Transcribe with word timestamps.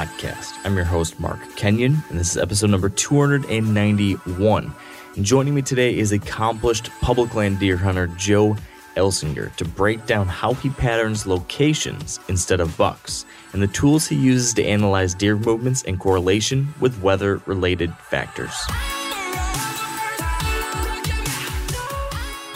podcast. 0.00 0.58
I'm 0.64 0.76
your 0.76 0.86
host, 0.86 1.20
Mark 1.20 1.38
Kenyon, 1.56 2.02
and 2.08 2.18
this 2.18 2.30
is 2.30 2.38
episode 2.38 2.70
number 2.70 2.88
291. 2.88 4.72
And 5.14 5.24
joining 5.26 5.54
me 5.54 5.60
today 5.60 5.94
is 5.94 6.12
accomplished 6.12 6.88
public 7.02 7.34
land 7.34 7.58
deer 7.58 7.76
hunter 7.76 8.06
Joe 8.06 8.56
Elsinger 8.96 9.54
to 9.56 9.64
break 9.66 10.06
down 10.06 10.26
how 10.26 10.54
he 10.54 10.70
patterns 10.70 11.26
locations 11.26 12.18
instead 12.28 12.60
of 12.60 12.74
bucks 12.78 13.26
and 13.52 13.62
the 13.62 13.68
tools 13.68 14.06
he 14.06 14.16
uses 14.16 14.54
to 14.54 14.64
analyze 14.64 15.12
deer 15.12 15.36
movements 15.36 15.82
in 15.82 15.98
correlation 15.98 16.72
with 16.80 17.02
weather 17.02 17.42
related 17.44 17.94
factors. 17.96 18.54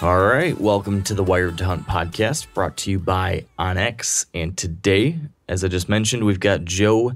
All 0.05 0.20
right, 0.22 0.60
welcome 0.60 1.02
to 1.05 1.14
the 1.14 1.24
Wired 1.24 1.56
to 1.56 1.64
Hunt 1.64 1.86
podcast 1.86 2.52
brought 2.52 2.77
to 2.77 2.91
you 2.91 2.98
by 2.98 3.47
onX. 3.58 4.27
And 4.34 4.55
today, 4.55 5.19
as 5.48 5.64
I 5.64 5.69
just 5.69 5.88
mentioned, 5.88 6.24
we've 6.24 6.38
got 6.38 6.66
Joe 6.66 7.12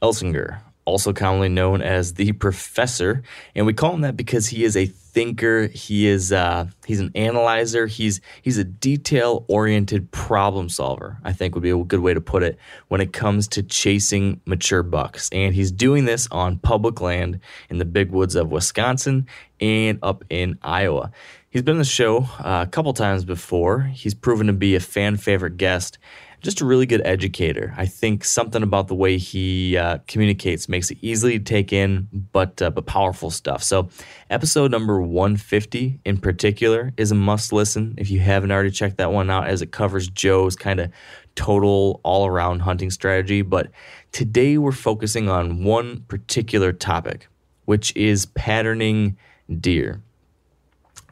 Elsinger, 0.00 0.58
also 0.86 1.12
commonly 1.12 1.50
known 1.50 1.82
as 1.82 2.14
the 2.14 2.32
Professor, 2.32 3.22
and 3.54 3.66
we 3.66 3.74
call 3.74 3.92
him 3.92 4.00
that 4.00 4.16
because 4.16 4.46
he 4.46 4.64
is 4.64 4.74
a 4.74 4.86
thinker. 4.86 5.66
He 5.66 6.06
is 6.06 6.32
uh, 6.32 6.68
he's 6.86 7.00
an 7.00 7.10
analyzer. 7.14 7.86
He's 7.86 8.22
he's 8.40 8.56
a 8.56 8.64
detail 8.64 9.44
oriented 9.48 10.10
problem 10.10 10.70
solver. 10.70 11.18
I 11.22 11.34
think 11.34 11.54
would 11.54 11.62
be 11.62 11.68
a 11.68 11.84
good 11.84 12.00
way 12.00 12.14
to 12.14 12.22
put 12.22 12.42
it 12.42 12.58
when 12.88 13.02
it 13.02 13.12
comes 13.12 13.48
to 13.48 13.62
chasing 13.62 14.40
mature 14.46 14.82
bucks. 14.82 15.28
And 15.30 15.54
he's 15.54 15.70
doing 15.70 16.06
this 16.06 16.26
on 16.30 16.58
public 16.58 17.02
land 17.02 17.40
in 17.68 17.76
the 17.76 17.84
big 17.84 18.10
woods 18.12 18.34
of 18.34 18.50
Wisconsin 18.50 19.26
and 19.60 19.98
up 20.02 20.24
in 20.30 20.58
Iowa. 20.62 21.12
He's 21.50 21.62
been 21.62 21.74
on 21.74 21.78
the 21.78 21.84
show 21.84 22.18
uh, 22.38 22.64
a 22.66 22.70
couple 22.70 22.92
times 22.92 23.24
before. 23.24 23.80
He's 23.80 24.14
proven 24.14 24.46
to 24.46 24.52
be 24.52 24.76
a 24.76 24.80
fan 24.80 25.16
favorite 25.16 25.56
guest 25.56 25.98
just 26.40 26.60
a 26.60 26.64
really 26.64 26.86
good 26.86 27.02
educator. 27.04 27.74
I 27.76 27.86
think 27.86 28.24
something 28.24 28.62
about 28.62 28.88
the 28.88 28.94
way 28.94 29.18
he 29.18 29.76
uh, 29.76 29.98
communicates 30.06 30.68
makes 30.68 30.90
it 30.90 30.98
easily 31.02 31.38
to 31.38 31.44
take 31.44 31.72
in, 31.72 32.08
but 32.32 32.60
uh, 32.62 32.70
but 32.70 32.86
powerful 32.86 33.30
stuff. 33.30 33.62
So, 33.62 33.90
episode 34.30 34.70
number 34.70 35.00
150 35.00 36.00
in 36.04 36.18
particular 36.18 36.92
is 36.96 37.10
a 37.10 37.14
must 37.14 37.52
listen 37.52 37.94
if 37.98 38.10
you 38.10 38.20
haven't 38.20 38.50
already 38.50 38.70
checked 38.70 38.96
that 38.98 39.12
one 39.12 39.30
out, 39.30 39.48
as 39.48 39.62
it 39.62 39.72
covers 39.72 40.08
Joe's 40.08 40.56
kind 40.56 40.80
of 40.80 40.90
total 41.34 42.00
all 42.02 42.26
around 42.26 42.60
hunting 42.60 42.90
strategy. 42.90 43.42
But 43.42 43.70
today 44.12 44.56
we're 44.58 44.72
focusing 44.72 45.28
on 45.28 45.62
one 45.62 46.00
particular 46.08 46.72
topic, 46.72 47.28
which 47.66 47.94
is 47.96 48.26
patterning 48.26 49.16
deer. 49.60 50.00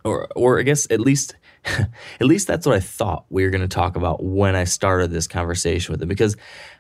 Or, 0.09 0.29
or 0.35 0.59
I 0.59 0.63
guess 0.63 0.87
at 0.91 1.01
least 1.01 1.35
At 2.21 2.27
least 2.27 2.47
that's 2.47 2.67
what 2.67 2.77
I 2.77 2.81
thought 2.81 3.25
we 3.31 3.45
were 3.45 3.51
going 3.51 3.63
to 3.63 3.69
talk 3.69 3.97
about 3.97 4.23
when 4.23 4.55
I 4.55 4.65
started 4.65 5.11
this 5.11 5.27
conversation 5.27 5.93
with 5.93 6.03
him 6.03 6.09
because 6.09 6.37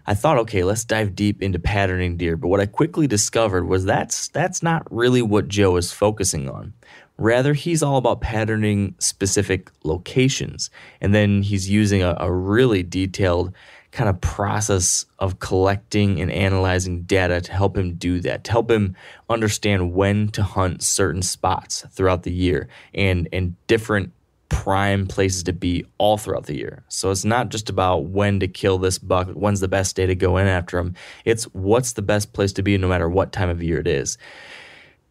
I 0.06 0.14
thought, 0.14 0.38
okay, 0.38 0.64
let's 0.64 0.84
dive 0.84 1.14
deep 1.14 1.42
into 1.42 1.58
patterning 1.58 2.16
deer. 2.16 2.36
But 2.36 2.48
what 2.48 2.60
I 2.60 2.66
quickly 2.66 3.06
discovered 3.06 3.66
was 3.66 3.84
that's 3.84 4.28
that's 4.28 4.62
not 4.62 4.90
really 4.90 5.22
what 5.22 5.48
Joe 5.48 5.76
is 5.76 5.92
focusing 5.92 6.48
on. 6.48 6.74
Rather, 7.16 7.52
he's 7.52 7.82
all 7.82 7.96
about 7.96 8.20
patterning 8.20 8.94
specific 8.98 9.70
locations. 9.82 10.70
And 11.00 11.14
then 11.14 11.42
he's 11.42 11.68
using 11.68 12.02
a, 12.02 12.16
a 12.18 12.32
really 12.32 12.84
detailed 12.84 13.52
kind 13.90 14.08
of 14.08 14.20
process 14.20 15.06
of 15.18 15.38
collecting 15.38 16.20
and 16.20 16.30
analyzing 16.30 17.02
data 17.02 17.40
to 17.40 17.52
help 17.52 17.76
him 17.76 17.94
do 17.94 18.20
that, 18.20 18.44
to 18.44 18.50
help 18.50 18.70
him 18.70 18.94
understand 19.30 19.94
when 19.94 20.28
to 20.28 20.42
hunt 20.42 20.82
certain 20.82 21.22
spots 21.22 21.84
throughout 21.90 22.22
the 22.22 22.32
year 22.32 22.68
and 22.94 23.28
and 23.32 23.54
different 23.66 24.12
prime 24.48 25.06
places 25.06 25.42
to 25.42 25.52
be 25.52 25.84
all 25.98 26.16
throughout 26.16 26.46
the 26.46 26.56
year. 26.56 26.82
So 26.88 27.10
it's 27.10 27.24
not 27.24 27.50
just 27.50 27.68
about 27.68 28.06
when 28.06 28.40
to 28.40 28.48
kill 28.48 28.78
this 28.78 28.98
buck, 28.98 29.28
when's 29.28 29.60
the 29.60 29.68
best 29.68 29.96
day 29.96 30.06
to 30.06 30.14
go 30.14 30.36
in 30.38 30.46
after 30.46 30.78
him. 30.78 30.94
It's 31.24 31.44
what's 31.44 31.92
the 31.92 32.02
best 32.02 32.32
place 32.32 32.52
to 32.54 32.62
be 32.62 32.78
no 32.78 32.88
matter 32.88 33.08
what 33.08 33.32
time 33.32 33.50
of 33.50 33.62
year 33.62 33.78
it 33.78 33.86
is. 33.86 34.16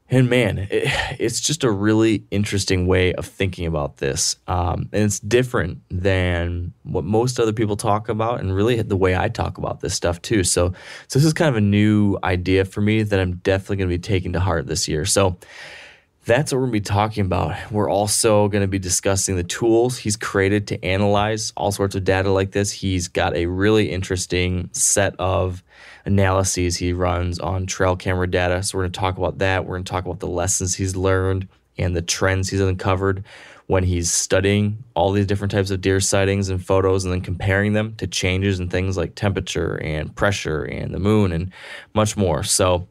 And 0.10 0.30
man, 0.30 0.60
it, 0.72 0.90
it's 1.20 1.42
just 1.42 1.64
a 1.64 1.72
really 1.72 2.26
interesting 2.32 2.88
way 2.88 3.14
of 3.14 3.26
thinking 3.26 3.66
about 3.66 3.98
this. 3.98 4.38
Um, 4.48 4.90
and 4.94 5.04
it's 5.04 5.20
different 5.20 5.80
than 5.90 6.74
what 6.84 7.04
most 7.04 7.40
other 7.40 7.54
people 7.54 7.76
talk 7.76 8.08
about, 8.08 8.40
and 8.40 8.56
really 8.56 8.82
the 8.82 8.96
way 8.96 9.18
I 9.18 9.28
talk 9.28 9.58
about 9.58 9.82
this 9.82 9.94
stuff 9.94 10.22
too. 10.22 10.44
So, 10.44 10.74
so 11.08 11.20
this 11.20 11.26
is 11.26 11.34
kind 11.34 11.50
of 11.50 11.56
a 11.56 11.62
new 11.62 12.18
idea 12.24 12.64
for 12.64 12.82
me 12.82 13.04
that 13.04 13.20
I'm 13.20 13.36
definitely 13.38 13.78
going 13.78 13.90
to 13.90 13.98
be 13.98 14.02
taking 14.02 14.34
to 14.34 14.40
heart 14.40 14.68
this 14.68 14.88
year. 14.88 15.06
So, 15.06 15.38
that's 16.28 16.52
what 16.52 16.58
we're 16.58 16.66
going 16.66 16.74
to 16.74 16.80
be 16.82 16.94
talking 16.94 17.26
about. 17.26 17.72
We're 17.72 17.90
also 17.90 18.50
going 18.50 18.62
to 18.62 18.68
be 18.68 18.80
discussing 18.80 19.38
the 19.38 19.46
tools 19.46 19.98
he's 19.98 20.18
created 20.18 20.68
to 20.68 20.84
analyze 20.84 21.54
all 21.56 21.72
sorts 21.72 21.96
of 21.96 22.04
data 22.04 22.30
like 22.30 22.52
this. 22.52 22.70
He's 22.70 23.08
got 23.08 23.34
a 23.34 23.46
really 23.46 23.90
interesting 23.90 24.70
set 24.74 25.16
of 25.20 25.64
analyses 26.08 26.78
he 26.78 26.94
runs 26.94 27.38
on 27.38 27.68
trail 27.68 27.96
camera 27.96 28.30
data. 28.30 28.64
So 28.64 28.78
we're 28.78 28.86
going 28.86 28.94
to 28.94 29.00
talk 29.00 29.18
about 29.18 29.38
that. 29.38 29.66
We're 29.66 29.76
going 29.76 29.84
to 29.84 29.92
talk 29.92 30.06
about 30.06 30.20
the 30.20 30.28
lessons 30.28 30.76
he's 30.76 30.96
learned 30.96 31.48
and 31.78 31.96
the 31.96 32.02
trends 32.02 32.50
he's 32.50 32.62
uncovered 32.62 33.24
when 33.68 33.84
he's 33.84 34.12
studying 34.12 34.84
all 34.96 35.12
these 35.12 35.28
different 35.28 35.52
types 35.52 35.70
of 35.70 35.82
deer 35.82 36.00
sightings 36.00 36.50
and 36.50 36.66
photos 36.66 37.04
and 37.04 37.14
then 37.14 37.22
comparing 37.22 37.74
them 37.74 37.94
to 37.98 38.08
changes 38.08 38.60
in 38.60 38.70
things 38.70 38.98
like 38.98 39.14
temperature 39.14 39.76
and 39.84 40.16
pressure 40.16 40.64
and 40.64 40.94
the 40.94 41.00
moon 41.00 41.32
and 41.32 41.52
much 41.94 42.18
more. 42.18 42.42
So, 42.44 42.88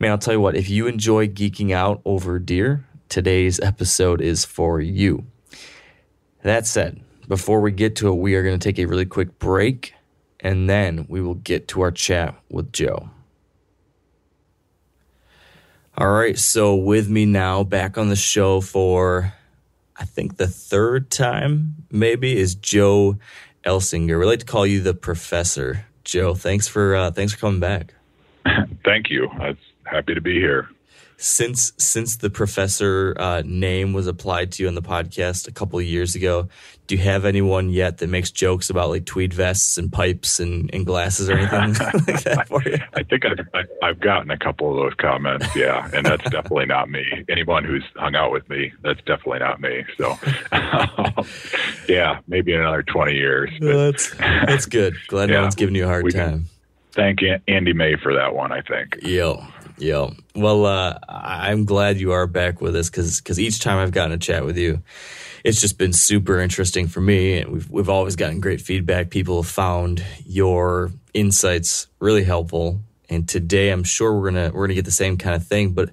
Man, 0.00 0.10
I'll 0.10 0.18
tell 0.18 0.34
you 0.34 0.40
what, 0.40 0.56
if 0.56 0.68
you 0.68 0.88
enjoy 0.88 1.28
geeking 1.28 1.70
out 1.70 2.02
over 2.04 2.40
deer, 2.40 2.84
today's 3.08 3.60
episode 3.60 4.20
is 4.20 4.44
for 4.44 4.80
you. 4.80 5.24
That 6.42 6.66
said, 6.66 7.00
before 7.28 7.60
we 7.60 7.70
get 7.70 7.94
to 7.96 8.08
it, 8.08 8.16
we 8.16 8.34
are 8.34 8.42
going 8.42 8.58
to 8.58 8.62
take 8.62 8.78
a 8.80 8.86
really 8.86 9.06
quick 9.06 9.38
break 9.38 9.94
and 10.44 10.70
then 10.70 11.06
we 11.08 11.20
will 11.20 11.34
get 11.34 11.66
to 11.68 11.80
our 11.80 11.90
chat 11.90 12.36
with 12.50 12.70
Joe. 12.72 13.08
All 15.96 16.10
right, 16.10 16.38
so 16.38 16.74
with 16.74 17.08
me 17.08 17.24
now, 17.24 17.64
back 17.64 17.96
on 17.96 18.08
the 18.08 18.16
show 18.16 18.60
for 18.60 19.32
I 19.96 20.04
think 20.04 20.36
the 20.36 20.48
third 20.48 21.10
time, 21.10 21.76
maybe, 21.90 22.36
is 22.36 22.54
Joe 22.56 23.16
Elsinger. 23.64 24.18
We 24.18 24.26
like 24.26 24.40
to 24.40 24.44
call 24.44 24.66
you 24.66 24.80
the 24.80 24.92
professor. 24.94 25.86
Joe, 26.02 26.34
thanks 26.34 26.68
for 26.68 26.94
uh, 26.94 27.10
thanks 27.10 27.32
for 27.32 27.38
coming 27.38 27.60
back. 27.60 27.94
Thank 28.84 29.08
you. 29.08 29.30
It's 29.40 29.58
happy 29.84 30.14
to 30.14 30.20
be 30.20 30.34
here. 30.34 30.68
since 31.16 31.72
since 31.78 32.16
the 32.16 32.28
professor 32.28 33.16
uh, 33.18 33.42
name 33.46 33.92
was 33.94 34.06
applied 34.06 34.52
to 34.52 34.62
you 34.62 34.68
on 34.68 34.74
the 34.74 34.82
podcast 34.82 35.48
a 35.48 35.52
couple 35.52 35.78
of 35.78 35.84
years 35.86 36.14
ago, 36.14 36.48
do 36.86 36.96
you 36.96 37.02
have 37.02 37.24
anyone 37.24 37.70
yet 37.70 37.98
that 37.98 38.08
makes 38.08 38.30
jokes 38.30 38.68
about 38.68 38.90
like 38.90 39.06
tweed 39.06 39.32
vests 39.32 39.78
and 39.78 39.90
pipes 39.90 40.38
and, 40.38 40.68
and 40.74 40.84
glasses 40.84 41.30
or 41.30 41.38
anything 41.38 41.72
like 42.06 42.22
that 42.24 42.48
for 42.48 42.62
you? 42.62 42.76
I 42.94 43.02
think 43.02 43.24
I've, 43.24 43.66
I've 43.82 44.00
gotten 44.00 44.30
a 44.30 44.36
couple 44.38 44.70
of 44.70 44.76
those 44.76 44.94
comments, 44.94 45.46
yeah, 45.56 45.88
and 45.94 46.04
that's 46.04 46.24
definitely 46.24 46.66
not 46.66 46.90
me. 46.90 47.04
Anyone 47.28 47.64
who's 47.64 47.84
hung 47.96 48.14
out 48.14 48.32
with 48.32 48.48
me, 48.50 48.72
that's 48.82 49.00
definitely 49.04 49.38
not 49.38 49.60
me. 49.60 49.84
So, 49.96 50.18
yeah, 51.88 52.20
maybe 52.28 52.52
in 52.52 52.60
another 52.60 52.82
twenty 52.82 53.14
years. 53.14 53.50
That's 53.60 54.14
that's 54.18 54.66
good. 54.66 54.94
Glad 55.06 55.30
yeah, 55.30 55.36
no 55.36 55.42
one's 55.42 55.54
giving 55.54 55.74
you 55.74 55.84
a 55.84 55.88
hard 55.88 56.12
time. 56.12 56.46
Thank 56.92 57.20
Andy 57.48 57.72
May 57.72 57.96
for 57.96 58.14
that 58.14 58.34
one. 58.34 58.52
I 58.52 58.60
think. 58.60 58.98
Yeah. 59.02 59.46
yo. 59.78 60.12
Well, 60.36 60.66
uh, 60.66 60.98
I'm 61.08 61.64
glad 61.64 61.98
you 61.98 62.12
are 62.12 62.26
back 62.26 62.60
with 62.60 62.76
us 62.76 62.90
because 62.90 63.20
because 63.20 63.40
each 63.40 63.60
time 63.60 63.78
I've 63.78 63.90
gotten 63.92 64.12
a 64.12 64.18
chat 64.18 64.44
with 64.44 64.58
you 64.58 64.82
it's 65.44 65.60
just 65.60 65.76
been 65.76 65.92
super 65.92 66.40
interesting 66.40 66.88
for 66.88 67.02
me. 67.02 67.38
And 67.38 67.52
we've, 67.52 67.70
we've 67.70 67.88
always 67.90 68.16
gotten 68.16 68.40
great 68.40 68.62
feedback. 68.62 69.10
People 69.10 69.42
have 69.42 69.50
found 69.50 70.02
your 70.24 70.90
insights 71.12 71.86
really 72.00 72.24
helpful. 72.24 72.80
And 73.10 73.28
today 73.28 73.70
I'm 73.70 73.84
sure 73.84 74.14
we're 74.14 74.30
going 74.30 74.50
to, 74.50 74.56
we're 74.56 74.62
going 74.62 74.70
to 74.70 74.74
get 74.74 74.86
the 74.86 74.90
same 74.90 75.18
kind 75.18 75.36
of 75.36 75.46
thing, 75.46 75.72
but 75.72 75.90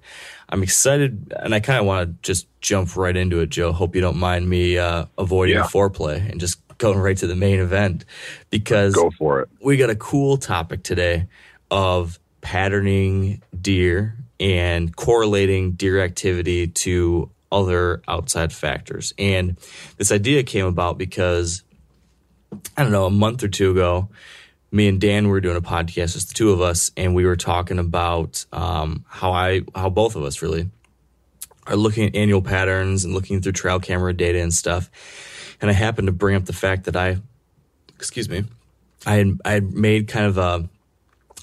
I'm 0.48 0.64
excited 0.64 1.34
and 1.38 1.54
I 1.54 1.60
kind 1.60 1.80
of 1.80 1.86
want 1.86 2.10
to 2.10 2.16
just 2.22 2.48
jump 2.62 2.96
right 2.96 3.16
into 3.16 3.42
it, 3.42 3.50
Joe. 3.50 3.74
Hope 3.74 3.94
you 3.94 4.02
don't 4.02 4.18
mind 4.18 4.50
me, 4.50 4.78
uh, 4.78 5.06
avoiding 5.18 5.56
yeah. 5.56 5.64
foreplay 5.64 6.30
and 6.30 6.40
just 6.40 6.66
going 6.78 6.98
right 6.98 7.18
to 7.18 7.28
the 7.28 7.36
main 7.36 7.60
event 7.60 8.06
because 8.50 8.96
go 8.96 9.12
for 9.12 9.42
it. 9.42 9.50
We 9.62 9.78
got 9.78 9.90
a 9.90 9.96
cool 9.96 10.38
topic 10.38 10.84
today 10.84 11.28
of 11.70 12.20
patterning 12.40 13.44
deer 13.60 14.18
and 14.40 14.96
correlating 14.96 15.74
deer 15.74 16.02
activity 16.02 16.68
to 16.68 17.30
other 17.52 18.02
outside 18.08 18.54
factors. 18.54 19.14
And 19.18 19.58
this 19.98 20.12
idea 20.12 20.44
came 20.44 20.66
about 20.66 20.98
because 20.98 21.64
I 22.76 22.84
don't 22.84 22.92
know, 22.92 23.06
a 23.06 23.12
month 23.12 23.44
or 23.44 23.48
two 23.48 23.72
ago, 23.72 24.10
me 24.72 24.88
and 24.88 25.02
Dan 25.02 25.28
were 25.28 25.42
doing 25.42 25.58
a 25.58 25.62
podcast, 25.62 26.14
just 26.14 26.30
the 26.30 26.34
two 26.34 26.52
of 26.52 26.62
us, 26.62 26.92
and 26.96 27.14
we 27.14 27.26
were 27.26 27.36
talking 27.36 27.80
about 27.80 28.46
um, 28.54 29.06
how 29.08 29.32
I, 29.32 29.62
how 29.76 29.90
both 29.90 30.16
of 30.16 30.24
us 30.24 30.42
really 30.42 30.70
are 31.68 31.76
looking 31.76 32.08
at 32.08 32.16
annual 32.16 32.42
patterns 32.42 33.04
and 33.04 33.14
looking 33.14 33.42
through 33.42 33.52
trail 33.52 33.80
camera 33.80 34.14
data 34.14 34.42
and 34.42 34.54
stuff. 34.54 34.90
And 35.62 35.70
I 35.70 35.74
happened 35.74 36.08
to 36.08 36.12
bring 36.12 36.36
up 36.36 36.46
the 36.46 36.54
fact 36.54 36.86
that 36.86 36.96
I, 36.96 37.18
excuse 37.96 38.30
me, 38.30 38.46
I 39.06 39.16
had, 39.16 39.40
I 39.46 39.52
had 39.52 39.74
made 39.74 40.08
kind 40.08 40.26
of 40.26 40.38
a, 40.38 40.70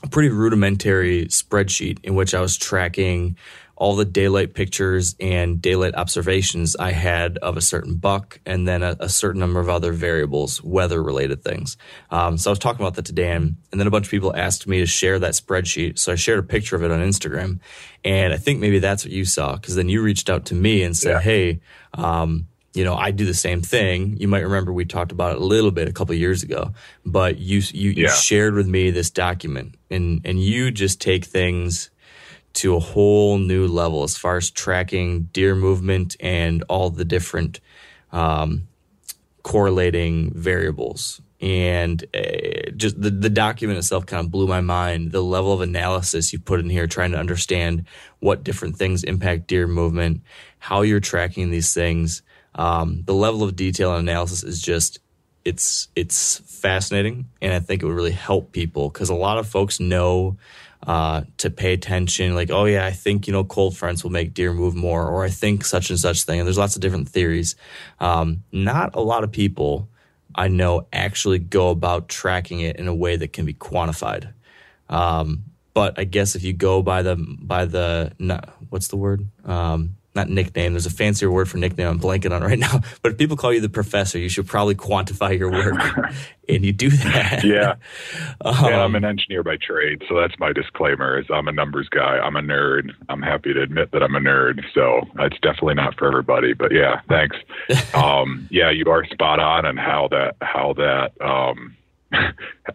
a 0.02 0.08
pretty 0.08 0.30
rudimentary 0.30 1.26
spreadsheet 1.26 1.98
in 2.02 2.14
which 2.14 2.34
I 2.34 2.40
was 2.40 2.56
tracking 2.56 3.36
all 3.78 3.94
the 3.94 4.04
daylight 4.04 4.54
pictures 4.54 5.14
and 5.20 5.62
daylight 5.62 5.94
observations 5.94 6.74
I 6.74 6.90
had 6.90 7.38
of 7.38 7.56
a 7.56 7.60
certain 7.60 7.94
buck 7.94 8.40
and 8.44 8.66
then 8.66 8.82
a, 8.82 8.96
a 8.98 9.08
certain 9.08 9.38
number 9.38 9.60
of 9.60 9.68
other 9.68 9.92
variables, 9.92 10.62
weather 10.64 11.00
related 11.00 11.44
things. 11.44 11.76
Um, 12.10 12.38
so 12.38 12.50
I 12.50 12.52
was 12.52 12.58
talking 12.58 12.84
about 12.84 12.96
that 12.96 13.04
to 13.04 13.12
Dan, 13.12 13.56
and 13.70 13.80
then 13.80 13.86
a 13.86 13.90
bunch 13.90 14.06
of 14.06 14.10
people 14.10 14.34
asked 14.34 14.66
me 14.66 14.80
to 14.80 14.86
share 14.86 15.20
that 15.20 15.34
spreadsheet. 15.34 15.96
So 15.96 16.10
I 16.10 16.16
shared 16.16 16.40
a 16.40 16.42
picture 16.42 16.74
of 16.74 16.82
it 16.82 16.90
on 16.90 16.98
Instagram. 16.98 17.60
And 18.04 18.34
I 18.34 18.36
think 18.36 18.58
maybe 18.58 18.80
that's 18.80 19.04
what 19.04 19.12
you 19.12 19.24
saw 19.24 19.54
because 19.54 19.76
then 19.76 19.88
you 19.88 20.02
reached 20.02 20.28
out 20.28 20.46
to 20.46 20.56
me 20.56 20.82
and 20.82 20.96
said, 20.96 21.12
yeah. 21.12 21.20
Hey, 21.20 21.60
um, 21.94 22.48
you 22.74 22.82
know, 22.84 22.96
I 22.96 23.12
do 23.12 23.24
the 23.26 23.34
same 23.34 23.62
thing. 23.62 24.16
You 24.18 24.26
might 24.26 24.40
remember 24.40 24.72
we 24.72 24.86
talked 24.86 25.12
about 25.12 25.36
it 25.36 25.40
a 25.40 25.44
little 25.44 25.70
bit 25.70 25.88
a 25.88 25.92
couple 25.92 26.14
years 26.16 26.42
ago, 26.42 26.74
but 27.06 27.38
you 27.38 27.62
you, 27.72 27.90
yeah. 27.90 28.02
you 28.02 28.08
shared 28.10 28.54
with 28.54 28.66
me 28.66 28.90
this 28.90 29.10
document, 29.10 29.76
and 29.88 30.20
and 30.24 30.40
you 30.40 30.70
just 30.70 31.00
take 31.00 31.24
things 31.24 31.90
to 32.58 32.74
a 32.74 32.80
whole 32.80 33.38
new 33.38 33.66
level 33.66 34.02
as 34.02 34.16
far 34.16 34.36
as 34.36 34.50
tracking 34.50 35.24
deer 35.32 35.54
movement 35.54 36.16
and 36.20 36.64
all 36.68 36.90
the 36.90 37.04
different 37.04 37.60
um, 38.12 38.66
correlating 39.42 40.32
variables. 40.34 41.20
And 41.40 42.04
uh, 42.12 42.70
just 42.76 43.00
the, 43.00 43.10
the 43.10 43.30
document 43.30 43.78
itself 43.78 44.06
kind 44.06 44.24
of 44.24 44.32
blew 44.32 44.48
my 44.48 44.60
mind. 44.60 45.12
The 45.12 45.22
level 45.22 45.52
of 45.52 45.60
analysis 45.60 46.32
you 46.32 46.40
put 46.40 46.58
in 46.58 46.68
here, 46.68 46.88
trying 46.88 47.12
to 47.12 47.18
understand 47.18 47.86
what 48.18 48.42
different 48.42 48.76
things 48.76 49.04
impact 49.04 49.46
deer 49.46 49.68
movement, 49.68 50.22
how 50.58 50.82
you're 50.82 50.98
tracking 50.98 51.50
these 51.50 51.72
things. 51.72 52.22
Um, 52.56 53.02
the 53.04 53.14
level 53.14 53.44
of 53.44 53.54
detail 53.54 53.94
and 53.94 54.08
analysis 54.08 54.42
is 54.42 54.60
just 54.60 54.98
it's 55.44 55.88
it's 55.94 56.38
fascinating, 56.40 57.28
and 57.40 57.54
I 57.54 57.60
think 57.60 57.82
it 57.82 57.86
would 57.86 57.94
really 57.94 58.10
help 58.10 58.50
people 58.50 58.88
because 58.90 59.08
a 59.08 59.14
lot 59.14 59.38
of 59.38 59.46
folks 59.48 59.78
know 59.78 60.36
uh, 60.86 61.22
to 61.38 61.50
pay 61.50 61.72
attention. 61.72 62.34
Like, 62.34 62.50
oh 62.50 62.64
yeah, 62.64 62.86
I 62.86 62.92
think 62.92 63.26
you 63.26 63.32
know 63.32 63.44
cold 63.44 63.76
fronts 63.76 64.02
will 64.02 64.10
make 64.10 64.34
deer 64.34 64.52
move 64.52 64.74
more, 64.74 65.06
or 65.06 65.24
I 65.24 65.30
think 65.30 65.64
such 65.64 65.90
and 65.90 65.98
such 65.98 66.24
thing. 66.24 66.40
And 66.40 66.46
there's 66.46 66.58
lots 66.58 66.76
of 66.76 66.82
different 66.82 67.08
theories. 67.08 67.56
Um, 68.00 68.44
not 68.52 68.94
a 68.94 69.00
lot 69.00 69.24
of 69.24 69.32
people 69.32 69.88
I 70.34 70.48
know 70.48 70.86
actually 70.92 71.40
go 71.40 71.70
about 71.70 72.08
tracking 72.08 72.60
it 72.60 72.76
in 72.76 72.86
a 72.88 72.94
way 72.94 73.16
that 73.16 73.32
can 73.32 73.44
be 73.44 73.54
quantified. 73.54 74.32
Um, 74.88 75.44
but 75.74 75.98
I 75.98 76.04
guess 76.04 76.34
if 76.34 76.42
you 76.42 76.52
go 76.52 76.82
by 76.82 77.02
the 77.02 77.16
by 77.16 77.64
the 77.64 78.12
what's 78.70 78.88
the 78.88 78.96
word 78.96 79.28
um, 79.44 79.96
not 80.14 80.28
nickname. 80.28 80.72
There's 80.72 80.86
a 80.86 80.90
fancier 80.90 81.30
word 81.30 81.48
for 81.48 81.58
nickname. 81.58 81.86
I'm 81.86 82.00
blanking 82.00 82.32
on 82.32 82.42
right 82.42 82.58
now. 82.58 82.80
But 83.02 83.12
if 83.12 83.18
people 83.18 83.36
call 83.36 83.52
you 83.52 83.60
the 83.60 83.68
professor, 83.68 84.18
you 84.18 84.28
should 84.28 84.46
probably 84.46 84.74
quantify 84.74 85.38
your 85.38 85.50
work, 85.50 85.76
and 86.48 86.64
you 86.64 86.72
do 86.72 86.90
that. 86.90 87.44
Yeah. 87.44 87.76
um, 88.44 88.64
yeah, 88.64 88.82
I'm 88.82 88.94
an 88.96 89.04
engineer 89.04 89.42
by 89.42 89.56
trade, 89.56 90.02
so 90.08 90.18
that's 90.18 90.36
my 90.38 90.52
disclaimer. 90.52 91.18
Is 91.18 91.26
I'm 91.32 91.46
a 91.46 91.52
numbers 91.52 91.88
guy. 91.88 92.18
I'm 92.18 92.34
a 92.36 92.40
nerd. 92.40 92.90
I'm 93.08 93.22
happy 93.22 93.54
to 93.54 93.62
admit 93.62 93.92
that 93.92 94.02
I'm 94.02 94.16
a 94.16 94.20
nerd. 94.20 94.64
So 94.74 95.02
it's 95.20 95.38
definitely 95.40 95.74
not 95.74 95.96
for 95.96 96.08
everybody. 96.08 96.54
But 96.54 96.72
yeah, 96.72 97.00
thanks. 97.08 97.36
um, 97.94 98.48
yeah, 98.50 98.70
you 98.70 98.84
are 98.90 99.04
spot 99.06 99.38
on 99.38 99.64
on 99.64 99.76
how 99.76 100.08
that 100.10 100.36
how 100.40 100.74
that 100.74 101.12
um, 101.24 101.76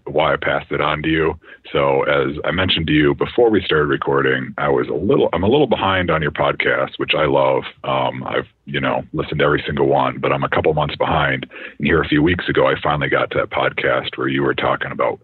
why 0.05 0.33
I 0.33 0.37
passed 0.37 0.71
it 0.71 0.81
on 0.81 1.01
to 1.03 1.09
you. 1.09 1.39
So 1.71 2.03
as 2.03 2.37
I 2.43 2.51
mentioned 2.51 2.87
to 2.87 2.93
you 2.93 3.15
before 3.15 3.49
we 3.49 3.63
started 3.63 3.87
recording, 3.87 4.53
I 4.57 4.69
was 4.69 4.87
a 4.87 4.93
little 4.93 5.29
I'm 5.33 5.43
a 5.43 5.47
little 5.47 5.67
behind 5.67 6.11
on 6.11 6.21
your 6.21 6.31
podcast, 6.31 6.91
which 6.97 7.13
I 7.15 7.25
love. 7.25 7.63
Um, 7.83 8.23
I've 8.23 8.47
you 8.65 8.79
know 8.79 9.03
listened 9.13 9.39
to 9.39 9.45
every 9.45 9.63
single 9.65 9.87
one, 9.87 10.19
but 10.19 10.31
I'm 10.31 10.43
a 10.43 10.49
couple 10.49 10.73
months 10.73 10.95
behind. 10.95 11.47
And 11.77 11.87
here 11.87 12.01
a 12.01 12.07
few 12.07 12.21
weeks 12.21 12.47
ago, 12.47 12.67
I 12.67 12.75
finally 12.81 13.09
got 13.09 13.31
to 13.31 13.39
that 13.39 13.49
podcast 13.49 14.17
where 14.17 14.27
you 14.27 14.43
were 14.43 14.53
talking 14.53 14.91
about 14.91 15.19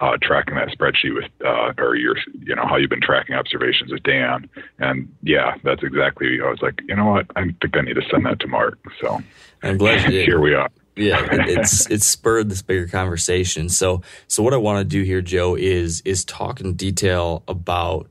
uh, 0.00 0.16
tracking 0.22 0.54
that 0.54 0.68
spreadsheet 0.68 1.14
with, 1.14 1.30
uh, 1.44 1.72
or 1.78 1.96
your, 1.96 2.16
you 2.40 2.54
know, 2.54 2.64
how 2.64 2.76
you've 2.76 2.90
been 2.90 3.00
tracking 3.00 3.34
observations 3.34 3.90
with 3.90 4.02
Dan. 4.04 4.48
And 4.78 5.12
yeah, 5.22 5.56
that's 5.64 5.82
exactly, 5.82 6.38
I 6.40 6.48
was 6.48 6.62
like, 6.62 6.80
you 6.88 6.94
know 6.94 7.06
what? 7.06 7.26
I 7.34 7.42
think 7.60 7.76
I 7.76 7.80
need 7.80 7.94
to 7.94 8.02
send 8.08 8.24
that 8.26 8.38
to 8.40 8.46
Mark. 8.46 8.78
So 9.00 9.20
I'm 9.64 9.76
glad 9.76 10.00
here 10.10 10.40
we 10.40 10.54
are 10.54 10.70
yeah, 10.98 11.26
it's 11.30 11.88
it's 11.90 12.06
spurred 12.06 12.48
this 12.48 12.62
bigger 12.62 12.88
conversation. 12.88 13.68
So 13.68 14.02
so 14.26 14.42
what 14.42 14.54
I 14.54 14.58
want 14.58 14.80
to 14.80 14.84
do 14.84 15.02
here, 15.02 15.22
Joe, 15.22 15.54
is 15.56 16.02
is 16.04 16.24
talk 16.24 16.60
in 16.60 16.74
detail 16.74 17.42
about 17.48 18.08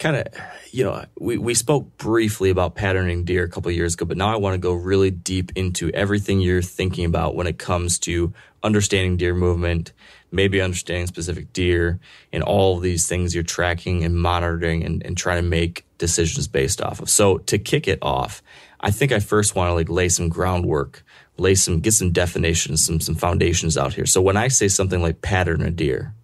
kind 0.00 0.16
of 0.16 0.26
you 0.72 0.82
know 0.82 1.04
we, 1.18 1.36
we 1.36 1.52
spoke 1.52 1.96
briefly 1.98 2.48
about 2.48 2.74
patterning 2.74 3.22
deer 3.22 3.44
a 3.44 3.48
couple 3.48 3.70
years 3.70 3.92
ago 3.92 4.06
but 4.06 4.16
now 4.16 4.32
i 4.32 4.36
want 4.36 4.54
to 4.54 4.58
go 4.58 4.72
really 4.72 5.10
deep 5.10 5.52
into 5.56 5.90
everything 5.90 6.40
you're 6.40 6.62
thinking 6.62 7.04
about 7.04 7.34
when 7.34 7.46
it 7.46 7.58
comes 7.58 7.98
to 7.98 8.32
understanding 8.62 9.18
deer 9.18 9.34
movement 9.34 9.92
maybe 10.32 10.58
understanding 10.58 11.06
specific 11.06 11.52
deer 11.52 12.00
and 12.32 12.42
all 12.42 12.78
of 12.78 12.82
these 12.82 13.06
things 13.06 13.34
you're 13.34 13.44
tracking 13.44 14.02
and 14.02 14.16
monitoring 14.16 14.82
and, 14.84 15.04
and 15.04 15.18
trying 15.18 15.42
to 15.42 15.46
make 15.46 15.84
decisions 15.98 16.48
based 16.48 16.80
off 16.80 17.00
of 17.00 17.10
so 17.10 17.36
to 17.36 17.58
kick 17.58 17.86
it 17.86 17.98
off 18.00 18.42
i 18.80 18.90
think 18.90 19.12
i 19.12 19.20
first 19.20 19.54
want 19.54 19.68
to 19.68 19.74
like 19.74 19.90
lay 19.90 20.08
some 20.08 20.30
groundwork 20.30 21.04
lay 21.40 21.54
some 21.54 21.80
get 21.80 21.92
some 21.92 22.12
definitions, 22.12 22.84
some 22.84 23.00
some 23.00 23.14
foundations 23.14 23.76
out 23.76 23.94
here. 23.94 24.06
So 24.06 24.20
when 24.20 24.36
I 24.36 24.48
say 24.48 24.68
something 24.68 25.02
like 25.02 25.22
pattern 25.22 25.62
a 25.62 25.70
deer, 25.70 26.14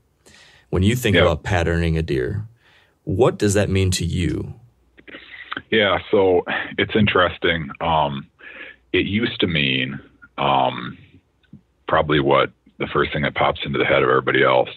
when 0.70 0.82
you 0.82 0.94
think 0.94 1.14
yep. 1.14 1.24
about 1.24 1.42
patterning 1.42 1.96
a 1.96 2.02
deer, 2.02 2.46
what 3.04 3.38
does 3.38 3.54
that 3.54 3.70
mean 3.70 3.90
to 3.92 4.04
you? 4.04 4.54
Yeah, 5.70 5.98
so 6.10 6.44
it's 6.78 6.94
interesting. 6.94 7.70
Um, 7.80 8.26
it 8.92 9.06
used 9.06 9.40
to 9.40 9.46
mean 9.46 9.98
um, 10.38 10.98
probably 11.88 12.20
what 12.20 12.50
the 12.78 12.86
first 12.92 13.12
thing 13.12 13.22
that 13.22 13.34
pops 13.34 13.60
into 13.64 13.78
the 13.78 13.84
head 13.84 14.02
of 14.02 14.08
everybody 14.08 14.44
else. 14.44 14.68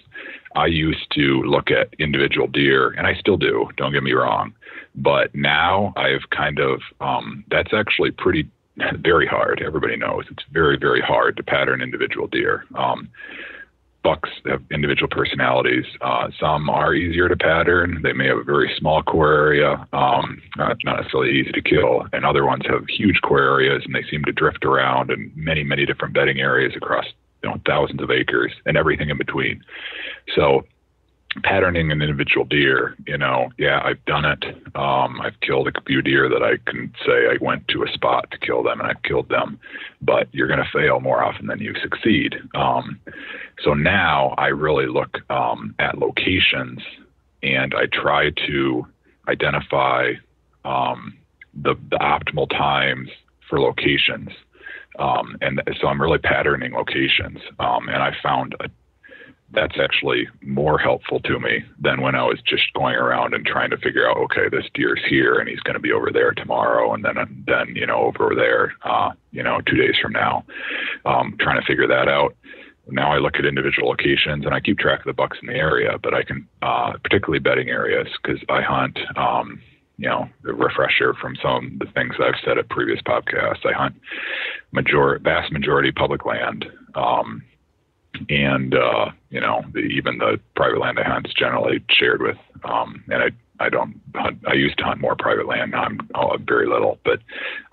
I 0.55 0.65
used 0.65 1.12
to 1.12 1.43
look 1.43 1.69
at 1.69 1.93
individual 2.00 2.48
deer, 2.48 2.89
and 2.89 3.05
I 3.05 3.13
still 3.15 3.38
do. 3.38 3.69
Don't 3.77 3.91
get 3.91 4.03
me 4.03 4.13
wrong, 4.13 4.53
but 4.96 5.36
now 5.36 5.93
I've 5.96 6.27
kind 6.31 6.60
of 6.60 6.81
um, 7.01 7.43
that's 7.51 7.74
actually 7.74 8.12
pretty 8.12 8.50
very 9.00 9.27
hard. 9.27 9.62
Everybody 9.65 9.98
knows 9.98 10.25
it's 10.29 10.43
very, 10.51 10.77
very 10.77 11.01
hard 11.01 11.38
to 11.38 11.43
pattern 11.43 11.81
individual 11.81 12.27
deer. 12.27 12.65
Um, 12.75 13.09
bucks 14.03 14.29
have 14.45 14.62
individual 14.71 15.09
personalities. 15.09 15.86
Uh, 16.01 16.29
some 16.39 16.69
are 16.69 16.93
easier 16.93 17.27
to 17.27 17.36
pattern. 17.36 18.00
They 18.01 18.13
may 18.13 18.27
have 18.27 18.38
a 18.38 18.43
very 18.43 18.74
small 18.77 19.03
core 19.03 19.33
area, 19.33 19.88
um, 19.91 20.41
not, 20.57 20.77
not 20.83 21.01
necessarily 21.01 21.31
easy 21.31 21.51
to 21.51 21.62
kill, 21.62 22.07
and 22.13 22.25
other 22.25 22.45
ones 22.45 22.63
have 22.67 22.86
huge 22.88 23.19
core 23.21 23.41
areas 23.41 23.83
and 23.86 23.93
they 23.93 24.03
seem 24.09 24.24
to 24.24 24.31
drift 24.31 24.63
around 24.63 25.12
in 25.12 25.31
many, 25.36 25.63
many 25.63 25.86
different 25.86 26.13
bedding 26.13 26.39
areas 26.39 26.74
across 26.75 27.05
you 27.43 27.50
know 27.50 27.59
thousands 27.65 28.01
of 28.01 28.12
acres 28.12 28.51
and 28.65 28.77
everything 28.77 29.09
in 29.09 29.17
between. 29.17 29.62
So 30.36 30.65
patterning 31.43 31.91
an 31.91 32.01
individual 32.01 32.45
deer, 32.45 32.95
you 33.05 33.17
know, 33.17 33.50
yeah, 33.57 33.81
I've 33.83 34.03
done 34.05 34.25
it. 34.25 34.43
Um, 34.75 35.21
I've 35.21 35.39
killed 35.41 35.67
a 35.67 35.81
few 35.86 36.01
deer 36.01 36.27
that 36.27 36.41
I 36.41 36.57
can 36.69 36.91
say 37.05 37.27
I 37.27 37.38
went 37.39 37.67
to 37.69 37.83
a 37.83 37.91
spot 37.93 38.31
to 38.31 38.38
kill 38.39 38.63
them 38.63 38.79
and 38.79 38.89
I've 38.89 39.03
killed 39.03 39.29
them, 39.29 39.59
but 40.01 40.27
you're 40.31 40.48
going 40.48 40.59
to 40.59 40.69
fail 40.74 41.00
more 41.00 41.24
often 41.24 41.48
than 41.48 41.59
you 41.59 41.75
succeed. 41.81 42.36
Um, 42.55 43.00
so 43.63 43.74
now 43.74 44.33
I 44.38 44.48
really 44.48 44.88
look 44.88 45.17
um, 45.29 45.75
at 45.77 46.00
locations 46.00 46.79
and 47.43 47.74
I 47.75 47.86
try 47.86 48.31
to 48.48 48.88
identify 49.27 50.13
um, 50.65 51.15
the, 51.53 51.75
the 51.89 51.98
optimal 51.98 52.50
times 52.50 53.09
for 53.48 53.59
locations. 53.59 54.29
Um, 54.98 55.38
and 55.41 55.62
so 55.79 55.88
I'm 55.88 56.01
really 56.01 56.17
patterning 56.17 56.74
locations. 56.74 57.39
Um, 57.59 57.88
and 57.88 58.01
I 58.01 58.15
found 58.21 58.55
a 58.59 58.69
that's 59.51 59.77
actually 59.79 60.27
more 60.41 60.77
helpful 60.77 61.20
to 61.22 61.39
me 61.39 61.63
than 61.79 62.01
when 62.01 62.15
I 62.15 62.24
was 62.24 62.39
just 62.46 62.72
going 62.74 62.96
around 62.96 63.34
and 63.34 63.46
trying 63.46 63.72
to 63.72 63.77
figure 63.77 64.08
out, 64.10 64.18
okay, 64.18 64.48
this 64.50 64.65
deer's 64.74 65.01
here 65.10 65.36
and 65.36 65.50
he's 65.50 65.60
going 65.62 65.74
to 65.74 65.79
be 65.79 65.91
over 65.91 66.12
there 66.12 66.32
tomorrow, 66.32 66.94
and 66.94 67.03
then 67.03 67.15
then 67.48 67.75
you 67.75 67.86
know 67.86 68.13
over 68.18 68.36
there, 68.36 68.74
uh, 68.84 69.12
you 69.32 69.44
know, 69.44 69.60
two 69.65 69.75
days 69.75 69.96
from 70.01 70.13
now, 70.13 70.44
um, 71.06 71.36
trying 71.39 71.60
to 71.60 71.65
figure 71.65 71.88
that 71.88 72.08
out. 72.08 72.36
Now 72.88 73.13
I 73.13 73.18
look 73.18 73.36
at 73.36 73.46
individual 73.46 73.89
locations 73.89 74.46
and 74.46 74.53
I 74.53 74.60
keep 74.60 74.79
track 74.79 75.00
of 75.00 75.06
the 75.06 75.13
bucks 75.13 75.38
in 75.41 75.48
the 75.48 75.53
area, 75.53 75.98
but 76.01 76.13
I 76.13 76.24
can 76.24 76.48
uh, 76.62 76.94
particularly 77.03 77.39
bedding 77.39 77.70
areas 77.70 78.08
because 78.22 78.41
I 78.50 78.62
hunt. 78.62 78.98
Um, 79.15 79.62
you 79.98 80.08
know, 80.08 80.29
the 80.44 80.53
refresher 80.53 81.13
from 81.13 81.36
some 81.44 81.74
of 81.74 81.79
the 81.79 81.94
things 81.94 82.15
I've 82.24 82.39
said 82.46 82.58
at 82.58 82.70
previous 82.70 83.01
podcasts. 83.01 83.65
I 83.65 83.74
hunt 83.74 83.96
major 84.72 85.20
vast 85.20 85.51
majority 85.51 85.91
public 85.91 86.25
land. 86.25 86.65
Um, 86.96 87.44
and 88.29 88.73
uh, 88.73 89.11
you 89.29 89.39
know 89.39 89.63
the, 89.73 89.79
even 89.79 90.17
the 90.17 90.39
private 90.55 90.79
land 90.79 90.99
I 90.99 91.03
hunt 91.03 91.27
is 91.27 91.33
generally 91.33 91.83
shared 91.89 92.21
with. 92.21 92.38
Um, 92.63 93.03
and 93.09 93.23
I 93.23 93.29
I 93.59 93.69
don't 93.69 93.99
hunt. 94.15 94.39
I 94.47 94.53
used 94.53 94.77
to 94.77 94.85
hunt 94.85 95.01
more 95.01 95.15
private 95.15 95.47
land. 95.47 95.71
Now 95.71 95.83
I'm 95.83 95.99
oh, 96.15 96.38
very 96.47 96.67
little, 96.67 96.97
but 97.03 97.19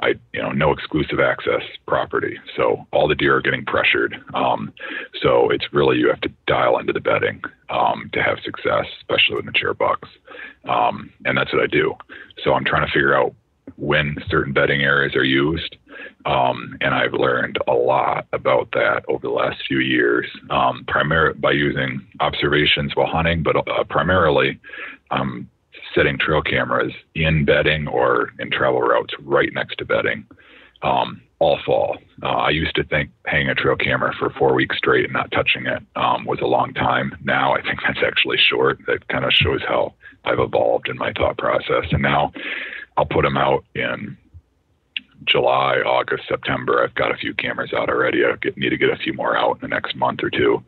I 0.00 0.14
you 0.32 0.42
know 0.42 0.50
no 0.50 0.72
exclusive 0.72 1.20
access 1.20 1.62
property. 1.86 2.38
So 2.56 2.86
all 2.92 3.08
the 3.08 3.14
deer 3.14 3.36
are 3.36 3.42
getting 3.42 3.64
pressured. 3.64 4.16
Um, 4.34 4.72
so 5.22 5.50
it's 5.50 5.72
really 5.72 5.98
you 5.98 6.08
have 6.08 6.20
to 6.22 6.32
dial 6.46 6.78
into 6.78 6.92
the 6.92 7.00
bedding 7.00 7.42
um, 7.70 8.10
to 8.12 8.22
have 8.22 8.38
success, 8.44 8.86
especially 9.00 9.36
with 9.36 9.44
mature 9.44 9.74
bucks. 9.74 10.08
Um, 10.68 11.12
and 11.24 11.38
that's 11.38 11.52
what 11.52 11.62
I 11.62 11.66
do. 11.66 11.94
So 12.42 12.54
I'm 12.54 12.64
trying 12.64 12.86
to 12.86 12.92
figure 12.92 13.14
out 13.14 13.34
when 13.76 14.16
certain 14.28 14.52
bedding 14.52 14.82
areas 14.82 15.14
are 15.14 15.24
used 15.24 15.76
um, 16.26 16.76
and 16.80 16.92
I've 16.92 17.12
learned 17.12 17.56
a 17.68 17.73
lot 17.73 18.26
about 18.33 18.73
that 18.73 19.04
over 19.09 19.26
the 19.26 19.33
last 19.33 19.62
few 19.66 19.78
years, 19.78 20.26
um, 20.50 20.85
primarily 20.88 21.38
by 21.38 21.52
using 21.52 22.04
observations 22.21 22.97
while 22.97 23.06
hunting, 23.06 23.45
but 23.45 23.56
uh, 23.56 23.85
primarily 23.88 24.59
um, 25.12 25.49
setting 25.95 26.18
trail 26.18 26.42
cameras 26.42 26.92
in 27.14 27.45
bedding 27.45 27.87
or 27.87 28.30
in 28.40 28.50
travel 28.50 28.80
routes 28.80 29.14
right 29.21 29.52
next 29.54 29.76
to 29.76 29.85
bedding 29.85 30.26
um, 30.83 31.23
all 31.38 31.59
fall. 31.64 31.97
Uh, 32.23 32.26
I 32.26 32.50
used 32.50 32.75
to 32.75 32.85
think 32.85 33.11
hanging 33.26 33.49
a 33.49 33.54
trail 33.54 33.76
camera 33.76 34.12
for 34.18 34.30
four 34.30 34.54
weeks 34.54 34.76
straight 34.78 35.04
and 35.04 35.12
not 35.12 35.30
touching 35.30 35.66
it 35.66 35.83
um, 35.95 36.25
was 36.25 36.40
a 36.42 36.47
long 36.47 36.75
time. 36.75 37.14
Now 37.23 37.54
I 37.54 37.62
think 37.62 37.80
that's 37.87 38.04
actually 38.04 38.38
short. 38.38 38.80
That 38.88 39.06
kind 39.09 39.25
of 39.25 39.33
shows 39.33 39.61
how 39.66 39.95
I've 40.25 40.40
evolved 40.40 40.88
in 40.88 40.99
my 40.99 41.12
thought 41.12 41.38
process. 41.38 41.85
And 41.92 42.02
now 42.02 42.33
I'll 42.97 43.06
put 43.06 43.23
them 43.23 43.37
out 43.37 43.64
in 43.76 44.16
July, 45.25 45.76
August, 45.78 46.25
September. 46.28 46.82
I've 46.82 46.94
got 46.94 47.12
a 47.12 47.16
few 47.16 47.35
cameras 47.35 47.73
out 47.76 47.88
already. 47.88 48.25
I 48.25 48.37
get, 48.40 48.56
need 48.56 48.70
to 48.70 48.76
get 48.76 48.90
a 48.90 48.96
few 48.96 49.12
more 49.12 49.37
out 49.37 49.56
in 49.56 49.61
the 49.62 49.75
next 49.75 49.96
month 49.96 50.20
or 50.23 50.30
two, 50.30 50.62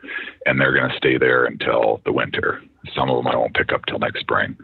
and 0.46 0.60
they're 0.60 0.74
going 0.74 0.90
to 0.90 0.96
stay 0.96 1.18
there 1.18 1.44
until 1.44 2.00
the 2.04 2.12
winter. 2.12 2.62
Some 2.94 3.10
of 3.10 3.16
them 3.16 3.26
I 3.26 3.36
won't 3.36 3.54
pick 3.54 3.72
up 3.72 3.86
till 3.86 3.98
next 3.98 4.20
spring, 4.20 4.56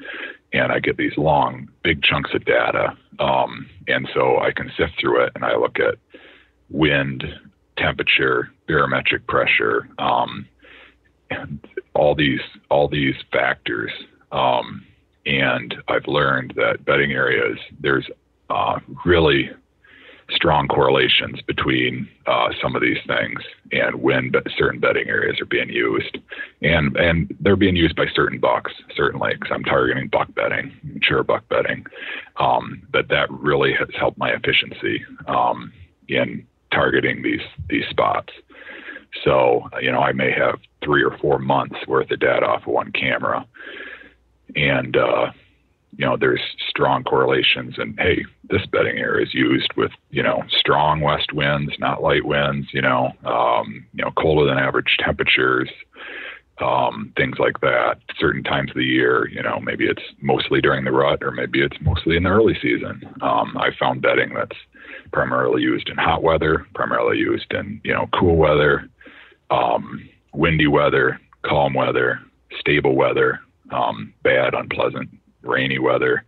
and 0.53 0.73
I 0.73 0.79
get 0.79 0.97
these 0.97 1.17
long, 1.17 1.69
big 1.83 2.03
chunks 2.03 2.31
of 2.35 2.45
data, 2.45 2.97
um, 3.19 3.69
and 3.87 4.09
so 4.14 4.38
I 4.38 4.53
can 4.53 4.71
sift 4.76 4.93
through 5.00 5.25
it, 5.25 5.33
and 5.35 5.45
I 5.45 5.57
look 5.57 5.79
at 5.79 5.97
wind, 6.71 7.25
temperature, 7.76 8.50
barometric 8.67 9.26
pressure, 9.26 9.88
um, 9.99 10.47
all 11.95 12.14
these 12.14 12.41
all 12.71 12.88
these 12.88 13.14
factors. 13.33 13.91
Um, 14.33 14.85
and 15.26 15.75
I've 15.88 16.07
learned 16.07 16.55
that 16.57 16.85
bedding 16.85 17.12
areas 17.12 17.59
there's 17.81 18.07
uh, 18.50 18.79
really 19.05 19.50
strong 20.31 20.69
correlations 20.69 21.40
between 21.43 22.09
uh, 22.26 22.49
some 22.61 22.75
of 22.75 22.83
these 22.83 22.99
things 23.07 23.40
and 23.73 24.02
when 24.02 24.33
certain 24.57 24.81
bedding 24.81 25.09
areas 25.09 25.40
are 25.40 25.47
being 25.47 25.69
used, 25.69 26.19
and 26.62 26.97
and 26.97 27.35
they're 27.40 27.57
being 27.57 27.76
used 27.76 27.97
by 27.97 28.07
certain 28.14 28.38
bucks 28.38 28.73
certainly 28.97 29.35
because 29.35 29.50
I'm 29.52 29.64
targeting 29.64 30.09
buck 30.09 30.35
bedding, 30.35 30.73
mature 30.83 31.23
buck 31.23 31.49
bedding, 31.49 31.87
um, 32.37 32.83
but 32.93 33.09
that 33.09 33.31
really 33.31 33.73
has 33.75 33.88
helped 33.99 34.19
my 34.19 34.31
efficiency 34.31 35.04
um, 35.26 35.73
in 36.09 36.47
targeting 36.73 37.23
these 37.23 37.43
these 37.69 37.85
spots. 37.90 38.33
So 39.23 39.69
you 39.81 39.93
know 39.93 40.00
I 40.00 40.12
may 40.12 40.33
have 40.33 40.59
three 40.83 41.04
or 41.04 41.16
four 41.19 41.38
months 41.38 41.76
worth 41.87 42.11
of 42.11 42.21
data 42.21 42.47
off 42.47 42.62
of 42.62 42.69
one 42.69 42.93
camera, 42.93 43.47
and 44.57 44.97
uh, 44.97 45.33
you 45.97 46.07
know, 46.07 46.17
there's 46.17 46.41
strong 46.69 47.05
correlations. 47.05 47.75
And 47.79 47.99
hey, 47.99 48.25
this 48.49 48.67
bedding 48.67 48.99
area 48.99 49.25
is 49.25 49.35
used 49.35 49.73
with 49.77 49.93
you 50.11 50.23
know 50.23 50.43
strong 50.51 51.01
west 51.01 51.33
winds, 51.33 51.73
not 51.79 52.03
light 52.03 52.25
winds. 52.25 52.69
You 52.73 52.83
know, 52.83 53.13
um, 53.25 53.87
you 53.93 54.05
know, 54.05 54.11
colder 54.13 54.47
than 54.47 54.59
average 54.59 54.97
temperatures, 54.99 55.71
um, 56.61 57.13
things 57.17 57.39
like 57.39 57.61
that. 57.61 57.99
Certain 58.19 58.43
times 58.43 58.71
of 58.71 58.77
the 58.77 58.85
year, 58.85 59.29
you 59.29 59.43
know, 59.43 59.61
maybe 59.61 59.87
it's 59.87 60.03
mostly 60.21 60.61
during 60.61 60.85
the 60.85 60.93
rut, 60.93 61.23
or 61.23 61.31
maybe 61.31 61.63
it's 61.63 61.77
mostly 61.81 62.17
in 62.17 62.25
the 62.25 62.31
early 62.31 62.57
season. 62.61 63.03
Um, 63.21 63.57
I 63.57 63.71
found 63.79 64.03
bedding 64.03 64.35
that's 64.35 64.57
primarily 65.13 65.63
used 65.63 65.89
in 65.89 65.97
hot 65.97 66.23
weather, 66.23 66.67
primarily 66.75 67.19
used 67.19 67.53
in 67.53 67.81
you 67.85 67.93
know 67.93 68.09
cool 68.19 68.37
weather, 68.37 68.89
um, 69.51 70.09
windy 70.33 70.67
weather, 70.67 71.21
calm 71.45 71.75
weather, 71.75 72.21
stable 72.59 72.97
weather, 72.97 73.41
um, 73.71 74.13
bad, 74.23 74.55
unpleasant 74.55 75.09
rainy 75.45 75.79
weather. 75.79 76.25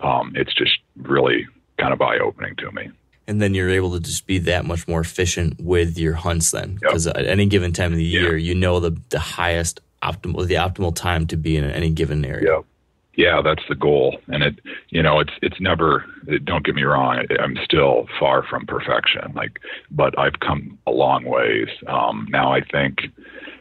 Um, 0.00 0.32
it's 0.34 0.54
just 0.54 0.78
really 0.96 1.46
kind 1.78 1.92
of 1.92 2.00
eye 2.00 2.18
opening 2.18 2.56
to 2.56 2.70
me. 2.72 2.90
And 3.28 3.42
then 3.42 3.54
you're 3.54 3.70
able 3.70 3.92
to 3.92 4.00
just 4.00 4.26
be 4.26 4.38
that 4.38 4.64
much 4.64 4.86
more 4.86 5.00
efficient 5.00 5.60
with 5.60 5.98
your 5.98 6.14
hunts 6.14 6.52
then, 6.52 6.78
because 6.80 7.06
yep. 7.06 7.16
at 7.16 7.26
any 7.26 7.46
given 7.46 7.72
time 7.72 7.92
of 7.92 7.98
the 7.98 8.04
year, 8.04 8.36
yeah. 8.36 8.48
you 8.48 8.54
know 8.54 8.78
the 8.78 8.96
the 9.10 9.18
highest 9.18 9.80
optimal 10.02 10.46
the 10.46 10.54
optimal 10.54 10.94
time 10.94 11.26
to 11.26 11.36
be 11.36 11.56
in 11.56 11.64
any 11.64 11.90
given 11.90 12.24
area. 12.24 12.56
Yep. 12.56 12.64
Yeah, 13.16 13.40
that's 13.42 13.62
the 13.66 13.74
goal, 13.74 14.18
and 14.28 14.42
it 14.42 14.60
you 14.90 15.02
know 15.02 15.18
it's 15.20 15.32
it's 15.40 15.58
never. 15.58 16.04
Don't 16.44 16.64
get 16.64 16.74
me 16.74 16.82
wrong, 16.82 17.24
I'm 17.40 17.56
still 17.64 18.06
far 18.20 18.42
from 18.42 18.66
perfection. 18.66 19.32
Like, 19.34 19.58
but 19.90 20.16
I've 20.18 20.38
come 20.40 20.78
a 20.86 20.90
long 20.90 21.24
ways. 21.24 21.68
Um, 21.86 22.26
now 22.30 22.52
I 22.52 22.60
think 22.60 22.98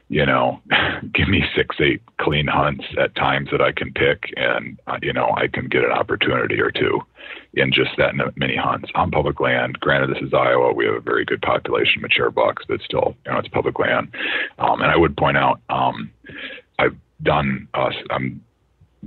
you 0.09 0.25
know, 0.25 0.61
give 1.13 1.27
me 1.27 1.43
six, 1.55 1.75
eight 1.79 2.01
clean 2.19 2.47
hunts 2.47 2.85
at 2.99 3.15
times 3.15 3.49
that 3.51 3.61
I 3.61 3.71
can 3.71 3.91
pick, 3.93 4.33
and 4.37 4.79
uh, 4.87 4.97
you 5.01 5.13
know, 5.13 5.31
I 5.35 5.47
can 5.47 5.67
get 5.67 5.83
an 5.83 5.91
opportunity 5.91 6.59
or 6.59 6.71
two 6.71 7.01
in 7.53 7.71
just 7.71 7.91
that 7.97 8.13
many 8.35 8.55
hunts 8.55 8.89
on 8.95 9.11
public 9.11 9.39
land. 9.39 9.79
Granted, 9.79 10.15
this 10.15 10.23
is 10.23 10.33
Iowa; 10.33 10.73
we 10.73 10.85
have 10.85 10.95
a 10.95 10.99
very 10.99 11.25
good 11.25 11.41
population 11.41 12.01
mature 12.01 12.31
bucks, 12.31 12.63
but 12.67 12.81
still, 12.81 13.15
you 13.25 13.31
know, 13.31 13.39
it's 13.39 13.47
public 13.47 13.79
land. 13.79 14.13
Um, 14.59 14.81
and 14.81 14.91
I 14.91 14.97
would 14.97 15.17
point 15.17 15.37
out, 15.37 15.61
um, 15.69 16.11
I've 16.79 16.95
done. 17.23 17.67
Uh, 17.73 17.89
I'm 18.11 18.41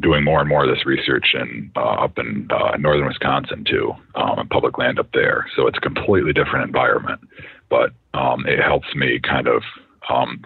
doing 0.00 0.22
more 0.22 0.40
and 0.40 0.48
more 0.48 0.64
of 0.64 0.74
this 0.74 0.86
research 0.86 1.34
in 1.34 1.72
uh, 1.76 2.04
up 2.04 2.18
in 2.18 2.48
uh, 2.50 2.76
northern 2.76 3.06
Wisconsin 3.06 3.64
too, 3.64 3.92
um, 4.14 4.46
public 4.48 4.78
land 4.78 4.98
up 4.98 5.10
there. 5.12 5.46
So 5.56 5.66
it's 5.66 5.78
a 5.78 5.80
completely 5.80 6.32
different 6.32 6.66
environment, 6.66 7.20
but 7.68 7.90
um, 8.14 8.46
it 8.46 8.62
helps 8.62 8.94
me 8.94 9.20
kind 9.20 9.48
of 9.48 9.62
um, 10.08 10.44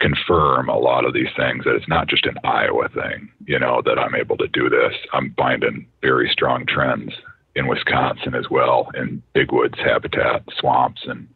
confirm 0.00 0.68
a 0.68 0.78
lot 0.78 1.04
of 1.04 1.14
these 1.14 1.28
things 1.36 1.64
that 1.64 1.74
it's 1.74 1.88
not 1.88 2.08
just 2.08 2.26
an 2.26 2.38
Iowa 2.44 2.88
thing, 2.88 3.30
you 3.46 3.58
know, 3.58 3.82
that 3.84 3.98
I'm 3.98 4.14
able 4.14 4.36
to 4.38 4.48
do 4.48 4.68
this. 4.68 4.94
I'm 5.12 5.34
finding 5.36 5.86
very 6.02 6.28
strong 6.30 6.66
trends 6.66 7.12
in 7.56 7.66
Wisconsin 7.66 8.34
as 8.34 8.50
well 8.50 8.90
in 8.94 9.22
big 9.32 9.52
woods 9.52 9.78
habitat, 9.78 10.42
swamps 10.58 11.02
and 11.06 11.28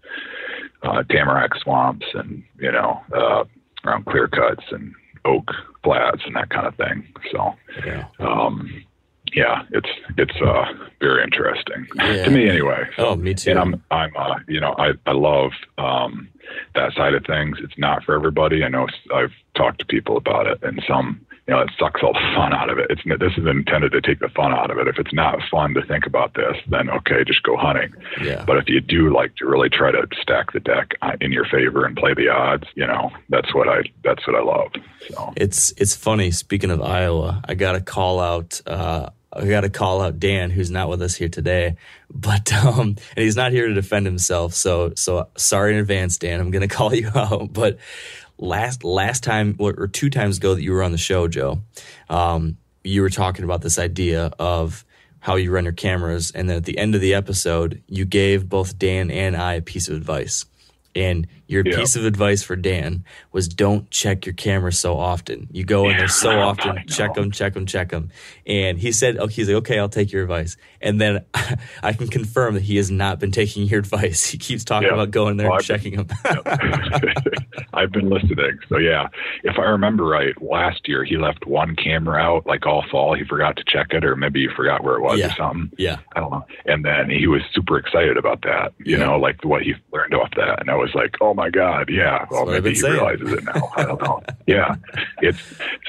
uh, 0.83 1.03
tamarack 1.11 1.55
swamps 1.63 2.07
and, 2.15 2.43
you 2.59 2.73
know, 2.73 3.01
uh, 3.15 3.45
around 3.85 4.07
clear 4.07 4.29
cuts 4.29 4.65
and 4.71 4.95
oak 5.25 5.51
flats 5.83 6.23
and 6.25 6.37
that 6.37 6.51
kind 6.51 6.67
of 6.67 6.75
thing. 6.77 7.07
So, 7.33 7.55
yeah. 7.85 8.07
um, 8.21 8.85
yeah, 9.35 9.63
it's 9.71 9.89
it's 10.17 10.41
uh, 10.41 10.65
very 11.01 11.23
interesting 11.23 11.87
yeah. 11.97 12.25
to 12.25 12.31
me 12.31 12.49
anyway. 12.49 12.89
So, 12.97 13.09
oh, 13.09 13.17
me 13.17 13.35
too. 13.35 13.51
And 13.51 13.59
I'm 13.59 13.83
I'm 13.91 14.17
uh, 14.17 14.39
you 14.47 14.61
know 14.61 14.75
I 14.79 14.93
I 15.07 15.13
love 15.13 15.53
um, 15.79 16.29
that 16.75 16.93
side 16.95 17.15
of 17.15 17.25
things. 17.25 17.59
It's 17.63 17.79
not 17.79 18.05
for 18.05 18.15
everybody. 18.15 18.65
I 18.65 18.69
know 18.69 18.87
I've 19.15 19.33
talked 19.57 19.79
to 19.81 19.87
people 19.87 20.17
about 20.17 20.47
it, 20.47 20.63
and 20.63 20.83
some 20.87 21.27
you 21.49 21.55
know, 21.55 21.63
it 21.63 21.71
sucks 21.79 22.03
all 22.03 22.13
the 22.13 22.33
fun 22.37 22.53
out 22.53 22.69
of 22.69 22.79
it. 22.79 22.91
It's 22.91 23.01
this 23.19 23.33
is 23.39 23.47
intended 23.47 23.93
to 23.93 24.03
take 24.03 24.21
the 24.21 24.29
fun 24.29 24.53
out 24.53 24.71
of 24.71 24.77
it. 24.77 24.87
If 24.87 24.99
it's 24.99 25.15
not 25.15 25.39
fun 25.51 25.73
to 25.75 25.83
think 25.83 26.05
about 26.05 26.35
this, 26.35 26.57
then 26.69 26.91
okay, 26.91 27.25
just 27.27 27.43
go 27.43 27.57
hunting. 27.57 27.95
Yeah. 28.23 28.45
But 28.47 28.59
if 28.59 28.69
you 28.69 28.83
do 28.83 29.11
like 29.15 29.35
to 29.37 29.47
really 29.47 29.71
try 29.71 29.91
to 29.91 30.07
stack 30.21 30.53
the 30.53 30.61
deck 30.61 30.93
uh, 31.01 31.13
in 31.23 31.33
your 31.33 31.47
favor 31.47 31.87
and 31.87 31.97
play 31.97 32.13
the 32.13 32.29
odds, 32.29 32.65
you 32.75 32.87
know, 32.87 33.11
that's 33.31 33.55
what 33.55 33.67
I 33.67 33.81
that's 34.05 34.27
what 34.27 34.37
I 34.37 34.43
love. 34.43 34.73
So 35.09 35.33
it's 35.39 35.73
it's 35.79 35.97
funny. 35.97 36.33
Speaking 36.33 36.71
of 36.71 36.83
Iowa, 36.83 37.43
I 37.49 37.55
got 37.55 37.73
to 37.73 37.81
call 37.81 38.21
out. 38.21 38.61
Uh, 38.67 39.09
I 39.39 39.47
got 39.47 39.63
to 39.63 39.71
call 39.71 40.01
out 40.01 40.19
Dan, 40.19 40.51
who's 40.51 40.71
not 40.71 40.89
with 40.89 41.03
us 41.03 41.15
here 41.15 41.29
today, 41.29 41.77
but 42.11 42.53
um, 42.53 42.97
and 43.17 43.25
he's 43.25 43.37
not 43.37 43.53
here 43.53 43.69
to 43.69 43.75
defend 43.75 44.07
himself. 44.07 44.55
So 44.55 44.93
so 44.97 45.29
sorry 45.37 45.75
in 45.75 45.79
advance, 45.79 46.19
Dan. 46.19 46.41
I'm 46.41 46.51
going 46.51 46.69
to 46.69 46.75
call 46.75 46.95
you 46.95 47.11
out, 47.15 47.53
but 47.53 47.79
last 48.39 48.85
last 48.85 49.25
time 49.25 49.57
or 49.59 49.87
two 49.87 50.11
times 50.11 50.39
ago 50.39 50.55
that 50.55 50.63
you 50.63 50.73
were 50.73 50.83
on 50.83 50.93
the 50.93 50.99
show, 50.99 51.29
Joe, 51.29 51.61
um, 52.09 52.59
you 52.85 53.03
were 53.03 53.11
talking 53.11 53.45
about 53.45 53.63
this 53.63 53.79
idea 53.79 54.33
of 54.39 54.85
how 55.21 55.37
you 55.37 55.51
run 55.51 55.65
your 55.65 55.73
cameras, 55.73 56.31
and 56.31 56.49
then 56.49 56.59
at 56.59 56.65
the 56.65 56.79
end 56.79 56.95
of 56.95 57.01
the 57.01 57.15
episode, 57.15 57.83
you 57.89 58.05
gave 58.05 58.49
both 58.49 58.79
Dan 58.79 59.11
and 59.11 59.37
I 59.37 59.55
a 59.55 59.63
piece 59.63 59.89
of 59.89 59.97
advice. 59.97 60.45
And 60.95 61.27
your 61.49 61.63
yeah. 61.67 61.77
piece 61.77 61.97
of 61.97 62.05
advice 62.05 62.43
for 62.43 62.57
Dan 62.57 63.05
was 63.33 63.49
don't 63.49 63.91
check 63.91 64.27
your 64.27 64.35
camera 64.35 64.71
so 64.71 64.99
often. 64.99 65.49
You 65.51 65.65
go 65.65 65.89
in 65.89 65.97
there 65.97 66.07
so 66.07 66.31
often, 66.41 66.85
check 66.87 67.15
them, 67.15 67.31
check 67.31 67.55
them, 67.55 67.65
check 67.65 67.89
them. 67.89 68.11
And 68.47 68.79
he 68.79 68.93
said, 68.93 69.17
"Oh, 69.19 69.27
he's 69.27 69.49
like, 69.49 69.57
okay, 69.57 69.79
I'll 69.79 69.89
take 69.89 70.13
your 70.13 70.23
advice." 70.23 70.59
And 70.83 71.01
then 71.01 71.25
I 71.83 71.95
can 71.95 72.09
confirm 72.09 72.55
that 72.55 72.63
he 72.63 72.77
has 72.77 72.91
not 72.91 73.19
been 73.19 73.33
taking 73.33 73.65
your 73.65 73.81
advice. 73.81 74.27
He 74.27 74.37
keeps 74.37 74.63
talking 74.63 74.89
yeah. 74.89 74.95
about 74.95 75.11
going 75.11 75.39
there 75.39 75.49
well, 75.49 75.57
and 75.57 75.65
checking 75.65 75.97
them. 75.97 76.07
I've 77.73 77.93
been 77.93 78.11
listening. 78.11 78.59
So 78.69 78.77
yeah, 78.77 79.09
if 79.43 79.59
I 79.59 79.63
remember 79.63 80.05
right, 80.05 80.41
last 80.43 80.87
year 80.87 81.03
he 81.03 81.17
left 81.17 81.47
one 81.47 81.77
camera 81.77 82.21
out 82.21 82.47
like 82.47 82.67
all 82.67 82.85
fall. 82.91 83.15
He 83.15 83.25
forgot 83.25 83.57
to 83.57 83.65
check 83.67 83.89
it, 83.93 84.05
or 84.05 84.17
maybe 84.17 84.43
he 84.43 84.49
forgot 84.55 84.85
where 84.85 84.97
it 84.97 85.01
was 85.01 85.19
or 85.19 85.31
something. 85.31 85.73
Yeah, 85.79 85.97
I 86.15 86.21
don't 86.21 86.31
know. 86.31 86.45
And 86.67 86.85
then 86.85 87.09
he 87.09 87.27
was 87.27 87.41
super 87.55 87.79
excited 87.79 88.19
about 88.19 88.43
that. 88.43 88.75
You 88.79 88.99
know, 88.99 89.19
like 89.19 89.43
what 89.45 89.63
he 89.63 89.75
learned 89.95 90.13
off 90.13 90.31
that, 90.37 90.61
and 90.61 90.71
I 90.71 90.75
was 90.75 90.91
like, 90.95 91.15
oh 91.23 91.38
my 91.39 91.51
god, 91.51 91.89
yeah. 91.89 92.27
Well, 92.31 92.47
maybe 92.47 92.71
he 92.71 92.75
saying. 92.75 92.95
realizes 92.95 93.33
it 93.33 93.45
now. 93.45 93.71
I 93.77 93.85
don't 93.85 94.03
know. 94.03 94.21
yeah, 94.49 94.75
it's 95.23 95.41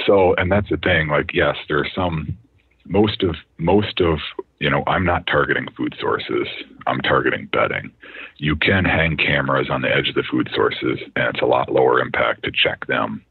so, 0.05 0.35
and 0.35 0.51
that's 0.51 0.69
the 0.69 0.77
thing. 0.77 1.07
Like, 1.07 1.31
yes, 1.33 1.57
there 1.67 1.79
are 1.79 1.89
some. 1.93 2.37
Most 2.85 3.21
of 3.21 3.35
most 3.59 4.01
of 4.01 4.19
you 4.59 4.69
know, 4.69 4.83
I'm 4.87 5.05
not 5.05 5.27
targeting 5.27 5.67
food 5.77 5.95
sources. 5.99 6.47
I'm 6.87 6.99
targeting 7.01 7.47
bedding. 7.51 7.91
You 8.37 8.55
can 8.55 8.83
hang 8.83 9.15
cameras 9.15 9.69
on 9.69 9.81
the 9.81 9.95
edge 9.95 10.09
of 10.09 10.15
the 10.15 10.23
food 10.23 10.49
sources, 10.55 10.99
and 11.15 11.27
it's 11.33 11.41
a 11.41 11.45
lot 11.45 11.71
lower 11.71 11.99
impact 11.99 12.43
to 12.43 12.51
check 12.51 12.85
them 12.87 13.23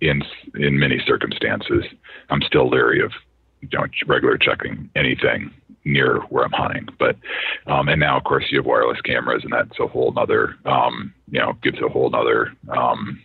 in 0.00 0.22
in 0.54 0.78
many 0.78 1.00
circumstances. 1.06 1.84
I'm 2.30 2.42
still 2.42 2.68
leery 2.68 3.02
of 3.02 3.12
you 3.60 3.68
know 3.72 3.86
regular 4.06 4.38
checking 4.38 4.90
anything 4.94 5.50
near 5.86 6.20
where 6.28 6.44
I'm 6.44 6.52
hunting. 6.52 6.88
But 6.98 7.16
um, 7.66 7.88
and 7.88 8.00
now 8.00 8.18
of 8.18 8.24
course 8.24 8.44
you 8.50 8.58
have 8.58 8.66
wireless 8.66 9.00
cameras, 9.02 9.42
and 9.44 9.52
that's 9.52 9.78
a 9.80 9.86
whole 9.86 10.12
other 10.18 10.56
um, 10.66 11.14
you 11.30 11.40
know 11.40 11.54
gives 11.62 11.78
a 11.80 11.88
whole 11.88 12.14
other 12.14 12.52
um, 12.76 13.22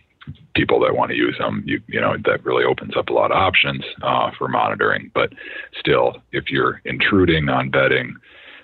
people 0.54 0.80
that 0.80 0.94
want 0.94 1.10
to 1.10 1.16
use 1.16 1.36
them. 1.38 1.62
You 1.66 1.80
you 1.88 2.00
know 2.00 2.16
that 2.24 2.44
really 2.44 2.64
opens 2.64 2.96
up 2.96 3.08
a 3.08 3.12
lot 3.12 3.32
of 3.32 3.36
options 3.36 3.84
uh, 4.02 4.30
for 4.38 4.48
monitoring. 4.48 5.10
But 5.14 5.32
still, 5.78 6.22
if 6.32 6.50
you're 6.50 6.80
intruding 6.84 7.48
on 7.48 7.70
bedding, 7.70 8.16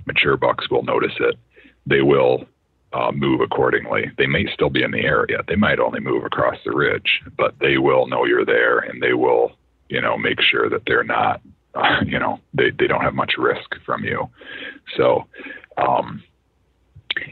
mature 0.07 0.37
bucks 0.37 0.71
will 0.71 0.85
notice 0.85 1.15
it. 1.21 1.37
They 1.87 2.03
will 2.03 2.45
uh, 2.93 3.13
move 3.13 3.41
accordingly. 3.41 4.11
They 4.17 4.27
may 4.27 4.47
still 4.53 4.71
be 4.71 4.83
in 4.83 4.93
the 4.93 5.05
area. 5.05 5.43
They 5.47 5.57
might 5.57 5.79
only 5.79 6.01
move 6.01 6.25
across 6.25 6.57
the 6.65 6.73
ridge, 6.73 7.21
but 7.37 7.55
they 7.61 7.79
will 7.79 8.07
know 8.07 8.25
you're 8.25 8.47
there, 8.47 8.79
and 8.79 9.03
they 9.03 9.13
will 9.13 9.53
you 9.89 10.01
know 10.01 10.17
make 10.17 10.41
sure 10.41 10.71
that 10.71 10.83
they're 10.87 11.05
not 11.05 11.41
you 12.07 12.19
know, 12.19 12.39
they, 12.55 12.71
they 12.79 12.87
don't 12.87 13.03
have 13.03 13.15
much 13.15 13.35
risk 13.39 13.75
from 13.85 14.05
you. 14.05 14.29
So, 14.97 15.27
um, 15.77 16.23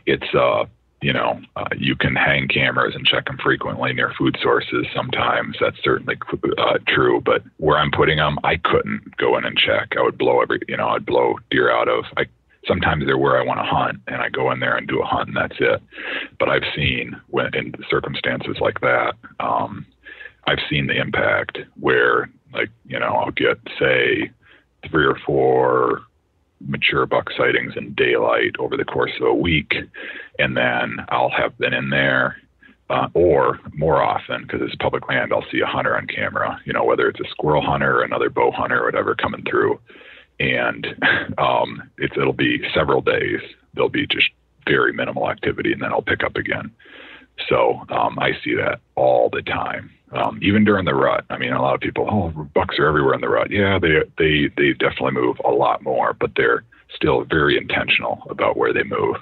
it's, 0.07 0.35
uh, 0.35 0.65
you 1.03 1.13
know, 1.13 1.41
uh, 1.57 1.69
you 1.77 1.95
can 1.95 2.17
hang 2.17 2.49
cameras 2.49 2.95
and 2.95 3.07
check 3.07 3.27
them 3.27 3.39
frequently 3.43 3.93
near 3.93 4.13
food 4.19 4.37
sources. 4.43 4.87
Sometimes 4.95 5.57
that's 5.61 5.77
certainly 5.85 6.17
uh, 6.59 6.79
true, 6.89 7.21
but 7.21 7.43
where 7.59 7.79
I'm 7.79 7.91
putting 7.91 8.17
them, 8.17 8.39
I 8.45 8.57
couldn't 8.57 9.17
go 9.17 9.37
in 9.37 9.45
and 9.45 9.57
check. 9.57 9.93
I 9.97 10.03
would 10.03 10.19
blow 10.19 10.41
every, 10.41 10.61
you 10.69 10.77
know, 10.77 10.89
I'd 10.89 11.07
blow 11.07 11.35
deer 11.51 11.71
out 11.71 11.89
of. 11.89 12.05
I 12.17 12.25
sometimes 12.67 13.05
they're 13.07 13.19
where 13.19 13.41
I 13.41 13.45
want 13.45 13.61
to 13.61 13.65
hunt, 13.65 14.01
and 14.09 14.17
I 14.17 14.29
go 14.29 14.51
in 14.51 14.59
there 14.59 14.77
and 14.77 14.89
do 14.89 15.01
a 15.01 15.05
hunt, 15.05 15.29
and 15.29 15.37
that's 15.37 15.55
it. 15.61 15.81
But 16.41 16.49
I've 16.49 16.65
seen 16.75 17.15
when 17.29 17.55
in 17.55 17.73
circumstances 17.89 18.57
like 18.61 18.81
that, 18.81 19.13
um, 19.39 19.87
I've 20.49 20.59
seen 20.69 20.89
the 20.89 20.99
impact 20.99 21.59
where 21.79 22.29
like, 22.57 22.71
you 22.87 22.99
know, 22.99 23.07
I'll 23.07 23.31
get, 23.31 23.59
say, 23.79 24.31
three 24.91 25.07
or 25.07 25.19
four 25.25 26.03
mature 26.61 27.07
buck 27.07 27.29
sightings 27.37 27.75
in 27.77 27.95
daylight 27.95 28.57
over 28.59 28.77
the 28.77 28.85
course 28.85 29.13
of 29.21 29.27
a 29.27 29.35
week. 29.35 29.75
And 30.39 30.57
then 30.57 30.99
I'll 31.09 31.31
have 31.31 31.57
been 31.59 31.75
in 31.75 31.91
there, 31.91 32.37
uh, 32.89 33.09
or 33.15 33.59
more 33.75 34.03
often, 34.03 34.43
because 34.43 34.61
it's 34.63 34.75
public 34.77 35.09
land, 35.09 35.33
I'll 35.33 35.45
see 35.51 35.61
a 35.61 35.67
hunter 35.67 35.97
on 35.97 36.07
camera, 36.07 36.61
you 36.65 36.73
know, 36.73 36.85
whether 36.85 37.09
it's 37.09 37.21
a 37.21 37.31
squirrel 37.31 37.63
hunter 37.63 37.99
or 37.99 38.05
another 38.05 38.31
bow 38.31 38.51
hunter 38.51 38.83
or 38.83 38.87
whatever 38.87 39.15
coming 39.15 39.45
through. 39.49 39.81
And 40.39 40.87
um, 41.39 41.83
it's, 41.99 42.15
it'll 42.17 42.33
be 42.33 42.61
several 42.75 43.01
days. 43.01 43.41
There'll 43.75 43.89
be 43.89 44.07
just 44.07 44.29
very 44.67 44.93
minimal 44.93 45.31
activity, 45.31 45.73
and 45.73 45.83
then 45.83 45.93
I'll 45.93 46.03
pick 46.03 46.25
up 46.25 46.37
again. 46.37 46.73
So 47.49 47.83
um, 47.91 48.19
I 48.19 48.33
see 48.43 48.55
that 48.55 48.81
all 48.95 49.29
the 49.31 49.43
time 49.43 49.91
um, 50.13 50.39
even 50.43 50.65
during 50.65 50.85
the 50.85 50.95
rut. 50.95 51.25
I 51.31 51.39
mean, 51.39 51.53
a 51.53 51.61
lot 51.61 51.75
of 51.75 51.81
people, 51.81 52.07
oh, 52.11 52.49
bucks 52.55 52.79
are 52.79 52.87
everywhere 52.87 53.15
in 53.15 53.21
the 53.21 53.29
rut. 53.29 53.51
Yeah, 53.51 53.79
they 53.79 54.03
they 54.19 54.51
they 54.57 54.73
definitely 54.73 55.13
move 55.13 55.37
a 55.45 55.51
lot 55.51 55.83
more, 55.83 56.15
but 56.15 56.33
they're 56.37 56.65
still 56.95 57.25
very 57.25 57.57
intentional 57.57 58.23
about 58.31 58.57
where 58.57 58.73
they 58.73 58.85
move, 58.85 59.17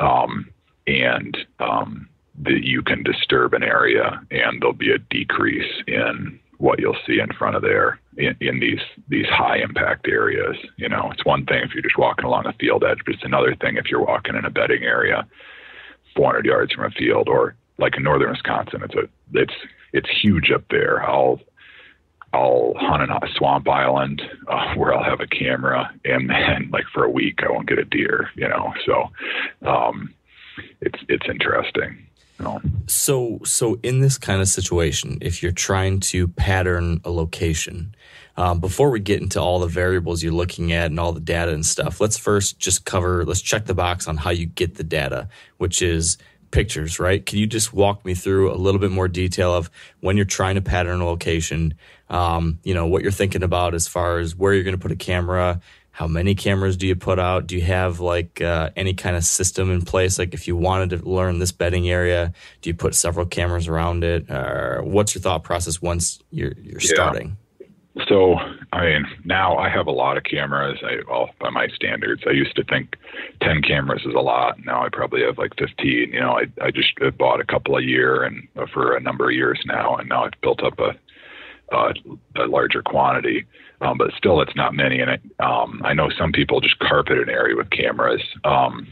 um, 0.00 0.48
and 0.86 1.36
um, 1.60 2.08
that 2.42 2.64
you 2.64 2.82
can 2.82 3.02
disturb 3.02 3.54
an 3.54 3.62
area, 3.62 4.20
and 4.30 4.60
there'll 4.60 4.72
be 4.72 4.92
a 4.92 4.98
decrease 4.98 5.82
in 5.86 6.38
what 6.58 6.78
you'll 6.78 6.96
see 7.06 7.18
in 7.18 7.32
front 7.38 7.56
of 7.56 7.62
there 7.62 7.98
in, 8.18 8.36
in 8.40 8.60
these 8.60 8.80
these 9.08 9.26
high 9.26 9.58
impact 9.58 10.08
areas. 10.08 10.56
You 10.76 10.88
know, 10.88 11.10
it's 11.12 11.24
one 11.24 11.46
thing 11.46 11.62
if 11.62 11.72
you're 11.72 11.82
just 11.82 11.98
walking 11.98 12.24
along 12.24 12.46
a 12.46 12.52
field 12.54 12.84
edge, 12.84 12.98
but 13.04 13.14
it's 13.14 13.24
another 13.24 13.54
thing 13.54 13.76
if 13.76 13.86
you're 13.90 14.04
walking 14.04 14.34
in 14.34 14.44
a 14.44 14.50
bedding 14.50 14.82
area, 14.82 15.26
400 16.16 16.44
yards 16.44 16.72
from 16.72 16.84
a 16.84 16.90
field, 16.90 17.28
or 17.28 17.54
like 17.78 17.96
in 17.96 18.02
northern 18.02 18.30
Wisconsin, 18.30 18.82
it's 18.82 18.94
a 18.94 19.08
it's 19.32 19.54
it's 19.92 20.08
huge 20.22 20.50
up 20.50 20.64
there. 20.70 21.02
I'll 21.02 21.40
I'll 22.32 22.74
hunt 22.76 23.02
in 23.02 23.10
a 23.10 23.20
swamp 23.34 23.68
island 23.68 24.22
uh, 24.46 24.74
where 24.74 24.94
I'll 24.94 25.02
have 25.02 25.20
a 25.20 25.26
camera, 25.26 25.92
and 26.04 26.30
then 26.30 26.70
like 26.72 26.84
for 26.92 27.04
a 27.04 27.10
week 27.10 27.40
I 27.42 27.50
won't 27.50 27.68
get 27.68 27.78
a 27.78 27.84
deer. 27.84 28.30
You 28.36 28.48
know, 28.48 28.72
so 28.86 29.10
um, 29.68 30.14
it's 30.80 30.98
it's 31.08 31.26
interesting. 31.28 32.06
You 32.38 32.44
know? 32.44 32.60
So 32.86 33.40
so 33.44 33.78
in 33.82 34.00
this 34.00 34.16
kind 34.16 34.40
of 34.40 34.48
situation, 34.48 35.18
if 35.20 35.42
you're 35.42 35.52
trying 35.52 36.00
to 36.00 36.28
pattern 36.28 37.00
a 37.04 37.10
location. 37.10 37.94
Um, 38.36 38.58
before 38.58 38.88
we 38.90 39.00
get 39.00 39.20
into 39.20 39.38
all 39.38 39.58
the 39.58 39.66
variables 39.66 40.22
you're 40.22 40.32
looking 40.32 40.72
at 40.72 40.86
and 40.86 40.98
all 40.98 41.12
the 41.12 41.20
data 41.20 41.52
and 41.52 41.66
stuff, 41.66 42.00
let's 42.00 42.16
first 42.16 42.58
just 42.58 42.86
cover, 42.86 43.22
let's 43.26 43.42
check 43.42 43.66
the 43.66 43.74
box 43.74 44.08
on 44.08 44.16
how 44.16 44.30
you 44.30 44.46
get 44.46 44.76
the 44.76 44.84
data, 44.84 45.28
which 45.58 45.82
is 45.82 46.16
pictures, 46.50 46.98
right? 46.98 47.24
Can 47.24 47.38
you 47.38 47.46
just 47.46 47.72
walk 47.72 48.04
me 48.04 48.14
through 48.14 48.52
a 48.52 48.56
little 48.56 48.80
bit 48.80 48.90
more 48.90 49.08
detail 49.08 49.54
of 49.54 49.70
when 50.00 50.16
you're 50.16 50.26
trying 50.26 50.56
to 50.56 50.62
pattern 50.62 51.00
a 51.00 51.06
location, 51.06 51.74
um, 52.08 52.58
you 52.64 52.74
know, 52.74 52.86
what 52.86 53.02
you're 53.02 53.12
thinking 53.12 53.42
about 53.42 53.74
as 53.74 53.86
far 53.86 54.18
as 54.18 54.34
where 54.34 54.52
you're 54.52 54.64
going 54.64 54.76
to 54.76 54.80
put 54.80 54.92
a 54.92 54.96
camera, 54.96 55.60
how 55.92 56.06
many 56.06 56.34
cameras 56.34 56.76
do 56.76 56.86
you 56.86 56.96
put 56.96 57.18
out? 57.18 57.46
Do 57.46 57.56
you 57.56 57.62
have 57.62 58.00
like 58.00 58.40
uh, 58.40 58.70
any 58.74 58.94
kind 58.94 59.16
of 59.16 59.24
system 59.24 59.70
in 59.70 59.82
place? 59.82 60.18
Like 60.18 60.34
if 60.34 60.48
you 60.48 60.56
wanted 60.56 60.90
to 60.90 61.08
learn 61.08 61.38
this 61.38 61.52
bedding 61.52 61.90
area, 61.90 62.32
do 62.62 62.70
you 62.70 62.74
put 62.74 62.94
several 62.94 63.26
cameras 63.26 63.68
around 63.68 64.02
it? 64.02 64.30
Or 64.30 64.82
what's 64.82 65.14
your 65.14 65.22
thought 65.22 65.42
process 65.42 65.82
once 65.82 66.20
you're, 66.30 66.52
you're 66.62 66.80
starting? 66.80 67.36
So, 68.08 68.36
I 68.72 68.84
mean, 68.84 69.06
now 69.24 69.56
I 69.56 69.68
have 69.68 69.86
a 69.86 69.92
lot 69.92 70.16
of 70.16 70.24
cameras. 70.24 70.78
I, 70.82 70.98
well, 71.08 71.30
by 71.40 71.50
my 71.50 71.68
standards, 71.68 72.22
I 72.26 72.30
used 72.30 72.56
to 72.56 72.64
think 72.64 72.96
10 73.42 73.62
cameras 73.62 74.02
is 74.04 74.14
a 74.14 74.20
lot. 74.20 74.64
Now 74.64 74.84
I 74.84 74.88
probably 74.90 75.22
have 75.22 75.38
like 75.38 75.52
15. 75.58 76.10
You 76.12 76.20
know, 76.20 76.38
I, 76.38 76.44
I 76.64 76.70
just 76.70 76.92
bought 77.18 77.40
a 77.40 77.44
couple 77.44 77.76
a 77.76 77.82
year 77.82 78.22
and 78.22 78.46
uh, 78.56 78.66
for 78.72 78.96
a 78.96 79.00
number 79.00 79.26
of 79.26 79.34
years 79.34 79.60
now, 79.66 79.96
and 79.96 80.08
now 80.08 80.24
I've 80.24 80.40
built 80.42 80.62
up 80.62 80.78
a, 80.78 80.94
a, 81.74 81.94
a 82.36 82.46
larger 82.46 82.82
quantity. 82.82 83.46
Um, 83.80 83.96
but 83.96 84.10
still, 84.16 84.42
it's 84.42 84.56
not 84.56 84.74
many. 84.74 85.00
And 85.00 85.10
I, 85.10 85.18
um, 85.44 85.80
I 85.84 85.94
know 85.94 86.10
some 86.18 86.32
people 86.32 86.60
just 86.60 86.78
carpet 86.78 87.18
an 87.18 87.30
area 87.30 87.56
with 87.56 87.70
cameras. 87.70 88.22
Um, 88.44 88.86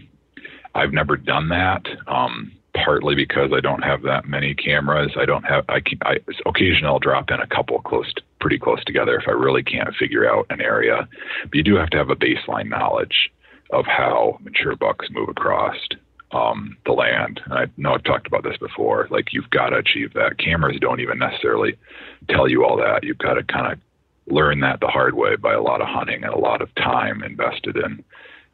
I've 0.74 0.92
never 0.92 1.16
done 1.16 1.48
that. 1.50 1.86
Um, 2.06 2.52
partly 2.84 3.14
because 3.14 3.50
I 3.54 3.60
don't 3.60 3.82
have 3.82 4.02
that 4.02 4.26
many 4.26 4.54
cameras. 4.54 5.12
I 5.18 5.24
don't 5.24 5.44
have. 5.44 5.64
I, 5.68 5.80
I 6.02 6.16
occasionally 6.46 6.86
I'll 6.86 6.98
drop 6.98 7.30
in 7.30 7.40
a 7.40 7.46
couple 7.46 7.80
close, 7.80 8.12
to, 8.14 8.22
pretty 8.40 8.58
close 8.58 8.82
together 8.84 9.16
if 9.16 9.28
I 9.28 9.32
really 9.32 9.62
can't 9.62 9.94
figure 9.96 10.28
out 10.28 10.46
an 10.50 10.60
area. 10.60 11.08
But 11.44 11.54
you 11.54 11.62
do 11.62 11.76
have 11.76 11.90
to 11.90 11.98
have 11.98 12.10
a 12.10 12.16
baseline 12.16 12.68
knowledge 12.68 13.30
of 13.70 13.84
how 13.86 14.38
mature 14.40 14.76
bucks 14.76 15.08
move 15.10 15.28
across 15.28 15.76
um, 16.32 16.76
the 16.84 16.92
land. 16.92 17.40
I 17.50 17.66
know 17.76 17.94
I've 17.94 18.04
talked 18.04 18.26
about 18.26 18.44
this 18.44 18.56
before. 18.58 19.08
Like 19.10 19.32
you've 19.32 19.50
got 19.50 19.70
to 19.70 19.76
achieve 19.76 20.12
that. 20.14 20.38
Cameras 20.38 20.78
don't 20.80 21.00
even 21.00 21.18
necessarily 21.18 21.76
tell 22.28 22.48
you 22.48 22.64
all 22.64 22.76
that. 22.78 23.04
You've 23.04 23.18
got 23.18 23.34
to 23.34 23.42
kind 23.42 23.72
of 23.72 23.78
learn 24.32 24.60
that 24.60 24.80
the 24.80 24.86
hard 24.86 25.14
way 25.14 25.36
by 25.36 25.54
a 25.54 25.62
lot 25.62 25.80
of 25.80 25.88
hunting 25.88 26.22
and 26.22 26.32
a 26.32 26.38
lot 26.38 26.60
of 26.60 26.74
time 26.74 27.22
invested 27.22 27.76
in 27.76 28.04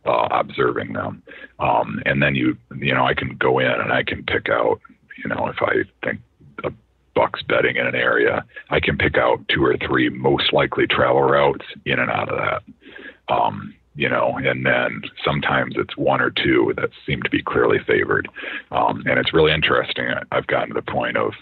uh, 0.05 0.29
observing 0.31 0.93
them. 0.93 1.23
Um, 1.59 2.01
and 2.07 2.23
then 2.23 2.35
you, 2.35 2.57
you 2.79 2.95
know, 2.95 3.05
I 3.05 3.15
can 3.15 3.37
go 3.37 3.59
in 3.59 3.67
and 3.67 3.93
I 3.93 4.03
can 4.03 4.23
pick 4.23 4.49
out, 4.49 4.81
you 5.23 5.29
know, 5.29 5.49
if 5.49 5.57
I 5.61 5.83
think 6.05 6.21
a 6.63 6.73
buck's 7.15 7.43
bedding 7.43 7.77
in 7.77 7.87
an 7.87 7.95
area, 7.95 8.45
I 8.71 8.81
can 8.81 8.97
pick 8.97 9.17
out 9.17 9.47
two 9.49 9.65
or 9.65 9.77
three 9.77 10.09
most 10.09 10.53
likely 10.53 10.87
travel 10.87 11.23
routes 11.23 11.65
in 11.85 11.99
and 11.99 12.11
out 12.11 12.29
of 12.29 12.39
that. 12.39 13.35
Um, 13.35 13.75
you 13.97 14.09
know, 14.09 14.37
and 14.39 14.67
then 14.67 15.03
sometimes 15.25 15.75
it's 15.79 15.97
one 15.97 16.21
or 16.21 16.31
two 16.31 16.75
that 16.77 16.91
seem 17.07 17.23
to 17.23 17.31
be 17.31 17.43
clearly 17.43 17.79
favored. 17.87 18.29
Um, 18.73 19.05
and 19.07 19.19
it's 19.19 19.33
really 19.33 19.53
interesting. 19.53 20.07
I've 20.33 20.49
gotten 20.49 20.71
to 20.71 20.75
the 20.75 20.91
point 20.91 21.17
of, 21.17 21.33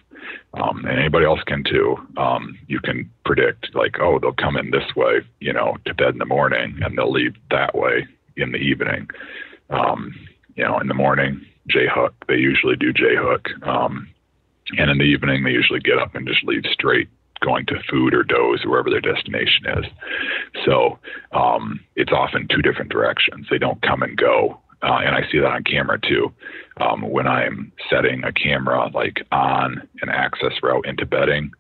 um, 0.55 0.85
and 0.85 0.99
anybody 0.99 1.25
else 1.25 1.41
can 1.47 1.65
too. 1.65 1.97
Um, 2.19 2.59
you 2.67 2.79
can 2.81 3.11
predict 3.25 3.75
like, 3.75 3.97
oh, 4.01 4.19
they'll 4.19 4.35
come 4.35 4.57
in 4.57 4.71
this 4.71 4.95
way, 4.95 5.21
you 5.41 5.53
know, 5.53 5.77
to 5.87 5.95
bed 5.95 6.11
in 6.11 6.19
the 6.19 6.27
morning, 6.27 6.79
and 6.83 6.97
they'll 6.97 7.11
leave 7.11 7.35
that 7.51 7.75
way 7.75 8.07
in 8.37 8.53
the 8.53 8.59
evening. 8.59 9.09
Um, 9.71 10.15
you 10.55 10.65
know, 10.65 10.79
in 10.79 10.89
the 10.89 10.95
morning, 10.95 11.45
J 11.69 11.87
hook. 11.91 12.15
They 12.29 12.37
usually 12.37 12.77
do 12.77 12.93
J 12.93 13.17
hook, 13.17 13.49
um, 13.63 14.09
and 14.79 14.91
in 14.91 14.99
the 14.99 15.05
evening, 15.05 15.45
they 15.45 15.51
usually 15.51 15.81
get 15.81 15.99
up 15.99 16.15
and 16.15 16.27
just 16.27 16.45
leave 16.45 16.63
straight 16.73 17.09
going 17.43 17.67
to 17.67 17.83
food 17.91 18.15
or 18.15 18.23
does, 18.23 18.65
wherever 18.65 18.89
their 18.89 19.01
destination 19.01 19.67
is. 19.67 19.85
So 20.65 20.99
um, 21.33 21.81
it's 21.97 22.13
often 22.13 22.49
two 22.49 22.63
different 22.63 22.91
directions. 22.91 23.47
They 23.51 23.59
don't 23.59 23.83
come 23.83 24.03
and 24.03 24.17
go. 24.17 24.61
Uh, 24.83 25.01
and 25.05 25.15
I 25.15 25.23
see 25.31 25.39
that 25.39 25.51
on 25.51 25.65
camera 25.65 25.99
too. 26.01 26.33
Um, 26.81 27.03
when 27.03 27.27
I'm 27.27 27.73
setting 27.91 28.25
a 28.25 28.33
camera 28.33 28.89
like 28.93 29.25
on 29.31 29.89
an 30.01 30.09
access 30.09 30.53
route 30.63 30.87
into 30.87 31.07
bedding, 31.07 31.53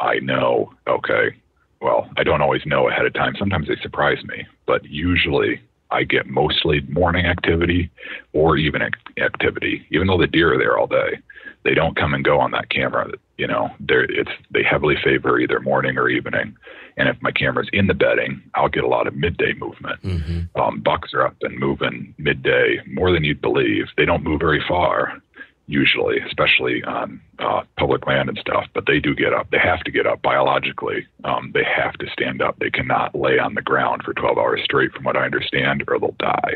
I 0.00 0.20
know, 0.20 0.72
okay, 0.86 1.34
well, 1.80 2.08
I 2.16 2.22
don't 2.22 2.42
always 2.42 2.62
know 2.64 2.88
ahead 2.88 3.04
of 3.04 3.14
time. 3.14 3.34
Sometimes 3.38 3.68
they 3.68 3.76
surprise 3.82 4.22
me, 4.24 4.46
but 4.66 4.84
usually 4.84 5.60
I 5.90 6.04
get 6.04 6.26
mostly 6.26 6.80
morning 6.82 7.26
activity 7.26 7.90
or 8.32 8.56
even 8.56 8.82
activity, 9.20 9.86
even 9.90 10.06
though 10.06 10.18
the 10.18 10.26
deer 10.26 10.54
are 10.54 10.58
there 10.58 10.78
all 10.78 10.86
day 10.86 11.18
they 11.64 11.74
don't 11.74 11.96
come 11.96 12.14
and 12.14 12.24
go 12.24 12.40
on 12.40 12.50
that 12.52 12.70
camera. 12.70 13.10
You 13.36 13.46
know, 13.46 13.70
they 13.80 14.06
it's 14.08 14.30
they 14.50 14.62
heavily 14.62 14.96
favor 15.02 15.38
either 15.38 15.60
morning 15.60 15.98
or 15.98 16.08
evening. 16.08 16.56
And 16.96 17.08
if 17.08 17.16
my 17.22 17.30
camera's 17.30 17.68
in 17.72 17.86
the 17.86 17.94
bedding, 17.94 18.42
I'll 18.54 18.68
get 18.68 18.82
a 18.82 18.88
lot 18.88 19.06
of 19.06 19.14
midday 19.14 19.54
movement. 19.54 20.02
Mm-hmm. 20.02 20.60
Um, 20.60 20.80
bucks 20.80 21.14
are 21.14 21.24
up 21.24 21.36
and 21.42 21.56
moving 21.56 22.12
midday 22.18 22.80
more 22.92 23.12
than 23.12 23.22
you'd 23.22 23.40
believe. 23.40 23.86
They 23.96 24.04
don't 24.04 24.24
move 24.24 24.40
very 24.40 24.62
far, 24.66 25.22
usually, 25.68 26.18
especially 26.26 26.82
on 26.82 27.20
uh, 27.38 27.60
public 27.76 28.06
land 28.06 28.28
and 28.28 28.38
stuff. 28.38 28.64
But 28.74 28.86
they 28.86 28.98
do 28.98 29.14
get 29.14 29.34
up. 29.34 29.50
They 29.50 29.58
have 29.58 29.80
to 29.84 29.92
get 29.92 30.06
up 30.06 30.22
biologically. 30.22 31.06
Um, 31.24 31.52
they 31.52 31.62
have 31.62 31.92
to 31.94 32.06
stand 32.10 32.42
up. 32.42 32.58
They 32.58 32.70
cannot 32.70 33.14
lay 33.14 33.38
on 33.38 33.54
the 33.54 33.62
ground 33.62 34.02
for 34.02 34.14
12 34.14 34.38
hours 34.38 34.60
straight, 34.64 34.92
from 34.92 35.04
what 35.04 35.16
I 35.16 35.26
understand, 35.26 35.84
or 35.86 36.00
they'll 36.00 36.16
die. 36.18 36.54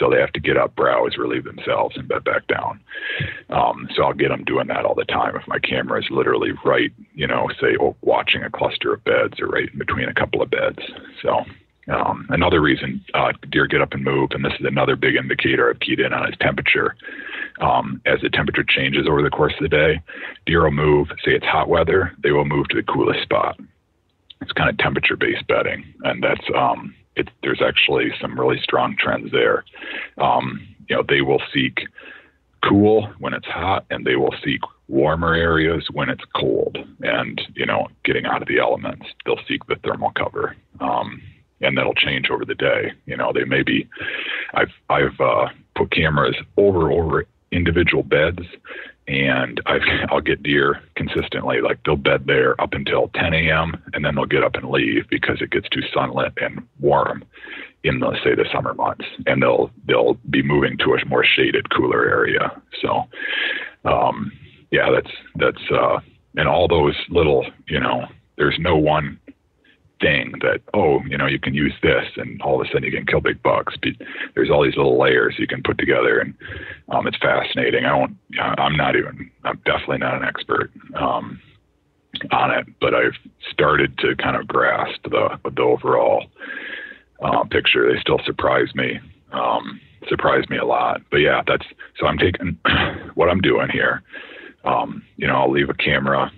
So 0.00 0.10
they 0.10 0.18
have 0.18 0.32
to 0.32 0.40
get 0.40 0.56
up, 0.56 0.74
browse, 0.74 1.16
relieve 1.18 1.44
themselves, 1.44 1.96
and 1.96 2.08
bed 2.08 2.24
back 2.24 2.46
down. 2.48 2.80
Um, 3.50 3.86
so 3.94 4.02
I'll 4.04 4.14
get 4.14 4.30
them 4.30 4.44
doing 4.44 4.66
that 4.68 4.84
all 4.84 4.94
the 4.94 5.04
time. 5.04 5.36
If 5.36 5.46
my 5.46 5.58
camera 5.58 6.00
is 6.00 6.08
literally 6.10 6.52
right, 6.64 6.90
you 7.14 7.26
know, 7.26 7.48
say 7.60 7.76
watching 8.00 8.42
a 8.42 8.50
cluster 8.50 8.94
of 8.94 9.04
beds 9.04 9.40
or 9.40 9.46
right 9.48 9.68
in 9.70 9.78
between 9.78 10.08
a 10.08 10.14
couple 10.14 10.40
of 10.40 10.50
beds. 10.50 10.78
So 11.22 11.44
um, 11.88 12.26
another 12.30 12.60
reason 12.60 13.04
uh, 13.14 13.32
deer 13.50 13.66
get 13.66 13.80
up 13.80 13.92
and 13.92 14.04
move, 14.04 14.30
and 14.32 14.44
this 14.44 14.52
is 14.60 14.66
another 14.66 14.96
big 14.96 15.16
indicator 15.16 15.70
I've 15.70 15.80
keyed 15.80 16.00
in 16.00 16.12
on, 16.12 16.28
is 16.28 16.34
temperature. 16.40 16.96
Um, 17.60 18.00
as 18.06 18.20
the 18.20 18.28
temperature 18.28 18.64
changes 18.68 19.06
over 19.08 19.22
the 19.22 19.30
course 19.30 19.54
of 19.54 19.62
the 19.62 19.68
day, 19.68 20.00
deer 20.46 20.64
will 20.64 20.70
move. 20.70 21.08
Say 21.24 21.32
it's 21.32 21.46
hot 21.46 21.68
weather, 21.68 22.12
they 22.22 22.30
will 22.30 22.44
move 22.44 22.68
to 22.68 22.76
the 22.76 22.82
coolest 22.82 23.22
spot. 23.22 23.58
It's 24.40 24.52
kind 24.52 24.70
of 24.70 24.78
temperature 24.78 25.16
based 25.16 25.46
bedding, 25.48 25.84
and 26.04 26.22
that's 26.22 26.44
um, 26.56 26.94
it, 27.16 27.28
there's 27.42 27.62
actually 27.66 28.12
some 28.20 28.38
really 28.38 28.60
strong 28.62 28.94
trends 28.98 29.32
there. 29.32 29.64
Um, 30.18 30.60
you 30.88 30.96
know, 30.96 31.02
they 31.08 31.22
will 31.22 31.42
seek 31.52 31.80
cool 32.68 33.08
when 33.18 33.34
it's 33.34 33.46
hot, 33.46 33.86
and 33.90 34.04
they 34.04 34.16
will 34.16 34.34
seek 34.44 34.60
warmer 34.88 35.34
areas 35.34 35.86
when 35.92 36.08
it's 36.08 36.24
cold. 36.36 36.78
And 37.00 37.40
you 37.54 37.66
know, 37.66 37.88
getting 38.04 38.26
out 38.26 38.42
of 38.42 38.48
the 38.48 38.58
elements, 38.58 39.06
they'll 39.24 39.40
seek 39.48 39.66
the 39.66 39.76
thermal 39.76 40.12
cover. 40.12 40.56
Um, 40.80 41.20
and 41.60 41.76
that'll 41.76 41.94
change 41.94 42.30
over 42.30 42.44
the 42.44 42.54
day. 42.54 42.92
You 43.06 43.16
know, 43.16 43.32
they 43.32 43.44
may 43.44 43.62
be. 43.62 43.88
I've 44.54 44.72
I've 44.88 45.20
uh, 45.20 45.48
put 45.76 45.90
cameras 45.90 46.36
over 46.56 46.90
over 46.90 47.26
individual 47.50 48.02
beds, 48.02 48.40
and 49.06 49.60
I've, 49.66 49.82
I'll 50.10 50.20
get 50.20 50.42
deer 50.42 50.80
consistently. 50.96 51.60
Like 51.60 51.80
they'll 51.84 51.96
bed 51.96 52.24
there 52.26 52.60
up 52.60 52.74
until 52.74 53.08
10 53.14 53.34
a.m. 53.34 53.82
and 53.94 54.04
then 54.04 54.14
they'll 54.14 54.26
get 54.26 54.44
up 54.44 54.54
and 54.54 54.70
leave 54.70 55.08
because 55.08 55.40
it 55.40 55.50
gets 55.50 55.68
too 55.70 55.82
sunlit 55.92 56.32
and 56.40 56.66
warm 56.80 57.24
in 57.84 58.00
the 58.00 58.12
say 58.24 58.34
the 58.34 58.44
summer 58.52 58.74
months, 58.74 59.04
and 59.26 59.42
they'll 59.42 59.70
they'll 59.86 60.14
be 60.30 60.42
moving 60.42 60.76
to 60.78 60.94
a 60.94 61.04
more 61.06 61.24
shaded, 61.24 61.70
cooler 61.70 62.08
area. 62.08 62.60
So, 62.82 63.04
um, 63.84 64.32
yeah, 64.70 64.90
that's 64.92 65.14
that's 65.36 65.70
uh, 65.70 66.00
and 66.36 66.48
all 66.48 66.68
those 66.68 66.96
little 67.08 67.46
you 67.68 67.80
know. 67.80 68.06
There's 68.36 68.58
no 68.60 68.76
one 68.76 69.18
thing 70.00 70.32
that 70.40 70.60
oh 70.74 71.00
you 71.08 71.16
know 71.16 71.26
you 71.26 71.38
can 71.38 71.54
use 71.54 71.74
this 71.82 72.04
and 72.16 72.40
all 72.42 72.60
of 72.60 72.66
a 72.66 72.70
sudden 72.70 72.84
you 72.84 72.92
can 72.92 73.06
kill 73.06 73.20
big 73.20 73.42
bucks. 73.42 73.74
But 73.82 73.92
there's 74.34 74.50
all 74.50 74.64
these 74.64 74.76
little 74.76 74.98
layers 74.98 75.36
you 75.38 75.46
can 75.46 75.62
put 75.62 75.78
together 75.78 76.20
and 76.20 76.34
um, 76.88 77.06
it's 77.06 77.18
fascinating. 77.18 77.84
I 77.84 77.90
don't 77.90 78.16
i'm 78.58 78.76
not 78.76 78.96
even 78.96 79.30
i'm 79.44 79.60
definitely 79.64 79.98
not 79.98 80.14
an 80.14 80.24
expert 80.24 80.70
um, 80.94 81.40
on 82.30 82.50
it 82.50 82.66
but 82.80 82.94
i've 82.94 83.16
started 83.50 83.96
to 83.98 84.14
kind 84.16 84.36
of 84.36 84.46
grasp 84.46 85.02
the 85.04 85.38
the 85.54 85.62
overall 85.62 86.26
uh, 87.20 87.42
picture. 87.44 87.92
They 87.92 88.00
still 88.00 88.20
surprise 88.24 88.74
me 88.74 89.00
um, 89.32 89.80
surprise 90.08 90.48
me 90.48 90.56
a 90.56 90.64
lot. 90.64 91.02
But 91.10 91.18
yeah 91.18 91.42
that's 91.46 91.66
so 91.98 92.06
i'm 92.06 92.18
taking 92.18 92.58
what 93.14 93.28
i'm 93.28 93.40
doing 93.40 93.68
here 93.72 94.02
um, 94.64 95.02
you 95.16 95.26
know 95.26 95.34
i'll 95.34 95.50
leave 95.50 95.70
a 95.70 95.74
camera 95.74 96.30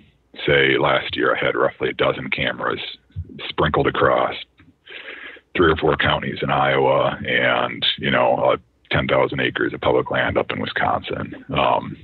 say 0.45 0.77
last 0.79 1.15
year 1.15 1.35
i 1.35 1.45
had 1.45 1.55
roughly 1.55 1.89
a 1.89 1.93
dozen 1.93 2.29
cameras 2.29 2.79
sprinkled 3.49 3.87
across 3.87 4.35
three 5.55 5.71
or 5.71 5.75
four 5.77 5.97
counties 5.97 6.39
in 6.41 6.49
Iowa 6.49 7.19
and, 7.25 7.85
you 7.97 8.11
know, 8.11 8.35
uh, 8.35 8.57
10,000 8.91 9.39
acres 9.39 9.73
of 9.73 9.81
public 9.81 10.11
land 10.11 10.37
up 10.37 10.51
in 10.51 10.59
Wisconsin. 10.59 11.45
Um, 11.49 11.97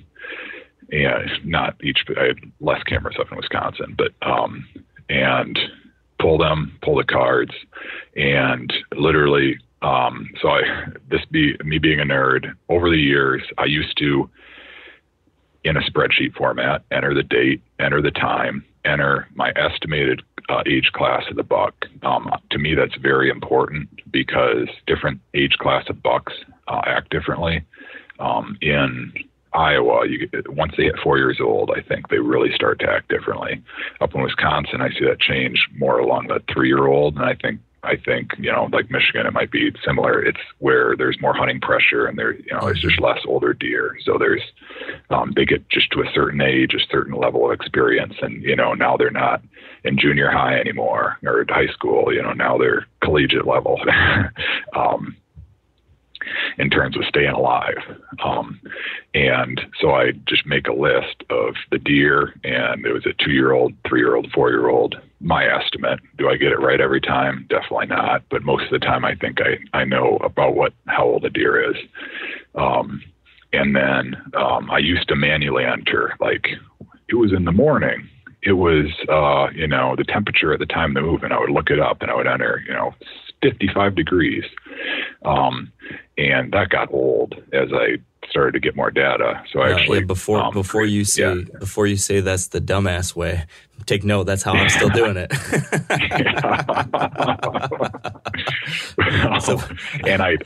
and 0.91 1.29
not 1.43 1.75
each, 1.83 1.99
I 2.17 2.27
had 2.27 2.37
less 2.61 2.81
cameras 2.83 3.17
up 3.19 3.31
in 3.31 3.37
Wisconsin, 3.37 3.95
but, 3.97 4.13
um, 4.27 4.65
and 5.09 5.57
pull 6.19 6.37
them, 6.37 6.77
pull 6.81 6.95
the 6.95 7.03
cards, 7.03 7.51
and 8.15 8.71
literally, 8.95 9.57
um, 9.81 10.29
so 10.41 10.49
I, 10.49 10.61
this 11.09 11.23
be 11.29 11.55
me 11.63 11.77
being 11.77 11.99
a 11.99 12.05
nerd 12.05 12.53
over 12.69 12.89
the 12.89 12.97
years, 12.97 13.43
I 13.57 13.65
used 13.65 13.97
to, 13.99 14.29
in 15.63 15.77
a 15.77 15.81
spreadsheet 15.81 16.35
format, 16.35 16.83
enter 16.91 17.13
the 17.13 17.23
date, 17.23 17.61
enter 17.79 18.01
the 18.01 18.11
time, 18.11 18.65
enter 18.85 19.27
my 19.35 19.51
estimated 19.55 20.23
uh, 20.49 20.63
age 20.65 20.91
class 20.93 21.23
of 21.29 21.35
the 21.35 21.43
buck. 21.43 21.85
Um, 22.03 22.29
to 22.51 22.57
me, 22.57 22.73
that's 22.75 22.95
very 23.01 23.29
important 23.29 23.89
because 24.11 24.67
different 24.85 25.19
age 25.33 25.57
class 25.59 25.85
of 25.89 26.01
bucks 26.01 26.33
uh, 26.67 26.81
act 26.85 27.09
differently. 27.09 27.63
Um, 28.19 28.57
in 28.61 29.13
Iowa, 29.53 30.07
you, 30.07 30.29
once 30.49 30.73
they 30.77 30.83
hit 30.83 30.95
four 31.03 31.17
years 31.17 31.39
old, 31.41 31.71
I 31.75 31.81
think 31.81 32.09
they 32.09 32.19
really 32.19 32.53
start 32.53 32.79
to 32.79 32.89
act 32.89 33.09
differently. 33.09 33.61
Up 34.01 34.13
in 34.13 34.21
Wisconsin, 34.21 34.81
I 34.81 34.89
see 34.89 35.05
that 35.05 35.19
change 35.19 35.67
more 35.77 35.99
along 35.99 36.27
the 36.27 36.41
three-year-old, 36.51 37.15
and 37.15 37.25
I 37.25 37.35
think 37.35 37.59
I 37.87 37.95
think 37.95 38.31
you 38.37 38.51
know, 38.51 38.69
like 38.71 38.91
Michigan, 38.91 39.25
it 39.25 39.33
might 39.33 39.51
be 39.51 39.71
similar. 39.85 40.23
It's 40.23 40.39
where 40.59 40.95
there's 40.95 41.19
more 41.21 41.33
hunting 41.33 41.59
pressure, 41.59 42.05
and 42.05 42.17
there, 42.17 42.33
you 42.33 42.53
know, 42.53 42.65
there's 42.65 42.81
just 42.81 42.99
less 42.99 43.19
older 43.25 43.53
deer. 43.53 43.97
So 44.03 44.17
there's, 44.17 44.43
um, 45.09 45.33
they 45.35 45.45
get 45.45 45.67
just 45.69 45.91
to 45.91 46.01
a 46.01 46.11
certain 46.13 46.41
age, 46.41 46.73
a 46.73 46.85
certain 46.91 47.13
level 47.13 47.45
of 47.45 47.53
experience, 47.53 48.15
and 48.21 48.43
you 48.43 48.55
know, 48.55 48.73
now 48.73 48.97
they're 48.97 49.09
not 49.09 49.41
in 49.83 49.97
junior 49.97 50.29
high 50.29 50.59
anymore 50.59 51.17
or 51.25 51.45
high 51.49 51.67
school. 51.67 52.13
You 52.13 52.21
know, 52.21 52.33
now 52.33 52.57
they're 52.57 52.85
collegiate 53.01 53.47
level. 53.47 53.79
um, 54.75 55.15
in 56.57 56.69
terms 56.69 56.97
of 56.97 57.03
staying 57.05 57.31
alive. 57.31 57.77
Um, 58.23 58.59
and 59.13 59.61
so 59.79 59.91
I 59.91 60.11
just 60.27 60.45
make 60.45 60.67
a 60.67 60.73
list 60.73 61.23
of 61.29 61.55
the 61.71 61.77
deer, 61.77 62.33
and 62.43 62.85
it 62.85 62.93
was 62.93 63.05
a 63.05 63.23
two 63.23 63.31
year 63.31 63.51
old, 63.51 63.73
three 63.87 64.01
year 64.01 64.15
old, 64.15 64.31
four 64.31 64.49
year 64.49 64.67
old. 64.67 64.95
My 65.19 65.45
estimate. 65.45 65.66
I 66.29 66.37
get 66.37 66.51
it 66.51 66.59
right 66.59 66.81
every 66.81 67.01
time? 67.01 67.45
Definitely 67.49 67.87
not. 67.87 68.23
But 68.29 68.43
most 68.43 68.65
of 68.65 68.71
the 68.71 68.85
time, 68.85 69.05
I 69.05 69.15
think 69.15 69.39
I, 69.41 69.57
I 69.77 69.85
know 69.85 70.17
about 70.17 70.55
what 70.55 70.73
how 70.87 71.05
old 71.05 71.25
a 71.25 71.29
deer 71.29 71.71
is. 71.71 71.77
Um, 72.55 73.01
and 73.53 73.75
then 73.75 74.15
um, 74.35 74.69
I 74.69 74.79
used 74.79 75.07
to 75.09 75.15
manually 75.15 75.63
enter, 75.63 76.13
like 76.19 76.47
it 77.07 77.15
was 77.15 77.33
in 77.33 77.45
the 77.45 77.51
morning. 77.51 78.09
It 78.43 78.53
was, 78.53 78.85
uh, 79.09 79.49
you 79.53 79.67
know, 79.67 79.95
the 79.95 80.03
temperature 80.03 80.53
at 80.53 80.59
the 80.59 80.65
time 80.65 80.95
of 80.95 81.03
the 81.03 81.09
move, 81.09 81.23
and 81.23 81.33
I 81.33 81.39
would 81.39 81.49
look 81.49 81.69
it 81.69 81.79
up 81.79 82.01
and 82.01 82.11
I 82.11 82.15
would 82.15 82.27
enter, 82.27 82.63
you 82.67 82.73
know, 82.73 82.93
55 83.41 83.95
degrees. 83.95 84.43
Um, 85.25 85.71
and 86.17 86.51
that 86.53 86.69
got 86.69 86.93
old 86.93 87.35
as 87.53 87.69
I 87.73 87.97
started 88.29 88.51
to 88.53 88.59
get 88.59 88.75
more 88.75 88.91
data. 88.91 89.43
So 89.51 89.61
I 89.61 89.73
actually 89.73 89.99
yeah, 89.99 90.05
before 90.05 90.39
um, 90.39 90.53
before 90.53 90.85
you 90.85 91.05
say 91.05 91.33
yeah. 91.33 91.43
before 91.59 91.87
you 91.87 91.97
say 91.97 92.19
that's 92.19 92.47
the 92.47 92.61
dumbass 92.61 93.15
way, 93.15 93.45
take 93.85 94.03
note. 94.03 94.25
That's 94.25 94.43
how 94.43 94.53
I'm 94.53 94.69
still 94.69 94.89
doing 94.89 95.17
it. 95.17 95.33
so, 99.41 99.59
and 100.05 100.21
I, 100.21 100.37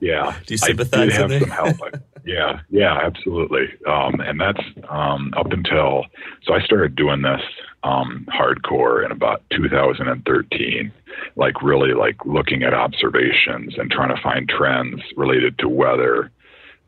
yeah, 0.00 0.36
do 0.46 0.54
you 0.54 0.58
sympathize 0.58 1.00
I 1.00 1.04
did 1.04 1.12
have 1.12 1.30
with 1.30 1.40
some 1.40 1.50
help. 1.50 1.76
yeah, 2.24 2.60
yeah, 2.70 2.98
absolutely. 3.02 3.68
Um, 3.86 4.20
and 4.20 4.40
that's 4.40 4.62
um, 4.88 5.34
up 5.36 5.52
until 5.52 6.06
so 6.44 6.54
I 6.54 6.62
started 6.62 6.96
doing 6.96 7.22
this 7.22 7.42
um, 7.84 8.26
hardcore 8.28 9.04
in 9.04 9.12
about 9.12 9.42
2013, 9.50 10.92
like 11.36 11.62
really 11.62 11.94
like 11.94 12.16
looking 12.24 12.62
at 12.62 12.74
observations 12.74 13.74
and 13.76 13.90
trying 13.90 14.14
to 14.14 14.22
find 14.22 14.48
trends 14.48 15.02
related 15.16 15.58
to 15.58 15.68
weather, 15.68 16.30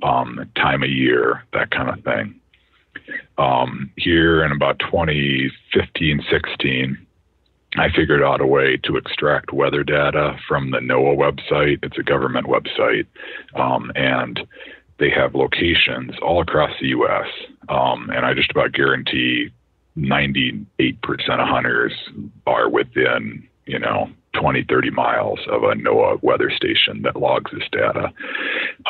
um, 0.04 0.50
time 0.54 0.82
of 0.82 0.90
year, 0.90 1.42
that 1.52 1.70
kind 1.70 1.88
of 1.88 2.04
thing. 2.04 2.40
Um, 3.38 3.90
here 3.96 4.44
in 4.44 4.52
about 4.52 4.78
2015, 4.78 6.24
16, 6.30 7.06
I 7.76 7.90
figured 7.90 8.22
out 8.22 8.40
a 8.40 8.46
way 8.46 8.76
to 8.84 8.96
extract 8.96 9.52
weather 9.52 9.82
data 9.82 10.36
from 10.46 10.70
the 10.70 10.78
NOAA 10.78 11.16
website. 11.16 11.78
It's 11.82 11.98
a 11.98 12.04
government 12.04 12.46
website, 12.46 13.06
um, 13.56 13.90
and 13.96 14.38
they 14.98 15.10
have 15.10 15.34
locations 15.34 16.12
all 16.22 16.40
across 16.40 16.70
the 16.80 16.88
U.S. 16.88 17.26
Um, 17.68 18.10
and 18.10 18.24
I 18.24 18.34
just 18.34 18.50
about 18.50 18.72
guarantee 18.72 19.50
98% 19.96 20.64
of 21.30 21.48
hunters 21.48 21.92
are 22.46 22.68
within, 22.68 23.48
you 23.66 23.78
know, 23.78 24.08
20, 24.34 24.64
30 24.68 24.90
miles 24.90 25.40
of 25.48 25.64
a 25.64 25.74
NOAA 25.74 26.22
weather 26.22 26.50
station 26.50 27.02
that 27.02 27.16
logs 27.16 27.50
this 27.52 27.68
data. 27.72 28.12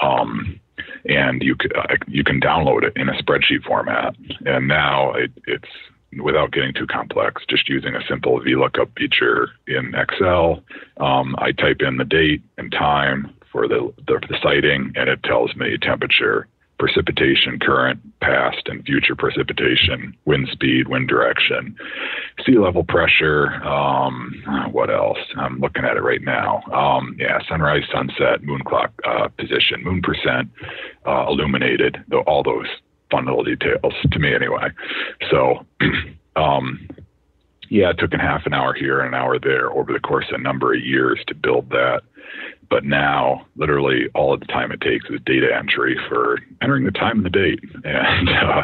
Um, 0.02 0.60
and 1.06 1.42
you 1.42 1.56
uh, 1.76 1.96
you 2.06 2.24
can 2.24 2.40
download 2.40 2.82
it 2.84 2.92
in 2.96 3.08
a 3.08 3.22
spreadsheet 3.22 3.64
format. 3.64 4.14
And 4.46 4.68
now 4.68 5.12
it, 5.12 5.30
it's 5.46 5.68
without 6.22 6.52
getting 6.52 6.72
too 6.72 6.86
complex, 6.86 7.42
just 7.48 7.68
using 7.68 7.94
a 7.94 8.06
simple 8.08 8.40
VLOOKUP 8.40 8.96
feature 8.96 9.50
in 9.66 9.94
Excel. 9.94 10.62
Um, 10.98 11.34
I 11.38 11.52
type 11.52 11.80
in 11.80 11.96
the 11.96 12.04
date 12.04 12.42
and 12.56 12.70
time 12.70 13.34
for 13.50 13.68
the, 13.68 13.92
the, 14.06 14.20
the 14.28 14.36
sighting, 14.42 14.92
and 14.96 15.08
it 15.08 15.22
tells 15.22 15.54
me 15.56 15.76
temperature, 15.78 16.48
precipitation, 16.78 17.58
current, 17.60 18.00
past, 18.20 18.62
and 18.66 18.84
future 18.84 19.14
precipitation, 19.14 20.16
wind 20.24 20.48
speed, 20.52 20.88
wind 20.88 21.08
direction, 21.08 21.76
sea 22.44 22.58
level 22.58 22.84
pressure. 22.84 23.52
Um, 23.64 24.42
what 24.70 24.90
else? 24.90 25.18
I'm 25.36 25.60
looking 25.60 25.84
at 25.84 25.96
it 25.96 26.02
right 26.02 26.22
now. 26.22 26.62
Um, 26.72 27.16
yeah, 27.18 27.38
sunrise, 27.48 27.84
sunset, 27.92 28.42
moon 28.42 28.60
clock 28.66 28.92
uh, 29.06 29.28
position, 29.28 29.82
moon 29.82 30.02
percent, 30.02 30.50
uh, 31.06 31.26
illuminated, 31.28 32.04
all 32.26 32.42
those 32.42 32.66
fun 33.10 33.26
little 33.26 33.44
details 33.44 33.94
to 34.10 34.18
me 34.18 34.34
anyway. 34.34 34.68
So, 35.30 35.66
um, 36.36 36.88
yeah, 37.70 37.90
it 37.90 37.98
took 37.98 38.12
an 38.12 38.20
half 38.20 38.46
an 38.46 38.54
hour 38.54 38.74
here 38.74 39.00
and 39.00 39.14
an 39.14 39.20
hour 39.20 39.38
there 39.38 39.70
over 39.70 39.92
the 39.92 40.00
course 40.00 40.26
of 40.32 40.40
a 40.40 40.42
number 40.42 40.74
of 40.74 40.80
years 40.80 41.20
to 41.28 41.34
build 41.34 41.70
that. 41.70 42.02
But 42.68 42.84
now, 42.84 43.46
literally, 43.56 44.08
all 44.14 44.32
of 44.32 44.40
the 44.40 44.46
time 44.46 44.72
it 44.72 44.80
takes 44.80 45.06
is 45.10 45.20
data 45.26 45.48
entry 45.56 45.98
for 46.08 46.40
entering 46.62 46.84
the 46.84 46.90
time 46.90 47.18
and 47.18 47.26
the 47.26 47.30
date. 47.30 47.60
And, 47.84 48.28
uh, 48.28 48.62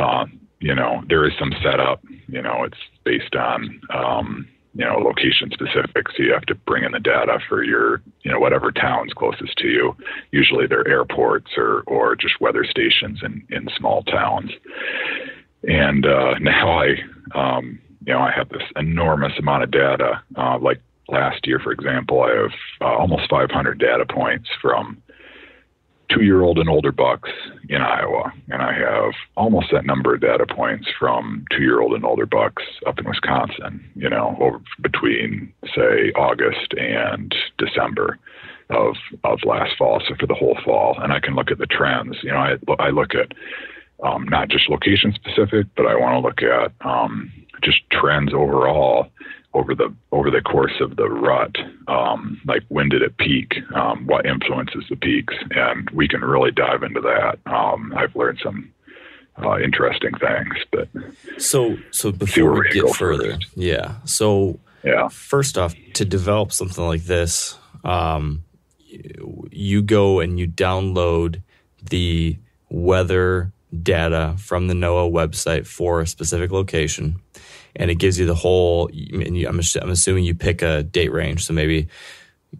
um, 0.00 0.40
you 0.60 0.74
know, 0.74 1.02
there 1.08 1.26
is 1.26 1.32
some 1.38 1.52
setup. 1.62 2.02
You 2.28 2.42
know, 2.42 2.64
it's 2.64 2.78
based 3.04 3.34
on, 3.34 3.80
um, 3.92 4.48
you 4.74 4.84
know, 4.84 4.96
location 4.96 5.50
specific. 5.52 6.06
So 6.16 6.22
you 6.22 6.32
have 6.32 6.46
to 6.46 6.54
bring 6.54 6.84
in 6.84 6.92
the 6.92 7.00
data 7.00 7.38
for 7.48 7.62
your, 7.64 8.02
you 8.22 8.30
know, 8.30 8.38
whatever 8.38 8.70
town's 8.70 9.12
closest 9.12 9.56
to 9.58 9.68
you. 9.68 9.96
Usually 10.30 10.66
they're 10.66 10.86
airports 10.86 11.50
or, 11.56 11.82
or 11.86 12.14
just 12.16 12.40
weather 12.40 12.64
stations 12.64 13.20
in, 13.22 13.44
in 13.50 13.68
small 13.76 14.02
towns. 14.04 14.50
And 15.64 16.06
uh, 16.06 16.34
now 16.40 16.82
I, 16.82 16.96
um, 17.34 17.78
you 18.06 18.12
know, 18.12 18.20
I 18.20 18.30
have 18.30 18.48
this 18.48 18.62
enormous 18.76 19.32
amount 19.38 19.64
of 19.64 19.70
data, 19.70 20.22
uh, 20.36 20.58
like 20.58 20.80
last 21.10 21.46
year, 21.46 21.58
for 21.58 21.72
example, 21.72 22.22
I 22.22 22.34
have 22.34 22.52
uh, 22.80 22.98
almost 22.98 23.28
500 23.30 23.78
data 23.78 24.04
points 24.06 24.48
from 24.60 25.02
two 26.10 26.22
year 26.22 26.42
old 26.42 26.58
and 26.58 26.68
older 26.68 26.92
bucks 26.92 27.30
in 27.68 27.80
Iowa. 27.80 28.32
And 28.48 28.62
I 28.62 28.72
have 28.72 29.12
almost 29.36 29.68
that 29.72 29.86
number 29.86 30.14
of 30.14 30.20
data 30.20 30.46
points 30.46 30.88
from 30.98 31.44
two 31.50 31.62
year 31.62 31.80
old 31.80 31.94
and 31.94 32.04
older 32.04 32.26
bucks 32.26 32.62
up 32.86 32.98
in 32.98 33.06
Wisconsin, 33.06 33.84
you 33.94 34.08
know, 34.08 34.36
over 34.40 34.60
between, 34.80 35.52
say, 35.74 36.12
August 36.16 36.74
and 36.76 37.34
December 37.58 38.18
of, 38.70 38.96
of 39.24 39.38
last 39.44 39.72
fall. 39.78 40.02
So 40.06 40.14
for 40.18 40.26
the 40.26 40.34
whole 40.34 40.58
fall. 40.64 40.96
And 41.00 41.12
I 41.12 41.20
can 41.20 41.34
look 41.34 41.50
at 41.50 41.58
the 41.58 41.66
trends. 41.66 42.16
You 42.22 42.32
know, 42.32 42.38
I, 42.38 42.56
I 42.78 42.90
look 42.90 43.14
at 43.14 43.32
um, 44.02 44.26
not 44.28 44.48
just 44.48 44.68
location 44.68 45.14
specific, 45.14 45.66
but 45.76 45.86
I 45.86 45.94
want 45.94 46.14
to 46.14 46.26
look 46.26 46.42
at 46.42 46.72
um, 46.86 47.30
just 47.62 47.78
trends 47.90 48.32
overall 48.32 49.10
over 49.52 49.74
the 49.74 49.94
over 50.12 50.30
the 50.30 50.40
course 50.40 50.80
of 50.80 50.96
the 50.96 51.08
rut. 51.08 51.56
Um, 51.88 52.40
like 52.46 52.62
when 52.68 52.88
did 52.88 53.02
it 53.02 53.16
peak? 53.18 53.54
Um, 53.74 54.06
what 54.06 54.26
influences 54.26 54.84
the 54.88 54.96
peaks? 54.96 55.34
And 55.50 55.88
we 55.90 56.08
can 56.08 56.20
really 56.20 56.52
dive 56.52 56.82
into 56.82 57.00
that. 57.00 57.38
Um, 57.52 57.92
I've 57.96 58.14
learned 58.14 58.40
some 58.42 58.72
uh, 59.42 59.58
interesting 59.58 60.12
things. 60.20 60.54
But 60.70 60.88
so 61.38 61.76
so 61.90 62.12
before 62.12 62.52
we 62.52 62.70
get 62.70 62.94
further, 62.94 63.32
first. 63.32 63.48
yeah. 63.56 63.96
So 64.04 64.60
yeah. 64.82 65.08
First 65.08 65.58
off, 65.58 65.74
to 65.94 66.04
develop 66.04 66.52
something 66.52 66.84
like 66.84 67.02
this, 67.02 67.58
um, 67.84 68.44
you 69.50 69.82
go 69.82 70.20
and 70.20 70.38
you 70.38 70.48
download 70.48 71.42
the 71.90 72.38
weather 72.70 73.52
data 73.82 74.34
from 74.38 74.68
the 74.68 74.74
NOAA 74.74 75.12
website 75.12 75.66
for 75.66 76.00
a 76.00 76.06
specific 76.06 76.50
location 76.50 77.20
and 77.76 77.90
it 77.90 77.96
gives 77.96 78.18
you 78.18 78.26
the 78.26 78.34
whole. 78.34 78.90
I'm, 79.12 79.60
I'm 79.80 79.90
assuming 79.90 80.24
you 80.24 80.34
pick 80.34 80.62
a 80.62 80.82
date 80.82 81.12
range, 81.12 81.44
so 81.44 81.52
maybe 81.52 81.88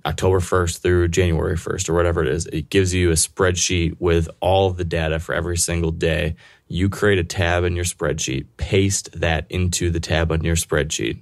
October 0.07 0.41
1st 0.41 0.79
through 0.79 1.09
January 1.09 1.57
1st 1.57 1.89
or 1.89 1.95
whatever 1.95 2.23
it 2.23 2.29
is. 2.29 2.47
It 2.47 2.71
gives 2.71 2.95
you 2.95 3.11
a 3.11 3.15
spreadsheet 3.15 3.97
with 3.99 4.29
all 4.41 4.69
of 4.69 4.77
the 4.77 4.85
data 4.85 5.19
for 5.19 5.35
every 5.35 5.57
single 5.57 5.91
day. 5.91 6.37
You 6.69 6.89
create 6.89 7.19
a 7.19 7.25
tab 7.25 7.65
in 7.65 7.75
your 7.75 7.85
spreadsheet, 7.85 8.47
paste 8.57 9.11
that 9.21 9.47
into 9.51 9.91
the 9.91 10.01
tab 10.01 10.31
on 10.31 10.45
your 10.45 10.57
spreadsheet. 10.57 11.21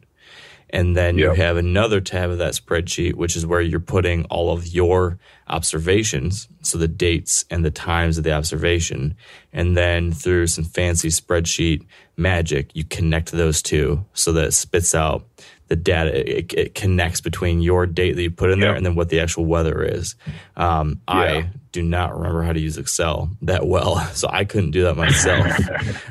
And 0.70 0.96
then 0.96 1.16
yep. 1.16 1.36
you 1.36 1.42
have 1.42 1.56
another 1.56 2.00
tab 2.00 2.30
of 2.30 2.38
that 2.38 2.52
spreadsheet, 2.52 3.14
which 3.14 3.36
is 3.36 3.46
where 3.46 3.60
you're 3.60 3.80
putting 3.80 4.24
all 4.26 4.52
of 4.52 4.66
your 4.66 5.18
observations, 5.48 6.48
so 6.62 6.76
the 6.76 6.88
dates 6.88 7.44
and 7.50 7.64
the 7.64 7.70
times 7.70 8.18
of 8.18 8.24
the 8.24 8.32
observation. 8.32 9.16
And 9.52 9.76
then 9.76 10.12
through 10.12 10.48
some 10.48 10.64
fancy 10.64 11.08
spreadsheet 11.08 11.86
magic, 12.16 12.70
you 12.74 12.84
connect 12.84 13.32
those 13.32 13.62
two 13.62 14.04
so 14.12 14.32
that 14.32 14.44
it 14.44 14.52
spits 14.52 14.94
out 14.94 15.24
the 15.68 15.76
data. 15.76 16.38
It, 16.38 16.52
it 16.52 16.74
connects 16.74 17.20
between 17.20 17.62
your 17.62 17.86
date 17.86 18.16
that 18.16 18.22
you 18.22 18.30
put 18.30 18.50
in 18.50 18.58
yep. 18.58 18.66
there 18.66 18.74
and 18.74 18.84
then 18.84 18.94
what 18.94 19.08
the 19.08 19.20
actual 19.20 19.46
weather 19.46 19.82
is. 19.82 20.16
Um, 20.56 21.00
yeah. 21.08 21.14
I 21.14 21.50
do 21.72 21.82
not 21.82 22.16
remember 22.16 22.42
how 22.42 22.52
to 22.52 22.60
use 22.60 22.76
Excel 22.76 23.30
that 23.42 23.66
well, 23.66 23.98
so 24.14 24.28
I 24.30 24.44
couldn't 24.44 24.72
do 24.72 24.84
that 24.84 24.96
myself. 24.96 25.46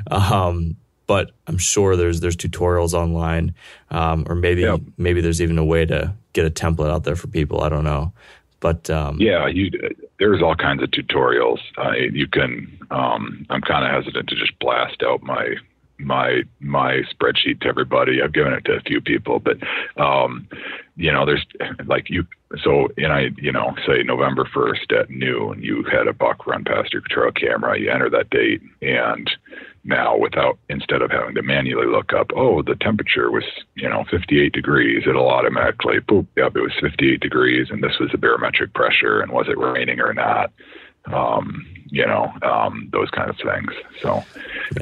um, 0.12 0.78
but 1.08 1.32
I'm 1.48 1.58
sure 1.58 1.96
there's 1.96 2.20
there's 2.20 2.36
tutorials 2.36 2.94
online, 2.94 3.56
um, 3.90 4.26
or 4.30 4.36
maybe 4.36 4.62
yep. 4.62 4.82
maybe 4.98 5.22
there's 5.22 5.42
even 5.42 5.58
a 5.58 5.66
way 5.66 5.86
to 5.86 6.14
get 6.34 6.46
a 6.46 6.52
template 6.52 6.92
out 6.92 7.06
there 7.06 7.16
for 7.16 7.28
people. 7.28 7.62
I 7.62 7.70
don't 7.70 7.86
know, 7.86 8.14
but 8.60 8.90
um, 8.90 9.20
yeah, 9.20 9.48
you 9.48 9.72
there's 10.20 10.42
all 10.44 10.56
kinds 10.56 10.84
of 10.84 10.92
tutorials. 10.92 11.60
Uh, 11.78 11.94
you 11.94 12.28
can. 12.28 12.78
Um, 12.92 13.46
I'm 13.50 13.62
kind 13.62 13.86
of 13.86 13.92
hesitant 13.92 14.30
to 14.30 14.36
just 14.36 14.58
blast 14.60 15.02
out 15.04 15.24
my 15.24 15.56
my 16.00 16.44
my 16.60 17.02
spreadsheet 17.12 17.62
to 17.62 17.68
everybody. 17.68 18.22
I've 18.22 18.34
given 18.34 18.54
it 18.54 18.66
to 18.66 18.74
a 18.74 18.82
few 18.82 19.02
people, 19.02 19.40
but 19.40 19.58
um, 20.02 20.48
you 20.96 21.12
know, 21.12 21.26
there's 21.26 21.46
like 21.86 22.10
you. 22.10 22.26
So, 22.64 22.88
and 22.98 23.12
I, 23.12 23.30
you 23.38 23.52
know, 23.52 23.76
say 23.86 24.04
November 24.04 24.48
first 24.54 24.92
at 24.92 25.10
noon, 25.10 25.62
you 25.62 25.84
had 25.92 26.08
a 26.08 26.14
buck 26.14 26.48
run 26.48 26.64
past 26.64 26.94
your 26.94 27.04
trail 27.10 27.32
camera. 27.32 27.80
You 27.80 27.92
enter 27.92 28.10
that 28.10 28.30
date, 28.30 28.62
and 28.82 29.30
now 29.88 30.18
without 30.18 30.60
instead 30.70 31.02
of 31.02 31.12
having 31.12 31.36
to 31.36 31.42
manually 31.42 31.88
look 31.88 32.14
up, 32.14 32.32
oh, 32.36 32.62
the 32.62 32.76
temperature 32.76 33.32
was 33.32 33.44
you 33.76 33.90
know 33.90 34.04
58 34.12 34.54
degrees, 34.54 35.04
it'll 35.08 35.30
automatically 35.30 36.00
boop, 36.00 36.28
yep, 36.36 36.56
it 36.56 36.62
was 36.62 36.74
58 36.82 37.20
degrees, 37.20 37.68
and 37.70 37.82
this 37.82 37.98
was 38.00 38.12
the 38.12 38.18
barometric 38.18 38.74
pressure, 38.74 39.22
and 39.22 39.32
was 39.32 39.48
it 39.48 39.58
raining 39.58 40.00
or 40.00 40.14
not? 40.14 40.52
Um, 41.06 41.66
you 41.90 42.06
know, 42.06 42.34
um, 42.42 42.90
those 42.92 43.10
kind 43.12 43.30
of 43.30 43.38
things. 43.38 43.72
So, 44.02 44.24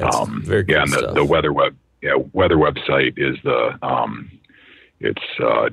um, 0.02 0.42
yeah, 0.46 0.82
and 0.82 0.92
the, 0.92 1.12
the, 1.14 1.24
weather 1.24 1.52
web, 1.52 1.76
yeah, 2.02 2.16
weather 2.32 2.56
website 2.56 3.14
is 3.16 3.36
the, 3.44 3.78
um, 3.80 4.28
it's 4.98 5.22
uh, 5.40 5.68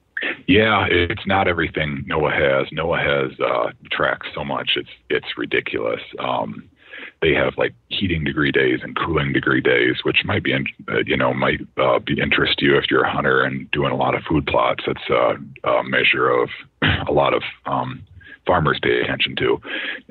Yeah, 0.46 0.86
it's 0.88 1.26
not 1.26 1.48
everything 1.48 2.04
NOAA 2.08 2.32
has. 2.32 2.68
NOAA 2.70 3.28
has 3.30 3.40
uh, 3.40 3.70
tracks 3.90 4.26
so 4.34 4.44
much; 4.44 4.72
it's 4.76 4.90
it's 5.08 5.38
ridiculous. 5.38 6.00
Um, 6.18 6.68
they 7.22 7.34
have 7.34 7.54
like 7.58 7.74
heating 7.88 8.24
degree 8.24 8.50
days 8.50 8.80
and 8.82 8.96
cooling 8.96 9.32
degree 9.32 9.60
days, 9.60 9.96
which 10.02 10.24
might 10.24 10.42
be, 10.42 10.54
uh, 10.54 10.98
you 11.06 11.16
know, 11.16 11.34
might 11.34 11.60
uh, 11.76 11.98
be 11.98 12.20
interest 12.20 12.60
you 12.62 12.76
if 12.76 12.84
you're 12.90 13.04
a 13.04 13.12
hunter 13.12 13.42
and 13.42 13.70
doing 13.70 13.92
a 13.92 13.96
lot 13.96 14.14
of 14.14 14.22
food 14.28 14.46
plots. 14.46 14.84
It's 14.86 15.08
a, 15.10 15.68
a 15.68 15.84
measure 15.84 16.30
of 16.30 16.48
a 17.08 17.12
lot 17.12 17.34
of 17.34 17.42
um, 17.66 18.02
farmers 18.46 18.78
pay 18.82 19.00
attention 19.00 19.36
to, 19.36 19.44
you 19.44 19.60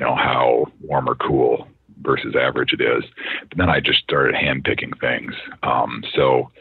know, 0.05 0.15
how 0.15 0.65
warm 0.81 1.09
or 1.09 1.15
cool 1.15 1.67
versus 2.01 2.35
average 2.39 2.73
it 2.73 2.81
is. 2.81 3.03
But 3.49 3.57
then 3.57 3.69
I 3.69 3.79
just 3.79 3.99
started 3.99 4.35
hand 4.35 4.63
picking 4.63 4.93
things. 5.01 5.33
Um, 5.63 6.03
so 6.15 6.51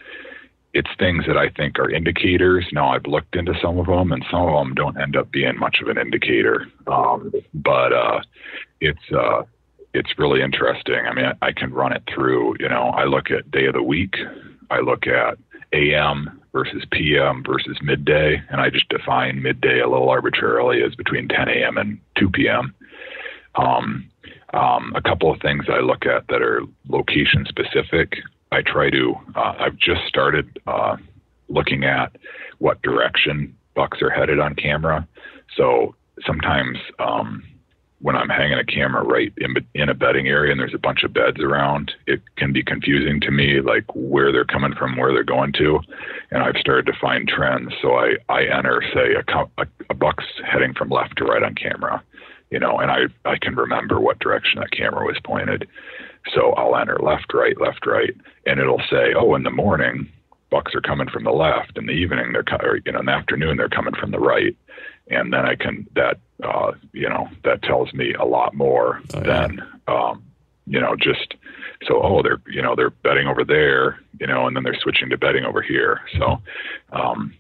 it's 0.79 0.91
things 0.97 1.25
that 1.27 1.37
I 1.37 1.49
think 1.49 1.77
are 1.81 1.91
indicators. 1.91 2.65
Now 2.71 2.91
I've 2.91 3.07
looked 3.07 3.35
into 3.35 3.53
some 3.61 3.79
of 3.81 3.87
them, 3.87 4.13
and 4.13 4.25
some 4.31 4.43
of 4.43 4.55
them 4.55 4.75
don't 4.75 4.97
end 5.01 5.17
up 5.17 5.29
being 5.33 5.59
much 5.59 5.79
of 5.83 5.89
an 5.89 5.99
indicator. 5.99 6.69
Um, 6.87 7.33
but 7.53 7.93
uh, 7.93 8.21
it's 8.81 9.13
uh, 9.13 9.43
it's 9.93 10.17
really 10.19 10.41
interesting. 10.41 11.01
I 11.05 11.13
mean, 11.13 11.33
I 11.43 11.51
can 11.51 11.73
run 11.73 11.93
it 11.93 12.05
through. 12.15 12.55
You 12.61 12.69
know, 12.69 12.91
I 12.91 13.07
look 13.07 13.33
at 13.33 13.51
day 13.51 13.67
of 13.67 13.75
the 13.75 13.83
week. 13.83 14.15
I 14.71 14.79
look 14.79 15.09
at 15.09 15.37
AM 15.73 16.41
versus 16.53 16.85
PM 16.93 17.43
versus 17.45 17.77
midday, 17.83 18.41
and 18.49 18.61
I 18.61 18.71
just 18.71 18.89
define 18.89 19.43
midday 19.43 19.81
a 19.81 19.89
little 19.89 20.09
arbitrarily 20.09 20.85
as 20.85 20.95
between 20.95 21.27
10 21.27 21.49
a.m. 21.49 21.77
and 21.77 21.99
2 22.19 22.31
p.m. 22.31 22.73
Um, 23.57 24.09
um, 24.55 24.93
a 24.95 25.03
couple 25.03 25.33
of 25.33 25.41
things 25.41 25.65
I 25.69 25.81
look 25.81 26.07
at 26.07 26.29
that 26.29 26.41
are 26.41 26.63
location 26.89 27.47
specific. 27.49 28.13
I 28.53 28.63
try 28.63 28.91
to. 28.91 29.15
Uh, 29.35 29.55
I've 29.59 29.77
just 29.77 30.07
started 30.09 30.59
uh, 30.67 30.97
looking 31.49 31.85
at 31.85 32.17
what 32.59 32.81
direction 32.83 33.57
bucks 33.75 34.03
are 34.03 34.11
headed 34.11 34.41
on 34.41 34.55
camera. 34.55 35.07
So 35.57 35.95
sometimes 36.27 36.79
um, 36.99 37.43
when 38.01 38.17
I'm 38.17 38.29
hanging 38.29 38.59
a 38.59 38.65
camera 38.65 39.03
right 39.03 39.33
in, 39.39 39.55
in 39.75 39.89
a 39.89 39.95
bedding 39.95 40.29
area 40.29 40.53
and 40.53 40.61
there's 40.61 40.75
a 40.75 40.79
bunch 40.79 41.03
of 41.03 41.13
beds 41.13 41.41
around, 41.41 41.93
it 42.07 42.21
can 42.37 42.53
be 42.53 42.63
confusing 42.63 43.21
to 43.23 43.31
me, 43.31 43.61
like 43.61 43.85
where 43.95 44.31
they're 44.33 44.45
coming 44.45 44.75
from, 44.75 44.97
where 44.97 45.13
they're 45.13 45.25
going 45.25 45.53
to. 45.55 45.81
And 46.31 46.43
I've 46.43 46.57
started 46.61 46.87
to 46.87 46.99
find 47.01 47.27
trends. 47.27 47.73
So 47.83 47.95
I, 47.95 48.15
I 48.29 48.45
enter, 48.45 48.83
say, 48.95 49.15
a, 49.15 49.63
a, 49.63 49.67
a 49.91 49.95
buck's 49.95 50.25
heading 50.45 50.75
from 50.75 50.91
left 50.91 51.19
to 51.19 51.25
right 51.25 51.43
on 51.43 51.55
camera, 51.55 52.03
you 52.51 52.59
know, 52.59 52.79
and 52.79 52.91
I, 52.91 53.03
I 53.25 53.37
can 53.39 53.57
remember 53.57 54.01
what 54.01 54.21
direction 54.21 54.61
that 54.61 54.71
camera 54.71 55.05
was 55.05 55.19
pointed. 55.25 55.69
So 56.35 56.53
I'll 56.53 56.77
enter 56.77 56.99
left, 56.99 57.33
right, 57.33 57.59
left, 57.61 57.87
right, 57.87 58.15
and 58.47 58.61
it'll 58.61 58.83
say, 58.91 59.15
oh, 59.17 59.35
in 59.35 59.43
the 59.43 59.51
morning, 59.51 60.11
bucks 60.51 60.75
are 60.75 60.81
coming 60.81 61.09
from 61.09 61.25
the 61.25 61.31
left. 61.31 61.77
In 61.77 61.87
the 61.87 61.93
evening, 61.93 62.33
they're 62.33 62.45
or, 62.63 62.79
you 62.85 62.93
know 62.93 63.01
in 63.01 63.07
the 63.07 63.13
afternoon 63.13 63.57
they're 63.57 63.69
coming 63.69 63.95
from 63.95 64.11
the 64.11 64.19
right, 64.19 64.57
and 65.11 65.33
then 65.33 65.47
I 65.47 65.55
can 65.55 65.87
that 65.95 66.19
uh, 66.43 66.73
you 66.93 67.09
know 67.09 67.29
that 67.45 67.63
tells 67.63 67.93
me 67.93 68.15
a 68.15 68.25
lot 68.25 68.55
more 68.55 69.01
oh, 69.15 69.19
yeah. 69.19 69.23
than 69.23 69.63
um, 69.87 70.25
you 70.67 70.81
know 70.81 70.97
just 70.97 71.35
so 71.87 72.01
oh 72.03 72.23
they're 72.23 72.41
you 72.47 72.63
know 72.63 72.75
they're 72.75 72.91
bedding 72.91 73.27
over 73.27 73.45
there 73.45 73.99
you 74.21 74.27
know 74.27 74.47
and 74.47 74.57
then 74.57 74.65
they're 74.65 74.79
switching 74.81 75.11
to 75.11 75.19
bedding 75.19 75.45
over 75.45 75.63
here. 75.63 76.01
So 76.19 76.41
um, 76.93 77.35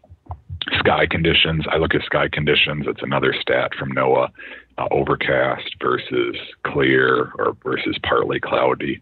sky 0.78 1.06
conditions. 1.10 1.64
I 1.70 1.78
look 1.78 1.94
at 1.94 2.02
sky 2.02 2.28
conditions. 2.32 2.86
It's 2.88 3.02
another 3.02 3.34
stat 3.40 3.72
from 3.78 3.92
NOAA 3.92 4.30
uh, 4.78 4.88
overcast 4.90 5.74
versus 5.80 6.36
clear 6.66 7.32
or 7.38 7.56
versus 7.62 7.98
partly 8.02 8.40
cloudy. 8.40 9.00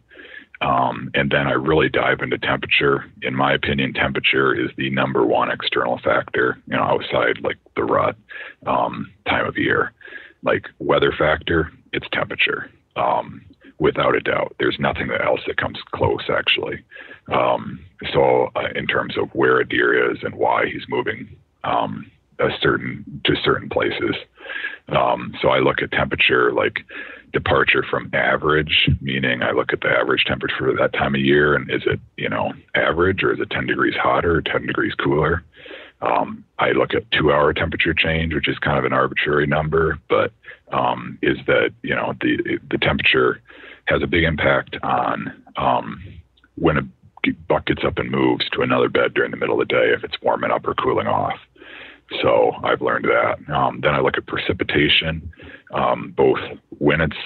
Um, 0.62 1.10
and 1.14 1.30
then 1.30 1.46
I 1.46 1.52
really 1.52 1.88
dive 1.88 2.20
into 2.20 2.38
temperature. 2.38 3.04
In 3.22 3.34
my 3.34 3.52
opinion, 3.52 3.92
temperature 3.92 4.54
is 4.54 4.70
the 4.76 4.88
number 4.90 5.26
one 5.26 5.50
external 5.50 6.00
factor, 6.02 6.56
you 6.66 6.76
know, 6.76 6.82
outside 6.82 7.42
like 7.42 7.58
the 7.74 7.84
rut 7.84 8.16
um, 8.66 9.12
time 9.28 9.46
of 9.46 9.58
year. 9.58 9.92
Like 10.42 10.66
weather 10.78 11.12
factor, 11.18 11.70
it's 11.92 12.06
temperature. 12.12 12.70
Um, 12.96 13.42
without 13.78 14.14
a 14.14 14.20
doubt. 14.20 14.54
There's 14.58 14.76
nothing 14.78 15.10
else 15.22 15.40
that 15.46 15.58
comes 15.58 15.78
close, 15.94 16.30
actually. 16.30 16.82
Um, 17.32 17.80
so, 18.12 18.48
uh, 18.56 18.68
in 18.74 18.86
terms 18.86 19.18
of 19.18 19.28
where 19.34 19.60
a 19.60 19.68
deer 19.68 20.12
is 20.12 20.18
and 20.22 20.34
why 20.34 20.66
he's 20.66 20.88
moving 20.88 21.36
um, 21.66 22.10
a 22.38 22.48
certain 22.60 23.20
to 23.24 23.34
certain 23.44 23.68
places, 23.68 24.14
um, 24.88 25.34
so 25.40 25.48
I 25.48 25.58
look 25.58 25.82
at 25.82 25.90
temperature 25.90 26.52
like 26.52 26.84
departure 27.32 27.84
from 27.88 28.10
average, 28.14 28.88
meaning 29.00 29.42
I 29.42 29.50
look 29.50 29.72
at 29.72 29.80
the 29.80 29.88
average 29.88 30.24
temperature 30.24 30.56
for 30.58 30.76
that 30.78 30.92
time 30.92 31.14
of 31.14 31.20
year 31.20 31.54
and 31.54 31.70
is 31.70 31.82
it, 31.86 32.00
you 32.16 32.28
know, 32.28 32.52
average 32.74 33.22
or 33.22 33.32
is 33.32 33.40
it 33.40 33.50
10 33.50 33.66
degrees 33.66 33.94
hotter, 34.00 34.40
10 34.40 34.66
degrees 34.66 34.94
cooler? 34.94 35.44
Um, 36.02 36.44
I 36.58 36.70
look 36.70 36.94
at 36.94 37.10
two 37.10 37.32
hour 37.32 37.52
temperature 37.52 37.94
change, 37.94 38.34
which 38.34 38.48
is 38.48 38.58
kind 38.58 38.78
of 38.78 38.84
an 38.84 38.92
arbitrary 38.92 39.46
number, 39.46 39.98
but 40.08 40.32
um, 40.72 41.18
is 41.22 41.38
that, 41.46 41.70
you 41.82 41.94
know, 41.94 42.14
the, 42.20 42.58
the 42.70 42.78
temperature 42.78 43.40
has 43.86 44.02
a 44.02 44.06
big 44.06 44.24
impact 44.24 44.76
on 44.82 45.42
um, 45.56 46.02
when 46.56 46.76
a 46.76 46.82
buck 47.48 47.66
gets 47.66 47.82
up 47.84 47.98
and 47.98 48.10
moves 48.10 48.48
to 48.50 48.62
another 48.62 48.88
bed 48.88 49.14
during 49.14 49.30
the 49.30 49.36
middle 49.36 49.60
of 49.60 49.66
the 49.66 49.74
day 49.74 49.92
if 49.96 50.04
it's 50.04 50.20
warming 50.22 50.50
up 50.50 50.66
or 50.66 50.74
cooling 50.74 51.06
off. 51.06 51.38
So 52.22 52.52
I've 52.62 52.80
learned 52.80 53.06
that. 53.06 53.52
Um, 53.52 53.80
then 53.82 53.94
I 53.94 54.00
look 54.00 54.16
at 54.16 54.26
precipitation, 54.26 55.32
um, 55.72 56.14
both 56.16 56.38
when 56.78 57.00
it's 57.00 57.16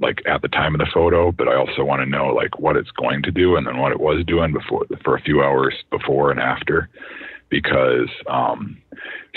like 0.00 0.22
at 0.26 0.42
the 0.42 0.48
time 0.48 0.74
of 0.74 0.78
the 0.78 0.90
photo, 0.92 1.32
but 1.32 1.48
I 1.48 1.56
also 1.56 1.84
want 1.84 2.00
to 2.00 2.06
know 2.06 2.28
like 2.28 2.58
what 2.58 2.76
it's 2.76 2.90
going 2.92 3.22
to 3.24 3.30
do 3.30 3.56
and 3.56 3.66
then 3.66 3.78
what 3.78 3.92
it 3.92 4.00
was 4.00 4.24
doing 4.26 4.52
before 4.52 4.86
for 5.04 5.16
a 5.16 5.20
few 5.20 5.42
hours 5.42 5.74
before 5.90 6.30
and 6.30 6.40
after, 6.40 6.88
because 7.48 8.08
um, 8.28 8.78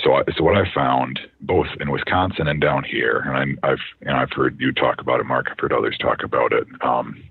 so 0.03 0.13
I, 0.13 0.21
so 0.38 0.43
what 0.43 0.55
I 0.55 0.71
found 0.73 1.19
both 1.41 1.67
in 1.79 1.91
Wisconsin 1.91 2.47
and 2.47 2.62
down 2.62 2.84
here, 2.84 3.23
and 3.25 3.60
I, 3.63 3.69
have 3.69 3.79
know 4.01 4.15
I've 4.15 4.31
heard 4.31 4.60
you 4.60 4.71
talk 4.71 5.01
about 5.01 5.19
it, 5.19 5.25
Mark. 5.25 5.47
I've 5.49 5.60
heard 5.60 5.73
others 5.73 5.97
talk 5.99 6.23
about 6.23 6.53
it. 6.53 6.67
Um, 6.81 7.23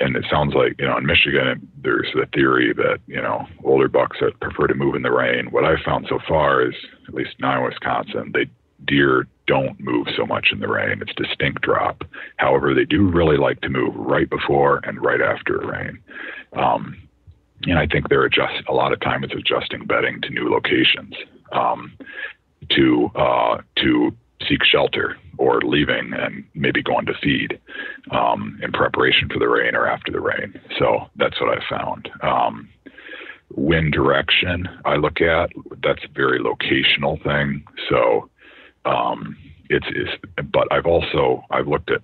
and 0.00 0.16
it 0.16 0.24
sounds 0.30 0.54
like 0.54 0.74
you 0.78 0.86
know 0.86 0.96
in 0.96 1.06
Michigan 1.06 1.68
there's 1.82 2.08
a 2.20 2.26
theory 2.26 2.72
that 2.74 2.98
you 3.06 3.20
know 3.20 3.46
older 3.64 3.88
bucks 3.88 4.18
prefer 4.40 4.66
to 4.66 4.74
move 4.74 4.94
in 4.94 5.02
the 5.02 5.12
rain. 5.12 5.50
What 5.50 5.64
I've 5.64 5.84
found 5.84 6.06
so 6.08 6.18
far 6.26 6.66
is 6.66 6.74
at 7.08 7.14
least 7.14 7.36
now 7.40 7.58
in 7.58 7.64
Wisconsin, 7.64 8.32
they 8.32 8.46
deer 8.86 9.26
don't 9.46 9.78
move 9.80 10.06
so 10.16 10.24
much 10.24 10.48
in 10.52 10.60
the 10.60 10.68
rain. 10.68 11.02
It's 11.02 11.14
distinct 11.14 11.62
drop. 11.62 12.04
However, 12.36 12.74
they 12.74 12.84
do 12.84 13.10
really 13.10 13.36
like 13.36 13.60
to 13.62 13.68
move 13.68 13.94
right 13.94 14.28
before 14.28 14.80
and 14.84 15.02
right 15.02 15.20
after 15.20 15.58
rain. 15.58 15.98
Um, 16.54 16.96
and 17.64 17.78
I 17.78 17.86
think 17.86 18.08
they're 18.08 18.24
adjust 18.24 18.64
a 18.68 18.72
lot 18.72 18.92
of 18.92 19.00
time 19.00 19.24
it's 19.24 19.34
adjusting 19.34 19.86
bedding 19.86 20.20
to 20.22 20.30
new 20.30 20.48
locations 20.50 21.14
um, 21.52 21.92
to 22.70 23.10
uh, 23.14 23.58
to 23.76 24.12
seek 24.48 24.64
shelter 24.64 25.16
or 25.38 25.60
leaving 25.62 26.12
and 26.12 26.44
maybe 26.54 26.82
going 26.82 27.06
to 27.06 27.14
feed 27.22 27.58
um, 28.10 28.58
in 28.62 28.72
preparation 28.72 29.28
for 29.28 29.38
the 29.38 29.48
rain 29.48 29.74
or 29.74 29.86
after 29.86 30.12
the 30.12 30.20
rain. 30.20 30.58
So 30.78 31.08
that's 31.16 31.40
what 31.40 31.56
I 31.56 31.62
found. 31.68 32.08
Um, 32.22 32.68
wind 33.54 33.92
direction 33.92 34.66
I 34.84 34.96
look 34.96 35.20
at 35.20 35.50
that's 35.82 36.02
a 36.04 36.12
very 36.14 36.38
locational 36.38 37.22
thing. 37.22 37.64
So 37.88 38.30
um, 38.84 39.36
it's, 39.68 39.86
it's 39.90 40.10
but 40.52 40.72
I've 40.72 40.86
also 40.86 41.44
I've 41.50 41.68
looked 41.68 41.90
at 41.90 42.02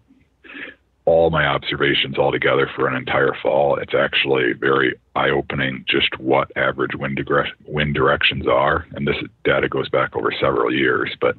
all 1.08 1.30
my 1.30 1.46
observations 1.46 2.18
all 2.18 2.30
together 2.30 2.70
for 2.76 2.86
an 2.86 2.94
entire 2.94 3.34
fall. 3.42 3.78
It's 3.78 3.94
actually 3.94 4.52
very 4.52 4.94
eye 5.16 5.30
opening 5.30 5.86
just 5.88 6.18
what 6.18 6.54
average 6.54 6.94
wind, 6.94 7.18
dire- 7.26 7.48
wind 7.64 7.94
directions 7.94 8.46
are. 8.46 8.86
And 8.92 9.06
this 9.06 9.16
data 9.42 9.70
goes 9.70 9.88
back 9.88 10.14
over 10.14 10.30
several 10.38 10.70
years, 10.70 11.10
but 11.18 11.34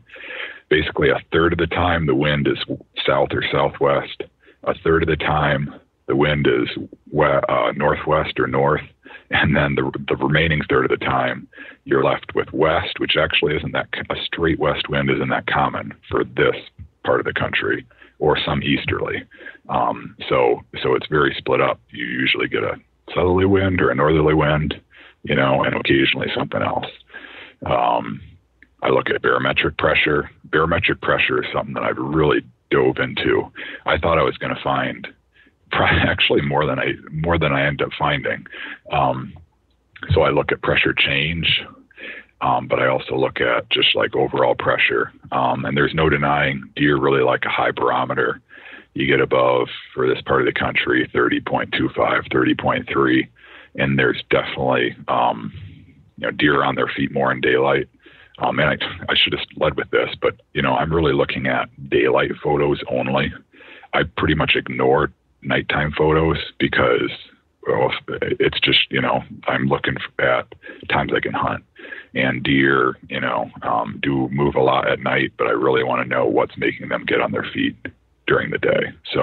basically 0.70 1.10
a 1.10 1.20
third 1.32 1.54
of 1.54 1.60
the 1.60 1.68
time 1.68 2.06
the 2.06 2.16
wind 2.16 2.48
is 2.48 2.58
south 3.06 3.30
or 3.32 3.44
southwest, 3.52 4.24
a 4.64 4.74
third 4.84 5.04
of 5.04 5.10
the 5.10 5.16
time 5.16 5.74
the 6.08 6.16
wind 6.16 6.48
is 6.48 6.68
uh, 7.22 7.72
northwest 7.76 8.40
or 8.40 8.48
north, 8.48 8.82
and 9.30 9.56
then 9.56 9.76
the 9.76 9.92
the 10.08 10.16
remaining 10.16 10.62
third 10.68 10.92
of 10.92 11.00
the 11.00 11.06
time 11.06 11.48
you're 11.86 12.04
left 12.04 12.34
with 12.34 12.52
west, 12.52 13.00
which 13.00 13.16
actually 13.18 13.56
isn't 13.56 13.74
that 13.74 13.88
a 14.10 14.16
straight 14.26 14.60
west 14.60 14.90
wind 14.90 15.10
isn't 15.10 15.30
that 15.30 15.48
common 15.48 15.94
for 16.10 16.24
this 16.24 16.56
part 17.06 17.20
of 17.20 17.26
the 17.26 17.34
country, 17.34 17.86
or 18.18 18.38
some 18.44 18.64
easterly. 18.64 19.24
Um, 19.70 20.16
so 20.28 20.62
so 20.82 20.96
it's 20.96 21.08
very 21.08 21.36
split 21.38 21.62
up. 21.62 21.80
You 21.92 22.06
usually 22.06 22.48
get 22.48 22.64
a 22.64 22.76
southerly 23.14 23.46
wind 23.46 23.82
or 23.82 23.92
a 23.92 23.96
northerly 23.96 24.34
wind, 24.34 24.80
you 25.24 25.36
know, 25.36 25.64
and 25.64 25.76
occasionally 25.76 26.28
something 26.36 26.62
else. 26.62 26.88
Um, 27.66 28.22
I 28.82 28.90
look 28.90 29.10
at 29.10 29.22
barometric 29.22 29.78
pressure. 29.78 30.30
Barometric 30.46 31.02
pressure 31.02 31.44
is 31.44 31.50
something 31.54 31.74
that 31.74 31.84
I've 31.84 31.98
really 31.98 32.42
dove 32.72 32.98
into. 32.98 33.52
I 33.86 33.98
thought 33.98 34.20
I 34.20 34.24
was 34.24 34.38
going 34.38 34.56
to 34.56 34.62
find 34.62 35.08
actually 35.74 36.42
more 36.42 36.66
than 36.66 36.80
I 36.80 36.94
more 37.12 37.38
than 37.38 37.52
I 37.52 37.66
end 37.66 37.82
up 37.82 37.90
finding. 37.98 38.46
Um, 38.92 39.34
so 40.14 40.22
I 40.22 40.30
look 40.30 40.52
at 40.52 40.62
pressure 40.62 40.94
change, 40.94 41.62
um, 42.42 42.68
but 42.68 42.80
I 42.80 42.88
also 42.88 43.16
look 43.16 43.42
at 43.42 43.70
just 43.70 43.96
like 43.96 44.16
overall 44.16 44.56
pressure. 44.56 45.12
Um, 45.32 45.66
and 45.66 45.76
there's 45.76 45.94
no 45.94 46.10
denying 46.10 46.64
deer 46.76 46.98
really 46.98 47.22
like 47.22 47.44
a 47.46 47.50
high 47.50 47.72
barometer. 47.72 48.42
You 48.94 49.06
get 49.06 49.22
above 49.22 49.68
for 49.94 50.08
this 50.08 50.22
part 50.22 50.42
of 50.42 50.46
the 50.46 50.60
country 50.60 51.10
30.25, 51.14 51.94
30.3, 51.96 53.28
and 53.76 54.00
there's 54.00 54.24
definitely 54.30 54.96
um, 55.08 55.54
you 56.18 56.26
know 56.26 56.32
deer 56.32 56.64
on 56.64 56.76
their 56.76 56.92
feet 56.96 57.12
more 57.12 57.32
in 57.32 57.42
daylight. 57.42 57.88
Um, 58.42 58.60
and 58.60 58.70
I, 58.70 58.78
I 59.10 59.16
should 59.16 59.34
have 59.34 59.46
led 59.58 59.76
with 59.76 59.90
this, 59.92 60.10
but 60.22 60.36
you 60.54 60.62
know 60.62 60.74
I'm 60.74 60.94
really 60.94 61.14
looking 61.14 61.48
at 61.48 61.70
daylight 61.90 62.32
photos 62.42 62.82
only. 62.90 63.34
I 63.94 64.04
pretty 64.18 64.36
much 64.36 64.54
ignore 64.56 65.12
nighttime 65.42 65.92
photos 65.98 66.38
because 66.60 67.12
well, 67.68 67.92
it's 68.22 68.60
just 68.62 68.80
you 68.90 69.02
know 69.02 69.24
I'm 69.48 69.68
looking 69.68 69.96
at 70.20 70.54
times 70.90 71.12
I 71.16 71.20
can 71.20 71.34
hunt, 71.34 71.64
and 72.14 72.44
deer 72.44 72.96
you 73.10 73.20
know 73.20 73.50
um, 73.62 74.00
do 74.02 74.30
move 74.30 74.56
a 74.56 74.62
lot 74.62 74.90
at 74.90 75.00
night, 75.00 75.34
but 75.38 75.48
I 75.48 75.52
really 75.52 75.84
want 75.84 76.04
to 76.04 76.10
know 76.10 76.26
what's 76.26 76.58
making 76.58 76.90
them 76.90 77.06
get 77.06 77.22
on 77.22 77.32
their 77.32 77.48
feet 77.54 77.76
during 78.30 78.52
the 78.52 78.60
day. 78.60 78.84
So 79.14 79.22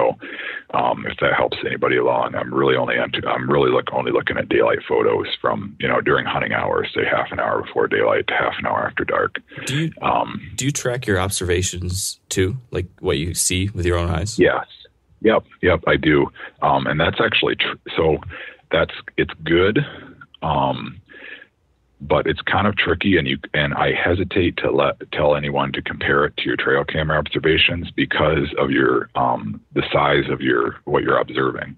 um, 0.73 1.05
if 1.07 1.17
that 1.21 1.33
helps 1.35 1.57
anybody 1.65 1.97
along, 1.97 2.35
I'm 2.35 2.53
really 2.53 2.75
only 2.75 2.95
I'm 2.99 3.49
really 3.49 3.71
look 3.71 3.87
only 3.93 4.11
looking 4.11 4.37
at 4.37 4.49
daylight 4.49 4.79
photos 4.87 5.27
from 5.41 5.75
you 5.79 5.87
know 5.87 6.01
during 6.01 6.25
hunting 6.25 6.53
hours, 6.53 6.89
say 6.93 7.05
half 7.09 7.31
an 7.31 7.39
hour 7.39 7.63
before 7.63 7.87
daylight 7.87 8.27
to 8.27 8.33
half 8.33 8.53
an 8.59 8.67
hour 8.67 8.85
after 8.85 9.05
dark. 9.05 9.37
Do 9.65 9.75
you 9.77 9.91
um, 10.01 10.41
do 10.55 10.65
you 10.65 10.71
track 10.71 11.07
your 11.07 11.19
observations 11.19 12.19
too, 12.29 12.57
like 12.71 12.87
what 12.99 13.17
you 13.17 13.33
see 13.33 13.69
with 13.69 13.85
your 13.85 13.97
own 13.97 14.09
eyes? 14.09 14.37
Yes. 14.37 14.65
Yep, 15.21 15.45
yep, 15.63 15.79
I 15.87 15.95
do, 15.95 16.27
um, 16.61 16.85
and 16.85 16.99
that's 16.99 17.19
actually 17.19 17.55
tr- 17.55 17.91
so. 17.95 18.17
That's 18.69 18.91
it's 19.15 19.33
good, 19.45 19.79
um, 20.41 20.99
but 22.01 22.27
it's 22.27 22.41
kind 22.41 22.67
of 22.67 22.75
tricky, 22.75 23.17
and 23.17 23.27
you 23.27 23.37
and 23.53 23.73
I 23.73 23.91
hesitate 23.93 24.57
to 24.57 24.71
let 24.71 24.99
tell 25.11 25.35
anyone 25.35 25.71
to 25.73 25.81
compare 25.81 26.25
it 26.25 26.37
to 26.37 26.43
your 26.43 26.57
trail 26.57 26.83
camera 26.83 27.17
observations 27.17 27.89
because 27.91 28.53
of 28.59 28.69
your 28.69 29.09
um, 29.15 29.61
the 29.73 29.83
size 29.91 30.29
of 30.29 30.41
your 30.41 30.77
what 30.85 31.03
you're 31.03 31.17
observing, 31.17 31.75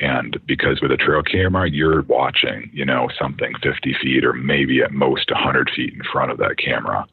and 0.00 0.38
because 0.46 0.80
with 0.82 0.92
a 0.92 0.96
trail 0.96 1.22
camera 1.22 1.68
you're 1.70 2.02
watching, 2.02 2.70
you 2.72 2.84
know, 2.84 3.08
something 3.18 3.52
50 3.62 3.96
feet 4.02 4.24
or 4.24 4.34
maybe 4.34 4.82
at 4.82 4.92
most 4.92 5.30
100 5.30 5.70
feet 5.74 5.94
in 5.94 6.02
front 6.12 6.30
of 6.30 6.38
that 6.38 6.58
camera, 6.58 7.06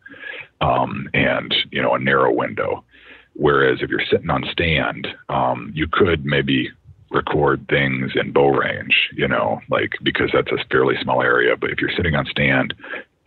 um, 0.59 1.09
and 1.13 1.53
you 1.71 1.81
know 1.81 1.93
a 1.93 1.99
narrow 1.99 2.33
window. 2.33 2.83
Whereas 3.33 3.79
if 3.81 3.89
you're 3.89 4.05
sitting 4.11 4.29
on 4.29 4.43
stand, 4.51 5.07
um, 5.29 5.71
you 5.73 5.87
could 5.89 6.25
maybe 6.25 6.69
record 7.11 7.65
things 7.69 8.11
in 8.15 8.31
bow 8.31 8.49
range, 8.49 9.09
you 9.13 9.27
know, 9.27 9.59
like 9.69 9.91
because 10.03 10.29
that's 10.33 10.51
a 10.51 10.65
fairly 10.69 10.95
small 11.01 11.21
area. 11.21 11.55
But 11.55 11.71
if 11.71 11.79
you're 11.79 11.95
sitting 11.95 12.15
on 12.15 12.25
stand 12.25 12.73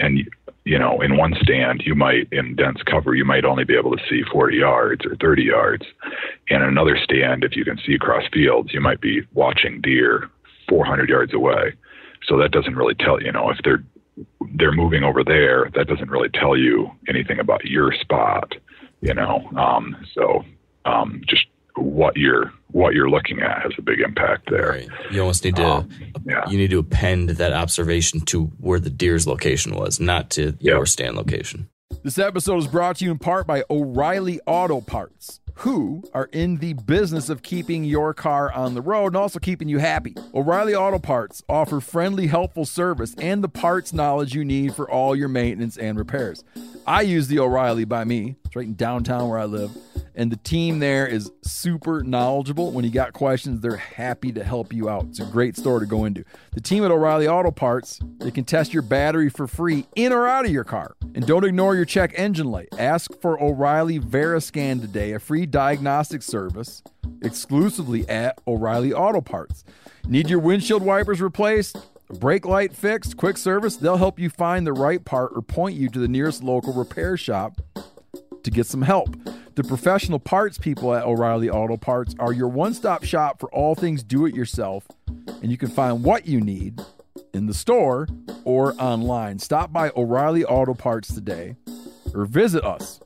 and, 0.01 0.29
you 0.65 0.79
know, 0.79 1.01
in 1.01 1.17
one 1.17 1.35
stand, 1.43 1.83
you 1.85 1.95
might, 1.95 2.29
in 2.33 2.57
dense 2.57 2.83
cover, 2.83 3.15
you 3.15 3.25
might 3.25 3.45
only 3.45 3.65
be 3.65 3.77
able 3.77 3.97
to 3.97 4.03
see 4.09 4.23
40 4.33 4.57
yards 4.57 5.05
or 5.05 5.17
30 5.17 5.43
yards. 5.43 5.85
And 6.51 6.63
in 6.63 6.69
another 6.69 6.97
stand, 7.03 7.45
if 7.45 7.55
you 7.55 7.65
can 7.65 7.79
see 7.87 7.95
across 7.95 8.25
fields, 8.33 8.73
you 8.73 8.81
might 8.81 9.01
be 9.01 9.23
watching 9.35 9.81
deer 9.81 10.31
400 10.69 11.09
yards 11.09 11.35
away. 11.35 11.75
So 12.27 12.39
that 12.39 12.53
doesn't 12.53 12.77
really 12.77 12.95
tell, 12.95 13.23
you 13.23 13.33
know, 13.33 13.51
if 13.51 13.59
they're, 13.65 13.85
they're 14.55 14.73
moving 14.73 15.05
over 15.05 15.23
there, 15.23 15.71
that 15.75 15.87
doesn't 15.87 16.11
really 16.11 16.31
tell 16.31 16.57
you 16.57 16.91
anything 17.09 17.39
about 17.39 17.65
your 17.65 17.93
spot 17.93 18.55
you 19.05 19.15
know. 19.15 19.49
Um, 19.57 19.97
so 20.15 20.45
um, 20.87 21.21
just 21.29 21.47
what 21.77 22.17
you're 22.17 22.53
what 22.71 22.95
you're 22.95 23.09
looking 23.11 23.41
at 23.41 23.63
has 23.63 23.73
a 23.79 23.83
big 23.83 24.01
impact 24.01 24.51
there. 24.51 24.71
Right. 24.71 24.89
You 25.11 25.21
almost 25.21 25.45
need 25.45 25.57
to 25.57 25.67
um, 25.67 25.91
yeah. 26.25 26.49
you 26.49 26.59
need 26.59 26.71
to 26.71 26.79
append 26.79 27.31
that 27.31 27.53
observation 27.53 28.21
to 28.23 28.45
where 28.59 28.81
the 28.81 28.91
deer's 28.91 29.27
location 29.27 29.75
was, 29.75 30.01
not 30.01 30.31
to 30.31 30.47
yep. 30.47 30.61
your 30.61 30.87
stand 30.87 31.17
location. 31.17 31.69
This 32.03 32.19
episode 32.19 32.59
is 32.59 32.67
brought 32.67 32.97
to 32.97 33.05
you 33.05 33.11
in 33.11 33.19
part 33.19 33.47
by 33.47 33.65
O'Reilly 33.71 34.41
Auto 34.47 34.81
Parts 34.81 35.41
who 35.59 36.03
are 36.13 36.29
in 36.33 36.57
the 36.57 36.73
business 36.73 37.29
of 37.29 37.43
keeping 37.43 37.85
your 37.85 38.13
car 38.13 38.53
on 38.53 38.75
the 38.75 38.83
road 38.83 39.09
and 39.09 39.17
also 39.17 39.39
keeping 39.39 39.69
you 39.69 39.79
happy. 39.79 40.15
O'Reilly 40.35 40.75
Auto 40.75 40.99
Parts 40.99 41.43
offer 41.49 41.81
friendly, 41.81 42.27
helpful 42.27 42.65
service 42.65 43.15
and 43.19 43.43
the 43.43 43.49
parts 43.49 43.93
knowledge 43.93 44.35
you 44.35 44.45
need 44.45 44.75
for 44.75 44.91
all 44.91 45.15
your 45.15 45.29
maintenance 45.29 45.77
and 45.77 45.97
repairs. 45.97 46.43
I 46.87 47.03
use 47.03 47.29
the 47.29 47.39
O'Reilly 47.39 47.85
by 47.85 48.05
me. 48.05 48.37
It's 48.45 48.57
right 48.57 48.67
in 48.67 48.75
downtown 48.75 49.29
where 49.29 49.39
I 49.39 49.45
live. 49.45 49.71
And 50.15 50.31
the 50.31 50.37
team 50.37 50.79
there 50.79 51.07
is 51.07 51.31
super 51.43 52.03
knowledgeable. 52.05 52.71
When 52.71 52.85
you 52.85 52.91
got 52.91 53.13
questions, 53.13 53.61
they're 53.61 53.77
happy 53.77 54.31
to 54.33 54.45
help 54.45 54.73
you 54.73 54.89
out. 54.89 55.07
It's 55.07 55.21
a 55.21 55.25
great 55.25 55.57
store 55.57 55.81
to 55.81 55.87
go 55.87 56.05
into. 56.05 56.25
The 56.53 56.61
team 56.61 56.85
at 56.85 56.91
O'Reilly 56.91 57.27
Auto 57.27 57.51
Parts, 57.51 58.01
they 58.19 58.31
can 58.31 58.45
test 58.45 58.73
your 58.73 58.83
battery 58.83 59.29
for 59.29 59.47
free 59.47 59.87
in 59.97 60.13
or 60.13 60.27
out 60.29 60.45
of 60.45 60.53
your 60.53 60.65
car. 60.65 60.95
And 61.15 61.27
don't 61.27 61.45
ignore 61.45 61.75
your 61.75 61.85
check 61.85 62.13
engine 62.17 62.51
light. 62.51 62.69
Ask 62.79 63.11
for 63.21 63.43
O'Reilly 63.43 63.99
Veriscan 63.99 64.81
today, 64.81 65.13
a 65.13 65.19
free 65.19 65.47
diagnostic 65.47 66.23
service 66.23 66.83
exclusively 67.23 68.09
at 68.09 68.39
O'Reilly 68.47 68.93
Auto 68.93 69.21
Parts. 69.21 69.65
Need 70.07 70.31
your 70.31 70.39
windshield 70.39 70.83
wipers 70.83 71.21
replaced? 71.21 71.77
Brake 72.21 72.47
light 72.47 72.73
fixed? 72.73 73.17
Quick 73.17 73.37
service? 73.37 73.77
They'll 73.77 73.97
help 73.97 74.19
you 74.21 74.31
find 74.31 74.67
the 74.67 74.73
right 74.73 75.05
part 75.05 75.33
or 75.35 75.43
point 75.43 75.75
you 75.75 75.89
to 75.89 75.99
the 75.99 76.09
nearest 76.09 76.43
local 76.43 76.73
repair 76.73 77.17
shop 77.17 77.61
to 78.45 78.51
get 78.51 78.67
some 78.67 78.83
help. 78.83 79.17
The 79.55 79.65
professional 79.65 80.19
parts 80.19 80.59
people 80.59 80.95
at 80.95 81.05
O'Reilly 81.05 81.51
Auto 81.51 81.77
Parts 81.77 82.15
are 82.19 82.33
your 82.33 82.49
one 82.49 82.75
stop 82.75 83.05
shop 83.05 83.41
for 83.41 83.51
all 83.53 83.75
things 83.75 84.03
do 84.03 84.27
it 84.27 84.35
yourself, 84.35 84.87
and 85.43 85.51
you 85.51 85.57
can 85.57 85.69
find 85.69 86.03
what 86.03 86.27
you 86.27 86.41
need 86.41 86.81
in 87.33 87.47
the 87.47 87.55
store 87.55 88.09
or 88.45 88.75
online. 88.81 89.39
Stop 89.39 89.73
by 89.73 89.91
O'Reilly 89.97 90.45
Auto 90.45 90.75
Parts 90.75 91.15
today 91.15 91.57
or 92.15 92.25
visit 92.25 92.65
us 92.65 93.01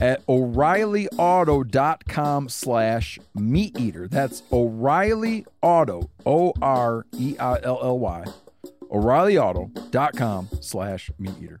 at 0.00 0.24
o'reillyauto.com 0.26 2.48
slash 2.48 3.18
meat 3.34 3.76
eater 3.78 4.06
that's 4.06 4.44
o'reilly 4.52 5.44
auto 5.60 6.08
o-r-e-i-l-l-y 6.24 8.24
o'reillyauto.com 8.90 10.48
slash 10.60 11.10
meat 11.18 11.34
eater 11.42 11.60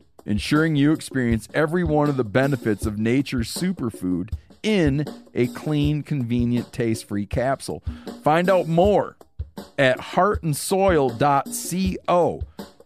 ensuring 0.31 0.75
you 0.75 0.91
experience 0.93 1.47
every 1.53 1.83
one 1.83 2.09
of 2.09 2.17
the 2.17 2.23
benefits 2.23 2.85
of 2.85 2.97
nature's 2.97 3.53
superfood 3.53 4.33
in 4.63 5.05
a 5.33 5.47
clean, 5.47 6.03
convenient, 6.03 6.71
taste 6.73 7.07
free 7.07 7.25
capsule. 7.25 7.81
Find 8.23 8.49
out 8.49 8.67
more 8.67 9.17
at 9.77 9.99
heartandsoil.co 9.99 12.41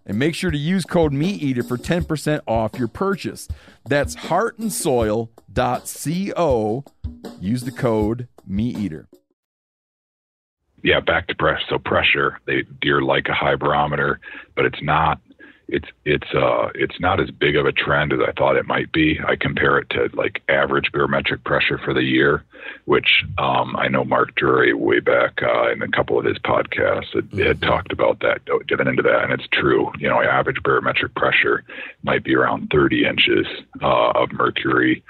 and 0.07 0.19
make 0.19 0.35
sure 0.35 0.51
to 0.51 0.57
use 0.57 0.85
code 0.85 1.13
MeatEater 1.13 1.67
for 1.67 1.77
10% 1.77 2.41
off 2.47 2.77
your 2.77 2.87
purchase. 2.87 3.47
That's 3.87 4.15
heartandsoil.co. 4.15 6.85
Use 7.39 7.63
the 7.63 7.71
code 7.71 8.27
MeatEater. 8.49 9.07
yeah, 10.83 10.99
back 10.99 11.27
to 11.27 11.35
pressure. 11.35 11.65
So 11.69 11.79
pressure, 11.79 12.39
they 12.45 12.63
deer 12.81 13.01
like 13.01 13.27
a 13.27 13.33
high 13.33 13.55
barometer, 13.55 14.19
but 14.55 14.65
it's 14.65 14.81
not 14.83 15.19
it's 15.67 15.87
it's 16.03 16.33
uh 16.33 16.69
it's 16.75 16.99
not 16.99 17.19
as 17.19 17.31
big 17.31 17.55
of 17.55 17.65
a 17.65 17.71
trend 17.71 18.13
as 18.13 18.19
I 18.25 18.31
thought 18.33 18.55
it 18.55 18.67
might 18.67 18.91
be. 18.91 19.19
I 19.25 19.35
compare 19.35 19.77
it 19.77 19.89
to 19.91 20.09
like 20.13 20.43
average 20.49 20.91
barometric 20.91 21.43
pressure 21.43 21.79
for 21.83 21.93
the 21.93 22.03
year, 22.03 22.43
which 22.85 23.23
um, 23.37 23.75
I 23.75 23.87
know 23.87 24.03
Mark 24.03 24.35
Drury 24.35 24.73
way 24.73 24.99
back 24.99 25.41
uh, 25.41 25.71
in 25.71 25.81
a 25.81 25.87
couple 25.87 26.19
of 26.19 26.25
his 26.25 26.37
podcasts 26.39 27.13
had, 27.13 27.29
mm-hmm. 27.29 27.39
had 27.39 27.61
talked 27.61 27.91
about 27.91 28.19
that, 28.19 28.41
given 28.67 28.87
into 28.87 29.01
that, 29.01 29.23
and 29.23 29.33
it's 29.33 29.47
true. 29.51 29.91
You 29.97 30.09
know, 30.09 30.21
average 30.21 30.61
barometric 30.63 31.15
pressure 31.15 31.63
might 32.03 32.23
be 32.23 32.35
around 32.35 32.69
30 32.71 33.05
inches 33.05 33.47
uh, 33.81 34.11
of 34.11 34.31
mercury 34.33 35.03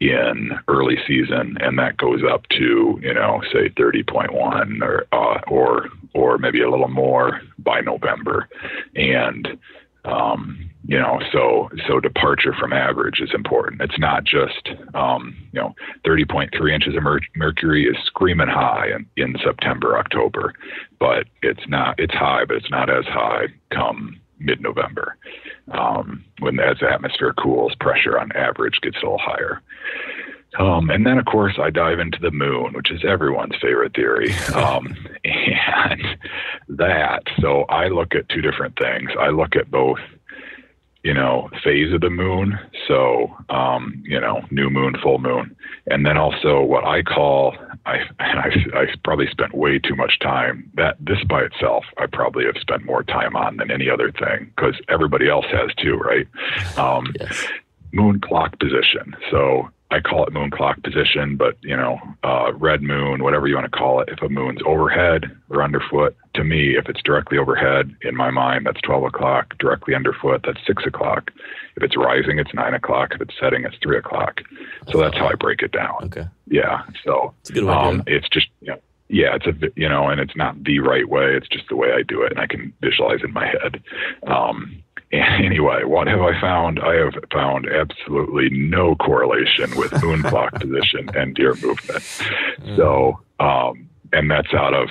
in 0.00 0.52
early 0.68 0.98
season, 1.06 1.56
and 1.60 1.78
that 1.78 1.96
goes 1.96 2.22
up 2.28 2.48
to 2.50 2.98
you 3.00 3.14
know 3.14 3.40
say 3.52 3.68
30.1 3.68 4.82
or 4.82 5.06
uh, 5.12 5.40
or 5.46 5.88
or 6.14 6.38
maybe 6.38 6.60
a 6.62 6.70
little 6.70 6.88
more 6.88 7.40
by 7.58 7.80
November, 7.80 8.48
and 8.96 9.58
um, 10.04 10.70
you 10.84 10.98
know, 10.98 11.20
so 11.32 11.68
so 11.86 12.00
departure 12.00 12.54
from 12.58 12.72
average 12.72 13.20
is 13.20 13.30
important. 13.34 13.82
It's 13.82 13.98
not 13.98 14.24
just 14.24 14.70
um, 14.94 15.36
you 15.52 15.60
know 15.60 15.74
30.3 16.06 16.72
inches 16.74 16.96
of 16.96 17.02
mer- 17.02 17.20
mercury 17.36 17.86
is 17.86 17.96
screaming 18.06 18.48
high 18.48 18.88
in, 18.94 19.06
in 19.16 19.36
September, 19.44 19.98
October, 19.98 20.52
but 20.98 21.26
it's 21.42 21.68
not. 21.68 21.94
It's 21.98 22.14
high, 22.14 22.44
but 22.44 22.56
it's 22.56 22.70
not 22.70 22.90
as 22.90 23.04
high 23.04 23.46
come 23.72 24.20
mid-November. 24.40 25.16
Um, 25.70 26.24
when 26.38 26.58
as 26.58 26.78
the 26.80 26.88
atmosphere 26.90 27.34
cools, 27.34 27.74
pressure 27.78 28.18
on 28.18 28.32
average 28.32 28.80
gets 28.82 28.96
a 28.96 29.00
little 29.00 29.18
higher. 29.18 29.60
Um, 30.58 30.90
and 30.90 31.06
then, 31.06 31.18
of 31.18 31.26
course, 31.26 31.58
I 31.58 31.70
dive 31.70 32.00
into 32.00 32.18
the 32.20 32.30
moon, 32.30 32.72
which 32.72 32.90
is 32.90 33.04
everyone's 33.04 33.54
favorite 33.60 33.94
theory. 33.94 34.34
Um, 34.60 34.94
and 35.24 36.02
that, 36.68 37.22
so 37.40 37.62
I 37.62 37.88
look 37.88 38.14
at 38.14 38.28
two 38.28 38.40
different 38.40 38.76
things. 38.78 39.10
I 39.18 39.28
look 39.28 39.54
at 39.56 39.70
both, 39.70 39.98
you 41.02 41.14
know, 41.14 41.48
phase 41.62 41.94
of 41.94 42.00
the 42.00 42.10
moon, 42.10 42.58
so, 42.88 43.34
um, 43.48 44.02
you 44.04 44.20
know, 44.20 44.42
new 44.50 44.68
moon, 44.68 44.96
full 45.02 45.18
moon, 45.18 45.56
and 45.86 46.04
then 46.04 46.16
also 46.16 46.62
what 46.62 46.84
I 46.84 47.02
call, 47.02 47.54
I, 47.86 48.00
I, 48.20 48.50
I 48.74 48.86
probably 49.04 49.28
spent 49.30 49.54
way 49.54 49.78
too 49.78 49.94
much 49.94 50.18
time. 50.18 50.70
That 50.74 50.96
this 51.00 51.22
by 51.24 51.42
itself, 51.42 51.84
I 51.96 52.06
probably 52.06 52.44
have 52.44 52.56
spent 52.60 52.84
more 52.84 53.02
time 53.02 53.36
on 53.36 53.56
than 53.56 53.70
any 53.70 53.88
other 53.88 54.10
thing 54.12 54.52
because 54.56 54.74
everybody 54.88 55.28
else 55.28 55.46
has 55.50 55.74
too, 55.76 55.96
right? 55.96 56.26
Um, 56.76 57.14
yes. 57.18 57.46
Moon 57.92 58.20
clock 58.20 58.58
position. 58.58 59.16
So 59.30 59.68
I 59.92 60.00
call 60.00 60.24
it 60.24 60.32
moon 60.32 60.50
clock 60.50 60.82
position, 60.82 61.36
but 61.36 61.56
you 61.62 61.76
know, 61.76 61.98
uh, 62.22 62.52
red 62.54 62.82
moon, 62.82 63.22
whatever 63.22 63.48
you 63.48 63.56
want 63.56 63.70
to 63.70 63.76
call 63.76 64.00
it. 64.00 64.08
If 64.08 64.22
a 64.22 64.28
moon's 64.28 64.60
overhead 64.64 65.24
or 65.48 65.62
underfoot, 65.62 66.16
to 66.34 66.44
me, 66.44 66.76
if 66.76 66.88
it's 66.88 67.02
directly 67.02 67.38
overhead, 67.38 67.94
in 68.02 68.16
my 68.16 68.30
mind, 68.30 68.66
that's 68.66 68.80
12 68.82 69.04
o'clock. 69.04 69.58
Directly 69.58 69.94
underfoot, 69.94 70.42
that's 70.46 70.64
six 70.66 70.84
o'clock. 70.86 71.32
If 71.76 71.82
it's 71.82 71.96
rising, 71.96 72.38
it's 72.38 72.54
nine 72.54 72.74
o'clock. 72.74 73.10
If 73.14 73.20
it's 73.20 73.34
setting, 73.40 73.64
it's 73.64 73.76
three 73.82 73.98
o'clock. 73.98 74.40
So 74.90 75.00
that's 75.00 75.16
how 75.16 75.26
I 75.26 75.34
break 75.34 75.62
it 75.62 75.72
down. 75.72 76.04
Okay. 76.04 76.26
Yeah. 76.46 76.82
So 77.04 77.34
it's 77.40 77.50
a 77.50 77.52
good 77.52 77.64
way. 77.64 77.74
Um, 77.74 78.02
it's 78.06 78.28
just 78.28 78.46
you 78.60 78.68
know, 78.68 78.80
yeah, 79.08 79.34
it's 79.34 79.46
a 79.46 79.54
you 79.74 79.88
know, 79.88 80.08
and 80.08 80.20
it's 80.20 80.36
not 80.36 80.62
the 80.62 80.78
right 80.78 81.08
way. 81.08 81.34
It's 81.34 81.48
just 81.48 81.68
the 81.68 81.76
way 81.76 81.88
I 81.92 82.02
do 82.02 82.22
it, 82.22 82.30
and 82.30 82.40
I 82.40 82.46
can 82.46 82.72
visualize 82.80 83.20
in 83.24 83.32
my 83.32 83.46
head. 83.46 83.82
Um, 84.26 84.82
anyway, 85.42 85.84
what 85.84 86.06
have 86.06 86.20
I 86.20 86.40
found? 86.40 86.78
I 86.80 86.94
have 86.94 87.14
found 87.32 87.66
absolutely 87.68 88.50
no 88.50 88.94
correlation 88.96 89.76
with 89.76 90.02
moon 90.02 90.22
clock 90.22 90.52
position 90.60 91.10
and 91.14 91.34
deer 91.34 91.54
movement. 91.54 92.02
Mm. 92.62 92.76
So, 92.76 93.20
um, 93.40 93.88
and 94.12 94.30
that's 94.30 94.52
out 94.54 94.74
of 94.74 94.88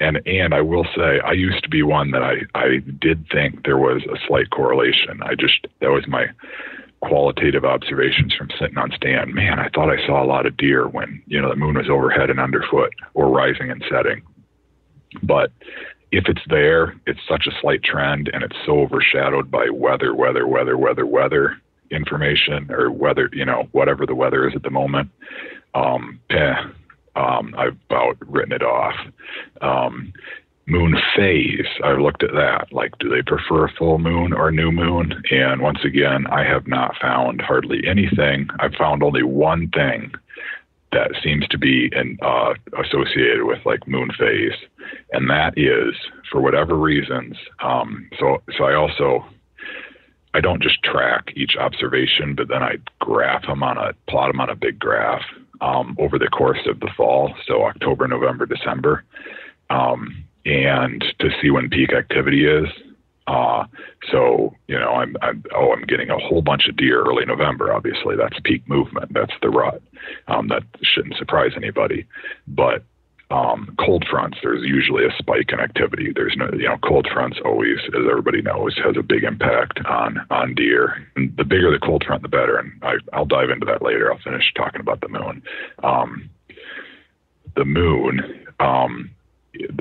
and 0.00 0.26
and 0.26 0.54
I 0.54 0.62
will 0.62 0.86
say 0.96 1.20
I 1.20 1.32
used 1.32 1.62
to 1.62 1.68
be 1.68 1.82
one 1.82 2.10
that 2.12 2.22
I 2.22 2.36
I 2.54 2.78
did 3.00 3.26
think 3.30 3.64
there 3.64 3.78
was 3.78 4.02
a 4.04 4.16
slight 4.26 4.50
correlation. 4.50 5.22
I 5.22 5.34
just 5.34 5.66
that 5.80 5.90
was 5.90 6.06
my 6.08 6.26
qualitative 7.00 7.64
observations 7.64 8.34
from 8.34 8.50
sitting 8.58 8.78
on 8.78 8.92
stand. 8.92 9.34
Man, 9.34 9.58
I 9.58 9.68
thought 9.68 9.90
I 9.90 10.04
saw 10.06 10.22
a 10.22 10.26
lot 10.26 10.46
of 10.46 10.56
deer 10.56 10.88
when 10.88 11.22
you 11.26 11.40
know 11.40 11.50
the 11.50 11.56
moon 11.56 11.76
was 11.76 11.90
overhead 11.90 12.30
and 12.30 12.40
underfoot 12.40 12.94
or 13.14 13.28
rising 13.28 13.70
and 13.70 13.84
setting. 13.90 14.22
But 15.22 15.52
if 16.12 16.24
it's 16.26 16.42
there, 16.48 16.94
it's 17.06 17.20
such 17.28 17.46
a 17.46 17.60
slight 17.60 17.82
trend 17.82 18.30
and 18.32 18.42
it's 18.42 18.56
so 18.66 18.80
overshadowed 18.80 19.50
by 19.50 19.68
weather, 19.70 20.14
weather, 20.14 20.46
weather, 20.46 20.76
weather, 20.76 21.06
weather 21.06 21.56
information 21.90 22.70
or 22.70 22.90
weather, 22.90 23.28
you 23.32 23.44
know, 23.44 23.68
whatever 23.72 24.06
the 24.06 24.14
weather 24.14 24.48
is 24.48 24.54
at 24.54 24.62
the 24.62 24.70
moment. 24.70 25.10
Um, 25.74 26.20
eh, 26.30 26.54
um, 27.16 27.54
I've 27.56 27.76
about 27.88 28.16
written 28.20 28.52
it 28.52 28.62
off. 28.62 28.94
Um, 29.60 30.12
moon 30.66 30.96
phase, 31.16 31.66
I've 31.84 31.98
looked 31.98 32.22
at 32.22 32.32
that. 32.32 32.72
Like, 32.72 32.96
do 32.98 33.08
they 33.08 33.22
prefer 33.22 33.66
a 33.66 33.72
full 33.76 33.98
moon 33.98 34.32
or 34.32 34.48
a 34.48 34.52
new 34.52 34.70
moon? 34.70 35.20
And 35.30 35.60
once 35.60 35.80
again, 35.84 36.26
I 36.28 36.44
have 36.44 36.66
not 36.66 36.94
found 37.00 37.40
hardly 37.40 37.82
anything. 37.86 38.48
I've 38.60 38.74
found 38.74 39.02
only 39.02 39.22
one 39.22 39.68
thing 39.68 40.12
that 40.92 41.10
seems 41.22 41.46
to 41.48 41.58
be 41.58 41.90
in, 41.92 42.18
uh, 42.22 42.54
associated 42.82 43.44
with 43.44 43.58
like 43.64 43.86
moon 43.86 44.10
phase, 44.18 44.56
and 45.12 45.28
that 45.30 45.54
is 45.56 45.94
for 46.30 46.40
whatever 46.40 46.76
reasons. 46.76 47.36
Um, 47.62 48.08
so, 48.18 48.42
so 48.56 48.64
I 48.64 48.74
also 48.74 49.24
I 50.32 50.40
don't 50.40 50.62
just 50.62 50.82
track 50.82 51.32
each 51.34 51.56
observation, 51.58 52.34
but 52.36 52.48
then 52.48 52.62
I 52.62 52.76
graph 53.00 53.46
them 53.46 53.62
on 53.62 53.78
a 53.78 53.92
plot 54.08 54.30
them 54.30 54.40
on 54.40 54.50
a 54.50 54.54
big 54.54 54.78
graph 54.78 55.22
um, 55.60 55.96
over 55.98 56.18
the 56.18 56.28
course 56.28 56.66
of 56.66 56.80
the 56.80 56.90
fall, 56.96 57.34
so 57.46 57.64
October, 57.64 58.06
November, 58.06 58.46
December, 58.46 59.04
um, 59.70 60.24
and 60.44 61.04
to 61.18 61.30
see 61.42 61.50
when 61.50 61.68
peak 61.68 61.92
activity 61.92 62.46
is. 62.46 62.66
Uh, 63.26 63.64
so 64.10 64.54
you 64.68 64.78
know, 64.78 64.90
I'm, 64.92 65.16
I'm 65.20 65.44
oh, 65.54 65.72
I'm 65.72 65.82
getting 65.82 66.10
a 66.10 66.18
whole 66.18 66.42
bunch 66.42 66.68
of 66.68 66.76
deer 66.76 67.02
early 67.02 67.24
November. 67.24 67.72
Obviously, 67.72 68.16
that's 68.16 68.38
peak 68.44 68.66
movement. 68.68 69.12
That's 69.12 69.32
the 69.42 69.50
rut. 69.50 69.82
Um, 70.28 70.48
that 70.48 70.62
shouldn't 70.82 71.16
surprise 71.16 71.52
anybody. 71.56 72.06
But 72.48 72.84
um, 73.30 73.74
cold 73.78 74.04
fronts, 74.10 74.38
there's 74.42 74.66
usually 74.66 75.04
a 75.04 75.16
spike 75.16 75.50
in 75.52 75.60
activity. 75.60 76.12
There's 76.12 76.34
no, 76.36 76.50
you 76.52 76.68
know, 76.68 76.78
cold 76.82 77.06
fronts 77.12 77.38
always, 77.44 77.78
as 77.88 78.02
everybody 78.08 78.42
knows, 78.42 78.76
has 78.84 78.96
a 78.98 79.02
big 79.02 79.22
impact 79.22 79.78
on 79.86 80.18
on 80.30 80.54
deer. 80.54 81.06
And 81.14 81.36
the 81.36 81.44
bigger 81.44 81.70
the 81.70 81.78
cold 81.78 82.02
front, 82.04 82.22
the 82.22 82.28
better. 82.28 82.58
And 82.58 82.72
I, 82.82 82.94
I'll 83.12 83.26
dive 83.26 83.50
into 83.50 83.66
that 83.66 83.82
later. 83.82 84.12
I'll 84.12 84.18
finish 84.18 84.52
talking 84.56 84.80
about 84.80 85.00
the 85.00 85.08
moon. 85.08 85.42
Um, 85.84 86.28
the 87.54 87.64
moon, 87.64 88.46
um, 88.58 89.10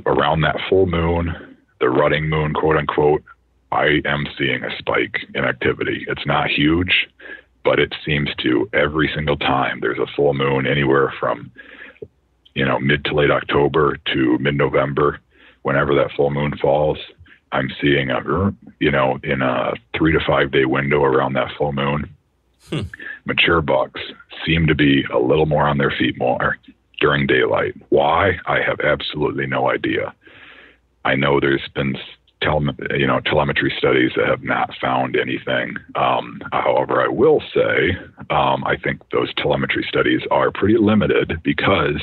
around 0.06 0.41
that 0.41 0.58
full 0.70 0.86
moon, 0.86 1.58
the 1.80 1.89
rutting 1.89 2.30
moon, 2.30 2.54
quote 2.54 2.78
unquote, 2.78 3.24
I 3.72 4.02
am 4.06 4.28
seeing 4.38 4.64
a 4.64 4.78
spike 4.78 5.18
in 5.34 5.43
activity. 5.43 6.06
It's 6.08 6.26
not 6.26 6.50
huge, 6.50 7.08
but 7.64 7.80
it 7.80 7.93
seems 8.06 8.30
to 8.43 8.70
every 8.74 9.12
single 9.14 9.38
time 9.38 9.80
there's 9.80 10.00
a 10.00 10.12
full 10.16 10.34
moon 10.34 10.68
anywhere 10.68 11.14
from 11.20 11.52
you 12.56 12.66
know 12.66 12.80
mid 12.80 13.06
to 13.06 13.14
late 13.14 13.32
October 13.32 13.97
to 14.14 14.38
mid 14.39 14.56
November, 14.56 15.20
whenever 15.64 15.95
that 15.95 16.12
full 16.16 16.32
moon 16.32 16.58
falls, 16.58 16.97
I'm 17.52 17.70
seeing 17.82 18.10
a 18.10 18.22
you 18.80 18.91
know 18.91 19.20
in 19.24 19.41
a 19.41 19.74
three 19.95 20.12
to 20.14 20.20
five 20.26 20.52
day 20.52 20.66
window 20.66 21.04
around 21.04 21.34
that 21.34 21.52
full 21.58 21.74
moon. 21.74 22.10
Hmm. 22.70 22.82
Mature 23.26 23.62
bucks 23.62 24.02
seem 24.45 24.68
to 24.68 24.76
be 24.76 25.04
a 25.12 25.18
little 25.18 25.45
more 25.45 25.68
on 25.68 25.78
their 25.78 25.91
feet 25.91 26.18
more 26.18 26.58
during 27.00 27.26
daylight. 27.26 27.74
Why? 27.89 28.34
I 28.45 28.62
have 28.62 28.80
absolutely 28.82 29.47
no 29.47 29.70
idea. 29.70 30.14
I 31.06 31.16
know 31.16 31.39
there's 31.39 31.68
been 31.74 31.95
tele, 32.42 32.74
you 32.98 33.06
know, 33.06 33.20
telemetry 33.22 33.74
studies 33.78 34.12
that 34.16 34.28
have 34.28 34.44
not 34.44 34.72
found 34.80 35.16
anything. 35.16 35.76
Um, 35.96 36.42
however, 36.52 37.02
I 37.02 37.08
will 37.08 37.42
say 37.54 37.98
um, 38.30 38.64
I 38.66 38.78
think 38.78 39.02
those 39.12 39.34
telemetry 39.36 39.86
studies 39.88 40.22
are 40.32 40.52
pretty 40.52 40.78
limited 40.78 41.42
because 41.44 42.02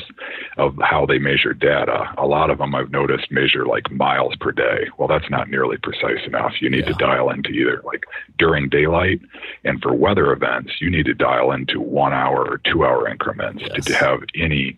of 0.57 0.77
how 0.81 1.05
they 1.05 1.17
measure 1.17 1.53
data. 1.53 2.13
A 2.17 2.25
lot 2.25 2.49
of 2.49 2.59
them 2.59 2.75
I've 2.75 2.91
noticed 2.91 3.31
measure 3.31 3.65
like 3.65 3.91
miles 3.91 4.35
per 4.39 4.51
day. 4.51 4.87
Well, 4.97 5.07
that's 5.07 5.29
not 5.29 5.49
nearly 5.49 5.77
precise 5.77 6.25
enough. 6.25 6.53
You 6.61 6.69
need 6.69 6.85
yeah. 6.85 6.91
to 6.91 7.05
dial 7.05 7.29
into 7.29 7.49
either 7.49 7.81
like 7.83 8.03
during 8.37 8.69
daylight, 8.69 9.21
and 9.63 9.81
for 9.81 9.93
weather 9.93 10.31
events, 10.31 10.73
you 10.79 10.89
need 10.89 11.05
to 11.05 11.13
dial 11.13 11.51
into 11.51 11.79
one 11.79 12.13
hour 12.13 12.45
or 12.45 12.61
two 12.71 12.85
hour 12.85 13.07
increments 13.07 13.63
yes. 13.65 13.85
to, 13.85 13.93
to 13.93 13.95
have 13.97 14.19
any 14.35 14.77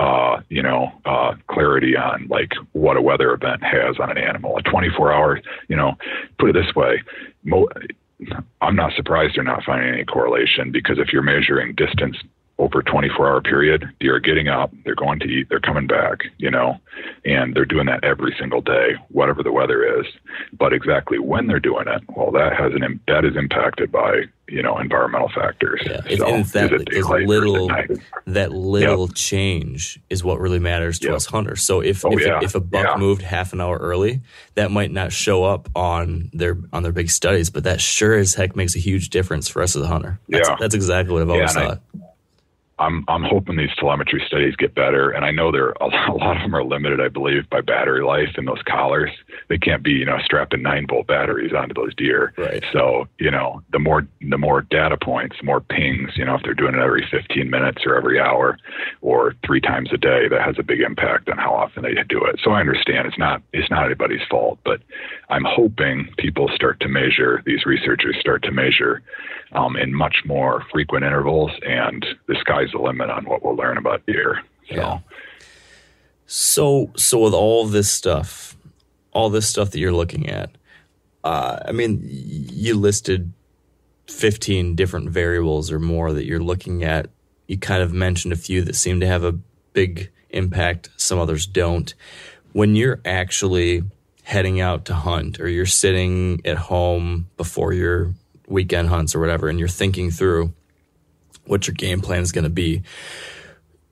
uh, 0.00 0.40
you 0.48 0.62
know, 0.62 0.90
uh, 1.04 1.34
clarity 1.48 1.94
on 1.94 2.26
like 2.28 2.52
what 2.72 2.96
a 2.96 3.02
weather 3.02 3.32
event 3.34 3.62
has 3.62 3.96
on 4.00 4.10
an 4.10 4.16
animal. 4.16 4.56
A 4.56 4.62
24 4.62 5.12
hour, 5.12 5.40
you 5.68 5.76
know, 5.76 5.92
put 6.38 6.48
it 6.48 6.54
this 6.54 6.74
way, 6.74 7.02
mo- 7.44 7.68
I'm 8.62 8.76
not 8.76 8.94
surprised 8.96 9.36
they're 9.36 9.44
not 9.44 9.62
finding 9.62 9.92
any 9.92 10.04
correlation 10.04 10.72
because 10.72 10.98
if 10.98 11.12
you're 11.12 11.22
measuring 11.22 11.74
distance 11.74 12.16
over 12.56 12.80
a 12.80 12.84
24 12.84 13.28
hour 13.28 13.40
period, 13.42 13.84
deer 14.00 14.16
are 14.16 14.20
getting 14.20 14.48
up, 14.48 14.72
they're 14.84 14.94
going 14.94 15.18
to 15.18 15.26
eat, 15.26 15.48
they're 15.48 15.60
coming 15.60 15.86
back, 15.86 16.20
you 16.38 16.50
know, 16.50 16.78
and 17.24 17.54
they're 17.54 17.64
doing 17.64 17.86
that 17.86 18.04
every 18.04 18.34
single 18.38 18.60
day, 18.60 18.92
whatever 19.08 19.42
the 19.42 19.52
weather 19.52 20.00
is. 20.00 20.06
But 20.58 20.72
exactly 20.72 21.18
when 21.18 21.46
they're 21.46 21.60
doing 21.60 21.88
it, 21.88 22.02
well, 22.16 22.30
that 22.32 22.54
has 22.54 22.72
an 22.74 23.00
that 23.06 23.24
is 23.24 23.36
impacted 23.36 23.92
by 23.92 24.24
you 24.50 24.62
know 24.62 24.78
environmental 24.78 25.28
factors. 25.28 25.80
Yeah. 25.84 26.00
So, 26.16 26.36
it's 26.36 26.52
that 26.52 26.72
it's 26.72 27.08
little 27.08 27.70
that 28.26 28.52
little 28.52 29.06
yep. 29.06 29.14
change 29.14 30.00
is 30.10 30.24
what 30.24 30.40
really 30.40 30.58
matters 30.58 30.98
to 31.00 31.08
yep. 31.08 31.16
us 31.16 31.26
hunters. 31.26 31.62
So 31.62 31.80
if 31.80 32.04
oh, 32.04 32.12
if, 32.12 32.26
yeah. 32.26 32.40
if, 32.42 32.54
a 32.54 32.60
buck 32.60 32.86
yeah. 32.86 32.96
moved 32.96 33.22
half 33.22 33.52
an 33.52 33.60
hour 33.60 33.78
early, 33.78 34.20
that 34.54 34.70
might 34.70 34.90
not 34.90 35.12
show 35.12 35.44
up 35.44 35.68
on 35.74 36.30
their 36.32 36.58
on 36.72 36.82
their 36.82 36.92
big 36.92 37.10
studies, 37.10 37.50
but 37.50 37.64
that 37.64 37.80
sure 37.80 38.16
as 38.16 38.34
heck 38.34 38.56
makes 38.56 38.74
a 38.74 38.80
huge 38.80 39.10
difference 39.10 39.48
for 39.48 39.62
us 39.62 39.76
as 39.76 39.82
a 39.82 39.86
hunter. 39.86 40.18
That's, 40.28 40.48
yeah. 40.48 40.56
that's 40.58 40.74
exactly 40.74 41.12
what 41.12 41.22
I've 41.22 41.30
always 41.30 41.52
thought. 41.52 41.80
I, 41.94 42.09
I'm 42.80 43.04
I'm 43.08 43.22
hoping 43.22 43.56
these 43.56 43.74
telemetry 43.78 44.22
studies 44.26 44.56
get 44.56 44.74
better, 44.74 45.10
and 45.10 45.24
I 45.24 45.30
know 45.30 45.52
there 45.52 45.70
a, 45.80 45.86
lot 45.86 46.36
of 46.36 46.42
them 46.42 46.56
are 46.56 46.64
limited, 46.64 47.00
I 47.00 47.08
believe, 47.08 47.48
by 47.50 47.60
battery 47.60 48.02
life 48.02 48.36
in 48.36 48.46
those 48.46 48.62
collars. 48.66 49.10
They 49.48 49.58
can't 49.58 49.82
be 49.82 49.92
you 49.92 50.06
know 50.06 50.18
strapping 50.24 50.62
nine 50.62 50.86
volt 50.88 51.06
batteries 51.06 51.52
onto 51.52 51.74
those 51.74 51.94
deer. 51.94 52.32
Right. 52.36 52.64
So 52.72 53.06
you 53.18 53.30
know 53.30 53.62
the 53.72 53.78
more 53.78 54.06
the 54.20 54.38
more 54.38 54.62
data 54.62 54.96
points, 54.96 55.36
more 55.42 55.60
pings. 55.60 56.12
You 56.16 56.24
know 56.24 56.34
if 56.34 56.42
they're 56.42 56.54
doing 56.54 56.74
it 56.74 56.80
every 56.80 57.06
15 57.10 57.50
minutes 57.50 57.82
or 57.84 57.96
every 57.96 58.18
hour, 58.18 58.58
or 59.02 59.34
three 59.44 59.60
times 59.60 59.90
a 59.92 59.98
day, 59.98 60.28
that 60.28 60.40
has 60.40 60.56
a 60.58 60.62
big 60.62 60.80
impact 60.80 61.28
on 61.28 61.36
how 61.36 61.54
often 61.54 61.82
they 61.82 61.94
do 62.08 62.24
it. 62.24 62.40
So 62.42 62.52
I 62.52 62.60
understand 62.60 63.06
it's 63.06 63.18
not 63.18 63.42
it's 63.52 63.70
not 63.70 63.84
anybody's 63.84 64.26
fault, 64.30 64.58
but 64.64 64.80
I'm 65.30 65.44
hoping 65.44 66.08
people 66.18 66.50
start 66.54 66.80
to 66.80 66.88
measure 66.88 67.42
these 67.46 67.64
researchers 67.64 68.16
start 68.20 68.42
to 68.42 68.50
measure 68.50 69.02
um, 69.52 69.76
in 69.76 69.94
much 69.94 70.16
more 70.24 70.64
frequent 70.70 71.04
intervals, 71.04 71.52
and 71.62 72.04
the 72.26 72.36
sky's 72.40 72.70
the 72.72 72.78
limit 72.78 73.10
on 73.10 73.24
what 73.24 73.44
we'll 73.44 73.56
learn 73.56 73.78
about 73.78 74.04
deer. 74.06 74.42
So. 74.68 74.74
Yeah. 74.74 74.98
So, 76.26 76.92
so 76.96 77.18
with 77.20 77.34
all 77.34 77.66
this 77.66 77.90
stuff, 77.90 78.56
all 79.12 79.30
this 79.30 79.48
stuff 79.48 79.70
that 79.70 79.78
you're 79.78 79.92
looking 79.92 80.28
at, 80.28 80.50
uh, 81.24 81.58
I 81.64 81.72
mean, 81.72 82.00
you 82.04 82.76
listed 82.76 83.32
15 84.08 84.74
different 84.74 85.10
variables 85.10 85.70
or 85.70 85.78
more 85.78 86.12
that 86.12 86.24
you're 86.24 86.42
looking 86.42 86.82
at. 86.84 87.08
You 87.46 87.58
kind 87.58 87.82
of 87.82 87.92
mentioned 87.92 88.32
a 88.32 88.36
few 88.36 88.62
that 88.62 88.76
seem 88.76 89.00
to 89.00 89.06
have 89.06 89.24
a 89.24 89.32
big 89.72 90.10
impact, 90.30 90.90
some 90.96 91.18
others 91.18 91.46
don't. 91.46 91.94
When 92.52 92.74
you're 92.74 93.00
actually 93.04 93.84
heading 94.30 94.60
out 94.60 94.84
to 94.84 94.94
hunt 94.94 95.40
or 95.40 95.48
you're 95.48 95.66
sitting 95.66 96.40
at 96.44 96.56
home 96.56 97.28
before 97.36 97.72
your 97.72 98.14
weekend 98.46 98.88
hunts 98.88 99.12
or 99.12 99.18
whatever, 99.18 99.48
and 99.48 99.58
you're 99.58 99.66
thinking 99.66 100.08
through 100.12 100.54
what 101.46 101.66
your 101.66 101.74
game 101.74 102.00
plan 102.00 102.22
is 102.22 102.30
going 102.30 102.44
to 102.44 102.48
be, 102.48 102.80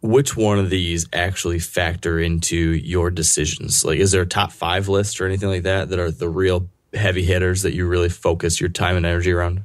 which 0.00 0.36
one 0.36 0.60
of 0.60 0.70
these 0.70 1.08
actually 1.12 1.58
factor 1.58 2.20
into 2.20 2.56
your 2.56 3.10
decisions? 3.10 3.84
Like, 3.84 3.98
is 3.98 4.12
there 4.12 4.22
a 4.22 4.26
top 4.26 4.52
five 4.52 4.86
list 4.86 5.20
or 5.20 5.26
anything 5.26 5.48
like 5.48 5.64
that 5.64 5.88
that 5.88 5.98
are 5.98 6.12
the 6.12 6.28
real 6.28 6.68
heavy 6.94 7.24
hitters 7.24 7.62
that 7.62 7.74
you 7.74 7.88
really 7.88 8.08
focus 8.08 8.60
your 8.60 8.70
time 8.70 8.96
and 8.96 9.04
energy 9.04 9.32
around? 9.32 9.64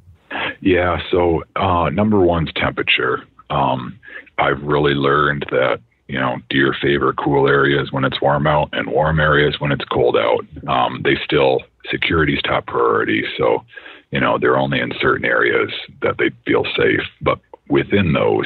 Yeah. 0.60 1.04
So, 1.12 1.44
uh, 1.56 1.92
number 1.92 2.20
one's 2.20 2.52
temperature. 2.56 3.20
Um, 3.52 4.00
I've 4.40 4.64
really 4.64 4.96
learned 4.96 5.46
that 5.52 5.82
you 6.14 6.20
know, 6.20 6.38
deer 6.52 6.76
favor 6.80 7.12
cool 7.14 7.48
areas 7.48 7.92
when 7.92 8.04
it's 8.06 8.22
warm 8.22 8.46
out 8.46 8.70
and 8.72 8.92
warm 8.92 9.20
areas 9.20 9.56
when 9.58 9.72
it's 9.72 9.84
cold 9.86 10.16
out. 10.16 10.46
Um, 10.68 11.02
they 11.04 11.18
still 11.26 11.62
security's 11.90 12.42
top 12.44 12.68
priority, 12.68 13.24
so 13.36 13.66
you 14.12 14.20
know 14.20 14.38
they're 14.38 14.60
only 14.60 14.80
in 14.80 14.94
certain 15.02 15.26
areas 15.26 15.72
that 16.04 16.20
they 16.20 16.30
feel 16.46 16.66
safe. 16.78 17.02
But 17.20 17.40
within 17.68 18.14
those, 18.14 18.46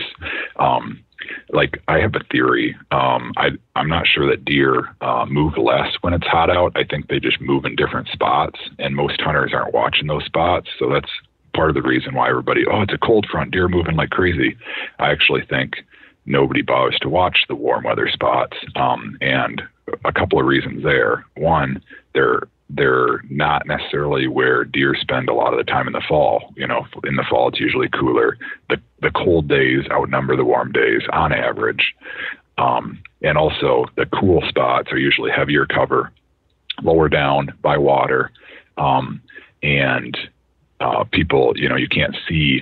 um, 0.55 1.03
like 1.49 1.81
I 1.89 1.99
have 1.99 2.15
a 2.15 2.23
theory. 2.31 2.73
Um, 2.91 3.33
I 3.35 3.49
I'm 3.75 3.89
not 3.89 4.07
sure 4.07 4.29
that 4.31 4.45
deer 4.45 4.95
uh, 5.01 5.25
move 5.25 5.57
less 5.57 5.91
when 5.99 6.13
it's 6.13 6.27
hot 6.27 6.49
out. 6.49 6.71
I 6.77 6.85
think 6.85 7.09
they 7.09 7.19
just 7.19 7.41
move 7.41 7.65
in 7.65 7.75
different 7.75 8.07
spots, 8.13 8.61
and 8.79 8.95
most 8.95 9.19
hunters 9.19 9.51
aren't 9.53 9.73
watching 9.73 10.07
those 10.07 10.23
spots. 10.23 10.69
So 10.79 10.89
that's 10.89 11.11
part 11.53 11.69
of 11.69 11.75
the 11.75 11.81
reason 11.81 12.15
why 12.15 12.29
everybody, 12.29 12.63
oh, 12.71 12.83
it's 12.83 12.93
a 12.93 12.97
cold 12.97 13.25
front, 13.29 13.51
deer 13.51 13.67
moving 13.67 13.97
like 13.97 14.11
crazy. 14.11 14.55
I 14.99 15.11
actually 15.11 15.41
think 15.49 15.73
nobody 16.27 16.61
bothers 16.61 16.99
to 17.01 17.09
watch 17.09 17.39
the 17.47 17.55
warm 17.55 17.85
weather 17.85 18.09
spots. 18.11 18.55
Um, 18.75 19.17
and 19.21 19.61
a 20.05 20.11
couple 20.11 20.39
of 20.39 20.45
reasons 20.45 20.83
there. 20.83 21.25
One, 21.35 21.81
they're 22.13 22.41
they're 22.69 23.21
not 23.29 23.65
necessarily 23.65 24.27
where 24.27 24.65
deer 24.65 24.93
spend 24.99 25.29
a 25.29 25.33
lot 25.33 25.53
of 25.53 25.57
the 25.57 25.71
time 25.71 25.87
in 25.87 25.93
the 25.93 26.03
fall. 26.07 26.53
You 26.57 26.67
know, 26.67 26.85
in 27.05 27.15
the 27.15 27.25
fall 27.29 27.47
it's 27.47 27.59
usually 27.59 27.89
cooler. 27.89 28.37
The 28.69 28.77
the 29.01 29.11
cold 29.11 29.47
days 29.47 29.85
outnumber 29.91 30.35
the 30.35 30.45
warm 30.45 30.71
days 30.71 31.01
on 31.11 31.31
average. 31.31 31.95
Um, 32.57 32.99
and 33.21 33.37
also 33.37 33.85
the 33.95 34.07
cool 34.07 34.43
spots 34.49 34.91
are 34.91 34.97
usually 34.97 35.31
heavier 35.31 35.65
cover, 35.65 36.11
lower 36.81 37.07
down 37.07 37.53
by 37.61 37.77
water, 37.77 38.31
um, 38.77 39.21
and 39.61 40.17
uh, 40.79 41.03
people, 41.11 41.53
you 41.55 41.69
know, 41.69 41.75
you 41.75 41.87
can't 41.87 42.15
see 42.27 42.61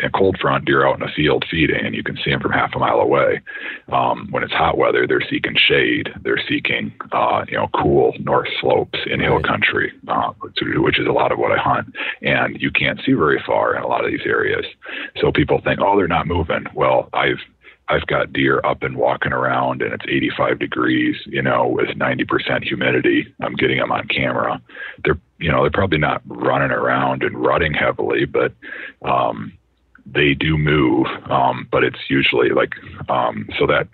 a 0.00 0.10
cold 0.10 0.36
front 0.40 0.64
deer 0.64 0.86
out 0.86 0.96
in 0.96 1.02
a 1.02 1.12
field 1.12 1.44
feeding 1.50 1.84
and 1.84 1.94
you 1.94 2.02
can 2.02 2.16
see 2.24 2.30
them 2.30 2.40
from 2.40 2.52
half 2.52 2.74
a 2.74 2.78
mile 2.78 3.00
away. 3.00 3.40
Um, 3.92 4.28
when 4.30 4.42
it's 4.42 4.52
hot 4.52 4.76
weather, 4.76 5.06
they're 5.06 5.24
seeking 5.30 5.56
shade. 5.56 6.08
They're 6.22 6.42
seeking, 6.48 6.92
uh, 7.12 7.44
you 7.48 7.56
know, 7.56 7.68
cool 7.80 8.12
north 8.18 8.48
slopes 8.60 8.98
in 9.06 9.20
hill 9.20 9.40
country, 9.40 9.92
uh, 10.08 10.32
which 10.40 10.98
is 10.98 11.06
a 11.06 11.12
lot 11.12 11.32
of 11.32 11.38
what 11.38 11.52
I 11.52 11.60
hunt. 11.60 11.94
And 12.22 12.60
you 12.60 12.70
can't 12.70 13.00
see 13.04 13.12
very 13.12 13.42
far 13.46 13.76
in 13.76 13.82
a 13.82 13.86
lot 13.86 14.04
of 14.04 14.10
these 14.10 14.26
areas. 14.26 14.64
So 15.20 15.30
people 15.30 15.60
think, 15.62 15.80
oh, 15.80 15.96
they're 15.96 16.08
not 16.08 16.26
moving. 16.26 16.64
Well, 16.74 17.08
I've 17.12 17.38
I've 17.88 18.06
got 18.06 18.32
deer 18.32 18.60
up 18.64 18.82
and 18.82 18.96
walking 18.96 19.32
around 19.32 19.82
and 19.82 19.92
it's 19.92 20.04
85 20.08 20.58
degrees, 20.58 21.16
you 21.26 21.42
know, 21.42 21.66
with 21.68 21.88
90% 21.88 22.64
humidity. 22.64 23.26
I'm 23.42 23.54
getting 23.54 23.78
them 23.78 23.92
on 23.92 24.08
camera. 24.08 24.60
They're, 25.04 25.18
you 25.38 25.50
know, 25.50 25.62
they're 25.62 25.70
probably 25.70 25.98
not 25.98 26.22
running 26.24 26.70
around 26.70 27.22
and 27.22 27.36
rutting 27.36 27.74
heavily, 27.74 28.24
but, 28.24 28.52
um, 29.02 29.52
they 30.06 30.34
do 30.34 30.58
move, 30.58 31.06
um, 31.30 31.68
but 31.70 31.84
it's 31.84 31.98
usually 32.08 32.50
like 32.50 32.72
um, 33.08 33.48
so 33.58 33.66
that 33.66 33.88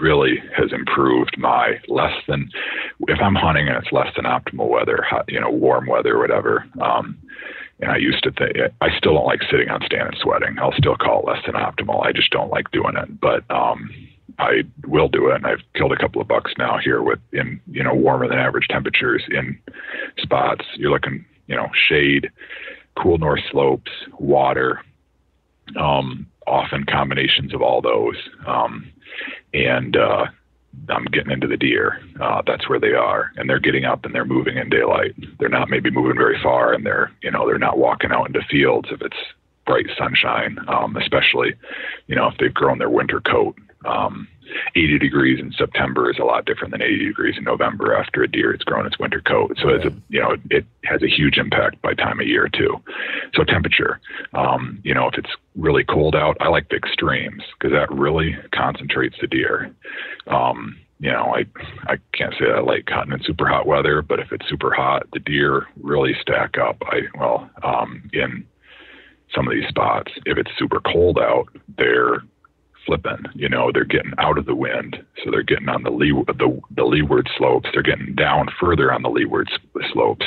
really 0.00 0.42
has 0.56 0.72
improved 0.72 1.36
my 1.38 1.80
less 1.88 2.14
than 2.28 2.50
if 3.08 3.18
I'm 3.20 3.34
hunting 3.34 3.68
and 3.68 3.76
it's 3.76 3.92
less 3.92 4.08
than 4.16 4.24
optimal 4.24 4.68
weather, 4.68 5.04
you 5.28 5.40
know, 5.40 5.50
warm 5.50 5.86
weather, 5.86 6.18
whatever. 6.18 6.66
Um, 6.80 7.18
and 7.80 7.90
I 7.90 7.96
used 7.96 8.22
to 8.24 8.30
think 8.32 8.56
I 8.80 8.96
still 8.96 9.14
don't 9.14 9.26
like 9.26 9.42
sitting 9.50 9.68
on 9.68 9.82
stand 9.84 10.08
and 10.08 10.16
sweating. 10.20 10.56
I'll 10.58 10.72
still 10.72 10.96
call 10.96 11.20
it 11.20 11.26
less 11.26 11.42
than 11.44 11.54
optimal. 11.54 12.04
I 12.04 12.12
just 12.12 12.30
don't 12.30 12.50
like 12.50 12.70
doing 12.70 12.96
it, 12.96 13.20
but 13.20 13.48
um, 13.50 13.90
I 14.38 14.62
will 14.86 15.08
do 15.08 15.28
it. 15.28 15.36
And 15.36 15.46
I've 15.46 15.62
killed 15.74 15.92
a 15.92 15.96
couple 15.96 16.22
of 16.22 16.28
bucks 16.28 16.52
now 16.58 16.78
here 16.82 17.02
with 17.02 17.18
in 17.32 17.60
you 17.70 17.82
know 17.82 17.94
warmer 17.94 18.28
than 18.28 18.38
average 18.38 18.68
temperatures 18.68 19.24
in 19.30 19.58
spots. 20.18 20.64
You're 20.76 20.90
looking 20.90 21.24
you 21.48 21.56
know 21.56 21.68
shade, 21.88 22.30
cool 22.98 23.18
north 23.18 23.42
slopes, 23.50 23.90
water, 24.18 24.80
um, 25.78 26.26
often 26.46 26.84
combinations 26.84 27.54
of 27.54 27.62
all 27.62 27.80
those. 27.80 28.16
Um, 28.46 28.90
and 29.52 29.96
uh, 29.96 30.26
I'm 30.88 31.04
getting 31.06 31.32
into 31.32 31.46
the 31.46 31.56
deer. 31.56 32.00
Uh, 32.20 32.42
that's 32.46 32.68
where 32.68 32.80
they 32.80 32.92
are, 32.92 33.32
and 33.36 33.48
they're 33.48 33.58
getting 33.58 33.84
up 33.84 34.04
and 34.04 34.14
they're 34.14 34.24
moving 34.24 34.56
in 34.56 34.68
daylight. 34.68 35.14
They're 35.38 35.48
not 35.48 35.70
maybe 35.70 35.90
moving 35.90 36.16
very 36.16 36.40
far, 36.42 36.72
and 36.72 36.84
they're 36.84 37.10
you 37.22 37.30
know 37.30 37.46
they're 37.46 37.58
not 37.58 37.78
walking 37.78 38.12
out 38.12 38.26
into 38.26 38.40
fields 38.50 38.88
if 38.90 39.00
it's 39.02 39.16
bright 39.66 39.86
sunshine, 39.98 40.58
um, 40.68 40.96
especially 40.96 41.54
you 42.06 42.14
know 42.14 42.28
if 42.28 42.38
they've 42.38 42.54
grown 42.54 42.78
their 42.78 42.90
winter 42.90 43.20
coat. 43.20 43.56
Um, 43.84 44.28
80 44.76 44.98
degrees 44.98 45.40
in 45.40 45.52
September 45.52 46.10
is 46.10 46.18
a 46.18 46.24
lot 46.24 46.44
different 46.44 46.72
than 46.72 46.82
80 46.82 47.06
degrees 47.06 47.34
in 47.38 47.44
November 47.44 47.96
after 47.96 48.22
a 48.22 48.28
deer 48.28 48.52
has 48.52 48.60
grown 48.60 48.86
its 48.86 48.98
winter 48.98 49.22
coat. 49.22 49.56
So 49.60 49.70
it's 49.70 49.86
a, 49.86 49.92
you 50.10 50.20
know, 50.20 50.36
it 50.50 50.66
has 50.84 51.02
a 51.02 51.08
huge 51.08 51.38
impact 51.38 51.80
by 51.80 51.94
time 51.94 52.20
of 52.20 52.26
year 52.26 52.48
too. 52.48 52.76
So 53.34 53.42
temperature, 53.42 54.00
um, 54.34 54.78
you 54.84 54.92
know, 54.92 55.08
if 55.08 55.14
it's 55.16 55.30
really 55.54 55.82
cold 55.82 56.14
out, 56.14 56.36
I 56.40 56.48
like 56.48 56.68
the 56.68 56.76
extremes 56.76 57.42
because 57.58 57.72
that 57.72 57.90
really 57.90 58.36
concentrates 58.52 59.16
the 59.20 59.26
deer. 59.26 59.74
Um, 60.26 60.76
you 60.98 61.10
know, 61.10 61.34
I 61.34 61.44
I 61.92 61.96
can't 62.12 62.34
say 62.38 62.46
I 62.50 62.60
like 62.60 62.88
hunting 62.88 63.18
in 63.18 63.24
super 63.24 63.46
hot 63.46 63.66
weather, 63.66 64.02
but 64.02 64.20
if 64.20 64.32
it's 64.32 64.48
super 64.48 64.72
hot, 64.72 65.06
the 65.12 65.20
deer 65.20 65.66
really 65.82 66.14
stack 66.20 66.58
up. 66.58 66.76
I 66.86 67.00
well, 67.18 67.50
um, 67.62 68.08
in 68.12 68.46
some 69.34 69.46
of 69.46 69.54
these 69.54 69.68
spots, 69.68 70.12
if 70.24 70.38
it's 70.38 70.50
super 70.58 70.80
cold 70.80 71.18
out, 71.18 71.48
they're 71.76 72.22
flipping. 72.86 73.24
You 73.34 73.48
know, 73.48 73.70
they're 73.72 73.84
getting 73.84 74.12
out 74.18 74.38
of 74.38 74.46
the 74.46 74.54
wind, 74.54 74.96
so 75.22 75.30
they're 75.30 75.42
getting 75.42 75.68
on 75.68 75.82
the 75.82 75.90
lee 75.90 76.12
the, 76.12 76.60
the 76.74 76.84
leeward 76.84 77.28
slopes. 77.36 77.68
They're 77.72 77.82
getting 77.82 78.14
down 78.14 78.48
further 78.58 78.92
on 78.92 79.02
the 79.02 79.10
leeward 79.10 79.50
slopes, 79.92 80.26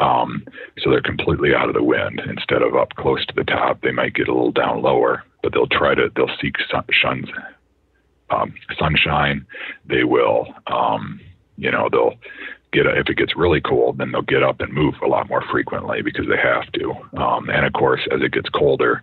um, 0.00 0.44
so 0.78 0.90
they're 0.90 1.02
completely 1.02 1.54
out 1.54 1.68
of 1.68 1.74
the 1.74 1.82
wind 1.82 2.20
instead 2.26 2.62
of 2.62 2.76
up 2.76 2.94
close 2.94 3.24
to 3.26 3.34
the 3.34 3.44
top. 3.44 3.80
They 3.82 3.92
might 3.92 4.14
get 4.14 4.28
a 4.28 4.34
little 4.34 4.52
down 4.52 4.82
lower, 4.82 5.24
but 5.42 5.52
they'll 5.52 5.66
try 5.66 5.94
to 5.94 6.10
they'll 6.14 6.30
seek 6.40 6.54
sun, 6.70 6.84
shuns, 6.90 7.28
um, 8.30 8.54
sunshine. 8.78 9.46
They 9.86 10.04
will, 10.04 10.46
um, 10.66 11.20
you 11.56 11.70
know, 11.70 11.88
they'll 11.90 12.14
get 12.72 12.86
a, 12.86 12.98
if 12.98 13.08
it 13.08 13.16
gets 13.16 13.36
really 13.36 13.60
cold, 13.60 13.98
then 13.98 14.12
they'll 14.12 14.22
get 14.22 14.42
up 14.42 14.60
and 14.60 14.72
move 14.72 14.94
a 15.02 15.08
lot 15.08 15.28
more 15.28 15.42
frequently 15.50 16.02
because 16.02 16.26
they 16.28 16.36
have 16.36 16.70
to. 16.72 16.92
Um, 17.20 17.48
and 17.48 17.66
of 17.66 17.72
course, 17.72 18.00
as 18.12 18.20
it 18.22 18.32
gets 18.32 18.48
colder, 18.50 19.02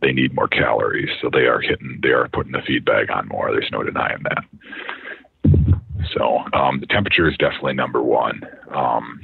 they 0.00 0.12
need 0.12 0.34
more 0.34 0.48
calories, 0.48 1.10
so 1.20 1.30
they 1.30 1.46
are 1.46 1.60
hitting, 1.60 2.00
they 2.02 2.10
are 2.10 2.28
putting 2.28 2.52
the 2.52 2.62
feed 2.66 2.84
bag 2.84 3.10
on 3.10 3.28
more. 3.28 3.50
There's 3.52 3.70
no 3.72 3.82
denying 3.82 4.22
that. 4.24 4.44
So 6.12 6.42
um, 6.52 6.80
the 6.80 6.86
temperature 6.86 7.28
is 7.28 7.36
definitely 7.36 7.74
number 7.74 8.02
one. 8.02 8.42
Um, 8.70 9.20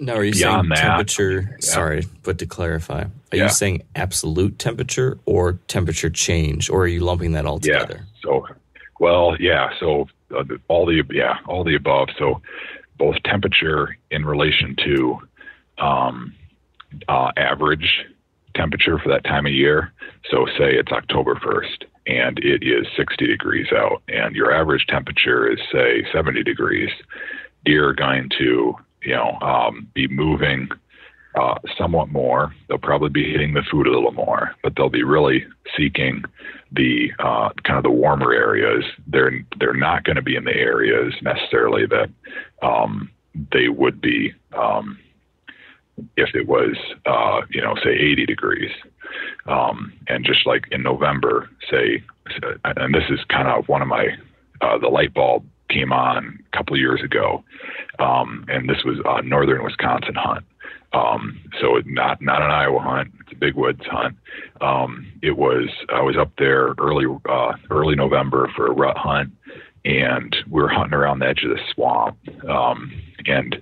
Now, 0.00 0.14
are 0.14 0.24
you 0.24 0.32
saying 0.32 0.68
that, 0.70 0.78
temperature? 0.78 1.42
Yeah. 1.42 1.56
Sorry, 1.60 2.06
but 2.22 2.38
to 2.38 2.46
clarify, 2.46 3.02
are 3.02 3.10
yeah. 3.32 3.44
you 3.44 3.48
saying 3.48 3.82
absolute 3.94 4.58
temperature 4.58 5.18
or 5.24 5.54
temperature 5.68 6.10
change, 6.10 6.68
or 6.68 6.82
are 6.82 6.88
you 6.88 7.00
lumping 7.00 7.32
that 7.32 7.46
all 7.46 7.60
together? 7.60 8.00
Yeah. 8.00 8.20
So, 8.22 8.46
well, 8.98 9.36
yeah. 9.38 9.70
So 9.78 10.08
uh, 10.34 10.44
all 10.68 10.86
the 10.86 11.02
yeah, 11.10 11.38
all 11.46 11.62
the 11.64 11.76
above. 11.76 12.08
So 12.18 12.42
both 12.98 13.16
temperature 13.24 13.96
in 14.10 14.24
relation 14.24 14.76
to 14.84 15.18
um, 15.78 16.34
uh, 17.08 17.30
average 17.36 18.04
temperature 18.54 18.98
for 18.98 19.08
that 19.08 19.24
time 19.24 19.46
of 19.46 19.52
year. 19.52 19.92
So 20.30 20.46
say 20.58 20.74
it's 20.74 20.92
October 20.92 21.34
1st 21.36 21.84
and 22.06 22.38
it 22.38 22.62
is 22.62 22.86
60 22.96 23.26
degrees 23.26 23.66
out 23.72 24.02
and 24.08 24.34
your 24.34 24.52
average 24.52 24.86
temperature 24.88 25.50
is 25.50 25.58
say 25.72 26.04
70 26.12 26.42
degrees. 26.42 26.90
Deer 27.64 27.90
are 27.90 27.94
going 27.94 28.30
to, 28.38 28.74
you 29.02 29.14
know, 29.14 29.38
um, 29.40 29.88
be 29.94 30.06
moving 30.08 30.68
uh, 31.34 31.56
somewhat 31.76 32.08
more. 32.10 32.54
They'll 32.68 32.78
probably 32.78 33.08
be 33.10 33.30
hitting 33.30 33.54
the 33.54 33.64
food 33.70 33.86
a 33.86 33.90
little 33.90 34.12
more, 34.12 34.54
but 34.62 34.74
they'll 34.76 34.88
be 34.88 35.02
really 35.02 35.44
seeking 35.76 36.22
the 36.72 37.10
uh, 37.18 37.50
kind 37.64 37.76
of 37.76 37.82
the 37.82 37.90
warmer 37.90 38.32
areas. 38.32 38.84
They're 39.06 39.32
they're 39.58 39.74
not 39.74 40.04
going 40.04 40.16
to 40.16 40.22
be 40.22 40.36
in 40.36 40.44
the 40.44 40.54
areas 40.54 41.12
necessarily 41.22 41.86
that 41.86 42.10
um, 42.62 43.10
they 43.52 43.68
would 43.68 44.00
be 44.00 44.32
um, 44.56 44.98
if 46.16 46.34
it 46.34 46.46
was, 46.46 46.76
uh, 47.06 47.42
you 47.50 47.60
know, 47.60 47.74
say 47.82 47.90
80 47.90 48.26
degrees. 48.26 48.70
Um, 49.46 49.92
and 50.08 50.24
just 50.24 50.46
like 50.46 50.64
in 50.70 50.82
November, 50.82 51.48
say, 51.70 52.02
and 52.64 52.94
this 52.94 53.04
is 53.10 53.20
kind 53.28 53.48
of 53.48 53.68
one 53.68 53.82
of 53.82 53.88
my, 53.88 54.08
uh, 54.60 54.78
the 54.78 54.88
light 54.88 55.14
bulb 55.14 55.44
came 55.70 55.92
on 55.92 56.38
a 56.52 56.56
couple 56.56 56.76
years 56.76 57.02
ago. 57.02 57.44
Um, 57.98 58.44
and 58.48 58.68
this 58.68 58.84
was 58.84 58.98
a 59.04 59.22
northern 59.22 59.62
Wisconsin 59.62 60.14
hunt. 60.14 60.44
Um, 60.92 61.40
so 61.60 61.80
not, 61.86 62.22
not 62.22 62.40
an 62.40 62.50
Iowa 62.50 62.80
hunt. 62.80 63.12
It's 63.20 63.32
a 63.32 63.36
big 63.36 63.54
woods 63.54 63.82
hunt. 63.84 64.16
Um, 64.60 65.10
it 65.22 65.36
was, 65.36 65.68
I 65.92 66.02
was 66.02 66.16
up 66.16 66.30
there 66.38 66.74
early, 66.78 67.06
uh, 67.28 67.52
early 67.70 67.96
November 67.96 68.50
for 68.54 68.68
a 68.68 68.72
rut 68.72 68.96
hunt 68.96 69.32
and 69.84 70.34
we 70.50 70.62
were 70.62 70.68
hunting 70.68 70.94
around 70.94 71.18
the 71.18 71.26
edge 71.26 71.44
of 71.44 71.50
the 71.50 71.60
swamp. 71.74 72.16
Um, 72.48 72.92
and 73.26 73.56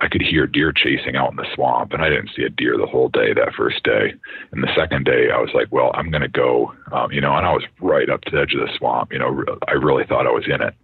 I 0.00 0.08
could 0.08 0.22
hear 0.22 0.46
deer 0.46 0.72
chasing 0.72 1.16
out 1.16 1.30
in 1.30 1.36
the 1.36 1.46
swamp, 1.54 1.92
and 1.92 2.02
I 2.02 2.08
didn't 2.08 2.30
see 2.34 2.44
a 2.44 2.48
deer 2.48 2.76
the 2.76 2.86
whole 2.86 3.08
day 3.08 3.32
that 3.34 3.54
first 3.56 3.82
day. 3.84 4.14
And 4.52 4.62
the 4.62 4.74
second 4.74 5.04
day, 5.04 5.30
I 5.30 5.38
was 5.38 5.50
like, 5.54 5.68
well, 5.70 5.90
I'm 5.94 6.10
going 6.10 6.22
to 6.22 6.28
go, 6.28 6.72
um, 6.92 7.12
you 7.12 7.20
know, 7.20 7.36
and 7.36 7.46
I 7.46 7.52
was 7.52 7.64
right 7.80 8.08
up 8.08 8.22
to 8.22 8.30
the 8.30 8.40
edge 8.40 8.54
of 8.54 8.60
the 8.60 8.72
swamp. 8.78 9.12
You 9.12 9.18
know, 9.18 9.44
I 9.68 9.72
really 9.72 10.04
thought 10.04 10.26
I 10.26 10.30
was 10.30 10.46
in 10.46 10.62
it. 10.62 10.74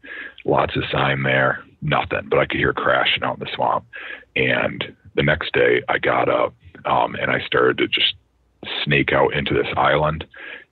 Lots 0.44 0.76
of 0.76 0.84
sign 0.90 1.22
there, 1.22 1.62
nothing, 1.82 2.28
but 2.28 2.38
I 2.38 2.46
could 2.46 2.58
hear 2.58 2.72
crashing 2.72 3.22
out 3.22 3.38
in 3.38 3.44
the 3.44 3.50
swamp. 3.54 3.84
And 4.36 4.84
the 5.14 5.22
next 5.22 5.52
day, 5.52 5.82
I 5.88 5.98
got 5.98 6.28
up 6.28 6.54
um, 6.84 7.14
and 7.14 7.30
I 7.30 7.44
started 7.46 7.78
to 7.78 7.88
just 7.88 8.14
snake 8.84 9.12
out 9.12 9.34
into 9.34 9.54
this 9.54 9.72
island. 9.76 10.24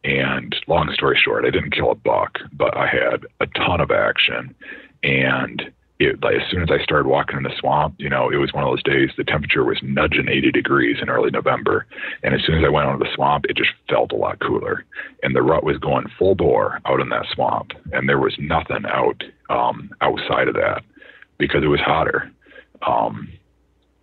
And 0.07 0.55
long 0.69 0.89
story 0.95 1.19
short, 1.23 1.45
I 1.45 1.51
didn't 1.51 1.73
kill 1.75 1.91
a 1.91 1.97
buck, 1.97 2.39
but 2.53 2.77
I 2.77 2.87
had 2.87 3.27
a 3.41 3.47
ton 3.59 3.81
of 3.81 3.91
action. 3.91 4.55
And 5.03 5.63
it, 5.99 6.23
like, 6.23 6.37
as 6.37 6.49
soon 6.49 6.63
as 6.63 6.69
I 6.71 6.81
started 6.85 7.09
walking 7.09 7.39
in 7.39 7.43
the 7.43 7.57
swamp, 7.59 7.97
you 7.99 8.09
know, 8.09 8.31
it 8.31 8.37
was 8.37 8.53
one 8.53 8.63
of 8.63 8.71
those 8.71 8.85
days 8.85 9.11
the 9.17 9.25
temperature 9.25 9.65
was 9.65 9.79
nudging 9.83 10.29
80 10.29 10.53
degrees 10.53 10.99
in 11.03 11.09
early 11.09 11.33
November. 11.33 11.87
And 12.23 12.37
as 12.37 12.41
soon 12.47 12.57
as 12.57 12.65
I 12.65 12.69
went 12.69 12.87
onto 12.87 13.05
the 13.05 13.11
swamp, 13.17 13.47
it 13.49 13.57
just 13.57 13.71
felt 13.89 14.13
a 14.13 14.17
lot 14.17 14.39
cooler. 14.39 14.85
And 15.25 15.35
the 15.35 15.43
rut 15.43 15.65
was 15.65 15.79
going 15.79 16.07
full 16.17 16.37
bore 16.37 16.81
out 16.85 17.01
in 17.01 17.09
that 17.09 17.27
swamp. 17.35 17.73
And 17.93 18.09
there 18.09 18.21
was 18.21 18.37
nothing 18.39 18.85
out 18.87 19.25
um, 19.51 19.91
outside 20.03 20.47
of 20.47 20.55
that 20.55 20.85
because 21.37 21.65
it 21.65 21.69
was 21.69 21.81
hotter. 21.81 22.31
Um, 22.87 23.29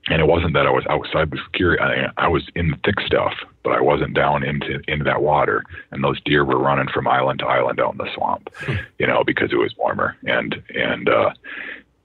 and 0.08 0.20
it 0.22 0.28
wasn't 0.28 0.54
that 0.56 0.68
I 0.68 0.72
was 0.72 0.84
outside 0.90 1.32
the 1.32 1.40
security. 1.46 1.82
I, 1.82 2.26
I 2.26 2.28
was 2.28 2.44
in 2.56 2.72
the 2.72 2.78
thick 2.84 3.00
stuff, 3.06 3.34
but 3.64 3.74
I 3.74 3.82
wasn't 3.82 4.14
down 4.14 4.44
into 4.44 4.80
into 4.88 5.04
that 5.06 5.22
water. 5.22 5.64
And 5.92 6.04
those 6.04 6.22
deer 6.22 6.46
were 6.46 6.60
running 6.60 6.88
from 6.94 7.08
island 7.08 7.40
to 7.40 7.46
island 7.46 7.80
out 7.80 7.94
in 7.94 7.98
the 7.98 8.14
swamp, 8.14 8.50
hmm. 8.58 8.76
you 9.00 9.08
know, 9.08 9.24
because 9.24 9.52
it 9.52 9.58
was 9.58 9.74
warmer. 9.78 10.16
And 10.24 10.62
and 10.76 11.10
uh, 11.10 11.32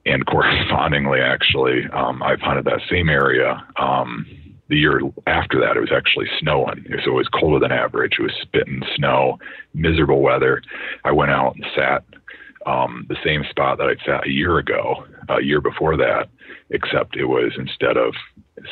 and 0.07 0.27
correspondingly, 0.27 1.21
actually, 1.21 1.87
um, 1.93 2.23
I've 2.23 2.41
hunted 2.41 2.65
that 2.67 2.81
same 2.91 3.09
area. 3.09 3.65
Um, 3.77 4.27
the 4.69 4.77
year 4.77 5.01
after 5.27 5.59
that, 5.61 5.79
it 5.79 5.81
was 5.81 5.93
actually 5.93 6.27
snowing, 6.39 6.85
so 7.03 7.13
it 7.13 7.15
was 7.15 7.29
colder 7.29 7.59
than 7.59 7.73
average. 7.73 8.17
It 8.19 8.23
was 8.23 8.35
spitting 8.43 8.83
snow, 8.97 9.39
miserable 9.73 10.21
weather. 10.21 10.63
I 11.05 11.13
went 11.13 11.31
out 11.31 11.55
and 11.55 11.65
sat 11.75 12.05
um, 12.67 13.07
the 13.09 13.17
same 13.25 13.45
spot 13.49 13.79
that 13.79 13.89
I'd 13.89 14.05
sat 14.05 14.27
a 14.27 14.31
year 14.31 14.59
ago, 14.59 15.07
a 15.31 15.43
year 15.43 15.63
before 15.63 15.97
that, 15.97 16.29
except 16.69 17.17
it 17.17 17.25
was 17.25 17.53
instead 17.57 17.97
of 17.97 18.13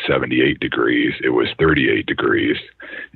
78 0.07 0.61
degrees, 0.61 1.15
it 1.23 1.31
was 1.31 1.49
38 1.59 2.07
degrees, 2.07 2.57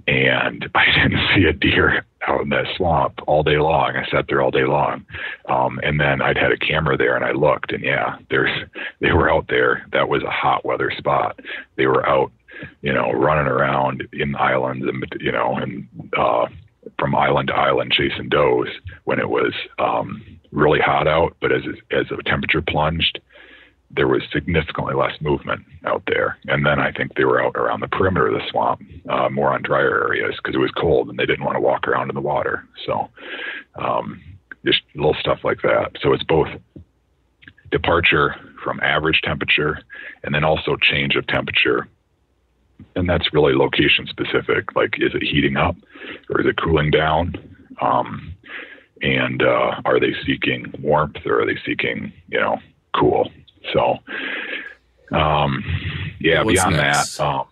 and 0.06 0.68
I 0.74 0.84
didn't 0.86 1.20
see 1.34 1.44
a 1.44 1.52
deer 1.52 2.04
out 2.26 2.42
in 2.42 2.48
that 2.50 2.66
swamp 2.76 3.18
all 3.26 3.42
day 3.42 3.58
long. 3.58 3.96
I 3.96 4.08
sat 4.10 4.26
there 4.28 4.42
all 4.42 4.50
day 4.50 4.64
long. 4.64 5.04
Um, 5.48 5.80
and 5.82 5.98
then 5.98 6.20
I'd 6.20 6.36
had 6.36 6.52
a 6.52 6.56
camera 6.56 6.96
there 6.96 7.16
and 7.16 7.24
I 7.24 7.32
looked 7.32 7.72
and 7.72 7.82
yeah, 7.82 8.16
there's, 8.30 8.50
they 9.00 9.12
were 9.12 9.30
out 9.30 9.46
there. 9.48 9.86
That 9.92 10.08
was 10.08 10.22
a 10.22 10.30
hot 10.30 10.64
weather 10.64 10.92
spot. 10.96 11.40
They 11.76 11.86
were 11.86 12.06
out, 12.06 12.30
you 12.82 12.92
know, 12.92 13.10
running 13.12 13.50
around 13.50 14.06
in 14.12 14.34
islands 14.36 14.86
and, 14.86 15.04
you 15.20 15.32
know, 15.32 15.56
and, 15.56 15.88
uh, 16.16 16.46
from 16.98 17.14
island 17.14 17.48
to 17.48 17.54
island 17.54 17.92
chasing 17.92 18.28
does 18.28 18.68
when 19.04 19.18
it 19.18 19.28
was, 19.28 19.52
um, 19.78 20.22
really 20.52 20.80
hot 20.80 21.06
out. 21.06 21.36
But 21.40 21.52
as, 21.52 21.62
as 21.90 22.06
the 22.10 22.22
temperature 22.24 22.62
plunged, 22.62 23.20
there 23.90 24.06
was 24.06 24.22
significantly 24.32 24.94
less 24.94 25.20
movement 25.20 25.62
out 25.84 26.02
there. 26.06 26.38
And 26.46 26.64
then 26.64 26.78
I 26.78 26.92
think 26.92 27.14
they 27.14 27.24
were 27.24 27.42
out 27.42 27.56
around 27.56 27.80
the 27.80 27.88
perimeter 27.88 28.28
of 28.28 28.34
the 28.34 28.48
swamp, 28.50 28.82
uh, 29.08 29.28
more 29.28 29.52
on 29.52 29.62
drier 29.62 30.06
areas 30.06 30.36
because 30.36 30.54
it 30.54 30.58
was 30.58 30.70
cold 30.72 31.08
and 31.08 31.18
they 31.18 31.26
didn't 31.26 31.44
want 31.44 31.56
to 31.56 31.60
walk 31.60 31.88
around 31.88 32.08
in 32.08 32.14
the 32.14 32.20
water. 32.20 32.64
So 32.86 33.08
um, 33.76 34.20
just 34.64 34.82
little 34.94 35.16
stuff 35.18 35.40
like 35.42 35.62
that. 35.62 35.92
So 36.02 36.12
it's 36.12 36.22
both 36.22 36.48
departure 37.72 38.36
from 38.62 38.80
average 38.80 39.20
temperature 39.22 39.78
and 40.22 40.34
then 40.34 40.44
also 40.44 40.76
change 40.76 41.16
of 41.16 41.26
temperature. 41.26 41.88
And 42.94 43.08
that's 43.08 43.32
really 43.32 43.54
location 43.54 44.06
specific. 44.06 44.74
Like, 44.76 44.94
is 44.98 45.14
it 45.14 45.22
heating 45.22 45.56
up 45.56 45.76
or 46.30 46.40
is 46.40 46.46
it 46.46 46.60
cooling 46.62 46.90
down? 46.90 47.34
Um, 47.80 48.34
and 49.02 49.42
uh, 49.42 49.80
are 49.84 49.98
they 49.98 50.14
seeking 50.26 50.72
warmth 50.80 51.16
or 51.26 51.42
are 51.42 51.46
they 51.46 51.58
seeking, 51.66 52.12
you 52.28 52.38
know, 52.38 52.58
cool? 52.94 53.30
So, 53.72 53.98
um, 55.16 55.64
yeah, 56.20 56.42
What's 56.42 56.54
beyond 56.60 56.76
next? 56.76 57.16
that, 57.18 57.24
um, 57.26 57.46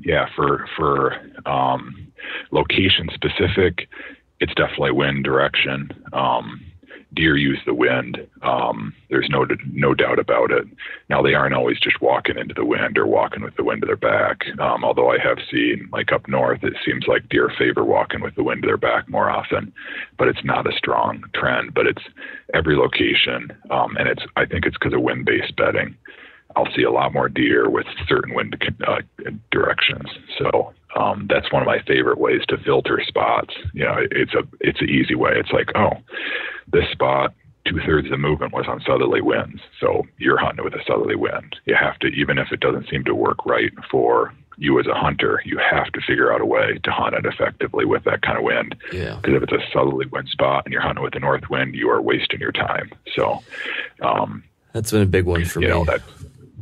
yeah, 0.00 0.28
for, 0.34 0.66
for, 0.76 1.20
um, 1.46 2.12
location 2.52 3.08
specific, 3.14 3.88
it's 4.40 4.54
definitely 4.54 4.92
wind 4.92 5.24
direction. 5.24 5.90
Um, 6.12 6.60
deer 7.14 7.36
use 7.36 7.58
the 7.64 7.74
wind. 7.74 8.18
Um, 8.42 8.94
there's 9.08 9.28
no 9.30 9.46
no 9.72 9.94
doubt 9.94 10.18
about 10.18 10.50
it. 10.50 10.66
Now 11.08 11.22
they 11.22 11.34
aren't 11.34 11.54
always 11.54 11.80
just 11.80 12.00
walking 12.00 12.38
into 12.38 12.54
the 12.54 12.64
wind 12.64 12.98
or 12.98 13.06
walking 13.06 13.42
with 13.42 13.56
the 13.56 13.64
wind 13.64 13.82
to 13.82 13.86
their 13.86 13.96
back. 13.96 14.42
Um, 14.58 14.84
although 14.84 15.10
I 15.10 15.18
have 15.18 15.38
seen, 15.50 15.88
like 15.92 16.12
up 16.12 16.28
north, 16.28 16.62
it 16.62 16.74
seems 16.84 17.06
like 17.06 17.28
deer 17.28 17.50
favor 17.58 17.84
walking 17.84 18.20
with 18.20 18.34
the 18.34 18.42
wind 18.42 18.62
to 18.62 18.66
their 18.66 18.76
back 18.76 19.08
more 19.08 19.30
often. 19.30 19.72
But 20.18 20.28
it's 20.28 20.44
not 20.44 20.66
a 20.66 20.76
strong 20.76 21.24
trend. 21.34 21.74
But 21.74 21.86
it's 21.86 22.02
every 22.54 22.76
location, 22.76 23.52
um, 23.70 23.96
and 23.96 24.08
it's 24.08 24.22
I 24.36 24.44
think 24.44 24.66
it's 24.66 24.76
because 24.78 24.94
of 24.94 25.02
wind-based 25.02 25.56
bedding. 25.56 25.96
I'll 26.56 26.72
see 26.74 26.82
a 26.82 26.90
lot 26.90 27.12
more 27.12 27.28
deer 27.28 27.68
with 27.68 27.86
certain 28.08 28.34
wind 28.34 28.56
uh, 28.86 29.00
directions. 29.50 30.08
So 30.38 30.72
um, 30.96 31.26
that's 31.28 31.52
one 31.52 31.62
of 31.62 31.66
my 31.66 31.80
favorite 31.86 32.18
ways 32.18 32.40
to 32.48 32.58
filter 32.58 33.00
spots. 33.06 33.54
You 33.74 33.84
know, 33.84 33.96
it's 34.10 34.34
a 34.34 34.42
it's 34.60 34.80
an 34.80 34.88
easy 34.88 35.14
way. 35.14 35.32
It's 35.34 35.52
like, 35.52 35.70
oh, 35.74 35.92
this 36.72 36.88
spot 36.92 37.34
two 37.66 37.80
thirds 37.84 38.06
of 38.06 38.12
the 38.12 38.18
movement 38.18 38.52
was 38.52 38.66
on 38.66 38.80
southerly 38.86 39.20
winds, 39.20 39.60
so 39.78 40.06
you're 40.16 40.38
hunting 40.38 40.64
with 40.64 40.74
a 40.74 40.82
southerly 40.86 41.16
wind. 41.16 41.56
You 41.66 41.74
have 41.74 41.98
to, 41.98 42.06
even 42.08 42.38
if 42.38 42.50
it 42.50 42.60
doesn't 42.60 42.88
seem 42.88 43.04
to 43.04 43.14
work 43.14 43.44
right 43.44 43.72
for 43.90 44.32
you 44.56 44.80
as 44.80 44.86
a 44.86 44.94
hunter, 44.94 45.40
you 45.44 45.58
have 45.58 45.86
to 45.92 46.00
figure 46.00 46.32
out 46.32 46.40
a 46.40 46.46
way 46.46 46.78
to 46.82 46.90
hunt 46.90 47.14
it 47.14 47.24
effectively 47.26 47.84
with 47.84 48.04
that 48.04 48.22
kind 48.22 48.38
of 48.38 48.44
wind. 48.44 48.74
Yeah. 48.92 49.16
Because 49.16 49.34
if 49.34 49.42
it's 49.44 49.52
a 49.52 49.72
southerly 49.72 50.06
wind 50.06 50.28
spot 50.28 50.64
and 50.64 50.72
you're 50.72 50.82
hunting 50.82 51.04
with 51.04 51.12
the 51.12 51.20
north 51.20 51.48
wind, 51.48 51.74
you 51.74 51.88
are 51.90 52.00
wasting 52.00 52.40
your 52.40 52.52
time. 52.52 52.90
So, 53.14 53.42
um, 54.02 54.42
that's 54.72 54.90
been 54.90 55.02
a 55.02 55.06
big 55.06 55.26
one 55.26 55.44
for 55.44 55.60
me. 55.60 55.68
Know, 55.68 55.84
that, 55.84 56.02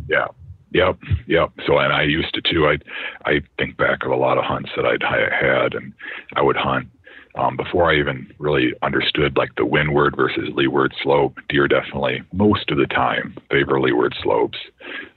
yeah. 0.09 0.26
Yep, 0.72 0.98
yep. 1.26 1.52
So, 1.66 1.78
and 1.78 1.92
I 1.92 2.02
used 2.02 2.34
to 2.34 2.42
too. 2.42 2.66
I, 2.66 2.78
I 3.24 3.40
think 3.57 3.76
back 3.76 4.04
of 4.04 4.11
a 4.11 4.16
lot 4.16 4.36
of 4.36 4.44
hunts 4.44 4.70
that 4.76 4.84
I'd 4.84 5.02
had, 5.02 5.74
and 5.74 5.92
I 6.34 6.42
would 6.42 6.57
hunt 6.57 6.88
um, 7.36 7.57
before 7.57 7.90
I 7.90 7.98
even 7.98 8.32
really 8.38 8.72
understood 8.82 9.36
like 9.36 9.54
the 9.57 9.64
windward 9.64 10.16
versus 10.16 10.48
leeward 10.54 10.94
slope. 11.02 11.38
Deer 11.48 11.68
definitely 11.68 12.22
most 12.32 12.70
of 12.70 12.78
the 12.78 12.86
time 12.86 13.36
favor 13.50 13.80
leeward 13.80 14.14
slopes. 14.22 14.59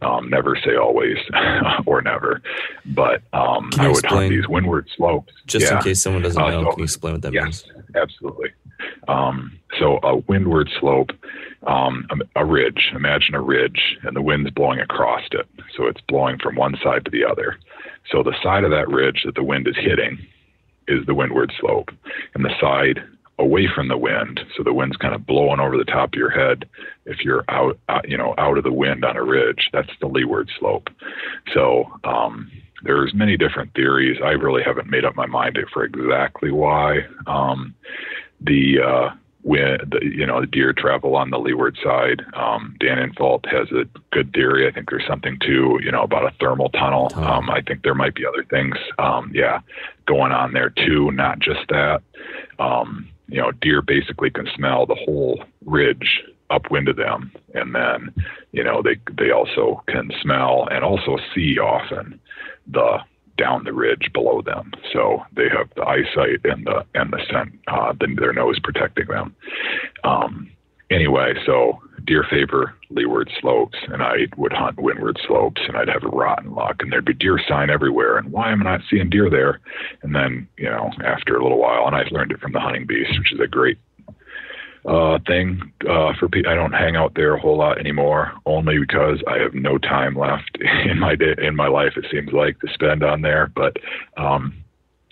Um, 0.01 0.29
never 0.29 0.57
say 0.63 0.75
always 0.75 1.17
or 1.85 2.01
never, 2.01 2.41
but 2.85 3.21
um, 3.33 3.69
I 3.77 3.87
would 3.87 3.97
explain, 3.97 4.21
hunt 4.21 4.29
these 4.29 4.47
windward 4.47 4.87
slopes. 4.95 5.33
Just 5.47 5.65
yeah. 5.65 5.77
in 5.77 5.83
case 5.83 6.01
someone 6.01 6.21
doesn't 6.21 6.41
uh, 6.41 6.51
know, 6.51 6.63
so, 6.63 6.69
can 6.71 6.79
you 6.79 6.83
explain 6.83 7.13
what 7.13 7.21
that 7.23 7.33
yes, 7.33 7.65
means? 7.65 7.85
Absolutely. 7.95 8.49
Um, 9.07 9.59
so 9.79 9.99
a 10.03 10.17
windward 10.17 10.69
slope 10.79 11.11
um, 11.67 12.05
a 12.35 12.45
ridge. 12.45 12.91
Imagine 12.95 13.35
a 13.35 13.41
ridge, 13.41 13.97
and 14.03 14.15
the 14.15 14.21
wind's 14.21 14.51
blowing 14.51 14.79
across 14.79 15.23
it. 15.31 15.47
So 15.75 15.85
it's 15.85 16.01
blowing 16.07 16.37
from 16.39 16.55
one 16.55 16.75
side 16.83 17.05
to 17.05 17.11
the 17.11 17.25
other. 17.25 17.57
So 18.11 18.23
the 18.23 18.35
side 18.41 18.63
of 18.63 18.71
that 18.71 18.89
ridge 18.89 19.23
that 19.25 19.35
the 19.35 19.43
wind 19.43 19.67
is 19.67 19.75
hitting 19.75 20.17
is 20.87 21.05
the 21.05 21.13
windward 21.13 21.51
slope, 21.59 21.89
and 22.33 22.43
the 22.43 22.53
side 22.59 23.03
away 23.37 23.67
from 23.73 23.87
the 23.87 23.97
wind, 23.97 24.41
so 24.55 24.63
the 24.63 24.73
wind's 24.73 24.97
kind 24.97 25.15
of 25.15 25.25
blowing 25.25 25.61
over 25.61 25.77
the 25.77 25.85
top 25.85 26.09
of 26.09 26.17
your 26.17 26.29
head. 26.29 26.65
If 27.05 27.19
you're 27.23 27.45
out, 27.47 27.79
you 28.03 28.17
know, 28.17 28.35
out 28.37 28.57
of 28.57 28.65
the 28.65 28.73
wind 28.73 29.05
on 29.05 29.15
a 29.15 29.23
ridge, 29.23 29.69
that's 29.71 29.89
the 30.01 30.07
leeward 30.07 30.49
slope. 30.59 30.89
So 31.53 31.85
um, 32.03 32.51
there's 32.83 33.13
many 33.13 33.37
different 33.37 33.73
theories. 33.73 34.19
I 34.23 34.31
really 34.31 34.61
haven't 34.61 34.89
made 34.89 35.05
up 35.05 35.15
my 35.15 35.25
mind 35.25 35.57
for 35.73 35.85
exactly 35.85 36.51
why 36.51 36.99
um, 37.27 37.73
the 38.41 38.79
uh, 38.85 39.09
when 39.41 39.77
the, 39.89 39.99
you 40.03 40.25
know 40.25 40.41
the 40.41 40.47
deer 40.47 40.73
travel 40.73 41.15
on 41.15 41.29
the 41.29 41.37
leeward 41.37 41.77
side. 41.83 42.23
Um, 42.33 42.75
Dan 42.79 42.97
Infalt 42.97 43.45
has 43.49 43.71
a 43.71 43.85
good 44.11 44.33
theory. 44.33 44.67
I 44.67 44.71
think 44.71 44.89
there's 44.89 45.07
something 45.07 45.37
too, 45.39 45.79
you 45.81 45.91
know, 45.91 46.03
about 46.03 46.25
a 46.25 46.35
thermal 46.39 46.69
tunnel. 46.69 47.09
Um, 47.15 47.49
I 47.49 47.61
think 47.61 47.83
there 47.83 47.95
might 47.95 48.15
be 48.15 48.25
other 48.25 48.43
things, 48.43 48.75
um, 48.97 49.31
yeah, 49.33 49.59
going 50.05 50.31
on 50.31 50.53
there 50.53 50.69
too. 50.69 51.11
Not 51.11 51.39
just 51.39 51.61
that. 51.69 52.01
Um, 52.59 53.07
you 53.27 53.39
know, 53.39 53.51
deer 53.51 53.81
basically 53.81 54.31
can 54.31 54.47
smell 54.55 54.85
the 54.85 54.95
whole 54.95 55.43
ridge 55.65 56.23
upwind 56.49 56.89
of 56.89 56.95
them, 56.95 57.31
and 57.53 57.75
then 57.75 58.13
you 58.51 58.63
know 58.63 58.81
they 58.81 58.97
they 59.17 59.31
also 59.31 59.83
can 59.87 60.11
smell 60.21 60.67
and 60.71 60.83
also 60.83 61.17
see 61.33 61.59
often 61.59 62.19
the 62.67 62.99
down 63.39 63.63
the 63.63 63.73
ridge 63.73 64.09
below 64.13 64.41
them. 64.41 64.71
So 64.93 65.23
they 65.35 65.47
have 65.49 65.69
the 65.75 65.83
eyesight 65.83 66.41
and 66.43 66.65
the 66.65 66.85
and 66.93 67.11
the 67.11 67.19
scent, 67.31 67.57
uh, 67.67 67.93
the, 67.99 68.15
their 68.19 68.33
nose 68.33 68.59
protecting 68.59 69.07
them. 69.07 69.35
Um, 70.03 70.51
anyway, 70.91 71.33
so 71.45 71.79
deer 72.05 72.25
favor 72.29 72.75
leeward 72.89 73.29
slopes, 73.39 73.77
and 73.87 74.01
I 74.01 74.27
would 74.37 74.53
hunt 74.53 74.79
windward 74.79 75.19
slopes, 75.27 75.61
and 75.67 75.77
I'd 75.77 75.89
have 75.89 76.03
a 76.03 76.07
rotten 76.07 76.53
luck, 76.53 76.77
and 76.79 76.91
there'd 76.91 77.05
be 77.05 77.13
deer 77.13 77.39
sign 77.47 77.69
everywhere, 77.69 78.17
and 78.17 78.31
why 78.31 78.51
am 78.51 78.61
I 78.61 78.71
not 78.71 78.81
seeing 78.89 79.09
deer 79.09 79.29
there? 79.29 79.59
And 80.03 80.13
then 80.13 80.47
you 80.57 80.69
know, 80.69 80.89
after 81.03 81.35
a 81.35 81.43
little 81.43 81.59
while, 81.59 81.87
and 81.87 81.95
I 81.95 82.03
learned 82.11 82.31
it 82.31 82.41
from 82.41 82.51
the 82.51 82.59
hunting 82.59 82.85
beast, 82.85 83.17
which 83.17 83.33
is 83.33 83.39
a 83.39 83.47
great 83.47 83.77
uh, 84.85 85.19
thing 85.27 85.71
uh, 85.89 86.13
for 86.19 86.29
people. 86.29 86.51
I 86.51 86.55
don't 86.55 86.73
hang 86.73 86.95
out 86.95 87.13
there 87.15 87.35
a 87.35 87.39
whole 87.39 87.57
lot 87.57 87.79
anymore, 87.79 88.31
only 88.45 88.79
because 88.79 89.21
I 89.27 89.37
have 89.39 89.53
no 89.53 89.77
time 89.77 90.15
left 90.15 90.57
in 90.85 90.99
my 90.99 91.15
day 91.15 91.35
in 91.37 91.55
my 91.55 91.67
life. 91.67 91.93
It 91.97 92.05
seems 92.11 92.31
like 92.31 92.59
to 92.61 92.67
spend 92.73 93.03
on 93.03 93.21
there, 93.21 93.51
but 93.55 93.77
um, 94.17 94.53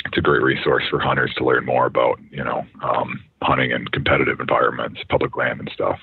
it's 0.06 0.18
a 0.18 0.22
great 0.22 0.42
resource 0.42 0.84
for 0.90 1.00
hunters 1.00 1.34
to 1.38 1.44
learn 1.44 1.66
more 1.66 1.86
about, 1.86 2.20
you 2.32 2.44
know, 2.44 2.66
um, 2.82 3.24
hunting 3.42 3.72
in 3.72 3.86
competitive 3.88 4.40
environments, 4.40 5.02
public 5.10 5.36
land 5.36 5.60
and 5.60 5.70
stuff. 5.74 6.00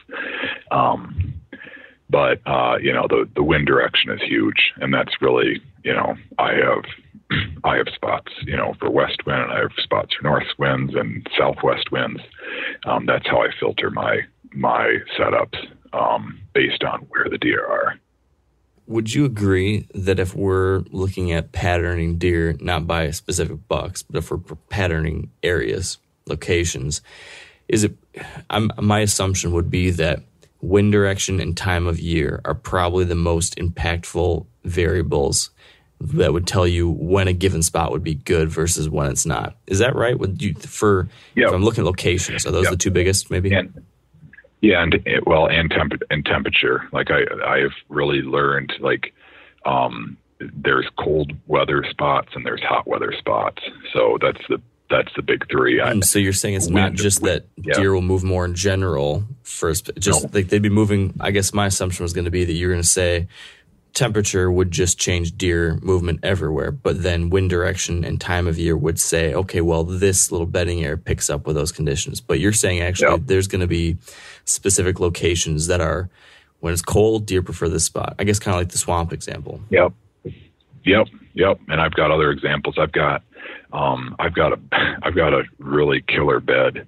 Um, 0.71 1.35
but 2.11 2.41
uh, 2.47 2.77
you 2.81 2.93
know, 2.93 3.07
the 3.09 3.29
the 3.35 3.43
wind 3.43 3.67
direction 3.67 4.11
is 4.11 4.21
huge, 4.23 4.73
and 4.77 4.93
that's 4.93 5.21
really, 5.21 5.61
you 5.85 5.93
know, 5.93 6.17
I 6.39 6.55
have 6.55 6.85
I 7.65 7.77
have 7.77 7.87
spots, 7.95 8.33
you 8.43 8.57
know, 8.57 8.75
for 8.81 8.91
west 8.91 9.25
wind, 9.27 9.43
and 9.43 9.53
I 9.53 9.61
have 9.61 9.73
spots 9.79 10.15
for 10.15 10.25
north 10.25 10.49
winds 10.59 10.95
and 10.95 11.27
southwest 11.39 11.93
winds. 11.93 12.21
Um, 12.87 13.07
that's 13.07 13.27
how 13.27 13.43
I 13.43 13.49
filter 13.61 13.91
my 13.91 14.21
my 14.53 14.99
setups 15.19 15.59
um, 15.93 16.41
based 16.53 16.85
on 16.85 17.01
where 17.11 17.29
the 17.29 17.39
deer 17.39 17.65
are. 17.65 17.99
Would 18.87 19.15
you 19.15 19.25
agree 19.25 19.89
that 19.95 20.21
if 20.21 20.35
we're 20.35 20.81
looking 20.91 21.33
at 21.33 21.53
patterning 21.53 22.19
deer, 22.19 22.55
not 22.61 22.87
by 22.87 23.11
specific 23.13 23.67
bucks, 23.67 24.03
but 24.03 24.19
if 24.19 24.31
we're 24.31 24.39
patterning 24.69 25.31
areas, 25.43 25.99
locations, 26.27 27.01
is 27.69 27.85
it? 27.85 27.97
I'm, 28.51 28.71
my 28.81 29.01
assumption 29.01 29.53
would 29.53 29.71
be 29.71 29.91
that 29.91 30.21
wind 30.61 30.93
direction 30.93 31.41
and 31.41 31.57
time 31.57 31.87
of 31.87 31.99
year 31.99 32.41
are 32.45 32.55
probably 32.55 33.05
the 33.05 33.15
most 33.15 33.57
impactful 33.57 34.47
variables 34.65 35.51
that 36.13 36.33
would 36.33 36.47
tell 36.47 36.67
you 36.67 36.89
when 36.89 37.29
a 37.29 37.33
given 37.33 37.63
spot 37.63 37.91
would 37.93 38.05
be 38.05 38.15
good 38.15 38.49
versus 38.49 38.89
when 38.89 39.11
it's 39.11 39.27
not. 39.27 39.57
Is 39.67 39.79
that 39.79 39.95
right? 39.95 40.19
Would 40.19 40.43
you 40.43 40.55
for 40.55 41.09
yep. 41.35 41.49
if 41.49 41.55
I'm 41.55 41.65
looking 41.65 41.83
at 41.83 41.87
locations, 41.87 42.47
are 42.47 42.51
those 42.51 42.65
yep. 42.65 42.73
the 42.73 42.77
two 42.77 42.91
biggest 42.91 43.31
maybe? 43.31 43.53
And, 43.53 43.85
yeah, 44.61 44.83
and 44.83 44.95
well, 45.27 45.47
and 45.47 45.71
temp 45.71 45.93
and 46.11 46.25
temperature. 46.25 46.89
Like 46.93 47.11
I, 47.11 47.23
I 47.47 47.59
have 47.61 47.73
really 47.89 48.23
learned 48.23 48.73
like 48.81 49.13
um, 49.65 50.17
there's 50.39 50.87
cold 50.99 51.33
weather 51.47 51.85
spots 51.91 52.31
and 52.35 52.45
there's 52.45 52.63
hot 52.63 52.87
weather 52.87 53.13
spots. 53.19 53.63
So 53.93 54.19
that's 54.21 54.41
the 54.49 54.61
that's 54.91 55.11
the 55.17 55.23
big 55.23 55.49
three. 55.51 55.81
And 55.81 56.05
so 56.05 56.19
you're 56.19 56.33
saying 56.33 56.55
it's 56.55 56.69
not 56.69 56.93
just 56.93 57.23
that 57.23 57.47
yeah. 57.57 57.75
deer 57.75 57.93
will 57.93 58.03
move 58.03 58.23
more 58.23 58.45
in 58.45 58.55
general 58.55 59.25
first, 59.43 59.91
just 59.99 60.25
no. 60.25 60.31
like 60.33 60.49
they'd 60.49 60.63
be 60.63 60.69
moving. 60.69 61.15
I 61.21 61.31
guess 61.31 61.55
my 61.55 61.67
assumption 61.67 62.03
was 62.03 62.13
going 62.13 62.27
to 62.27 62.31
be 62.31 62.45
that 62.45 62.53
you're 62.53 62.71
going 62.71 62.83
to 62.83 62.89
say 62.89 63.29
temperature 63.95 64.51
would 64.51 64.71
just 64.73 64.99
change 64.99 65.37
deer 65.39 65.79
movement 65.81 66.21
everywhere, 66.23 66.73
but 66.73 67.03
then 67.03 67.31
wind 67.31 67.49
direction 67.49 68.05
and 68.05 68.21
time 68.21 68.47
of 68.47 68.59
year 68.59 68.77
would 68.77 69.01
say, 69.01 69.33
okay, 69.33 69.61
well, 69.61 69.85
this 69.85 70.33
little 70.33 70.47
bedding 70.47 70.85
area 70.85 70.97
picks 70.97 71.31
up 71.31 71.47
with 71.47 71.55
those 71.55 71.73
conditions. 71.73 72.21
But 72.21 72.41
you're 72.41 72.53
saying 72.53 72.81
actually 72.81 73.13
yep. 73.13 73.23
there's 73.27 73.47
going 73.47 73.61
to 73.61 73.69
be 73.69 73.97
specific 74.45 74.99
locations 74.99 75.69
that 75.69 75.81
are 75.81 76.11
when 76.61 76.73
it's 76.73 76.83
cold, 76.83 77.27
deer 77.27 77.43
prefer 77.43 77.69
this 77.69 77.85
spot. 77.85 78.17
I 78.19 78.25
guess 78.25 78.39
kind 78.39 78.55
of 78.55 78.61
like 78.61 78.71
the 78.71 78.79
swamp 78.79 79.13
example. 79.13 79.61
Yep. 79.71 79.93
Yep. 80.85 81.07
Yep. 81.35 81.61
And 81.69 81.81
I've 81.81 81.95
got 81.95 82.11
other 82.11 82.31
examples. 82.31 82.77
I've 82.79 82.93
got, 82.93 83.23
um, 83.73 84.17
I've 84.19 84.35
got 84.35 84.53
a, 84.53 84.59
I've 85.03 85.15
got 85.15 85.33
a 85.33 85.45
really 85.59 86.03
killer 86.03 86.41
bed 86.41 86.87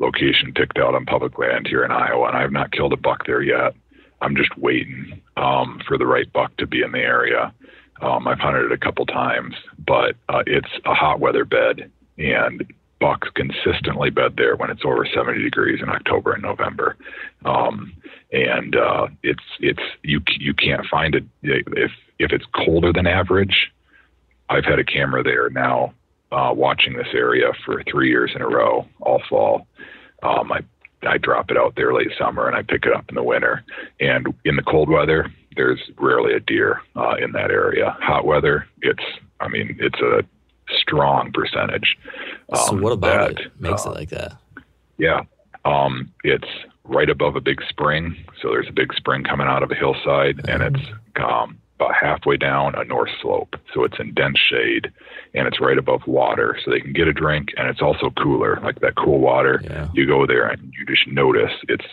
location 0.00 0.52
picked 0.54 0.78
out 0.78 0.94
on 0.94 1.04
public 1.06 1.38
land 1.38 1.66
here 1.68 1.84
in 1.84 1.90
Iowa, 1.90 2.28
and 2.28 2.36
I've 2.36 2.52
not 2.52 2.72
killed 2.72 2.92
a 2.92 2.96
buck 2.96 3.26
there 3.26 3.42
yet. 3.42 3.74
I'm 4.20 4.36
just 4.36 4.56
waiting 4.58 5.20
um, 5.36 5.80
for 5.86 5.98
the 5.98 6.06
right 6.06 6.30
buck 6.32 6.56
to 6.58 6.66
be 6.66 6.82
in 6.82 6.92
the 6.92 6.98
area. 6.98 7.52
Um, 8.00 8.28
I've 8.28 8.38
hunted 8.38 8.66
it 8.66 8.72
a 8.72 8.78
couple 8.78 9.06
times, 9.06 9.54
but 9.86 10.14
uh, 10.28 10.42
it's 10.46 10.68
a 10.84 10.94
hot 10.94 11.20
weather 11.20 11.44
bed, 11.44 11.90
and 12.16 12.64
bucks 13.00 13.28
consistently 13.34 14.10
bed 14.10 14.34
there 14.36 14.56
when 14.56 14.70
it's 14.70 14.82
over 14.84 15.06
70 15.06 15.42
degrees 15.42 15.80
in 15.82 15.88
October 15.88 16.32
and 16.32 16.42
November. 16.42 16.96
Um, 17.44 17.92
and 18.32 18.76
uh, 18.76 19.08
it's 19.22 19.42
it's 19.60 19.82
you 20.02 20.20
you 20.38 20.54
can't 20.54 20.86
find 20.90 21.14
it 21.14 21.24
if 21.42 21.90
if 22.18 22.32
it's 22.32 22.44
colder 22.54 22.92
than 22.92 23.06
average. 23.06 23.70
I've 24.50 24.64
had 24.64 24.78
a 24.78 24.84
camera 24.84 25.22
there 25.22 25.50
now 25.50 25.94
uh, 26.32 26.52
watching 26.54 26.94
this 26.96 27.08
area 27.14 27.52
for 27.64 27.82
three 27.90 28.08
years 28.08 28.32
in 28.34 28.42
a 28.42 28.48
row 28.48 28.86
all 29.00 29.22
fall. 29.28 29.66
Um, 30.22 30.50
I 30.52 30.60
I 31.02 31.18
drop 31.18 31.50
it 31.50 31.56
out 31.56 31.74
there 31.76 31.94
late 31.94 32.10
summer 32.18 32.46
and 32.46 32.56
I 32.56 32.62
pick 32.62 32.84
it 32.86 32.92
up 32.92 33.08
in 33.08 33.14
the 33.14 33.22
winter. 33.22 33.64
And 34.00 34.34
in 34.44 34.56
the 34.56 34.62
cold 34.62 34.88
weather, 34.88 35.32
there's 35.56 35.80
rarely 35.98 36.34
a 36.34 36.40
deer 36.40 36.80
uh, 36.96 37.16
in 37.20 37.32
that 37.32 37.50
area. 37.50 37.96
Hot 38.00 38.24
weather, 38.24 38.66
it's 38.82 39.04
I 39.40 39.48
mean 39.48 39.76
it's 39.80 40.00
a 40.00 40.24
strong 40.80 41.32
percentage. 41.32 41.96
Um, 42.52 42.58
so 42.66 42.76
what 42.76 42.92
about 42.92 43.36
that, 43.36 43.40
it 43.46 43.60
makes 43.60 43.86
uh, 43.86 43.90
it 43.90 43.94
like 43.94 44.10
that? 44.10 44.36
Yeah, 44.98 45.22
um, 45.64 46.12
it's 46.24 46.48
right 46.84 47.08
above 47.08 47.36
a 47.36 47.40
big 47.40 47.62
spring. 47.68 48.16
So 48.40 48.48
there's 48.48 48.68
a 48.68 48.72
big 48.72 48.94
spring 48.94 49.24
coming 49.24 49.46
out 49.46 49.62
of 49.62 49.70
a 49.70 49.74
hillside, 49.74 50.38
mm-hmm. 50.38 50.62
and 50.62 50.76
it's 50.76 50.86
um, 51.16 51.58
about 51.78 51.94
halfway 51.94 52.36
down 52.36 52.74
a 52.76 52.84
north 52.84 53.10
slope. 53.22 53.54
So 53.72 53.84
it's 53.84 53.98
in 54.00 54.12
dense 54.14 54.38
shade 54.38 54.90
and 55.34 55.46
it's 55.46 55.60
right 55.60 55.78
above 55.78 56.02
water. 56.06 56.58
So 56.64 56.70
they 56.70 56.80
can 56.80 56.92
get 56.92 57.06
a 57.06 57.12
drink 57.12 57.48
and 57.56 57.68
it's 57.68 57.80
also 57.80 58.10
cooler, 58.10 58.58
like 58.62 58.80
that 58.80 58.96
cool 58.96 59.20
water. 59.20 59.60
Yeah. 59.62 59.88
You 59.94 60.06
go 60.06 60.26
there 60.26 60.48
and 60.48 60.72
you 60.76 60.86
just 60.86 61.06
notice 61.06 61.52
it's 61.68 61.86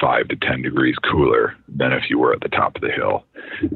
five 0.00 0.28
to 0.28 0.36
10 0.36 0.62
degrees 0.62 0.96
cooler 1.10 1.56
than 1.68 1.92
if 1.92 2.10
you 2.10 2.18
were 2.18 2.32
at 2.32 2.40
the 2.40 2.48
top 2.48 2.76
of 2.76 2.82
the 2.82 2.90
hill. 2.90 3.24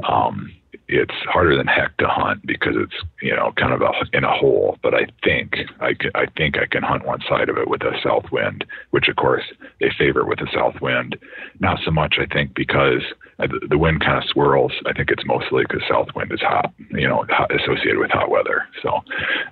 Um, 0.07 0.53
it's 0.93 1.14
harder 1.24 1.57
than 1.57 1.68
heck 1.68 1.97
to 1.99 2.09
hunt 2.09 2.45
because 2.45 2.74
it's 2.76 2.95
you 3.22 3.34
know 3.34 3.53
kind 3.57 3.72
of 3.72 3.80
a, 3.80 3.93
in 4.12 4.24
a 4.24 4.36
hole. 4.36 4.76
But 4.82 4.93
I 4.93 5.07
think 5.22 5.55
I 5.80 5.95
I 6.16 6.26
think 6.36 6.59
I 6.59 6.66
can 6.66 6.82
hunt 6.82 7.07
one 7.07 7.20
side 7.28 7.49
of 7.49 7.57
it 7.59 7.68
with 7.68 7.82
a 7.82 7.93
south 8.03 8.24
wind, 8.32 8.64
which 8.91 9.09
of 9.09 9.14
course 9.14 9.45
they 9.80 9.91
favor 9.97 10.24
with 10.24 10.41
a 10.41 10.51
south 10.53 10.80
wind. 10.80 11.16
Not 11.61 11.78
so 11.84 11.93
much 11.93 12.16
I 12.18 12.26
think 12.26 12.55
because 12.55 13.03
the 13.47 13.78
wind 13.78 14.01
kind 14.01 14.18
of 14.18 14.28
swirls. 14.28 14.72
I 14.86 14.93
think 14.93 15.11
it's 15.11 15.24
mostly 15.26 15.64
because 15.68 15.82
south 15.88 16.09
wind 16.14 16.32
is 16.32 16.41
hot, 16.41 16.72
you 16.91 17.09
know, 17.09 17.24
hot, 17.28 17.55
associated 17.55 17.99
with 17.99 18.11
hot 18.11 18.30
weather. 18.30 18.66
So, 18.82 19.01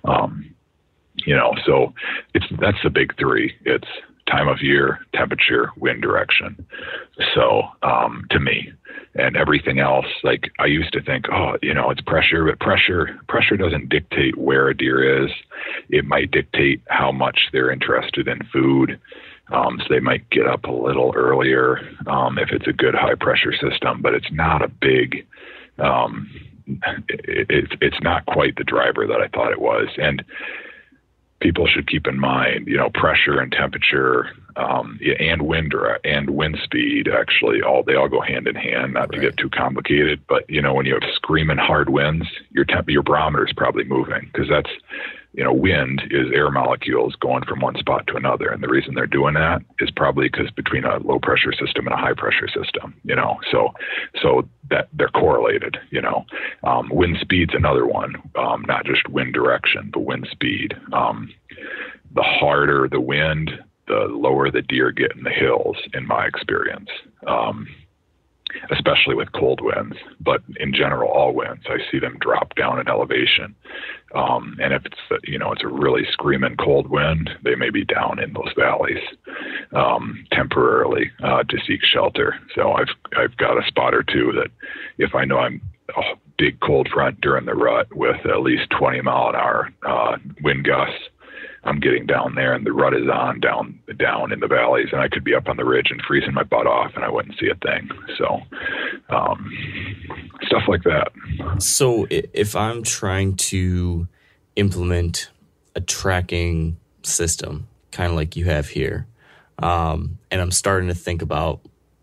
um, 0.04 0.54
you 1.16 1.34
know, 1.34 1.54
so 1.66 1.92
it's 2.34 2.46
that's 2.60 2.78
the 2.82 2.90
big 2.90 3.16
three. 3.18 3.54
It's 3.64 3.88
time 4.28 4.48
of 4.48 4.60
year, 4.60 5.00
temperature, 5.14 5.70
wind 5.76 6.02
direction. 6.02 6.66
So 7.34 7.62
um, 7.82 8.24
to 8.30 8.40
me, 8.40 8.72
and 9.14 9.36
everything 9.36 9.80
else, 9.80 10.06
like 10.22 10.50
I 10.58 10.66
used 10.66 10.92
to 10.92 11.02
think, 11.02 11.26
oh, 11.32 11.56
you 11.62 11.74
know, 11.74 11.90
it's 11.90 12.00
pressure, 12.02 12.44
but 12.44 12.60
pressure 12.60 13.18
pressure 13.28 13.56
doesn't 13.56 13.88
dictate 13.88 14.36
where 14.36 14.68
a 14.68 14.76
deer 14.76 15.24
is. 15.24 15.30
It 15.88 16.04
might 16.04 16.30
dictate 16.30 16.82
how 16.88 17.10
much 17.10 17.38
they're 17.52 17.70
interested 17.70 18.28
in 18.28 18.40
food. 18.52 19.00
Um, 19.50 19.78
so 19.80 19.86
they 19.88 20.00
might 20.00 20.28
get 20.30 20.46
up 20.46 20.64
a 20.64 20.70
little 20.70 21.12
earlier 21.16 21.78
um, 22.06 22.38
if 22.38 22.50
it's 22.50 22.66
a 22.66 22.72
good 22.72 22.94
high 22.94 23.14
pressure 23.14 23.52
system, 23.52 24.02
but 24.02 24.14
it's 24.14 24.30
not 24.30 24.62
a 24.62 24.68
big. 24.68 25.26
Um, 25.78 26.30
it, 26.66 27.46
it's 27.48 27.72
it's 27.80 28.00
not 28.02 28.26
quite 28.26 28.56
the 28.56 28.64
driver 28.64 29.06
that 29.06 29.20
I 29.20 29.28
thought 29.28 29.52
it 29.52 29.60
was, 29.60 29.88
and 29.96 30.22
people 31.40 31.66
should 31.66 31.88
keep 31.88 32.06
in 32.06 32.18
mind, 32.18 32.66
you 32.66 32.76
know, 32.76 32.90
pressure 32.90 33.40
and 33.40 33.52
temperature, 33.52 34.30
um, 34.56 34.98
and 35.20 35.42
wind 35.42 35.72
and 36.04 36.30
wind 36.30 36.58
speed. 36.64 37.08
Actually, 37.08 37.62
all 37.62 37.82
they 37.82 37.94
all 37.94 38.08
go 38.08 38.20
hand 38.20 38.46
in 38.46 38.56
hand. 38.56 38.94
Not 38.94 39.10
right. 39.10 39.12
to 39.12 39.20
get 39.20 39.36
too 39.36 39.50
complicated, 39.50 40.20
but 40.28 40.48
you 40.50 40.60
know, 40.60 40.74
when 40.74 40.86
you 40.86 40.94
have 40.94 41.10
screaming 41.14 41.58
hard 41.58 41.88
winds, 41.88 42.26
your 42.50 42.64
temp, 42.64 42.88
your 42.88 43.02
barometer 43.02 43.46
is 43.46 43.52
probably 43.56 43.84
moving 43.84 44.28
because 44.32 44.48
that's, 44.48 44.70
you 45.38 45.44
know, 45.44 45.52
wind 45.52 46.02
is 46.10 46.26
air 46.34 46.50
molecules 46.50 47.14
going 47.20 47.44
from 47.44 47.60
one 47.60 47.76
spot 47.78 48.08
to 48.08 48.16
another, 48.16 48.48
and 48.48 48.60
the 48.60 48.68
reason 48.68 48.94
they're 48.94 49.06
doing 49.06 49.34
that 49.34 49.62
is 49.78 49.88
probably 49.88 50.28
because 50.28 50.50
between 50.50 50.84
a 50.84 50.98
low 50.98 51.20
pressure 51.20 51.52
system 51.52 51.86
and 51.86 51.94
a 51.94 51.96
high 51.96 52.12
pressure 52.12 52.48
system, 52.48 52.92
you 53.04 53.14
know, 53.14 53.38
so 53.52 53.72
so 54.20 54.48
that 54.68 54.88
they're 54.94 55.06
correlated. 55.10 55.76
You 55.92 56.02
know, 56.02 56.26
um, 56.64 56.88
wind 56.90 57.18
speed's 57.20 57.54
another 57.54 57.86
one, 57.86 58.16
um, 58.36 58.64
not 58.66 58.84
just 58.84 59.08
wind 59.10 59.32
direction, 59.32 59.90
but 59.92 60.00
wind 60.00 60.26
speed. 60.28 60.74
Um, 60.92 61.32
the 62.16 62.24
harder 62.24 62.88
the 62.88 63.00
wind, 63.00 63.52
the 63.86 64.08
lower 64.10 64.50
the 64.50 64.62
deer 64.62 64.90
get 64.90 65.14
in 65.14 65.22
the 65.22 65.30
hills, 65.30 65.76
in 65.94 66.04
my 66.04 66.26
experience. 66.26 66.90
Um, 67.28 67.68
especially 68.70 69.14
with 69.14 69.32
cold 69.32 69.60
winds, 69.60 69.96
but 70.20 70.42
in 70.58 70.72
general, 70.72 71.10
all 71.10 71.34
winds, 71.34 71.64
I 71.68 71.78
see 71.90 71.98
them 71.98 72.18
drop 72.20 72.54
down 72.54 72.78
in 72.78 72.88
elevation. 72.88 73.54
Um, 74.14 74.56
and 74.60 74.72
if 74.72 74.82
it's, 74.86 75.22
you 75.24 75.38
know, 75.38 75.52
it's 75.52 75.64
a 75.64 75.68
really 75.68 76.02
screaming 76.12 76.56
cold 76.56 76.88
wind, 76.88 77.30
they 77.44 77.54
may 77.54 77.70
be 77.70 77.84
down 77.84 78.18
in 78.18 78.32
those 78.32 78.52
valleys 78.56 79.02
um, 79.74 80.24
temporarily 80.32 81.10
uh, 81.22 81.42
to 81.44 81.58
seek 81.66 81.80
shelter. 81.82 82.34
So 82.54 82.72
I've 82.72 82.88
I've 83.16 83.36
got 83.36 83.62
a 83.62 83.66
spot 83.66 83.94
or 83.94 84.02
two 84.02 84.32
that 84.36 84.50
if 84.98 85.14
I 85.14 85.24
know 85.24 85.38
I'm 85.38 85.60
a 85.96 86.14
big 86.38 86.60
cold 86.60 86.88
front 86.92 87.20
during 87.20 87.46
the 87.46 87.54
rut 87.54 87.94
with 87.94 88.24
at 88.26 88.40
least 88.40 88.70
20 88.78 89.00
mile 89.02 89.30
an 89.30 89.36
hour 89.36 89.70
uh, 89.86 90.16
wind 90.42 90.64
gusts 90.64 91.08
I'm 91.64 91.80
getting 91.80 92.06
down 92.06 92.34
there 92.34 92.54
and 92.54 92.64
the 92.64 92.72
rut 92.72 92.94
is 92.94 93.08
on 93.12 93.40
down 93.40 93.77
down 93.98 94.32
in 94.32 94.40
the 94.40 94.46
valleys 94.46 94.88
and 94.92 95.00
I 95.00 95.08
could 95.08 95.24
be 95.24 95.34
up 95.34 95.48
on 95.48 95.56
the 95.56 95.64
ridge 95.64 95.88
and 95.90 96.00
freezing 96.06 96.34
my 96.34 96.42
butt 96.42 96.66
off 96.66 96.92
and 96.94 97.04
I 97.04 97.10
wouldn't 97.10 97.38
see 97.38 97.48
a 97.48 97.54
thing. 97.56 97.88
So 98.16 98.40
um, 99.10 99.50
stuff 100.42 100.62
like 100.68 100.82
that. 100.84 101.12
So 101.58 102.06
if 102.10 102.56
I'm 102.56 102.82
trying 102.82 103.36
to 103.36 104.08
implement 104.56 105.30
a 105.74 105.80
tracking 105.80 106.78
system, 107.02 107.68
kind 107.92 108.10
of 108.10 108.16
like 108.16 108.36
you 108.36 108.44
have 108.46 108.68
here, 108.68 109.06
um, 109.58 110.18
and 110.30 110.40
I'm 110.40 110.50
starting 110.50 110.88
to 110.88 110.94
think 110.94 111.22
about 111.22 111.60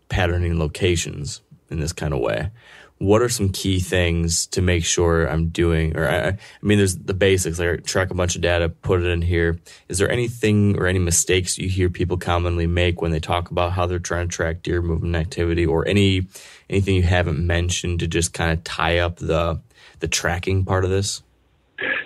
patterning 0.08 0.58
locations 0.58 1.40
in 1.70 1.80
this 1.80 1.92
kind 1.92 2.14
of 2.14 2.20
way 2.20 2.50
what 2.98 3.20
are 3.20 3.28
some 3.28 3.50
key 3.50 3.78
things 3.78 4.46
to 4.46 4.62
make 4.62 4.84
sure 4.84 5.26
I'm 5.26 5.48
doing? 5.48 5.96
Or 5.96 6.08
I, 6.08 6.28
I 6.28 6.38
mean, 6.62 6.78
there's 6.78 6.96
the 6.96 7.14
basics, 7.14 7.58
like 7.58 7.84
track 7.84 8.10
a 8.10 8.14
bunch 8.14 8.36
of 8.36 8.42
data, 8.42 8.68
put 8.68 9.02
it 9.02 9.06
in 9.06 9.20
here. 9.20 9.58
Is 9.88 9.98
there 9.98 10.10
anything 10.10 10.78
or 10.78 10.86
any 10.86 10.98
mistakes 10.98 11.58
you 11.58 11.68
hear 11.68 11.90
people 11.90 12.16
commonly 12.16 12.66
make 12.66 13.02
when 13.02 13.10
they 13.10 13.20
talk 13.20 13.50
about 13.50 13.72
how 13.72 13.86
they're 13.86 13.98
trying 13.98 14.28
to 14.28 14.34
track 14.34 14.62
deer 14.62 14.80
movement 14.80 15.14
activity, 15.14 15.66
or 15.66 15.86
any 15.86 16.26
anything 16.70 16.94
you 16.94 17.02
haven't 17.02 17.38
mentioned 17.38 18.00
to 18.00 18.06
just 18.06 18.32
kind 18.32 18.52
of 18.52 18.64
tie 18.64 18.98
up 18.98 19.16
the 19.16 19.60
the 20.00 20.08
tracking 20.08 20.64
part 20.64 20.84
of 20.84 20.90
this? 20.90 21.22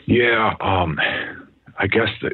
Yeah, 0.07 0.55
um, 0.61 0.99
I 1.79 1.87
guess 1.87 2.09
that, 2.23 2.33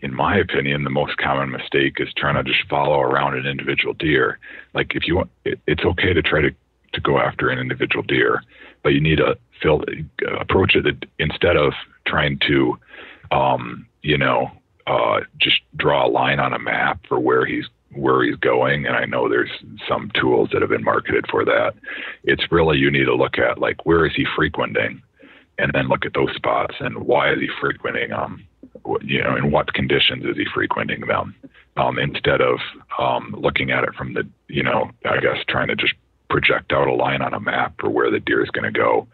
in 0.00 0.14
my 0.14 0.38
opinion, 0.38 0.84
the 0.84 0.90
most 0.90 1.18
common 1.18 1.50
mistake 1.50 1.96
is 1.98 2.08
trying 2.16 2.36
to 2.36 2.42
just 2.42 2.66
follow 2.70 3.00
around 3.00 3.36
an 3.36 3.46
individual 3.46 3.92
deer. 3.92 4.38
Like 4.72 4.94
if 4.94 5.06
you 5.06 5.16
want, 5.16 5.30
it, 5.44 5.60
it's 5.66 5.84
okay 5.84 6.14
to 6.14 6.22
try 6.22 6.40
to 6.40 6.50
to 6.92 7.00
go 7.00 7.18
after 7.18 7.48
an 7.48 7.58
individual 7.58 8.02
deer, 8.02 8.42
but 8.82 8.90
you 8.90 9.00
need 9.00 9.18
to 9.18 9.36
fill, 9.62 9.82
approach 10.40 10.74
it 10.74 11.04
instead 11.18 11.56
of 11.56 11.72
trying 12.06 12.38
to, 12.46 12.78
um, 13.30 13.86
you 14.02 14.18
know, 14.18 14.50
uh, 14.86 15.20
just 15.38 15.60
draw 15.76 16.06
a 16.06 16.10
line 16.10 16.40
on 16.40 16.52
a 16.52 16.58
map 16.58 17.00
for 17.08 17.20
where 17.20 17.46
he's 17.46 17.66
where 17.94 18.24
he's 18.24 18.36
going. 18.36 18.86
And 18.86 18.96
I 18.96 19.04
know 19.04 19.28
there's 19.28 19.50
some 19.86 20.10
tools 20.18 20.48
that 20.52 20.62
have 20.62 20.70
been 20.70 20.84
marketed 20.84 21.26
for 21.30 21.44
that. 21.44 21.74
It's 22.24 22.50
really 22.50 22.78
you 22.78 22.90
need 22.90 23.04
to 23.04 23.14
look 23.14 23.38
at 23.38 23.58
like 23.58 23.84
where 23.84 24.06
is 24.06 24.12
he 24.16 24.26
frequenting, 24.34 25.02
and 25.58 25.70
then 25.74 25.88
look 25.88 26.06
at 26.06 26.14
those 26.14 26.34
spots 26.34 26.74
and 26.80 26.98
why 26.98 27.32
is 27.32 27.38
he 27.38 27.48
frequenting 27.60 28.10
them. 28.10 28.44
You 29.02 29.22
know, 29.22 29.36
in 29.36 29.50
what 29.50 29.74
conditions 29.74 30.24
is 30.24 30.36
he 30.36 30.46
frequenting 30.52 31.02
them? 31.02 31.34
Um, 31.76 31.98
instead 31.98 32.40
of 32.40 32.58
um, 32.98 33.34
looking 33.38 33.70
at 33.70 33.84
it 33.84 33.94
from 33.94 34.12
the, 34.12 34.28
you 34.48 34.62
know, 34.62 34.90
I 35.06 35.20
guess 35.20 35.38
trying 35.48 35.68
to 35.68 35.76
just 35.76 35.94
project 36.32 36.72
out 36.72 36.88
a 36.88 36.94
line 36.94 37.20
on 37.20 37.34
a 37.34 37.40
map 37.40 37.74
for 37.78 37.90
where 37.90 38.10
the 38.10 38.18
deer 38.18 38.42
is 38.42 38.50
going 38.50 38.72
to 38.72 38.78
go. 38.78 39.06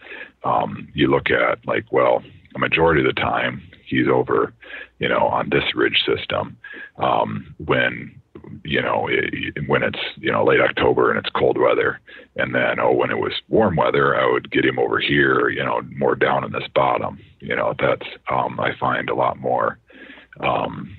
Um, 0.44 0.88
you 0.94 1.08
look 1.08 1.30
at 1.30 1.58
like, 1.66 1.84
well, 1.90 2.22
a 2.54 2.58
majority 2.58 3.00
of 3.00 3.12
the 3.12 3.20
time 3.20 3.60
he's 3.86 4.06
over, 4.06 4.54
you 5.00 5.08
know, 5.08 5.26
on 5.26 5.50
this 5.50 5.64
ridge 5.74 6.04
system. 6.06 6.56
Um, 6.96 7.54
when 7.58 8.14
you 8.64 8.80
know 8.80 9.08
it, 9.10 9.66
when 9.66 9.82
it's 9.82 9.98
you 10.16 10.30
know 10.30 10.44
late 10.44 10.60
October 10.60 11.10
and 11.10 11.18
it's 11.18 11.28
cold 11.34 11.58
weather, 11.58 12.00
and 12.36 12.54
then 12.54 12.78
oh 12.78 12.92
when 12.92 13.10
it 13.10 13.18
was 13.18 13.32
warm 13.48 13.74
weather, 13.74 14.16
I 14.16 14.30
would 14.30 14.50
get 14.50 14.64
him 14.64 14.78
over 14.78 15.00
here, 15.00 15.48
you 15.48 15.64
know, 15.64 15.82
more 15.96 16.14
down 16.14 16.44
in 16.44 16.52
this 16.52 16.68
bottom. 16.74 17.18
You 17.40 17.56
know, 17.56 17.74
that's 17.78 18.06
um, 18.30 18.60
I 18.60 18.76
find 18.78 19.10
a 19.10 19.14
lot 19.14 19.38
more 19.38 19.78
um, 20.40 20.96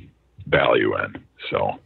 value 0.47 0.97
in. 0.97 1.23
So. 1.49 1.79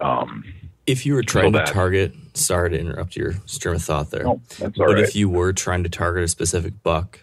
Um, 0.00 0.44
if 0.84 1.06
you 1.06 1.14
were 1.14 1.22
trying 1.22 1.52
to 1.52 1.64
target, 1.64 2.12
sorry 2.34 2.70
to 2.70 2.78
interrupt 2.78 3.16
your 3.16 3.34
stream 3.46 3.76
of 3.76 3.82
thought 3.82 4.10
there. 4.10 4.24
No, 4.24 4.40
but 4.60 4.78
right. 4.78 4.98
if 4.98 5.14
you 5.16 5.28
were 5.28 5.52
trying 5.52 5.82
to 5.82 5.88
target 5.88 6.24
a 6.24 6.28
specific 6.28 6.82
buck, 6.82 7.20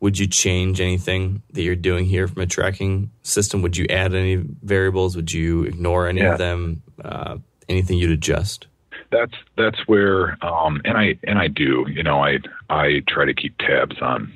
would 0.00 0.18
you 0.18 0.26
change 0.26 0.80
anything 0.80 1.42
that 1.52 1.62
you're 1.62 1.76
doing 1.76 2.06
here 2.06 2.26
from 2.26 2.42
a 2.42 2.46
tracking 2.46 3.10
system? 3.22 3.62
Would 3.62 3.76
you 3.76 3.86
add 3.90 4.14
any 4.14 4.36
variables? 4.36 5.14
Would 5.14 5.32
you 5.32 5.64
ignore 5.64 6.08
any 6.08 6.22
yeah. 6.22 6.32
of 6.32 6.38
them? 6.38 6.82
Uh, 7.04 7.38
anything 7.68 7.98
you'd 7.98 8.10
adjust? 8.10 8.66
That's 9.10 9.34
that's 9.56 9.78
where, 9.86 10.42
um, 10.44 10.80
and 10.84 10.96
I 10.96 11.18
and 11.24 11.38
I 11.38 11.48
do. 11.48 11.84
You 11.88 12.02
know, 12.02 12.22
I 12.22 12.38
I 12.68 13.02
try 13.08 13.24
to 13.24 13.34
keep 13.34 13.58
tabs 13.58 13.96
on 14.00 14.32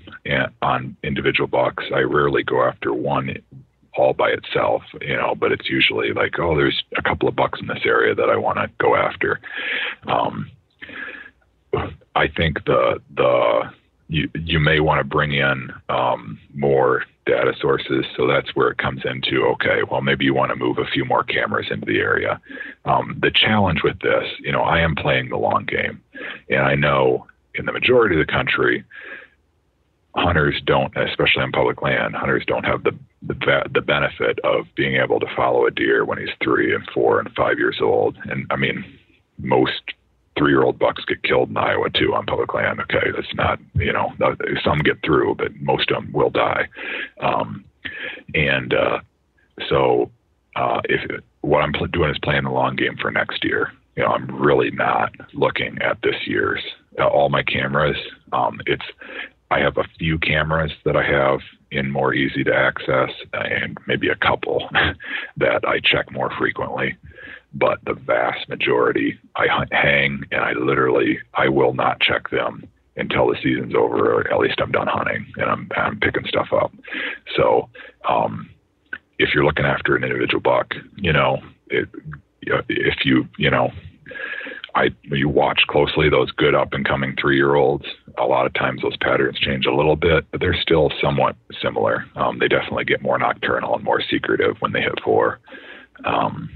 on 0.63 0.97
individual 1.03 1.47
bucks. 1.47 1.85
I 1.95 2.01
rarely 2.01 2.43
go 2.43 2.65
after 2.65 2.93
one 2.93 3.37
all 3.97 4.13
by 4.13 4.31
itself, 4.31 4.83
you 5.01 5.17
know, 5.17 5.35
but 5.35 5.53
it's 5.53 5.69
usually 5.69 6.13
like, 6.13 6.39
oh, 6.39 6.57
there's 6.57 6.83
a 6.97 7.03
couple 7.03 7.29
of 7.29 7.37
bucks 7.37 7.61
in 7.61 7.67
this 7.67 7.85
area 7.85 8.15
that 8.15 8.29
I 8.29 8.37
want 8.37 8.59
to 8.59 8.69
go 8.79 8.97
after. 8.97 9.41
Um, 10.09 10.51
I 12.15 12.29
think 12.29 12.65
the 12.65 13.01
the 13.17 13.63
you 14.09 14.31
you 14.35 14.61
may 14.61 14.81
want 14.81 15.01
to 15.01 15.05
bring 15.05 15.33
in 15.33 15.71
um, 15.89 16.39
more 16.55 17.05
data 17.27 17.53
sources. 17.61 18.05
So 18.17 18.27
that's 18.27 18.55
where 18.55 18.69
it 18.69 18.79
comes 18.79 19.03
into 19.05 19.45
okay, 19.55 19.83
well 19.91 20.01
maybe 20.01 20.25
you 20.25 20.35
want 20.35 20.51
to 20.51 20.57
move 20.57 20.79
a 20.79 20.85
few 20.85 21.05
more 21.05 21.25
cameras 21.25 21.67
into 21.71 21.87
the 21.87 21.99
area. 21.99 22.41
Um, 22.85 23.19
the 23.21 23.31
challenge 23.31 23.81
with 23.83 23.99
this, 24.01 24.25
you 24.41 24.53
know, 24.53 24.63
I 24.63 24.81
am 24.81 24.95
playing 24.95 25.31
the 25.31 25.37
long 25.37 25.65
game, 25.65 26.01
and 26.49 26.61
I 26.61 26.75
know 26.75 27.27
in 27.55 27.67
the 27.67 27.73
majority 27.73 28.21
of 28.21 28.27
the 28.27 28.33
country, 28.33 28.85
hunters 30.17 30.61
don't, 30.65 30.97
especially 30.97 31.43
on 31.43 31.53
public 31.53 31.83
land, 31.83 32.15
hunters 32.15 32.45
don't 32.47 32.65
have 32.65 32.85
the 32.85 32.97
the, 33.27 33.63
the 33.73 33.81
benefit 33.81 34.39
of 34.45 34.67
being 34.77 34.97
able 34.97 35.21
to 35.21 35.27
follow 35.37 35.67
a 35.67 35.71
deer 35.71 36.05
when 36.05 36.19
he's 36.19 36.35
three 36.43 36.75
and 36.75 36.87
four 36.93 37.21
and 37.21 37.29
five 37.37 37.59
years 37.59 37.79
old. 37.81 38.17
And 38.25 38.47
I 38.51 38.57
mean, 38.57 38.85
most 39.39 39.83
three 40.37 40.53
year 40.53 40.65
old 40.65 40.79
bucks 40.79 41.05
get 41.07 41.23
killed 41.23 41.51
in 41.51 41.57
Iowa 41.57 41.91
too 41.91 42.15
on 42.15 42.27
public 42.27 42.55
land. 42.55 42.81
Okay, 42.81 43.11
that's 43.15 43.35
not 43.35 43.59
you 43.75 43.93
know 43.93 44.13
some 44.65 44.79
get 44.79 44.99
through, 45.05 45.37
but 45.37 45.55
most 45.61 45.91
of 45.91 46.03
them 46.03 46.13
will 46.13 46.31
die. 46.31 46.69
Um, 47.21 47.65
and 48.35 48.75
uh, 48.75 48.99
so 49.69 50.11
uh, 50.57 50.81
if 50.85 51.23
what 51.43 51.61
I'm 51.61 51.73
doing 51.93 52.11
is 52.11 52.19
playing 52.23 52.45
the 52.45 52.51
long 52.51 52.77
game 52.77 52.97
for 53.01 53.11
next 53.11 53.45
year. 53.45 53.73
You 53.97 54.03
know, 54.03 54.11
I'm 54.11 54.43
really 54.43 54.71
not 54.73 55.13
looking 55.35 55.79
at 55.81 55.99
this 56.03 56.17
year's. 56.27 56.61
Uh, 56.99 57.07
all 57.07 57.29
my 57.29 57.43
cameras, 57.43 57.97
um, 58.33 58.61
it's 58.67 58.85
I 59.55 59.61
have 59.61 59.77
a 59.77 59.85
few 60.01 60.19
cameras 60.19 60.73
that 60.85 60.97
I 60.97 61.05
have 61.05 61.39
in 61.71 61.89
more 61.89 62.13
easy 62.13 62.43
to 62.43 62.53
access 62.53 63.11
and 63.33 63.79
maybe 63.87 64.09
a 64.09 64.17
couple 64.17 64.69
that 65.37 65.65
I 65.65 65.79
check 65.79 66.11
more 66.11 66.29
frequently. 66.37 66.97
But 67.53 67.79
the 67.87 67.95
vast 67.95 68.49
majority 68.49 69.17
I 69.37 69.47
hang 69.71 70.25
and 70.33 70.41
I 70.41 70.55
literally, 70.55 71.21
I 71.35 71.49
will 71.49 71.73
not 71.73 72.01
check 72.01 72.31
them 72.31 72.67
until 72.97 73.29
the 73.29 73.37
season's 73.45 73.77
over 73.77 74.15
or 74.15 74.33
at 74.33 74.41
least 74.41 74.61
I'm 74.61 74.73
done 74.73 74.89
hunting 74.89 75.25
and 75.37 75.49
I'm, 75.49 75.69
I'm 75.77 76.01
picking 76.01 76.27
stuff 76.27 76.49
up. 76.53 76.73
So, 77.37 77.69
um, 78.09 78.51
if 79.21 79.31
you're 79.33 79.45
looking 79.45 79.67
after 79.67 79.95
an 79.95 80.03
individual 80.03 80.41
buck, 80.41 80.75
you 80.97 81.13
know, 81.13 81.39
it, 81.69 81.89
if 82.43 83.05
you, 83.05 83.29
you 83.39 83.53
know, 83.53 83.71
I 84.75 84.89
you 85.05 85.29
watch 85.29 85.61
closely 85.69 86.09
those 86.09 86.31
good 86.33 86.55
up 86.55 86.73
and 86.73 86.87
coming 86.87 87.15
three 87.21 87.37
year 87.37 87.55
olds. 87.55 87.85
A 88.19 88.25
lot 88.25 88.47
of 88.47 88.55
times 88.55 88.83
those 88.83 88.97
patterns 88.97 89.39
change 89.39 89.67
a 89.67 89.75
little 89.75 89.97
bit, 89.97 90.25
but 90.31 90.41
they're 90.41 90.61
still 90.61 90.91
somewhat 91.01 91.37
similar. 91.63 92.05
Um, 92.17 92.39
they 92.39 92.49
definitely 92.49 92.85
get 92.85 93.03
more 93.03 93.19
nocturnal 93.19 93.75
and 93.75 93.85
more 93.85 94.03
secretive 94.11 94.57
when 94.61 94.73
they 94.73 94.81
hit 94.81 94.99
four. 95.05 95.41
Um, 96.05 96.51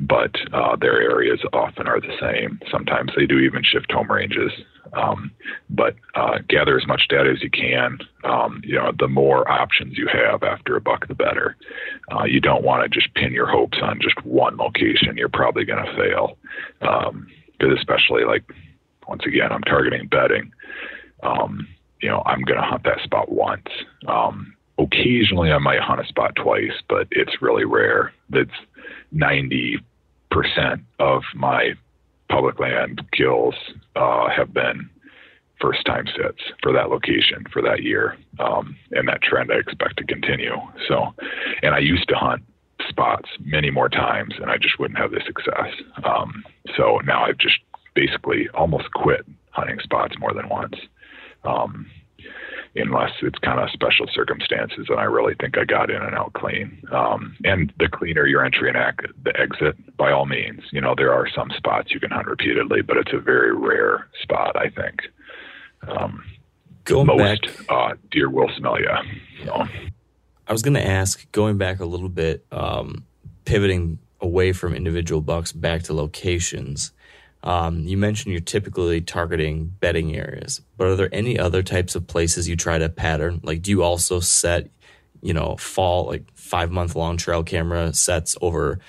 but 0.00 0.34
uh, 0.52 0.76
their 0.76 1.00
areas 1.00 1.40
often 1.52 1.86
are 1.86 2.00
the 2.00 2.16
same. 2.20 2.60
Sometimes 2.70 3.10
they 3.16 3.26
do 3.26 3.38
even 3.38 3.62
shift 3.64 3.90
home 3.90 4.10
ranges. 4.10 4.52
Um, 4.92 5.30
but 5.70 5.96
uh, 6.14 6.38
gather 6.48 6.78
as 6.78 6.86
much 6.86 7.08
data 7.08 7.30
as 7.30 7.42
you 7.42 7.50
can. 7.50 7.98
Um, 8.24 8.62
you 8.64 8.74
know, 8.74 8.92
the 8.98 9.08
more 9.08 9.50
options 9.50 9.96
you 9.96 10.08
have 10.12 10.42
after 10.42 10.76
a 10.76 10.80
buck, 10.80 11.06
the 11.08 11.14
better. 11.14 11.56
Uh, 12.10 12.24
you 12.24 12.40
don't 12.40 12.64
want 12.64 12.82
to 12.82 12.88
just 12.88 13.12
pin 13.14 13.32
your 13.32 13.46
hopes 13.48 13.78
on 13.82 14.00
just 14.00 14.24
one 14.24 14.56
location. 14.56 15.16
You're 15.16 15.28
probably 15.28 15.64
going 15.64 15.84
to 15.84 15.96
fail. 15.96 16.38
Because 16.80 17.70
um, 17.70 17.76
especially 17.76 18.24
like, 18.24 18.44
once 19.08 19.22
again, 19.26 19.52
I'm 19.52 19.62
targeting 19.62 20.08
bedding. 20.08 20.52
Um, 21.22 21.66
you 22.00 22.08
know, 22.08 22.22
I'm 22.26 22.42
going 22.42 22.60
to 22.60 22.66
hunt 22.66 22.84
that 22.84 23.00
spot 23.02 23.30
once. 23.30 23.66
Um, 24.06 24.54
occasionally, 24.78 25.50
I 25.50 25.58
might 25.58 25.80
hunt 25.80 26.00
a 26.00 26.06
spot 26.06 26.36
twice, 26.36 26.72
but 26.88 27.08
it's 27.10 27.42
really 27.42 27.64
rare. 27.64 28.12
That's 28.30 28.50
90% 29.14 29.80
of 30.98 31.22
my 31.34 31.74
public 32.28 32.58
land 32.58 33.02
kills 33.12 33.54
uh, 33.96 34.28
have 34.28 34.52
been 34.52 34.88
first 35.60 35.84
time 35.86 36.06
sits 36.06 36.40
for 36.62 36.72
that 36.72 36.88
location 36.88 37.44
for 37.52 37.60
that 37.62 37.82
year. 37.82 38.16
Um, 38.38 38.76
and 38.92 39.08
that 39.08 39.22
trend 39.22 39.50
I 39.52 39.56
expect 39.56 39.96
to 39.98 40.04
continue. 40.04 40.54
So, 40.86 41.14
and 41.62 41.74
I 41.74 41.78
used 41.78 42.08
to 42.08 42.14
hunt 42.14 42.42
spots 42.88 43.28
many 43.40 43.70
more 43.70 43.88
times 43.88 44.34
and 44.40 44.50
I 44.50 44.56
just 44.56 44.78
wouldn't 44.78 44.98
have 44.98 45.10
the 45.10 45.20
success. 45.26 45.72
Um, 46.04 46.44
so 46.76 47.00
now 47.04 47.24
I've 47.24 47.38
just 47.38 47.58
basically 47.94 48.48
almost 48.54 48.92
quit 48.92 49.26
hunting 49.50 49.78
spots 49.82 50.14
more 50.18 50.32
than 50.32 50.48
once. 50.48 50.76
Um, 51.44 51.86
unless 52.78 53.10
it's 53.22 53.38
kind 53.38 53.60
of 53.60 53.70
special 53.70 54.06
circumstances 54.12 54.86
and 54.88 54.98
I 54.98 55.04
really 55.04 55.34
think 55.40 55.58
I 55.58 55.64
got 55.64 55.90
in 55.90 56.02
and 56.02 56.14
out 56.14 56.32
clean. 56.34 56.82
Um, 56.92 57.36
and 57.44 57.72
the 57.78 57.88
cleaner 57.88 58.26
your 58.26 58.44
entry 58.44 58.68
and 58.68 58.76
ac- 58.76 59.12
the 59.22 59.38
exit, 59.38 59.96
by 59.96 60.10
all 60.10 60.26
means, 60.26 60.62
you 60.70 60.80
know, 60.80 60.94
there 60.96 61.12
are 61.12 61.28
some 61.28 61.50
spots 61.56 61.92
you 61.92 62.00
can 62.00 62.10
hunt 62.10 62.26
repeatedly, 62.26 62.82
but 62.82 62.96
it's 62.96 63.12
a 63.12 63.18
very 63.18 63.54
rare 63.54 64.08
spot, 64.22 64.56
I 64.56 64.68
think. 64.70 65.02
Um, 65.86 66.24
going 66.84 67.06
most 67.06 67.42
back, 67.42 67.70
uh, 67.70 67.94
deer 68.10 68.30
will 68.30 68.50
smell 68.56 68.78
you. 68.78 68.90
So. 69.44 69.64
I 70.46 70.52
was 70.52 70.62
going 70.62 70.74
to 70.74 70.86
ask, 70.86 71.30
going 71.32 71.58
back 71.58 71.80
a 71.80 71.84
little 71.84 72.08
bit, 72.08 72.46
um, 72.50 73.04
pivoting 73.44 73.98
away 74.20 74.52
from 74.52 74.74
individual 74.74 75.20
bucks 75.20 75.52
back 75.52 75.82
to 75.84 75.94
locations. 75.94 76.92
Um, 77.42 77.80
you 77.80 77.96
mentioned 77.96 78.32
you're 78.32 78.40
typically 78.40 79.00
targeting 79.00 79.66
bedding 79.80 80.16
areas, 80.16 80.60
but 80.76 80.88
are 80.88 80.96
there 80.96 81.08
any 81.12 81.38
other 81.38 81.62
types 81.62 81.94
of 81.94 82.06
places 82.06 82.48
you 82.48 82.56
try 82.56 82.78
to 82.78 82.88
pattern? 82.88 83.40
Like, 83.42 83.62
do 83.62 83.70
you 83.70 83.82
also 83.82 84.20
set, 84.20 84.68
you 85.22 85.32
know, 85.32 85.56
fall 85.56 86.06
like 86.06 86.24
five 86.34 86.70
month 86.70 86.96
long 86.96 87.16
trail 87.16 87.42
camera 87.42 87.94
sets 87.94 88.36
over 88.42 88.80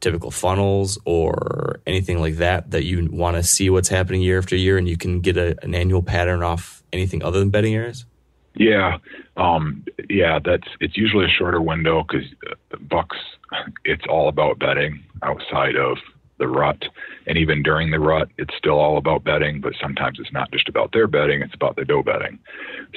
typical 0.00 0.32
funnels 0.32 0.98
or 1.04 1.80
anything 1.86 2.20
like 2.20 2.36
that 2.36 2.72
that 2.72 2.84
you 2.84 3.08
want 3.10 3.36
to 3.36 3.42
see 3.42 3.70
what's 3.70 3.88
happening 3.88 4.20
year 4.20 4.36
after 4.36 4.56
year 4.56 4.76
and 4.76 4.88
you 4.88 4.96
can 4.96 5.20
get 5.20 5.36
a, 5.36 5.56
an 5.62 5.74
annual 5.74 6.02
pattern 6.02 6.42
off 6.42 6.82
anything 6.92 7.22
other 7.22 7.38
than 7.38 7.50
bedding 7.50 7.74
areas? 7.74 8.04
Yeah, 8.54 8.98
um, 9.36 9.84
yeah, 10.10 10.38
that's 10.44 10.68
it's 10.80 10.96
usually 10.96 11.24
a 11.24 11.28
shorter 11.28 11.62
window 11.62 12.02
because 12.02 12.26
uh, 12.50 12.76
bucks, 12.80 13.16
it's 13.84 14.04
all 14.08 14.28
about 14.28 14.58
bedding 14.58 15.02
outside 15.22 15.76
of 15.76 15.96
the 16.38 16.48
rut. 16.48 16.82
And 17.26 17.38
even 17.38 17.62
during 17.62 17.90
the 17.90 18.00
rut, 18.00 18.28
it's 18.38 18.54
still 18.56 18.78
all 18.78 18.96
about 18.96 19.24
bedding, 19.24 19.60
but 19.60 19.74
sometimes 19.80 20.18
it's 20.18 20.32
not 20.32 20.50
just 20.50 20.68
about 20.68 20.92
their 20.92 21.06
bedding, 21.06 21.42
it's 21.42 21.54
about 21.54 21.76
the 21.76 21.84
doe 21.84 22.02
bedding. 22.02 22.38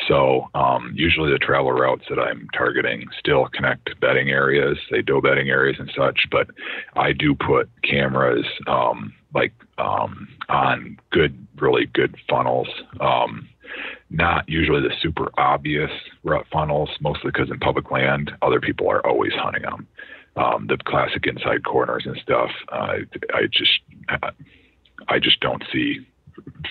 So 0.08 0.50
um, 0.56 0.94
usually 0.96 1.32
the 1.32 1.38
travel 1.38 1.72
routes 1.72 2.06
that 2.10 2.20
I'm 2.20 2.48
targeting 2.56 3.06
still 3.20 3.48
connect 3.54 4.00
bedding 4.00 4.30
areas, 4.30 4.78
say 4.90 5.02
doe 5.02 5.22
bedding 5.22 5.50
areas 5.50 5.78
and 5.80 5.92
such, 5.96 6.28
but 6.32 6.48
I 6.96 7.12
do 7.12 7.36
put 7.36 7.70
cameras 7.84 8.46
um, 8.68 9.14
like 9.34 9.54
um, 9.78 10.28
on 10.50 10.98
good, 11.12 11.46
really 11.58 11.86
good 11.88 12.16
funnels. 12.30 12.68
Um, 13.00 13.48
not 14.10 14.48
usually 14.48 14.82
the 14.82 14.94
super 15.02 15.30
obvious 15.38 15.92
rut 16.24 16.46
funnels, 16.52 16.90
mostly 17.02 17.32
because 17.32 17.50
in 17.50 17.60
public 17.60 17.92
land, 17.92 18.32
other 18.42 18.62
people 18.62 18.90
are 18.90 19.06
always 19.06 19.34
hunting 19.34 19.64
them 19.64 19.88
um, 20.36 20.68
the 20.68 20.78
classic 20.86 21.26
inside 21.28 21.64
corners 21.64 22.04
and 22.06 22.18
stuff. 22.22 22.52
Uh, 22.72 22.98
I 23.34 23.48
just 23.52 23.80
I 25.08 25.20
just 25.20 25.40
don't 25.40 25.64
see 25.72 26.06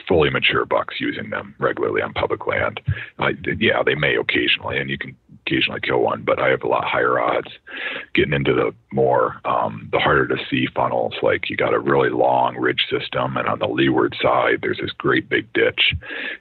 fully 0.06 0.30
mature 0.30 0.64
bucks 0.64 0.96
using 1.00 1.30
them 1.30 1.54
regularly 1.58 2.02
on 2.02 2.12
public 2.12 2.46
land. 2.46 2.80
Uh, 3.18 3.30
yeah, 3.58 3.82
they 3.84 3.94
may 3.94 4.16
occasionally, 4.16 4.78
and 4.78 4.90
you 4.90 4.98
can 4.98 5.16
occasionally 5.46 5.80
kill 5.80 6.00
one, 6.00 6.22
but 6.22 6.38
I 6.38 6.48
have 6.48 6.62
a 6.62 6.68
lot 6.68 6.84
higher 6.84 7.18
odds 7.18 7.48
getting 8.14 8.32
into 8.32 8.52
the 8.52 8.74
more 8.92 9.40
um, 9.44 9.88
the 9.92 9.98
harder 9.98 10.26
to 10.28 10.36
see 10.50 10.66
funnels. 10.74 11.14
Like 11.22 11.48
you 11.48 11.56
got 11.56 11.74
a 11.74 11.78
really 11.78 12.10
long 12.10 12.56
ridge 12.56 12.86
system, 12.90 13.36
and 13.36 13.48
on 13.48 13.58
the 13.58 13.68
leeward 13.68 14.14
side, 14.20 14.58
there's 14.62 14.78
this 14.80 14.92
great 14.92 15.28
big 15.28 15.52
ditch, 15.52 15.94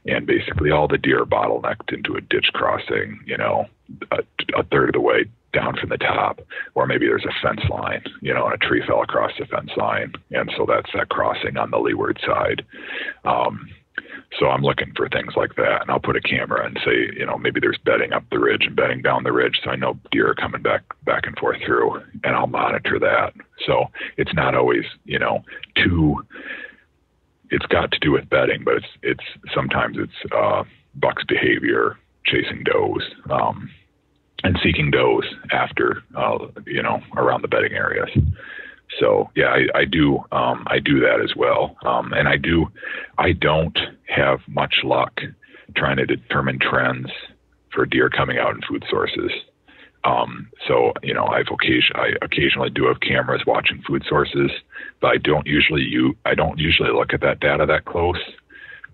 and 0.05 0.26
basically 0.26 0.71
all 0.71 0.88
the 0.88 0.97
deer 0.97 1.21
are 1.21 1.26
bottlenecked 1.26 1.93
into 1.93 2.15
a 2.15 2.21
ditch 2.21 2.47
crossing. 2.53 3.19
You 3.26 3.38
know, 3.38 3.65
a, 4.11 4.19
a 4.57 4.63
third 4.63 4.89
of 4.89 4.93
the 4.93 5.01
way 5.01 5.26
down 5.53 5.77
from 5.77 5.89
the 5.89 5.97
top, 5.97 6.41
or 6.75 6.85
maybe 6.85 7.05
there's 7.05 7.25
a 7.25 7.47
fence 7.47 7.61
line, 7.69 8.03
you 8.21 8.33
know, 8.33 8.45
and 8.45 8.53
a 8.53 8.57
tree 8.57 8.83
fell 8.85 9.01
across 9.01 9.31
the 9.39 9.45
fence 9.45 9.71
line, 9.77 10.11
and 10.31 10.51
so 10.57 10.65
that's 10.67 10.89
that 10.93 11.09
crossing 11.09 11.57
on 11.57 11.71
the 11.71 11.77
leeward 11.77 12.19
side. 12.25 12.63
Um, 13.23 13.69
so 14.39 14.47
I'm 14.47 14.63
looking 14.63 14.91
for 14.95 15.07
things 15.09 15.33
like 15.35 15.55
that, 15.55 15.81
and 15.81 15.91
I'll 15.91 15.99
put 15.99 16.15
a 16.15 16.21
camera 16.21 16.65
and 16.65 16.77
say, 16.83 17.15
you 17.15 17.25
know, 17.25 17.37
maybe 17.37 17.59
there's 17.59 17.77
bedding 17.85 18.13
up 18.13 18.23
the 18.31 18.39
ridge 18.39 18.63
and 18.65 18.75
bedding 18.75 19.01
down 19.01 19.23
the 19.23 19.31
ridge, 19.31 19.59
so 19.63 19.69
I 19.69 19.75
know 19.75 19.99
deer 20.11 20.31
are 20.31 20.35
coming 20.35 20.61
back 20.61 20.81
back 21.05 21.27
and 21.27 21.37
forth 21.37 21.57
through, 21.65 22.01
and 22.23 22.35
I'll 22.35 22.47
monitor 22.47 22.99
that. 22.99 23.33
So 23.65 23.85
it's 24.17 24.33
not 24.33 24.55
always, 24.55 24.85
you 25.05 25.19
know, 25.19 25.43
too. 25.75 26.25
It's 27.51 27.65
got 27.67 27.91
to 27.91 27.99
do 27.99 28.11
with 28.11 28.29
bedding, 28.29 28.63
but 28.63 28.75
it's 28.77 28.87
it's 29.03 29.53
sometimes 29.53 29.97
it's 29.99 30.33
uh, 30.33 30.63
buck's 30.95 31.23
behavior, 31.25 31.97
chasing 32.25 32.63
does. 32.63 33.03
Um, 33.29 33.69
and 34.43 34.59
seeking 34.63 34.91
does 34.91 35.25
after 35.51 36.03
uh, 36.15 36.37
you 36.65 36.81
know 36.81 36.99
around 37.17 37.41
the 37.41 37.47
bedding 37.47 37.73
areas. 37.73 38.09
So 38.99 39.29
yeah, 39.35 39.47
I, 39.47 39.79
I 39.79 39.85
do 39.85 40.19
um, 40.31 40.65
I 40.67 40.79
do 40.79 40.99
that 40.99 41.19
as 41.23 41.35
well, 41.35 41.75
um, 41.85 42.13
and 42.13 42.27
I 42.27 42.37
do 42.37 42.67
I 43.17 43.31
don't 43.31 43.77
have 44.07 44.39
much 44.47 44.75
luck 44.83 45.19
trying 45.75 45.97
to 45.97 46.05
determine 46.05 46.59
trends 46.59 47.09
for 47.73 47.85
deer 47.85 48.09
coming 48.09 48.37
out 48.37 48.53
in 48.53 48.61
food 48.67 48.83
sources. 48.89 49.31
Um, 50.03 50.49
so 50.67 50.91
you 51.01 51.13
know 51.13 51.25
I've 51.25 51.47
occasion 51.51 51.95
I 51.95 52.11
occasionally 52.21 52.69
do 52.69 52.85
have 52.85 52.99
cameras 52.99 53.43
watching 53.47 53.81
food 53.87 54.03
sources, 54.07 54.51
but 54.99 55.07
I 55.07 55.17
don't 55.17 55.47
usually 55.47 55.83
you 55.83 56.15
I 56.25 56.35
don't 56.35 56.59
usually 56.59 56.91
look 56.91 57.13
at 57.13 57.21
that 57.21 57.39
data 57.39 57.65
that 57.65 57.85
close, 57.85 58.19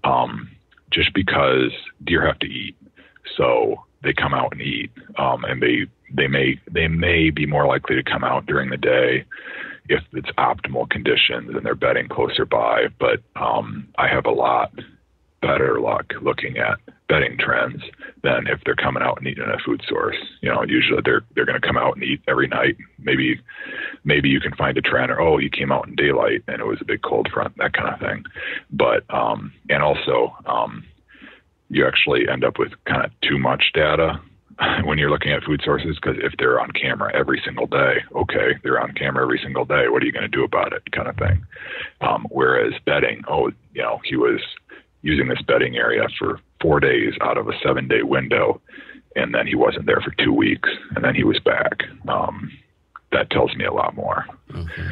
um, 0.03 0.49
just 0.91 1.13
because 1.13 1.71
deer 2.03 2.25
have 2.25 2.39
to 2.39 2.47
eat. 2.47 2.75
So 3.35 3.83
they 4.03 4.13
come 4.13 4.33
out 4.33 4.51
and 4.51 4.61
eat, 4.61 4.91
um, 5.17 5.43
and 5.45 5.61
they 5.61 5.85
they 6.13 6.27
may 6.27 6.59
they 6.71 6.87
may 6.87 7.29
be 7.29 7.45
more 7.45 7.67
likely 7.67 7.95
to 7.95 8.03
come 8.03 8.23
out 8.23 8.45
during 8.45 8.69
the 8.69 8.77
day 8.77 9.25
if 9.89 10.03
it's 10.13 10.29
optimal 10.37 10.89
conditions 10.89 11.49
and 11.53 11.65
they're 11.65 11.75
bedding 11.75 12.07
closer 12.07 12.45
by. 12.45 12.85
But 12.99 13.19
um, 13.35 13.87
I 13.97 14.07
have 14.07 14.25
a 14.25 14.31
lot 14.31 14.71
better 15.41 15.79
luck 15.79 16.13
looking 16.21 16.57
at 16.57 16.77
bedding 17.07 17.37
trends 17.39 17.81
than 18.23 18.45
if 18.47 18.59
they're 18.65 18.75
coming 18.75 19.01
out 19.01 19.17
and 19.17 19.27
eating 19.27 19.43
in 19.43 19.49
a 19.49 19.57
food 19.65 19.81
source. 19.87 20.17
You 20.41 20.49
know, 20.49 20.63
usually 20.67 21.01
they're 21.03 21.23
they're 21.35 21.45
going 21.45 21.59
to 21.59 21.67
come 21.67 21.77
out 21.77 21.95
and 21.95 22.03
eat 22.03 22.21
every 22.27 22.47
night. 22.47 22.77
Maybe 22.99 23.41
maybe 24.03 24.29
you 24.29 24.39
can 24.39 24.55
find 24.55 24.77
a 24.77 24.81
trend 24.81 25.11
or 25.11 25.19
oh, 25.19 25.39
you 25.39 25.49
came 25.49 25.71
out 25.71 25.87
in 25.87 25.95
daylight 25.95 26.43
and 26.47 26.61
it 26.61 26.65
was 26.65 26.77
a 26.81 26.85
big 26.85 27.01
cold 27.01 27.29
front, 27.33 27.57
that 27.57 27.73
kind 27.73 27.93
of 27.93 27.99
thing. 27.99 28.23
But 28.71 29.03
um, 29.13 29.51
and 29.69 29.81
also 29.81 30.35
um, 30.45 30.85
you 31.69 31.87
actually 31.87 32.27
end 32.27 32.43
up 32.43 32.57
with 32.57 32.71
kind 32.85 33.05
of 33.05 33.11
too 33.21 33.37
much 33.37 33.71
data 33.73 34.19
when 34.83 34.97
you're 34.97 35.09
looking 35.09 35.31
at 35.31 35.43
food 35.43 35.61
sources 35.63 35.97
because 36.01 36.17
if 36.21 36.33
they're 36.37 36.59
on 36.59 36.71
camera 36.71 37.11
every 37.15 37.41
single 37.45 37.67
day, 37.67 37.97
okay, 38.15 38.55
they're 38.63 38.81
on 38.81 38.93
camera 38.93 39.23
every 39.23 39.39
single 39.43 39.65
day. 39.65 39.87
What 39.87 40.01
are 40.03 40.05
you 40.05 40.11
going 40.11 40.23
to 40.23 40.27
do 40.27 40.43
about 40.43 40.73
it, 40.73 40.91
kind 40.91 41.07
of 41.07 41.15
thing. 41.17 41.45
Um, 42.01 42.27
whereas 42.29 42.73
bedding, 42.85 43.21
oh, 43.27 43.51
you 43.73 43.81
know, 43.81 43.99
he 44.03 44.15
was 44.15 44.41
using 45.01 45.27
this 45.27 45.41
bedding 45.47 45.77
area 45.77 46.07
for 46.17 46.39
four 46.61 46.79
days 46.79 47.13
out 47.21 47.37
of 47.37 47.47
a 47.47 47.53
seven 47.63 47.87
day 47.87 48.03
window, 48.03 48.61
and 49.15 49.33
then 49.33 49.47
he 49.47 49.55
wasn't 49.55 49.85
there 49.85 50.01
for 50.01 50.11
two 50.23 50.33
weeks, 50.33 50.69
and 50.95 51.03
then 51.03 51.15
he 51.15 51.23
was 51.23 51.39
back. 51.39 51.83
Um, 52.07 52.51
that 53.11 53.29
tells 53.29 53.55
me 53.55 53.65
a 53.65 53.73
lot 53.73 53.95
more. 53.95 54.25
Okay. 54.53 54.89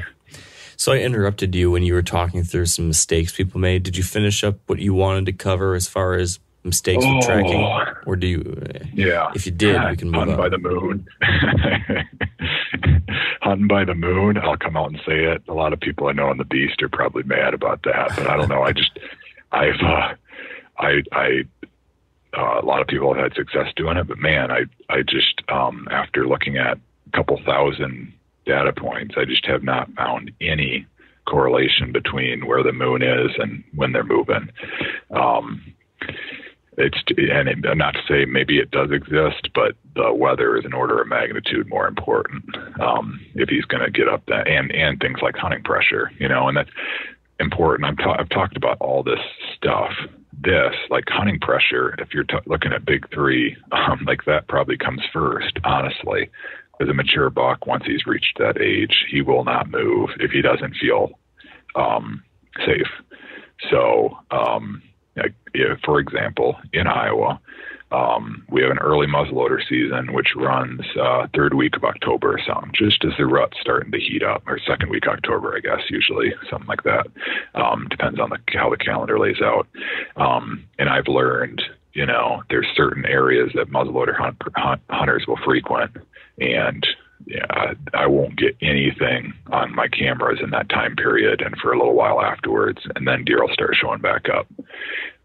So 0.75 0.91
I 0.91 0.99
interrupted 0.99 1.55
you 1.55 1.71
when 1.71 1.83
you 1.83 1.93
were 1.95 2.03
talking 2.03 2.43
through 2.43 2.67
some 2.67 2.87
mistakes 2.87 3.35
people 3.35 3.59
made. 3.59 3.83
Did 3.83 3.97
you 3.97 4.03
finish 4.03 4.43
up 4.43 4.59
what 4.67 4.79
you 4.79 4.93
wanted 4.93 5.25
to 5.25 5.33
cover 5.33 5.73
as 5.73 5.87
far 5.87 6.13
as 6.13 6.39
mistakes 6.67 7.03
oh, 7.05 7.15
with 7.15 7.25
tracking, 7.25 7.63
or 8.05 8.15
do 8.15 8.27
you? 8.27 8.61
Yeah. 8.93 9.31
If 9.33 9.45
you 9.45 9.51
did, 9.51 9.81
we 9.89 9.97
can 9.97 10.11
move 10.11 10.27
Hunting 10.27 10.35
on. 10.35 10.41
by 10.41 10.49
the 10.49 10.57
moon. 10.57 11.07
Hunting 13.41 13.67
by 13.67 13.85
the 13.85 13.95
moon. 13.95 14.37
I'll 14.37 14.57
come 14.57 14.77
out 14.77 14.91
and 14.91 14.99
say 15.05 15.23
it. 15.25 15.41
A 15.47 15.53
lot 15.53 15.73
of 15.73 15.79
people 15.79 16.07
I 16.07 16.11
know 16.11 16.29
on 16.29 16.37
the 16.37 16.45
beast 16.45 16.81
are 16.83 16.89
probably 16.89 17.23
mad 17.23 17.53
about 17.53 17.83
that, 17.83 18.11
but 18.15 18.27
I 18.27 18.37
don't 18.37 18.49
know. 18.49 18.63
I 18.63 18.73
just, 18.73 18.99
I've, 19.51 19.79
uh, 19.83 20.13
I, 20.77 21.03
I, 21.11 21.43
uh, 22.37 22.61
a 22.61 22.65
lot 22.65 22.81
of 22.81 22.87
people 22.87 23.13
have 23.13 23.23
had 23.23 23.33
success 23.33 23.73
doing 23.75 23.97
it, 23.97 24.07
but 24.07 24.19
man, 24.19 24.51
I, 24.51 24.65
I 24.89 25.01
just, 25.01 25.41
um, 25.49 25.87
after 25.89 26.27
looking 26.27 26.57
at 26.57 26.77
a 26.77 27.11
couple 27.15 27.39
thousand 27.45 28.13
data 28.45 28.73
points, 28.73 29.15
I 29.17 29.25
just 29.25 29.45
have 29.45 29.63
not 29.63 29.91
found 29.93 30.31
any 30.41 30.85
correlation 31.27 31.91
between 31.91 32.45
where 32.47 32.63
the 32.63 32.71
moon 32.71 33.01
is 33.01 33.31
and 33.37 33.63
when 33.75 33.91
they're 33.91 34.03
moving. 34.03 34.49
Um, 35.11 35.61
it's 36.77 36.97
and 37.17 37.49
it, 37.49 37.57
not 37.75 37.95
to 37.95 38.01
say 38.07 38.25
maybe 38.25 38.59
it 38.59 38.71
does 38.71 38.91
exist, 38.91 39.49
but 39.55 39.75
the 39.95 40.13
weather 40.13 40.57
is 40.57 40.65
an 40.65 40.73
order 40.73 41.01
of 41.01 41.07
magnitude 41.07 41.67
more 41.67 41.87
important 41.87 42.43
um, 42.79 43.19
if 43.33 43.49
he's 43.49 43.65
going 43.65 43.83
to 43.83 43.91
get 43.91 44.07
up 44.07 44.23
that 44.27 44.47
and 44.47 44.71
and 44.71 44.99
things 44.99 45.19
like 45.21 45.35
hunting 45.35 45.63
pressure, 45.63 46.11
you 46.19 46.27
know, 46.27 46.47
and 46.47 46.57
that's 46.57 46.69
important. 47.39 47.89
I've, 47.89 47.97
ta- 47.97 48.17
I've 48.19 48.29
talked 48.29 48.57
about 48.57 48.77
all 48.79 49.03
this 49.03 49.19
stuff. 49.55 49.91
This 50.39 50.73
like 50.91 51.05
hunting 51.07 51.39
pressure. 51.39 51.95
If 51.97 52.13
you're 52.13 52.23
t- 52.23 52.37
looking 52.45 52.71
at 52.71 52.85
big 52.85 53.11
three, 53.11 53.57
um, 53.71 54.05
like 54.05 54.25
that 54.25 54.47
probably 54.47 54.77
comes 54.77 55.01
first, 55.11 55.57
honestly. 55.63 56.29
As 56.79 56.87
a 56.87 56.93
mature 56.93 57.31
buck, 57.31 57.65
once 57.65 57.85
he's 57.87 58.05
reached 58.05 58.37
that 58.37 58.61
age, 58.61 59.05
he 59.09 59.23
will 59.23 59.43
not 59.43 59.67
move 59.67 60.11
if 60.19 60.29
he 60.29 60.43
doesn't 60.43 60.75
feel 60.75 61.09
um, 61.75 62.23
safe. 62.67 62.87
So 63.71 64.15
um, 64.29 64.83
for 65.83 65.99
example, 65.99 66.55
in 66.73 66.87
Iowa, 66.87 67.39
um, 67.91 68.43
we 68.49 68.61
have 68.61 68.71
an 68.71 68.79
early 68.79 69.07
muzzleloader 69.07 69.59
season, 69.67 70.13
which 70.13 70.35
runs 70.35 70.81
uh, 71.01 71.27
third 71.33 71.53
week 71.53 71.75
of 71.77 71.85
October 71.85 72.33
or 72.33 72.39
something, 72.45 72.71
just 72.73 73.03
as 73.05 73.13
the 73.17 73.25
rut's 73.25 73.57
starting 73.61 73.91
to 73.91 73.99
heat 73.99 74.23
up, 74.23 74.43
or 74.45 74.59
second 74.67 74.89
week 74.89 75.07
October, 75.07 75.55
I 75.55 75.61
guess, 75.61 75.89
usually 75.89 76.33
something 76.49 76.67
like 76.67 76.83
that. 76.83 77.07
Um, 77.55 77.87
depends 77.89 78.19
on 78.19 78.29
the, 78.29 78.39
how 78.53 78.69
the 78.69 78.77
calendar 78.77 79.17
lays 79.17 79.41
out. 79.41 79.67
Um, 80.17 80.65
and 80.77 80.89
I've 80.89 81.07
learned, 81.07 81.61
you 81.93 82.05
know, 82.05 82.43
there's 82.49 82.67
certain 82.75 83.05
areas 83.05 83.51
that 83.55 83.69
muzzleloader 83.69 84.15
hunt, 84.17 84.35
hunt, 84.55 84.81
hunters 84.89 85.23
will 85.25 85.39
frequent, 85.45 85.95
and 86.39 86.85
yeah, 87.25 87.73
I 87.93 88.07
won't 88.07 88.37
get 88.37 88.55
anything 88.61 89.33
on 89.51 89.75
my 89.75 89.87
cameras 89.87 90.39
in 90.41 90.51
that 90.51 90.69
time 90.69 90.95
period 90.95 91.41
and 91.41 91.55
for 91.57 91.73
a 91.73 91.77
little 91.77 91.95
while 91.95 92.21
afterwards, 92.21 92.79
and 92.95 93.07
then 93.07 93.25
deer 93.25 93.41
will 93.41 93.53
start 93.53 93.75
showing 93.75 94.01
back 94.01 94.27
up. 94.29 94.47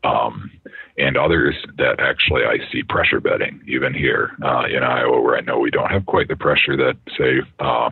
Um, 0.04 0.50
and 0.98 1.16
others 1.16 1.54
that 1.78 2.00
actually 2.00 2.42
I 2.42 2.58
see 2.70 2.82
pressure 2.82 3.20
bedding 3.20 3.62
even 3.66 3.94
here 3.94 4.32
uh, 4.42 4.64
in 4.64 4.82
Iowa, 4.82 5.20
where 5.20 5.36
I 5.36 5.40
know 5.40 5.58
we 5.58 5.70
don't 5.70 5.90
have 5.90 6.06
quite 6.06 6.28
the 6.28 6.36
pressure 6.36 6.76
that 6.76 6.96
say 7.16 7.40
uh, 7.60 7.90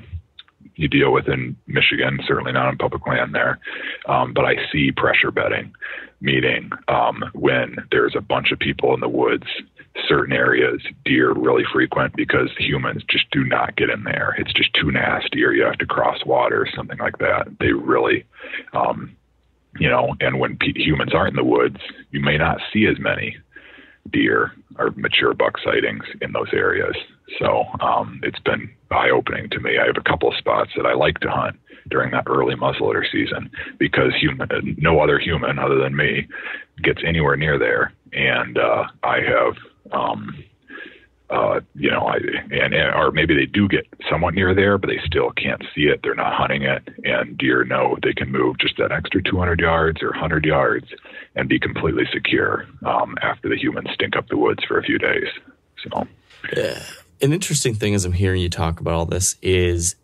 you 0.75 0.89
deal 0.89 1.13
with 1.13 1.29
in 1.29 1.57
Michigan, 1.67 2.19
certainly 2.27 2.53
not 2.53 2.67
on 2.67 2.79
public 2.79 3.07
land 3.07 3.35
there. 3.35 3.59
Um, 4.07 4.33
but 4.35 4.45
I 4.45 4.57
see 4.73 4.93
pressure 4.93 5.31
bedding, 5.31 5.73
meaning 6.21 6.71
um, 6.89 7.23
when 7.33 7.77
there's 7.91 8.15
a 8.17 8.21
bunch 8.21 8.51
of 8.51 8.59
people 8.59 8.93
in 8.95 9.01
the 9.01 9.09
woods 9.09 9.47
certain 10.09 10.33
areas 10.33 10.81
deer 11.05 11.33
really 11.33 11.65
frequent 11.73 12.15
because 12.17 12.51
humans 12.59 13.03
just 13.09 13.31
do 13.31 13.45
not 13.45 13.77
get 13.77 13.91
in 13.91 14.05
there. 14.05 14.35
It's 14.39 14.53
just 14.53 14.73
too 14.75 14.91
nasty, 14.91 15.45
or 15.45 15.53
you 15.53 15.65
have 15.65 15.79
to 15.79 15.87
cross 15.87 16.19
water 16.25 16.63
or 16.63 16.69
something 16.75 16.99
like 16.99 17.19
that. 17.19 17.49
They 17.59 17.73
really, 17.73 18.25
um, 18.73 19.17
you 19.79 19.89
know, 19.89 20.15
and 20.21 20.39
when 20.39 20.57
p- 20.57 20.73
humans 20.77 21.13
aren't 21.15 21.31
in 21.31 21.45
the 21.45 21.45
woods, 21.45 21.79
you 22.11 22.21
may 22.21 22.39
not 22.39 22.59
see 22.73 22.87
as 22.87 22.99
many 22.99 23.37
deer 24.11 24.53
or 24.79 24.91
mature 24.97 25.35
buck 25.35 25.55
sightings 25.65 26.05
in 26.21 26.33
those 26.33 26.49
areas. 26.53 26.95
So 27.39 27.65
um, 27.81 28.21
it's 28.23 28.41
been 28.41 28.71
eye 28.91 29.11
opening 29.11 29.51
to 29.51 29.61
me. 29.61 29.79
I 29.79 29.87
have 29.87 29.97
a 29.97 30.09
couple 30.09 30.29
of 30.29 30.37
spots 30.37 30.71
that 30.77 30.87
I 30.87 30.95
like 30.95 31.21
to 31.21 31.31
hunt 31.31 31.57
during 31.89 32.11
that 32.13 32.25
early 32.27 32.55
muzzleloader 32.55 33.05
season 33.11 33.51
because 33.79 34.13
human, 34.21 34.49
no 34.79 35.01
other 35.01 35.19
human 35.19 35.59
other 35.59 35.77
than 35.77 35.97
me 35.97 36.27
gets 36.83 37.01
anywhere 37.07 37.37
near 37.37 37.59
there, 37.59 37.93
and 38.13 38.59
uh, 38.59 38.85
I 39.03 39.17
have 39.17 39.55
um, 39.93 40.45
uh, 41.31 41.61
you 41.77 41.91
know, 41.91 42.07
I, 42.09 42.17
and, 42.51 42.75
and 42.75 42.95
or 42.95 43.13
maybe 43.13 43.35
they 43.35 43.47
do 43.47 43.69
get 43.69 43.87
somewhat 44.11 44.35
near 44.35 44.53
there, 44.53 44.79
but 44.79 44.89
they 44.89 44.99
still 45.07 45.31
can't 45.31 45.63
see 45.75 45.83
it. 45.83 46.01
They're 46.03 46.15
not 46.15 46.35
hunting 46.35 46.63
it, 46.63 46.89
and 47.05 47.39
deer 47.39 47.65
know 47.65 47.97
they 48.03 48.13
can 48.13 48.33
move 48.33 48.59
just 48.59 48.77
that 48.79 48.91
extra 48.91 49.23
200 49.23 49.61
yards 49.61 50.03
or 50.03 50.11
100 50.11 50.45
yards 50.45 50.89
and 51.37 51.49
be 51.49 51.61
completely 51.61 52.05
secure 52.13 52.67
um, 52.85 53.17
after 53.23 53.49
the 53.49 53.57
humans 53.57 53.89
stink 53.95 54.17
up 54.17 54.29
the 54.29 54.37
woods 54.37 54.65
for 54.67 54.79
a 54.79 54.83
few 54.83 54.99
days. 54.99 55.29
So, 55.85 56.07
yeah. 56.57 56.83
an 57.23 57.33
interesting 57.33 57.75
thing 57.75 57.95
as 57.95 58.05
I'm 58.05 58.13
hearing 58.13 58.43
you 58.43 58.51
talk 58.51 58.81
about 58.81 58.95
all 58.95 59.07
this 59.07 59.37
is 59.41 59.95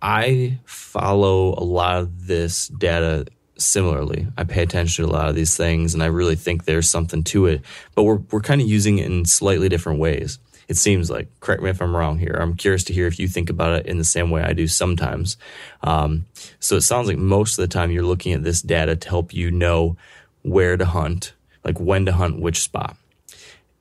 I 0.00 0.60
follow 0.64 1.54
a 1.54 1.64
lot 1.64 1.96
of 1.96 2.26
this 2.28 2.68
data 2.68 3.26
similarly. 3.58 4.26
I 4.36 4.44
pay 4.44 4.62
attention 4.62 5.04
to 5.04 5.10
a 5.10 5.12
lot 5.12 5.28
of 5.28 5.34
these 5.34 5.56
things 5.56 5.94
and 5.94 6.02
I 6.02 6.06
really 6.06 6.36
think 6.36 6.64
there's 6.64 6.88
something 6.88 7.24
to 7.24 7.46
it, 7.46 7.62
but 7.94 8.04
we're, 8.04 8.20
we're 8.30 8.40
kind 8.40 8.60
of 8.60 8.68
using 8.68 8.98
it 8.98 9.06
in 9.06 9.24
slightly 9.24 9.68
different 9.68 9.98
ways. 9.98 10.38
It 10.68 10.76
seems 10.76 11.10
like, 11.10 11.28
correct 11.40 11.62
me 11.62 11.70
if 11.70 11.80
I'm 11.80 11.96
wrong 11.96 12.18
here. 12.18 12.36
I'm 12.38 12.54
curious 12.54 12.84
to 12.84 12.92
hear 12.92 13.06
if 13.06 13.18
you 13.18 13.26
think 13.26 13.48
about 13.48 13.80
it 13.80 13.86
in 13.86 13.96
the 13.98 14.04
same 14.04 14.30
way 14.30 14.42
I 14.42 14.52
do 14.52 14.66
sometimes. 14.66 15.38
Um, 15.82 16.26
so 16.60 16.76
it 16.76 16.82
sounds 16.82 17.08
like 17.08 17.16
most 17.16 17.58
of 17.58 17.62
the 17.62 17.72
time 17.72 17.90
you're 17.90 18.02
looking 18.02 18.34
at 18.34 18.44
this 18.44 18.60
data 18.60 18.94
to 18.94 19.08
help 19.08 19.32
you 19.32 19.50
know 19.50 19.96
where 20.42 20.76
to 20.76 20.84
hunt, 20.84 21.32
like 21.64 21.80
when 21.80 22.04
to 22.04 22.12
hunt 22.12 22.40
which 22.40 22.62
spot. 22.62 22.96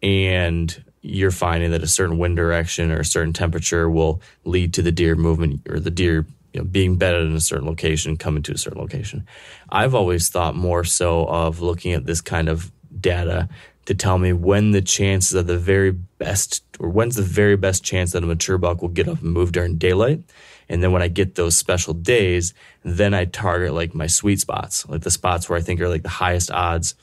And 0.02 0.84
you're 1.02 1.32
finding 1.32 1.72
that 1.72 1.84
a 1.84 1.88
certain 1.88 2.18
wind 2.18 2.36
direction 2.38 2.92
or 2.92 3.00
a 3.00 3.06
certain 3.06 3.34
temperature 3.34 3.90
will 3.90 4.22
lead 4.46 4.74
to 4.74 4.82
the 4.82 4.92
deer 4.92 5.16
movement 5.16 5.62
or 5.70 5.80
the 5.80 5.92
deer 5.92 6.26
you 6.58 6.64
know, 6.64 6.68
being 6.68 6.98
bedded 6.98 7.28
in 7.28 7.36
a 7.36 7.40
certain 7.40 7.68
location, 7.68 8.18
coming 8.18 8.42
to 8.42 8.52
a 8.52 8.58
certain 8.58 8.82
location. 8.82 9.28
I've 9.70 9.94
always 9.94 10.30
thought 10.30 10.56
more 10.56 10.84
so 10.84 11.28
of 11.28 11.62
looking 11.62 11.94
at 11.94 12.08
this 12.08 12.20
kind 12.20 12.50
of 12.50 12.72
data 13.00 13.48
to 13.86 13.94
tell 13.94 14.18
me 14.18 14.34
when 14.34 14.72
the 14.72 14.82
chances 14.82 15.36
of 15.36 15.46
the 15.46 15.58
very 15.58 15.92
best, 15.92 16.64
or 16.80 16.90
when's 16.90 17.16
the 17.16 17.22
very 17.22 17.56
best 17.56 17.84
chance 17.84 18.12
that 18.12 18.24
a 18.24 18.26
mature 18.26 18.58
buck 18.58 18.82
will 18.82 18.90
get 18.90 19.08
up 19.08 19.22
and 19.22 19.32
move 19.32 19.52
during 19.52 19.78
daylight. 19.78 20.24
And 20.68 20.82
then 20.82 20.92
when 20.92 21.04
I 21.04 21.10
get 21.10 21.36
those 21.36 21.56
special 21.56 21.94
days, 21.94 22.56
then 22.84 23.14
I 23.14 23.26
target 23.26 23.74
like 23.74 23.94
my 23.94 24.08
sweet 24.08 24.40
spots, 24.40 24.88
like 24.90 25.02
the 25.02 25.12
spots 25.12 25.48
where 25.48 25.60
I 25.60 25.62
think 25.62 25.80
are 25.80 25.88
like 25.88 26.04
the 26.04 26.10
highest 26.10 26.50
odds 26.50 26.96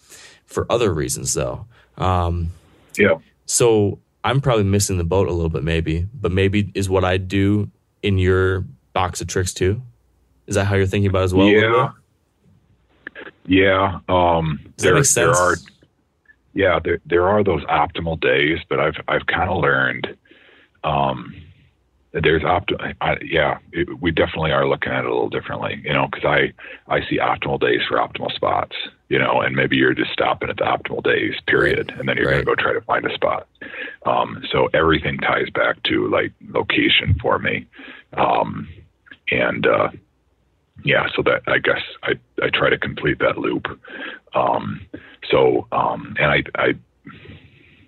for 0.46 0.66
other 0.68 0.92
reasons 0.92 1.32
though. 1.32 1.64
Um, 1.96 2.50
yeah. 2.98 3.18
So 3.46 4.00
I'm 4.24 4.40
probably 4.40 4.64
missing 4.64 4.98
the 4.98 5.04
boat 5.04 5.28
a 5.28 5.32
little 5.32 5.48
bit 5.48 5.62
maybe, 5.62 6.08
but 6.12 6.32
maybe 6.32 6.72
is 6.74 6.90
what 6.90 7.04
I 7.04 7.18
do 7.18 7.70
in 8.02 8.18
your 8.18 8.64
box 8.94 9.20
of 9.20 9.26
tricks 9.26 9.52
too? 9.52 9.82
Is 10.46 10.54
that 10.54 10.64
how 10.64 10.76
you're 10.76 10.86
thinking 10.86 11.10
about 11.10 11.22
it 11.22 11.24
as 11.24 11.34
well? 11.34 11.46
Yeah. 11.46 11.90
Yeah. 13.46 14.00
Um, 14.08 14.60
Does 14.76 14.84
there, 14.84 14.92
that 14.92 14.98
make 15.00 15.04
sense? 15.04 15.36
There 15.36 15.46
are, 15.46 15.56
yeah, 16.54 16.78
there, 16.82 17.00
there 17.04 17.28
are 17.28 17.44
those 17.44 17.62
optimal 17.64 18.18
days, 18.20 18.58
but 18.68 18.80
I've, 18.80 18.96
I've 19.08 19.26
kind 19.26 19.50
of 19.50 19.58
learned, 19.60 20.16
um, 20.82 21.34
there's 22.12 22.42
optimal, 22.42 22.94
yeah, 23.22 23.58
it, 23.72 24.00
we 24.00 24.12
definitely 24.12 24.52
are 24.52 24.68
looking 24.68 24.92
at 24.92 25.00
it 25.00 25.06
a 25.06 25.12
little 25.12 25.28
differently, 25.28 25.82
you 25.84 25.92
know, 25.92 26.08
cause 26.12 26.24
I, 26.24 26.52
I 26.86 27.00
see 27.08 27.18
optimal 27.18 27.58
days 27.60 27.80
for 27.88 27.98
optimal 27.98 28.32
spots, 28.32 28.76
you 29.08 29.18
know, 29.18 29.40
and 29.40 29.56
maybe 29.56 29.76
you're 29.76 29.94
just 29.94 30.12
stopping 30.12 30.48
at 30.48 30.56
the 30.56 30.64
optimal 30.64 31.02
days 31.02 31.34
period. 31.46 31.92
And 31.98 32.08
then 32.08 32.16
you're 32.16 32.26
right. 32.26 32.44
going 32.44 32.56
to 32.56 32.62
go 32.62 32.70
try 32.70 32.72
to 32.72 32.80
find 32.82 33.04
a 33.04 33.14
spot. 33.14 33.48
Um, 34.06 34.44
so 34.52 34.68
everything 34.72 35.18
ties 35.18 35.50
back 35.50 35.82
to 35.84 36.08
like 36.08 36.32
location 36.50 37.16
for 37.20 37.38
me. 37.38 37.66
Um, 38.12 38.68
and 39.30 39.66
uh, 39.66 39.88
yeah, 40.84 41.06
so 41.14 41.22
that 41.22 41.42
I 41.46 41.58
guess 41.58 41.82
I 42.02 42.12
I 42.42 42.50
try 42.52 42.70
to 42.70 42.78
complete 42.78 43.18
that 43.20 43.38
loop. 43.38 43.66
Um, 44.34 44.86
so 45.30 45.66
um, 45.72 46.16
and 46.18 46.30
I 46.30 46.42
I 46.54 46.74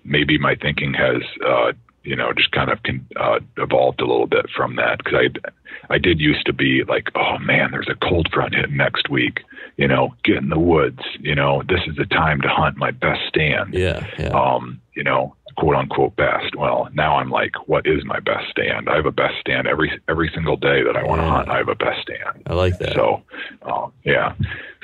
maybe 0.03 0.37
my 0.37 0.55
thinking 0.55 0.93
has 0.93 1.21
uh, 1.45 1.73
you 2.03 2.15
know 2.15 2.31
just 2.33 2.51
kind 2.51 2.71
of 2.71 2.81
con- 2.83 3.07
uh, 3.17 3.39
evolved 3.57 4.01
a 4.01 4.05
little 4.05 4.27
bit 4.27 4.45
from 4.55 4.77
that 4.77 4.99
because 4.99 5.13
I 5.13 5.93
I 5.93 5.97
did 5.97 6.19
used 6.19 6.45
to 6.45 6.53
be 6.53 6.83
like 6.87 7.09
oh 7.15 7.37
man 7.39 7.71
there's 7.71 7.89
a 7.89 8.07
cold 8.07 8.29
front 8.33 8.55
hitting 8.55 8.77
next 8.77 9.09
week 9.09 9.41
you 9.75 9.87
know 9.87 10.15
get 10.23 10.37
in 10.37 10.49
the 10.49 10.59
woods 10.59 11.01
you 11.19 11.35
know 11.35 11.63
this 11.67 11.81
is 11.87 11.97
the 11.97 12.05
time 12.05 12.41
to 12.41 12.47
hunt 12.47 12.77
my 12.77 12.91
best 12.91 13.19
stand 13.27 13.73
yeah, 13.73 14.07
yeah. 14.17 14.29
um 14.29 14.79
you 14.95 15.03
know 15.03 15.35
quote 15.57 15.75
unquote 15.75 16.15
best. 16.15 16.55
Well, 16.55 16.87
now 16.93 17.17
I'm 17.17 17.29
like, 17.29 17.67
what 17.67 17.85
is 17.85 18.05
my 18.05 18.19
best 18.19 18.49
stand? 18.51 18.89
I 18.89 18.95
have 18.95 19.05
a 19.05 19.11
best 19.11 19.35
stand 19.41 19.67
every 19.67 19.91
every 20.07 20.31
single 20.33 20.55
day 20.55 20.83
that 20.83 20.95
I 20.95 21.03
want 21.03 21.21
to 21.21 21.25
yeah. 21.25 21.35
hunt. 21.35 21.49
I 21.49 21.57
have 21.57 21.69
a 21.69 21.75
best 21.75 22.01
stand. 22.01 22.43
I 22.45 22.53
like 22.53 22.77
that. 22.79 22.93
So, 22.93 23.21
um, 23.63 23.91
yeah. 24.05 24.33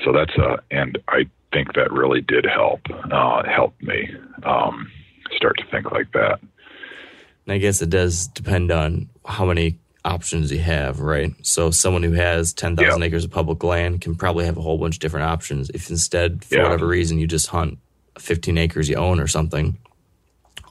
So 0.03 0.11
that's 0.11 0.35
a 0.37 0.57
and 0.71 0.97
I 1.07 1.29
think 1.53 1.73
that 1.75 1.91
really 1.91 2.21
did 2.21 2.45
help 2.45 2.81
uh, 3.11 3.43
help 3.43 3.75
me 3.81 4.09
um, 4.43 4.91
start 5.35 5.57
to 5.57 5.65
think 5.71 5.91
like 5.91 6.11
that. 6.13 6.39
And 7.45 7.53
I 7.53 7.57
guess 7.57 7.81
it 7.81 7.89
does 7.89 8.27
depend 8.27 8.71
on 8.71 9.09
how 9.25 9.45
many 9.45 9.77
options 10.05 10.51
you 10.51 10.59
have, 10.59 10.99
right? 10.99 11.33
So 11.43 11.71
someone 11.71 12.03
who 12.03 12.13
has 12.13 12.53
10,000 12.53 12.99
yeah. 12.99 13.05
acres 13.05 13.23
of 13.23 13.31
public 13.31 13.63
land 13.63 14.01
can 14.01 14.15
probably 14.15 14.45
have 14.45 14.57
a 14.57 14.61
whole 14.61 14.77
bunch 14.77 14.95
of 14.95 14.99
different 14.99 15.27
options. 15.27 15.69
If 15.69 15.89
instead, 15.89 16.43
for 16.43 16.55
yeah. 16.55 16.63
whatever 16.63 16.87
reason, 16.87 17.19
you 17.19 17.27
just 17.27 17.47
hunt 17.47 17.79
15 18.17 18.57
acres 18.57 18.89
you 18.89 18.95
own 18.95 19.19
or 19.19 19.27
something, 19.27 19.77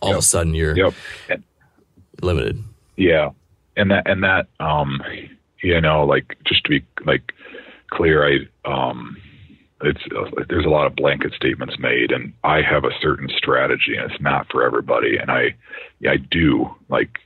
all 0.03 0.11
yep. 0.11 0.19
of 0.19 0.23
a 0.23 0.27
sudden 0.27 0.55
you're 0.55 0.77
yep. 0.77 0.95
limited. 2.21 2.63
Yeah. 2.97 3.31
And 3.77 3.91
that, 3.91 4.09
and 4.09 4.23
that, 4.23 4.49
um, 4.61 5.01
you 5.63 5.81
know, 5.81 6.05
like 6.05 6.37
just 6.45 6.65
to 6.65 6.69
be 6.69 6.85
like 7.07 7.33
clear, 7.91 8.27
I, 8.27 8.39
um, 8.71 9.17
it's 9.81 10.01
uh, 10.15 10.45
there's 10.49 10.67
a 10.67 10.69
lot 10.69 10.87
of 10.87 10.95
blanket 10.95 11.33
statements 11.35 11.79
made 11.79 12.13
and 12.13 12.33
I 12.45 12.63
have 12.63 12.85
a 12.85 12.91
certain 13.01 13.29
strategy 13.37 13.97
and 13.97 14.11
it's 14.11 14.21
not 14.21 14.47
for 14.51 14.63
everybody. 14.63 15.17
And 15.17 15.31
I, 15.31 15.55
I 16.09 16.17
do 16.17 16.67
like 16.89 17.19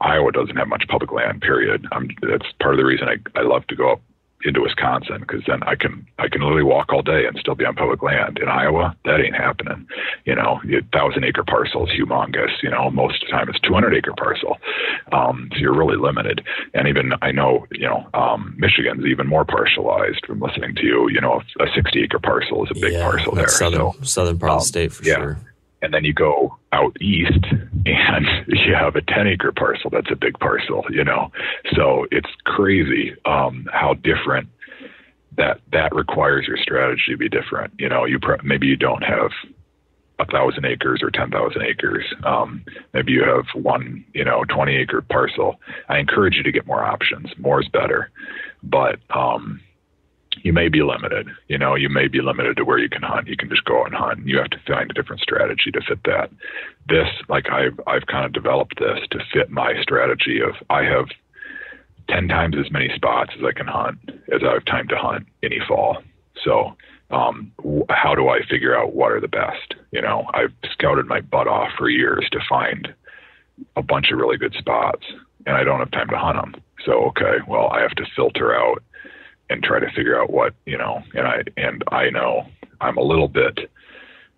Iowa 0.00 0.32
doesn't 0.32 0.56
have 0.56 0.68
much 0.68 0.84
public 0.88 1.12
land. 1.12 1.42
Period. 1.42 1.86
I'm, 1.92 2.08
that's 2.22 2.46
part 2.60 2.74
of 2.74 2.78
the 2.78 2.84
reason 2.84 3.08
I 3.08 3.16
I 3.38 3.42
love 3.42 3.66
to 3.66 3.76
go 3.76 3.92
up 3.92 4.00
into 4.46 4.62
Wisconsin 4.62 5.20
because 5.20 5.42
then 5.46 5.62
I 5.64 5.74
can 5.74 6.06
I 6.18 6.28
can 6.28 6.40
literally 6.40 6.62
walk 6.62 6.92
all 6.92 7.02
day 7.02 7.26
and 7.26 7.36
still 7.38 7.54
be 7.54 7.64
on 7.64 7.74
public 7.74 8.02
land. 8.02 8.38
In 8.38 8.48
Iowa, 8.48 8.96
that 9.04 9.20
ain't 9.20 9.34
happening. 9.34 9.86
You 10.24 10.34
know, 10.34 10.60
a 10.64 10.82
thousand 10.92 11.24
acre 11.24 11.44
parcel 11.44 11.86
is 11.86 11.92
humongous. 11.92 12.62
You 12.62 12.70
know, 12.70 12.90
most 12.90 13.22
of 13.22 13.28
the 13.28 13.32
time 13.32 13.48
it's 13.48 13.60
200 13.60 13.94
acre 13.94 14.14
parcel, 14.16 14.56
um, 15.12 15.48
so 15.52 15.58
you're 15.58 15.76
really 15.76 15.96
limited. 15.96 16.44
And 16.74 16.88
even 16.88 17.12
I 17.22 17.32
know, 17.32 17.66
you 17.72 17.86
know, 17.86 18.08
um, 18.14 18.54
Michigan's 18.56 19.04
even 19.06 19.26
more 19.26 19.44
parcelized 19.44 20.24
from 20.26 20.40
listening 20.40 20.74
to 20.76 20.82
you. 20.84 21.08
You 21.10 21.20
know, 21.20 21.42
a 21.60 21.66
60 21.74 22.02
acre 22.02 22.18
parcel 22.18 22.64
is 22.64 22.70
a 22.70 22.74
big 22.74 22.92
yeah, 22.92 23.02
parcel 23.02 23.34
there. 23.34 23.48
Southern, 23.48 23.92
so, 23.92 23.94
southern 24.02 24.38
part 24.38 24.50
um, 24.50 24.56
of 24.56 24.60
the 24.60 24.64
um, 24.64 24.66
state 24.66 24.92
for 24.92 25.04
yeah. 25.04 25.16
sure 25.16 25.38
and 25.86 25.94
then 25.94 26.02
you 26.02 26.12
go 26.12 26.58
out 26.72 27.00
east 27.00 27.44
and 27.86 28.26
you 28.48 28.74
have 28.74 28.96
a 28.96 29.02
10 29.02 29.28
acre 29.28 29.52
parcel 29.52 29.88
that's 29.88 30.10
a 30.10 30.16
big 30.16 30.36
parcel 30.40 30.84
you 30.90 31.04
know 31.04 31.30
so 31.76 32.06
it's 32.10 32.28
crazy 32.44 33.14
um, 33.24 33.68
how 33.72 33.94
different 33.94 34.48
that 35.36 35.60
that 35.70 35.94
requires 35.94 36.44
your 36.48 36.56
strategy 36.56 37.12
to 37.12 37.16
be 37.16 37.28
different 37.28 37.72
you 37.78 37.88
know 37.88 38.04
you 38.04 38.18
maybe 38.42 38.66
you 38.66 38.76
don't 38.76 39.02
have 39.02 39.30
a 40.18 40.24
thousand 40.26 40.64
acres 40.64 41.00
or 41.02 41.10
10,000 41.10 41.60
acres. 41.60 42.02
Um, 42.24 42.64
maybe 42.94 43.12
you 43.12 43.22
have 43.22 43.44
one, 43.62 44.02
you 44.14 44.24
know, 44.24 44.44
20 44.48 44.74
acre 44.74 45.02
parcel. 45.02 45.60
I 45.90 45.98
encourage 45.98 46.36
you 46.36 46.42
to 46.42 46.50
get 46.50 46.66
more 46.66 46.82
options. 46.82 47.28
More 47.36 47.60
is 47.60 47.68
better, 47.68 48.10
but, 48.62 48.98
um, 49.14 49.60
you 50.46 50.52
may 50.52 50.68
be 50.68 50.80
limited. 50.80 51.28
You 51.48 51.58
know, 51.58 51.74
you 51.74 51.88
may 51.88 52.06
be 52.06 52.22
limited 52.22 52.56
to 52.56 52.64
where 52.64 52.78
you 52.78 52.88
can 52.88 53.02
hunt. 53.02 53.26
You 53.26 53.36
can 53.36 53.48
just 53.48 53.64
go 53.64 53.84
and 53.84 53.92
hunt. 53.92 54.24
You 54.28 54.38
have 54.38 54.50
to 54.50 54.60
find 54.64 54.88
a 54.88 54.94
different 54.94 55.20
strategy 55.20 55.72
to 55.72 55.80
fit 55.80 55.98
that. 56.04 56.30
This, 56.88 57.08
like 57.28 57.50
I've 57.50 57.80
I've 57.88 58.06
kind 58.06 58.24
of 58.24 58.32
developed 58.32 58.78
this 58.78 59.00
to 59.10 59.18
fit 59.32 59.50
my 59.50 59.74
strategy 59.82 60.40
of 60.40 60.54
I 60.70 60.84
have 60.84 61.06
ten 62.08 62.28
times 62.28 62.54
as 62.64 62.70
many 62.70 62.88
spots 62.94 63.32
as 63.36 63.44
I 63.44 63.50
can 63.58 63.66
hunt 63.66 63.98
as 64.32 64.42
I 64.48 64.52
have 64.52 64.64
time 64.66 64.86
to 64.86 64.96
hunt 64.96 65.26
any 65.42 65.58
fall. 65.66 65.98
So, 66.44 66.76
um, 67.10 67.50
how 67.88 68.14
do 68.14 68.28
I 68.28 68.38
figure 68.48 68.78
out 68.78 68.94
what 68.94 69.10
are 69.10 69.20
the 69.20 69.26
best? 69.26 69.74
You 69.90 70.00
know, 70.00 70.26
I've 70.32 70.54
scouted 70.70 71.06
my 71.06 71.22
butt 71.22 71.48
off 71.48 71.70
for 71.76 71.88
years 71.88 72.28
to 72.30 72.38
find 72.48 72.94
a 73.74 73.82
bunch 73.82 74.12
of 74.12 74.18
really 74.18 74.36
good 74.36 74.54
spots, 74.56 75.06
and 75.44 75.56
I 75.56 75.64
don't 75.64 75.80
have 75.80 75.90
time 75.90 76.08
to 76.10 76.18
hunt 76.18 76.38
them. 76.40 76.62
So, 76.84 77.06
okay, 77.06 77.38
well, 77.48 77.66
I 77.72 77.80
have 77.80 77.96
to 77.96 78.06
filter 78.14 78.54
out 78.54 78.80
and 79.50 79.62
try 79.62 79.78
to 79.78 79.90
figure 79.94 80.20
out 80.20 80.30
what 80.30 80.54
you 80.64 80.78
know 80.78 81.02
and 81.14 81.26
i 81.26 81.42
and 81.56 81.84
i 81.88 82.10
know 82.10 82.46
i'm 82.80 82.96
a 82.96 83.02
little 83.02 83.28
bit 83.28 83.70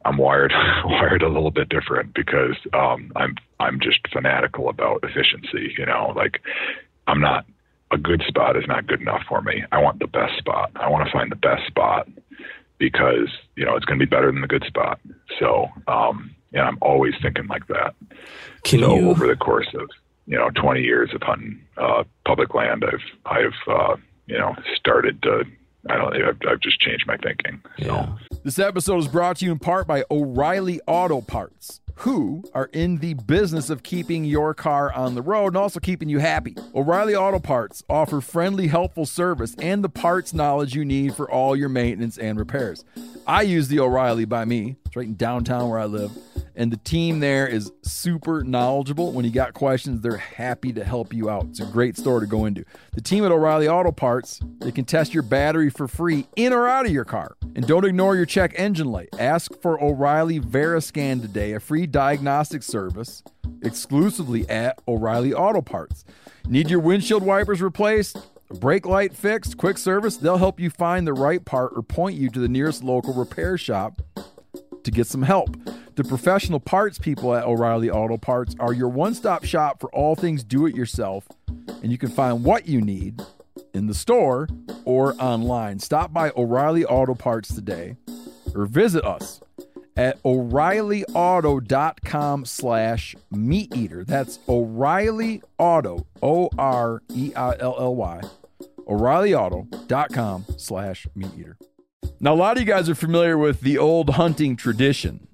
i'm 0.04 0.16
wired 0.16 0.52
wired 0.84 1.22
a 1.22 1.28
little 1.28 1.50
bit 1.50 1.68
different 1.68 2.14
because 2.14 2.56
um 2.74 3.12
i'm 3.16 3.34
i'm 3.60 3.80
just 3.80 4.00
fanatical 4.12 4.68
about 4.68 5.02
efficiency 5.02 5.74
you 5.78 5.86
know 5.86 6.12
like 6.16 6.40
i'm 7.06 7.20
not 7.20 7.44
a 7.90 7.98
good 7.98 8.22
spot 8.26 8.56
is 8.56 8.64
not 8.66 8.86
good 8.86 9.00
enough 9.00 9.22
for 9.28 9.40
me. 9.42 9.64
I 9.72 9.80
want 9.80 9.98
the 9.98 10.06
best 10.06 10.36
spot. 10.38 10.70
I 10.76 10.88
want 10.88 11.06
to 11.06 11.12
find 11.12 11.30
the 11.30 11.36
best 11.36 11.66
spot 11.66 12.08
because 12.78 13.28
you 13.56 13.64
know 13.64 13.76
it's 13.76 13.84
going 13.84 13.98
to 13.98 14.04
be 14.04 14.08
better 14.08 14.30
than 14.30 14.40
the 14.40 14.46
good 14.46 14.64
spot. 14.66 15.00
So 15.38 15.68
um 15.86 16.34
and 16.52 16.62
i'm 16.62 16.78
always 16.80 17.14
thinking 17.20 17.46
like 17.46 17.66
that. 17.68 17.94
Can 18.64 18.80
so 18.80 18.94
you... 18.94 19.10
over 19.10 19.26
the 19.26 19.36
course 19.36 19.68
of 19.74 19.88
you 20.26 20.36
know 20.36 20.50
20 20.50 20.82
years 20.82 21.10
of 21.14 21.22
hunting 21.22 21.60
uh 21.76 22.04
public 22.26 22.54
land 22.54 22.84
i've 22.84 23.00
i've 23.24 23.68
uh 23.68 23.96
you 24.28 24.38
know, 24.38 24.54
started 24.76 25.22
to 25.22 25.44
I 25.88 25.96
don't 25.96 26.14
I've, 26.14 26.38
I've 26.48 26.60
just 26.60 26.80
changed 26.80 27.06
my 27.06 27.16
thinking. 27.16 27.60
So. 27.80 27.86
Yeah. 27.86 28.08
This 28.44 28.58
episode 28.58 28.98
is 28.98 29.08
brought 29.08 29.38
to 29.38 29.44
you 29.44 29.52
in 29.52 29.58
part 29.58 29.86
by 29.86 30.04
O'Reilly 30.10 30.80
Auto 30.86 31.20
Parts, 31.20 31.80
who 31.98 32.44
are 32.54 32.70
in 32.72 32.98
the 32.98 33.14
business 33.14 33.70
of 33.70 33.82
keeping 33.82 34.24
your 34.24 34.54
car 34.54 34.92
on 34.92 35.16
the 35.16 35.22
road 35.22 35.48
and 35.48 35.56
also 35.56 35.80
keeping 35.80 36.08
you 36.08 36.20
happy. 36.20 36.54
O'Reilly 36.74 37.16
Auto 37.16 37.40
Parts 37.40 37.82
offer 37.90 38.20
friendly, 38.20 38.68
helpful 38.68 39.04
service 39.04 39.56
and 39.58 39.82
the 39.82 39.88
parts 39.88 40.32
knowledge 40.32 40.74
you 40.74 40.84
need 40.84 41.14
for 41.14 41.28
all 41.28 41.56
your 41.56 41.68
maintenance 41.68 42.16
and 42.16 42.38
repairs. 42.38 42.84
I 43.26 43.42
use 43.42 43.66
the 43.66 43.80
O'Reilly 43.80 44.26
by 44.26 44.44
me. 44.44 44.76
It's 44.86 44.94
right 44.94 45.06
in 45.06 45.16
downtown 45.16 45.68
where 45.68 45.80
I 45.80 45.86
live 45.86 46.12
and 46.58 46.72
the 46.72 46.76
team 46.78 47.20
there 47.20 47.46
is 47.46 47.70
super 47.82 48.42
knowledgeable. 48.42 49.12
When 49.12 49.24
you 49.24 49.30
got 49.30 49.54
questions, 49.54 50.00
they're 50.00 50.16
happy 50.16 50.72
to 50.72 50.84
help 50.84 51.14
you 51.14 51.30
out. 51.30 51.46
It's 51.50 51.60
a 51.60 51.66
great 51.66 51.96
store 51.96 52.18
to 52.18 52.26
go 52.26 52.46
into. 52.46 52.64
The 52.94 53.00
team 53.00 53.24
at 53.24 53.30
O'Reilly 53.30 53.68
Auto 53.68 53.92
Parts, 53.92 54.40
they 54.58 54.72
can 54.72 54.84
test 54.84 55.14
your 55.14 55.22
battery 55.22 55.70
for 55.70 55.86
free 55.86 56.26
in 56.34 56.52
or 56.52 56.66
out 56.66 56.84
of 56.84 56.90
your 56.90 57.04
car. 57.04 57.36
And 57.54 57.64
don't 57.64 57.84
ignore 57.84 58.16
your 58.16 58.26
check 58.26 58.54
engine 58.56 58.90
light. 58.90 59.08
Ask 59.20 59.52
for 59.62 59.80
O'Reilly 59.82 60.40
Veriscan 60.40 61.22
today, 61.22 61.52
a 61.52 61.60
free 61.60 61.86
diagnostic 61.90 62.62
service 62.62 63.22
exclusively 63.62 64.48
at 64.48 64.80
O'Reilly 64.86 65.32
Auto 65.32 65.60
Parts. 65.60 66.04
Need 66.46 66.70
your 66.70 66.80
windshield 66.80 67.22
wipers 67.22 67.60
replaced? 67.60 68.16
Brake 68.60 68.86
light 68.86 69.12
fixed, 69.12 69.58
quick 69.58 69.76
service, 69.76 70.16
they'll 70.16 70.38
help 70.38 70.58
you 70.58 70.70
find 70.70 71.06
the 71.06 71.12
right 71.12 71.44
part 71.44 71.72
or 71.76 71.82
point 71.82 72.16
you 72.16 72.30
to 72.30 72.40
the 72.40 72.48
nearest 72.48 72.82
local 72.82 73.12
repair 73.12 73.58
shop 73.58 74.00
to 74.84 74.90
get 74.90 75.06
some 75.06 75.22
help. 75.22 75.54
The 75.96 76.04
professional 76.04 76.60
parts 76.60 76.98
people 76.98 77.34
at 77.34 77.44
O'Reilly 77.44 77.90
Auto 77.90 78.16
Parts 78.16 78.54
are 78.58 78.72
your 78.72 78.88
one 78.88 79.14
stop 79.14 79.44
shop 79.44 79.80
for 79.80 79.90
all 79.94 80.14
things 80.14 80.44
do 80.44 80.64
it 80.64 80.74
yourself, 80.74 81.28
and 81.82 81.92
you 81.92 81.98
can 81.98 82.08
find 82.08 82.44
what 82.44 82.66
you 82.66 82.80
need 82.80 83.20
in 83.74 83.86
the 83.86 83.94
store 83.94 84.48
or 84.84 85.14
online. 85.20 85.78
Stop 85.78 86.12
by 86.12 86.30
O'Reilly 86.36 86.84
Auto 86.84 87.14
Parts 87.14 87.54
today 87.54 87.96
or 88.54 88.64
visit 88.64 89.04
us 89.04 89.40
at 89.98 90.22
o'reillyauto.com 90.22 92.44
slash 92.44 93.16
meat 93.30 93.74
eater 93.76 94.04
that's 94.04 94.38
o'reilly 94.48 95.42
auto 95.58 96.06
o-r-e-i-l-l-y 96.22 98.20
o'reillyauto.com 98.88 100.44
slash 100.56 101.06
meat 101.14 101.30
eater 101.38 101.56
now, 102.20 102.34
a 102.34 102.36
lot 102.36 102.56
of 102.56 102.62
you 102.62 102.66
guys 102.66 102.88
are 102.88 102.96
familiar 102.96 103.38
with 103.38 103.60
the 103.60 103.78
old 103.78 104.10
hunting 104.10 104.56
tradition 104.56 105.28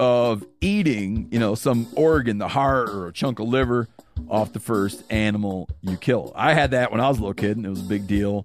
of 0.00 0.44
eating, 0.60 1.28
you 1.30 1.38
know, 1.38 1.54
some 1.54 1.86
organ, 1.94 2.38
the 2.38 2.48
heart 2.48 2.90
or 2.90 3.06
a 3.06 3.12
chunk 3.12 3.38
of 3.38 3.46
liver 3.46 3.86
off 4.28 4.52
the 4.52 4.58
first 4.58 5.04
animal 5.10 5.68
you 5.82 5.96
kill. 5.96 6.32
I 6.34 6.54
had 6.54 6.72
that 6.72 6.90
when 6.90 7.00
I 7.00 7.08
was 7.08 7.18
a 7.18 7.20
little 7.20 7.34
kid, 7.34 7.56
and 7.56 7.64
it 7.64 7.68
was 7.68 7.80
a 7.80 7.84
big 7.84 8.08
deal. 8.08 8.44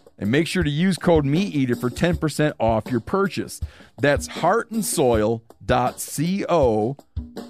and 0.21 0.31
make 0.31 0.47
sure 0.47 0.63
to 0.63 0.69
use 0.69 0.95
code 0.97 1.25
MeatEater 1.25 1.77
for 1.77 1.89
10% 1.89 2.53
off 2.59 2.91
your 2.91 3.01
purchase. 3.01 3.59
That's 3.99 4.29
heartandsoil.co. 4.29 6.97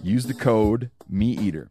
Use 0.01 0.25
the 0.25 0.33
code 0.33 0.89
MeatEater. 1.11 1.67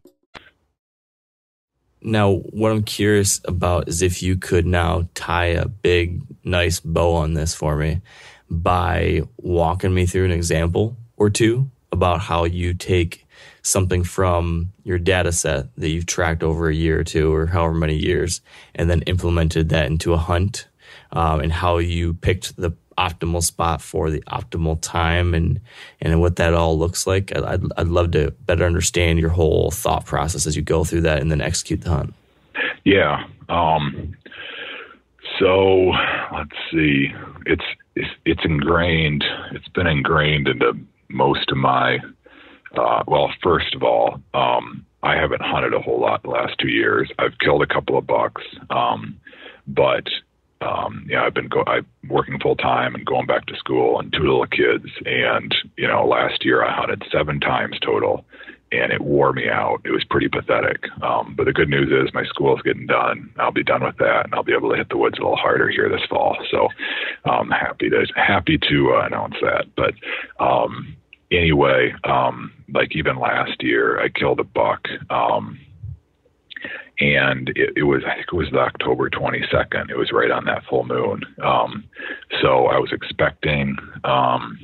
Now, 2.03 2.35
what 2.35 2.71
I'm 2.71 2.83
curious 2.83 3.41
about 3.45 3.87
is 3.87 4.01
if 4.01 4.23
you 4.23 4.37
could 4.37 4.65
now 4.65 5.07
tie 5.13 5.47
a 5.47 5.67
big, 5.67 6.21
nice 6.43 6.79
bow 6.79 7.15
on 7.15 7.33
this 7.33 7.53
for 7.53 7.75
me 7.75 8.01
by 8.49 9.21
walking 9.37 9.93
me 9.93 10.05
through 10.05 10.25
an 10.25 10.31
example 10.31 10.97
or 11.17 11.29
two 11.29 11.69
about 11.91 12.21
how 12.21 12.45
you 12.45 12.73
take 12.73 13.27
something 13.63 14.03
from 14.03 14.71
your 14.83 14.97
data 14.97 15.31
set 15.31 15.75
that 15.75 15.89
you've 15.89 16.05
tracked 16.05 16.43
over 16.43 16.69
a 16.69 16.75
year 16.75 16.99
or 16.99 17.03
two 17.03 17.33
or 17.33 17.47
however 17.47 17.75
many 17.75 17.95
years 17.95 18.41
and 18.73 18.89
then 18.89 19.01
implemented 19.03 19.69
that 19.69 19.85
into 19.85 20.13
a 20.13 20.17
hunt 20.17 20.67
um, 21.11 21.39
and 21.39 21.51
how 21.51 21.77
you 21.77 22.13
picked 22.15 22.55
the 22.57 22.71
optimal 22.97 23.41
spot 23.41 23.81
for 23.81 24.09
the 24.09 24.21
optimal 24.21 24.77
time 24.81 25.33
and 25.33 25.59
and 26.01 26.19
what 26.21 26.35
that 26.35 26.53
all 26.53 26.77
looks 26.77 27.07
like. 27.07 27.35
I'd, 27.35 27.63
I'd 27.77 27.87
love 27.87 28.11
to 28.11 28.31
better 28.45 28.65
understand 28.65 29.19
your 29.19 29.29
whole 29.29 29.71
thought 29.71 30.05
process 30.05 30.45
as 30.45 30.55
you 30.55 30.61
go 30.61 30.83
through 30.83 31.01
that 31.01 31.21
and 31.21 31.31
then 31.31 31.41
execute 31.41 31.81
the 31.81 31.89
hunt. 31.89 32.13
Yeah 32.83 33.25
um, 33.49 34.15
so 35.39 35.91
let's 36.33 36.55
see. 36.71 37.13
It's, 37.45 37.63
it's 37.95 38.09
it's 38.25 38.41
ingrained 38.45 39.23
it's 39.51 39.67
been 39.69 39.87
ingrained 39.87 40.47
into 40.47 40.73
most 41.09 41.51
of 41.51 41.57
my 41.57 41.99
Uh, 42.77 43.03
well, 43.05 43.29
first 43.43 43.75
of 43.75 43.83
all, 43.83 44.21
um, 44.33 44.85
I 45.03 45.15
haven't 45.15 45.41
hunted 45.41 45.73
a 45.73 45.81
whole 45.81 45.99
lot 45.99 46.23
the 46.23 46.29
last 46.29 46.53
two 46.57 46.69
years. 46.69 47.11
I've 47.19 47.37
killed 47.39 47.61
a 47.61 47.67
couple 47.67 47.97
of 47.97 48.07
bucks, 48.07 48.43
um, 48.69 49.19
but 49.67 50.07
um, 50.61 51.05
you 51.07 51.15
know, 51.15 51.23
I've 51.23 51.33
been 51.33 51.47
go- 51.47 51.65
I'm 51.67 51.85
working 52.07 52.39
full 52.39 52.55
time 52.55 52.95
and 52.95 53.05
going 53.05 53.25
back 53.25 53.45
to 53.47 53.55
school 53.55 53.99
and 53.99 54.11
two 54.13 54.19
little 54.19 54.45
kids. 54.45 54.85
And 55.05 55.53
you 55.77 55.87
know, 55.87 56.05
last 56.05 56.45
year 56.45 56.63
I 56.63 56.73
hunted 56.73 57.03
seven 57.11 57.39
times 57.39 57.77
total, 57.83 58.25
and 58.71 58.91
it 58.91 59.01
wore 59.01 59.33
me 59.33 59.49
out. 59.49 59.81
It 59.83 59.91
was 59.91 60.03
pretty 60.09 60.29
pathetic. 60.29 60.83
Um, 61.01 61.33
but 61.35 61.45
the 61.45 61.53
good 61.53 61.69
news 61.69 61.89
is 61.91 62.13
my 62.13 62.25
school 62.25 62.55
is 62.55 62.61
getting 62.61 62.87
done. 62.87 63.31
I'll 63.37 63.51
be 63.51 63.63
done 63.63 63.83
with 63.83 63.97
that, 63.97 64.25
and 64.25 64.33
I'll 64.33 64.43
be 64.43 64.53
able 64.53 64.69
to 64.69 64.77
hit 64.77 64.89
the 64.89 64.97
woods 64.97 65.17
a 65.17 65.21
little 65.21 65.35
harder 65.35 65.69
here 65.69 65.89
this 65.89 66.07
fall. 66.09 66.37
So 66.51 66.67
I'm 67.25 67.49
happy 67.49 67.89
to 67.89 68.05
happy 68.15 68.57
to 68.69 68.93
uh, 68.95 69.05
announce 69.05 69.35
that. 69.41 69.65
But 69.75 69.93
um, 70.43 70.95
anyway, 71.31 71.93
um, 72.03 72.51
like 72.73 72.95
even 72.95 73.17
last 73.17 73.61
year, 73.61 73.99
I 73.99 74.09
killed 74.09 74.39
a 74.39 74.43
buck. 74.43 74.87
Um, 75.09 75.59
and 77.01 77.49
it, 77.49 77.73
it, 77.75 77.83
was 77.83 78.03
I 78.05 78.13
think 78.13 78.27
it 78.31 78.35
was 78.35 78.49
the 78.51 78.59
October 78.59 79.09
22nd. 79.09 79.89
It 79.89 79.97
was 79.97 80.11
right 80.13 80.29
on 80.29 80.45
that 80.45 80.63
full 80.69 80.85
moon. 80.85 81.21
Um, 81.43 81.83
so 82.41 82.67
I 82.67 82.77
was 82.77 82.91
expecting 82.91 83.75
um, 84.03 84.59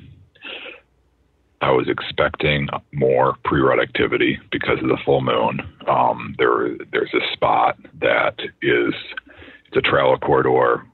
I 1.59 1.71
was 1.71 1.89
expecting 1.89 2.69
more 2.93 3.35
pre-rut 3.43 3.81
activity 3.81 4.39
because 4.51 4.77
of 4.81 4.87
the 4.87 4.99
full 5.03 5.21
moon. 5.21 5.61
Um, 5.87 6.35
there 6.37 6.77
there's 6.91 7.13
a 7.13 7.33
spot 7.33 7.77
that 7.99 8.35
is 8.61 8.93
it's 9.65 9.77
a 9.77 9.81
travel 9.81 10.17
corridor. 10.17 10.85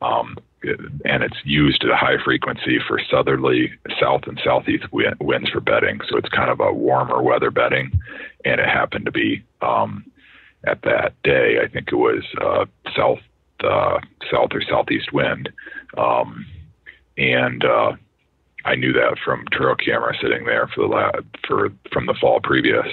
Um, 0.00 0.36
and 1.04 1.24
it's 1.24 1.36
used 1.44 1.82
at 1.82 1.90
a 1.90 1.96
high 1.96 2.22
frequency 2.24 2.78
for 2.86 3.00
southerly 3.10 3.72
south 4.00 4.22
and 4.26 4.40
southeast 4.44 4.84
winds 4.92 5.50
for 5.50 5.60
bedding. 5.60 6.00
So 6.08 6.16
it's 6.16 6.28
kind 6.28 6.50
of 6.50 6.60
a 6.60 6.72
warmer 6.72 7.20
weather 7.20 7.50
bedding, 7.50 7.90
and 8.44 8.60
it 8.60 8.68
happened 8.68 9.06
to 9.06 9.10
be 9.10 9.42
um, 9.60 10.04
at 10.66 10.82
that 10.82 11.14
day. 11.22 11.56
I 11.62 11.68
think 11.68 11.88
it 11.90 11.96
was 11.96 12.24
uh, 12.40 12.66
south 12.96 13.20
uh, 13.64 14.00
south 14.30 14.50
or 14.52 14.62
southeast 14.68 15.12
wind, 15.12 15.48
um, 15.96 16.46
and 17.16 17.64
uh, 17.64 17.92
I 18.64 18.74
knew 18.74 18.92
that 18.92 19.18
from 19.24 19.44
trail 19.52 19.74
camera 19.76 20.14
sitting 20.20 20.44
there 20.44 20.68
for 20.74 20.82
the 20.82 20.94
lab 20.94 21.26
for 21.46 21.70
from 21.92 22.06
the 22.06 22.16
fall 22.20 22.40
previous, 22.42 22.86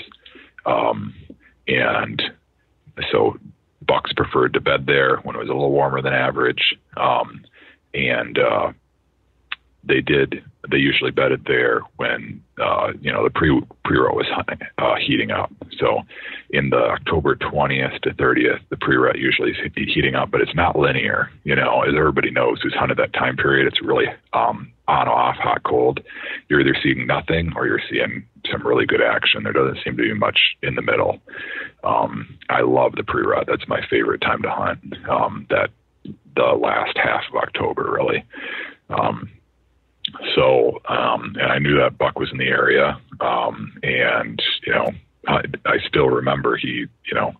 um, 0.65 1.13
and 1.67 2.21
so 3.11 3.37
bucks 3.85 4.11
preferred 4.13 4.53
to 4.53 4.61
bed 4.61 4.85
there 4.85 5.17
when 5.17 5.35
it 5.35 5.39
was 5.39 5.49
a 5.49 5.53
little 5.53 5.71
warmer 5.71 6.01
than 6.01 6.13
average, 6.13 6.75
um, 6.97 7.43
and 7.93 8.37
uh, 8.37 8.71
they 9.83 10.01
did. 10.01 10.43
They 10.69 10.77
usually 10.77 11.11
bedded 11.11 11.45
there 11.45 11.81
when 11.95 12.43
uh, 12.61 12.91
you 12.99 13.11
know 13.11 13.23
the 13.23 13.29
pre 13.29 13.61
pre 13.85 13.97
rut 13.97 14.15
was 14.15 14.27
uh, 14.77 14.95
heating 15.05 15.31
up. 15.31 15.51
So 15.79 16.01
in 16.49 16.69
the 16.69 16.77
October 16.77 17.35
20th 17.35 18.01
to 18.01 18.09
30th, 18.11 18.59
the 18.69 18.77
pre 18.77 18.97
rut 18.97 19.17
usually 19.17 19.51
is 19.51 19.57
heating 19.73 20.15
up, 20.15 20.31
but 20.31 20.41
it's 20.41 20.55
not 20.55 20.77
linear. 20.77 21.31
You 21.43 21.55
know, 21.55 21.83
as 21.83 21.93
everybody 21.97 22.29
knows 22.31 22.59
who's 22.61 22.73
hunted 22.73 22.97
that 22.97 23.13
time 23.13 23.37
period, 23.37 23.67
it's 23.67 23.81
really 23.81 24.07
um, 24.33 24.71
on 24.87 25.07
off, 25.07 25.37
hot 25.37 25.63
cold. 25.63 26.01
You're 26.49 26.61
either 26.61 26.75
seeing 26.83 27.07
nothing 27.07 27.53
or 27.55 27.65
you're 27.65 27.81
seeing 27.89 28.25
some 28.51 28.65
really 28.65 28.85
good 28.85 29.01
action. 29.01 29.43
There 29.43 29.53
doesn't 29.53 29.79
seem 29.83 29.95
to 29.95 30.03
be 30.03 30.13
much 30.13 30.39
in 30.61 30.75
the 30.75 30.81
middle. 30.81 31.19
Um, 31.83 32.37
I 32.49 32.61
love 32.61 32.93
the 32.95 33.03
pre 33.03 33.23
rut. 33.23 33.45
That's 33.47 33.67
my 33.67 33.79
favorite 33.89 34.21
time 34.21 34.41
to 34.41 34.49
hunt. 34.49 34.79
Um, 35.09 35.47
that 35.49 35.69
the 36.35 36.57
last 36.59 36.97
half 36.97 37.21
of 37.29 37.35
October, 37.35 37.91
really. 37.91 38.23
Um, 38.89 39.29
so, 40.35 40.81
um, 40.87 41.35
and 41.39 41.51
I 41.51 41.59
knew 41.59 41.77
that 41.77 41.97
Buck 41.97 42.19
was 42.19 42.31
in 42.31 42.37
the 42.37 42.47
area. 42.47 42.99
Um, 43.19 43.77
and, 43.83 44.41
you 44.65 44.73
know, 44.73 44.91
I, 45.27 45.41
I 45.65 45.77
still 45.87 46.07
remember 46.07 46.57
he, 46.57 46.85
you 47.05 47.13
know, 47.13 47.33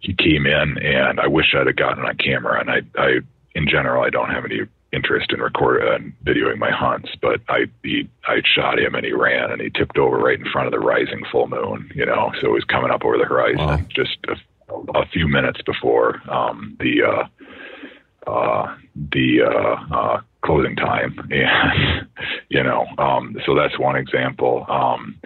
he 0.00 0.14
came 0.14 0.46
in 0.46 0.78
and 0.78 1.20
I 1.20 1.26
wish 1.26 1.54
I'd 1.54 1.66
have 1.66 1.76
gotten 1.76 2.04
on 2.04 2.16
camera. 2.16 2.60
And 2.60 2.70
I, 2.70 2.80
I, 2.96 3.18
in 3.54 3.68
general, 3.68 4.02
I 4.02 4.10
don't 4.10 4.30
have 4.30 4.44
any 4.44 4.60
interest 4.92 5.32
in 5.32 5.40
recording 5.40 5.88
and 5.92 6.12
videoing 6.24 6.58
my 6.58 6.70
hunts, 6.70 7.10
but 7.20 7.40
I, 7.48 7.66
he, 7.82 8.08
I 8.26 8.42
shot 8.44 8.78
him 8.78 8.94
and 8.94 9.04
he 9.04 9.12
ran 9.12 9.52
and 9.52 9.60
he 9.60 9.70
tipped 9.70 9.98
over 9.98 10.16
right 10.18 10.38
in 10.38 10.50
front 10.50 10.66
of 10.66 10.72
the 10.72 10.80
rising 10.80 11.22
full 11.30 11.48
moon, 11.48 11.90
you 11.94 12.06
know, 12.06 12.32
so 12.40 12.48
it 12.48 12.52
was 12.52 12.64
coming 12.64 12.90
up 12.90 13.04
over 13.04 13.16
the 13.16 13.24
horizon 13.24 13.58
wow. 13.58 13.80
just 13.88 14.18
a, 14.26 14.98
a, 14.98 15.06
few 15.06 15.28
minutes 15.28 15.60
before, 15.62 16.20
um, 16.28 16.76
the, 16.80 17.02
uh, 17.04 18.28
uh, 18.28 18.76
the, 18.96 19.42
uh, 19.42 19.94
uh, 19.94 20.20
closing 20.44 20.76
time. 20.76 21.18
And, 21.30 22.08
you 22.48 22.62
know, 22.62 22.86
um, 22.98 23.36
so 23.46 23.54
that's 23.54 23.78
one 23.78 23.96
example. 23.96 24.66
Um, 24.68 25.16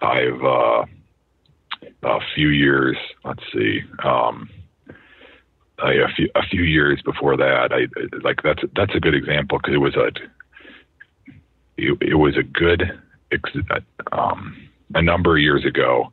I've, 0.00 0.42
uh, 0.44 0.84
a 2.02 2.18
few 2.34 2.48
years, 2.48 2.96
let's 3.24 3.42
see, 3.52 3.80
um, 4.02 4.50
I, 5.78 5.92
a 5.92 6.08
few 6.14 6.28
a 6.34 6.42
few 6.48 6.62
years 6.62 7.00
before 7.04 7.36
that, 7.36 7.72
I 7.72 7.86
like 8.22 8.42
that's 8.42 8.62
that's 8.76 8.94
a 8.94 9.00
good 9.00 9.14
example 9.14 9.58
because 9.58 9.74
it 9.74 9.78
was 9.78 9.96
a 9.96 10.06
it, 11.76 11.98
it 12.00 12.14
was 12.14 12.36
a 12.36 12.42
good 12.42 12.82
um, 14.12 14.56
a 14.94 15.02
number 15.02 15.36
of 15.36 15.42
years 15.42 15.64
ago. 15.64 16.12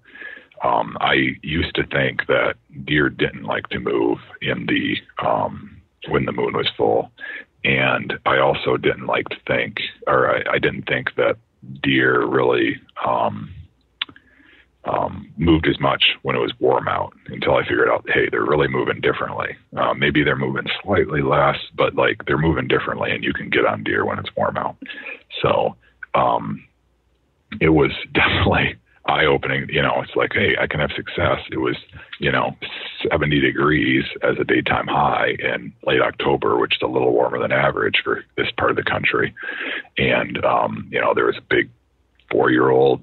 Um, 0.63 0.97
I 0.99 1.37
used 1.41 1.75
to 1.75 1.85
think 1.87 2.27
that 2.27 2.55
deer 2.85 3.09
didn't 3.09 3.43
like 3.43 3.67
to 3.69 3.79
move 3.79 4.19
in 4.41 4.67
the 4.67 4.97
um, 5.25 5.81
when 6.07 6.25
the 6.25 6.31
moon 6.31 6.53
was 6.53 6.69
full, 6.75 7.11
and 7.63 8.13
I 8.25 8.39
also 8.39 8.77
didn't 8.77 9.05
like 9.05 9.27
to 9.29 9.37
think, 9.47 9.77
or 10.07 10.35
I, 10.35 10.55
I 10.55 10.59
didn't 10.59 10.83
think 10.83 11.15
that 11.15 11.37
deer 11.83 12.25
really 12.25 12.81
um, 13.05 13.53
um, 14.85 15.31
moved 15.37 15.67
as 15.67 15.79
much 15.79 16.03
when 16.23 16.35
it 16.35 16.39
was 16.39 16.53
warm 16.59 16.87
out 16.87 17.13
until 17.27 17.55
I 17.55 17.61
figured 17.61 17.89
out, 17.89 18.03
hey, 18.07 18.29
they're 18.31 18.45
really 18.45 18.67
moving 18.67 18.99
differently. 18.99 19.55
Uh, 19.77 19.93
maybe 19.93 20.23
they're 20.23 20.35
moving 20.35 20.65
slightly 20.83 21.21
less, 21.21 21.57
but 21.75 21.95
like 21.95 22.25
they're 22.25 22.37
moving 22.37 22.67
differently, 22.67 23.11
and 23.11 23.23
you 23.23 23.33
can 23.33 23.49
get 23.49 23.65
on 23.65 23.83
deer 23.83 24.05
when 24.05 24.17
it's 24.17 24.35
warm 24.35 24.57
out. 24.57 24.77
So 25.41 25.75
um, 26.15 26.65
it 27.59 27.69
was 27.69 27.91
definitely 28.13 28.75
eye 29.05 29.25
opening. 29.25 29.67
You 29.69 29.81
know, 29.81 30.01
it's 30.01 30.15
like, 30.15 30.31
hey, 30.33 30.55
I 30.59 30.67
can 30.67 30.79
have 30.79 30.91
success. 30.95 31.39
It 31.51 31.57
was, 31.57 31.75
you 32.19 32.31
know, 32.31 32.55
70 33.09 33.39
degrees 33.39 34.03
as 34.23 34.35
a 34.39 34.43
daytime 34.43 34.87
high 34.87 35.35
in 35.39 35.73
late 35.85 36.01
October, 36.01 36.57
which 36.57 36.75
is 36.75 36.81
a 36.83 36.87
little 36.87 37.11
warmer 37.11 37.39
than 37.39 37.51
average 37.51 38.01
for 38.03 38.23
this 38.37 38.47
part 38.57 38.71
of 38.71 38.77
the 38.77 38.83
country. 38.83 39.33
And, 39.97 40.43
um, 40.45 40.87
you 40.91 41.01
know, 41.01 41.13
there 41.13 41.25
was 41.25 41.37
a 41.37 41.53
big 41.53 41.69
four 42.31 42.51
year 42.51 42.69
old, 42.69 43.01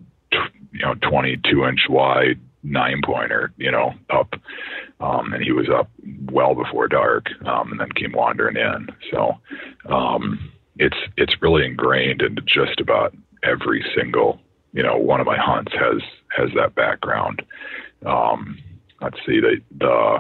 you 0.73 0.81
know, 0.81 0.95
22 0.95 1.65
inch 1.65 1.81
wide 1.89 2.41
nine 2.63 3.01
pointer, 3.05 3.53
you 3.57 3.71
know, 3.71 3.95
up. 4.11 4.35
Um, 5.01 5.33
and 5.33 5.43
he 5.43 5.53
was 5.53 5.69
up 5.69 5.89
well 6.31 6.55
before 6.55 6.89
dark, 6.89 7.27
um, 7.47 7.71
and 7.71 7.81
then 7.81 7.93
came 7.93 8.13
wandering 8.13 8.57
in. 8.57 8.89
So, 9.13 9.39
um, 9.89 10.51
it's, 10.77 10.97
it's 11.17 11.41
really 11.41 11.65
ingrained 11.65 12.23
into 12.23 12.43
just 12.43 12.81
about 12.81 13.15
every 13.45 13.85
single 13.97 14.41
you 14.73 14.83
know, 14.83 14.97
one 14.97 15.21
of 15.21 15.27
my 15.27 15.37
hunts 15.39 15.73
has 15.73 16.03
has 16.37 16.51
that 16.57 16.75
background. 16.75 17.43
Um, 18.05 18.59
let's 19.01 19.17
see, 19.27 19.41
the 19.41 19.57
the 19.79 20.19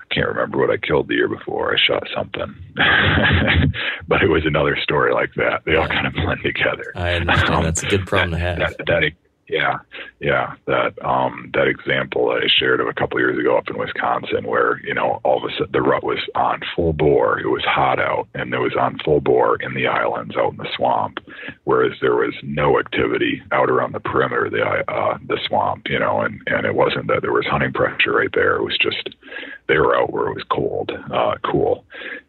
I 0.00 0.14
can't 0.14 0.28
remember 0.28 0.58
what 0.58 0.70
I 0.70 0.76
killed 0.76 1.08
the 1.08 1.14
year 1.14 1.28
before. 1.28 1.74
I 1.74 1.78
shot 1.78 2.06
something, 2.14 2.54
but 4.08 4.22
it 4.22 4.28
was 4.28 4.44
another 4.44 4.76
story 4.82 5.12
like 5.12 5.32
that. 5.36 5.62
They 5.64 5.76
all 5.76 5.88
kind 5.88 6.06
of 6.06 6.12
blend 6.12 6.40
together. 6.42 6.92
I 6.94 7.14
understand. 7.14 7.54
Um, 7.54 7.64
That's 7.64 7.82
a 7.82 7.86
good 7.86 8.06
problem 8.06 8.30
that, 8.38 8.38
to 8.38 8.64
have. 8.64 8.76
That, 8.78 8.86
that, 8.86 9.12
yeah, 9.52 9.78
yeah. 10.18 10.54
That 10.66 10.94
um, 11.04 11.50
that 11.52 11.68
example 11.68 12.28
that 12.28 12.42
I 12.42 12.48
shared 12.58 12.80
of 12.80 12.88
a 12.88 12.94
couple 12.94 13.20
years 13.20 13.38
ago 13.38 13.58
up 13.58 13.68
in 13.68 13.76
Wisconsin, 13.76 14.46
where 14.46 14.80
you 14.82 14.94
know 14.94 15.20
all 15.24 15.36
of 15.36 15.44
a 15.44 15.52
sudden 15.52 15.72
the 15.72 15.82
rut 15.82 16.02
was 16.02 16.18
on 16.34 16.62
full 16.74 16.94
bore. 16.94 17.38
It 17.38 17.48
was 17.48 17.62
hot 17.64 18.00
out, 18.00 18.28
and 18.34 18.52
it 18.54 18.58
was 18.58 18.74
on 18.80 18.98
full 19.04 19.20
bore 19.20 19.60
in 19.60 19.74
the 19.74 19.86
islands 19.86 20.36
out 20.36 20.52
in 20.52 20.56
the 20.56 20.68
swamp, 20.74 21.18
whereas 21.64 21.92
there 22.00 22.16
was 22.16 22.34
no 22.42 22.78
activity 22.78 23.42
out 23.52 23.68
around 23.68 23.92
the 23.92 24.00
perimeter 24.00 24.46
of 24.46 24.52
the 24.52 24.62
uh, 24.62 25.18
the 25.28 25.38
swamp. 25.46 25.82
You 25.90 25.98
know, 25.98 26.22
and 26.22 26.40
and 26.46 26.64
it 26.64 26.74
wasn't 26.74 27.08
that 27.08 27.20
there 27.20 27.32
was 27.32 27.46
hunting 27.46 27.74
pressure 27.74 28.12
right 28.12 28.32
there. 28.32 28.56
It 28.56 28.64
was 28.64 28.78
just 28.80 29.10
they 29.68 29.76
were 29.76 29.94
out 29.94 30.12
where 30.12 30.28
it 30.28 30.34
was 30.34 30.44
cold, 30.50 30.92
uh, 31.12 31.34
cool. 31.44 31.84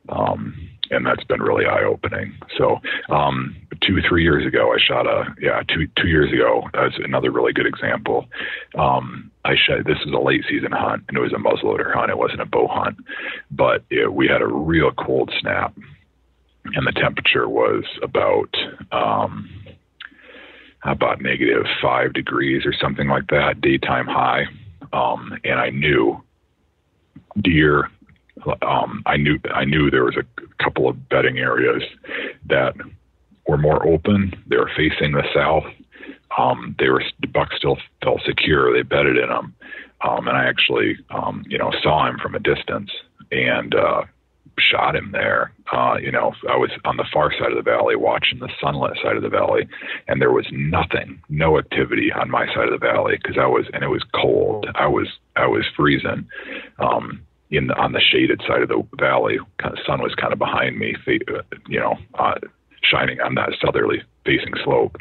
Um, 0.10 0.73
and 0.94 1.06
that's 1.06 1.24
been 1.26 1.42
really 1.42 1.66
eye 1.66 1.84
opening. 1.84 2.38
So, 2.58 2.80
um, 3.10 3.56
two, 3.82 4.02
three 4.08 4.24
years 4.24 4.46
ago, 4.46 4.74
I 4.74 4.78
shot 4.78 5.08
a, 5.08 5.34
yeah, 5.42 5.62
two, 5.68 5.88
two 6.00 6.08
years 6.08 6.32
ago, 6.32 6.64
that's 6.74 6.96
another 7.04 7.32
really 7.32 7.54
good 7.54 7.66
example. 7.66 8.26
Um, 8.78 9.32
I 9.46 9.56
shot, 9.56 9.86
this 9.86 9.98
was 10.06 10.14
a 10.14 10.20
late 10.20 10.44
season 10.50 10.72
hunt 10.72 11.04
and 11.08 11.18
it 11.18 11.22
was 11.22 11.34
a 11.34 11.38
muzzleloader 11.38 11.94
hunt. 11.94 12.12
It 12.12 12.18
wasn't 12.18 12.42
a 12.42 12.46
bow 12.46 12.68
hunt, 12.68 12.98
but 13.52 13.84
it, 13.90 14.14
we 14.14 14.28
had 14.28 14.42
a 14.42 14.48
real 14.48 14.92
cold 14.92 15.32
snap 15.40 15.76
and 16.66 16.88
the 16.88 16.94
temperature 16.94 17.50
was 17.50 17.84
about, 18.02 18.50
um, 18.92 19.50
about 20.84 21.22
negative 21.22 21.66
five 21.82 22.14
degrees 22.14 22.66
or 22.66 22.74
something 22.74 23.08
like 23.08 23.28
that, 23.28 23.62
daytime 23.62 24.06
high. 24.06 24.46
Um, 24.92 25.34
and 25.44 25.60
I 25.60 25.70
knew 25.70 26.22
deer 27.42 27.90
um, 28.62 29.04
I 29.06 29.18
knew 29.18 29.40
I 29.54 29.66
knew 29.66 29.90
there 29.90 30.06
was 30.06 30.18
a 30.18 30.64
couple 30.64 30.90
of 30.90 31.10
bedding 31.10 31.38
areas 31.38 31.84
that 32.48 32.74
were 33.48 33.58
more 33.58 33.86
open. 33.88 34.34
They 34.48 34.58
were 34.58 34.72
facing 34.76 35.12
the 35.14 35.24
south, 35.34 35.66
um, 36.38 36.76
they 36.80 36.90
were 36.90 37.04
the 37.22 37.28
buck 37.28 37.50
still 37.56 37.78
felt 38.04 38.22
secure. 38.26 38.74
They 38.74 38.84
bedded 38.84 39.18
in 39.18 39.30
them, 39.30 39.54
um, 40.02 40.28
and 40.28 40.38
I 40.38 40.46
actually, 40.46 40.98
um, 41.10 41.44
you 41.48 41.58
know, 41.58 41.72
saw 41.82 42.08
him 42.08 42.18
from 42.22 42.36
a 42.36 42.40
distance 42.40 42.92
and 43.32 43.76
uh, 43.76 44.04
shot 44.58 44.96
him 44.96 45.12
there. 45.12 45.52
Uh, 45.72 45.98
you 46.02 46.12
know, 46.12 46.34
I 46.50 46.58
was 46.58 46.72
on 46.86 46.98
the 46.98 47.06
far 47.14 47.32
side 47.32 47.52
of 47.52 47.58
the 47.58 47.70
valley 47.70 47.96
watching 47.96 48.40
the 48.40 48.50
sunlit 48.62 48.98
side 49.04 49.16
of 49.16 49.24
the 49.24 49.30
valley, 49.30 49.68
and 50.08 50.22
there 50.22 50.32
was 50.32 50.46
nothing, 50.52 51.22
no 51.30 51.58
activity 51.58 52.12
on 52.12 52.30
my 52.30 52.48
side 52.48 52.68
of 52.68 52.80
the 52.80 52.86
valley 52.86 53.18
because 53.22 53.38
I 53.40 53.48
was, 53.48 53.66
and 53.74 53.84
it 53.84 53.90
was 53.90 54.04
cold. 54.16 54.68
I 54.76 54.88
was, 54.88 55.08
I 55.36 55.46
was 55.46 55.66
freezing. 55.76 56.28
Um, 56.80 57.22
in 57.58 57.68
the, 57.68 57.76
on 57.76 57.92
the 57.92 58.02
shaded 58.02 58.42
side 58.48 58.62
of 58.62 58.70
the 58.70 58.84
valley, 59.00 59.38
kind 59.58 59.74
of 59.74 59.80
sun 59.86 60.02
was 60.02 60.16
kind 60.16 60.34
of 60.34 60.40
behind 60.40 60.78
me, 60.78 60.96
you 61.68 61.80
know, 61.80 61.96
uh, 62.16 62.36
shining 62.82 63.22
on 63.22 63.36
that 63.36 63.54
southerly 63.64 64.02
facing 64.26 64.54
slope, 64.64 64.98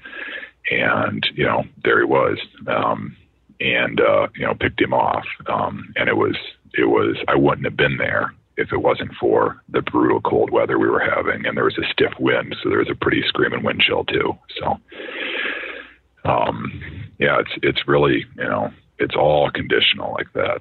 and 0.71 1.27
you 1.35 1.45
know, 1.45 1.65
there 1.83 1.99
he 2.01 2.05
was. 2.05 2.39
Um, 2.67 3.17
and 3.61 4.01
uh, 4.01 4.27
you 4.35 4.45
know, 4.45 4.55
picked 4.55 4.81
him 4.81 4.93
off, 4.93 5.25
um, 5.47 5.93
and 5.97 6.09
it 6.09 6.17
was, 6.17 6.37
it 6.75 6.87
was, 6.87 7.17
I 7.29 7.37
wouldn't 7.37 7.65
have 7.65 7.77
been 7.77 7.97
there 7.97 8.35
if 8.57 8.73
it 8.73 8.79
wasn't 8.79 9.13
for 9.21 9.61
the 9.69 9.83
brutal 9.83 10.21
cold 10.21 10.51
weather 10.51 10.79
we 10.79 10.89
were 10.89 11.01
having, 11.01 11.47
and 11.47 11.57
there 11.57 11.65
was 11.65 11.79
a 11.79 11.91
stiff 11.93 12.13
wind, 12.19 12.57
so 12.63 12.69
there 12.69 12.79
was 12.79 12.91
a 12.91 12.95
pretty 12.95 13.23
screaming 13.27 13.63
wind 13.63 13.81
chill 13.81 14.05
too. 14.05 14.37
So, 14.59 14.79
um, 16.25 16.73
yeah, 17.19 17.41
it's 17.41 17.53
it's 17.63 17.89
really 17.89 18.25
you 18.37 18.45
know 18.45 18.71
it's 18.99 19.15
all 19.15 19.51
conditional 19.51 20.13
like 20.13 20.33
that. 20.35 20.61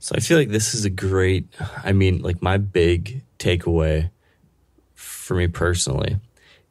So 0.00 0.14
I 0.16 0.20
feel 0.20 0.38
like 0.38 0.48
this 0.48 0.74
is 0.74 0.86
a 0.86 0.90
great. 0.90 1.46
I 1.84 1.92
mean, 1.92 2.22
like 2.22 2.42
my 2.42 2.56
big 2.56 3.22
takeaway 3.38 4.10
for 4.94 5.34
me 5.34 5.46
personally 5.46 6.18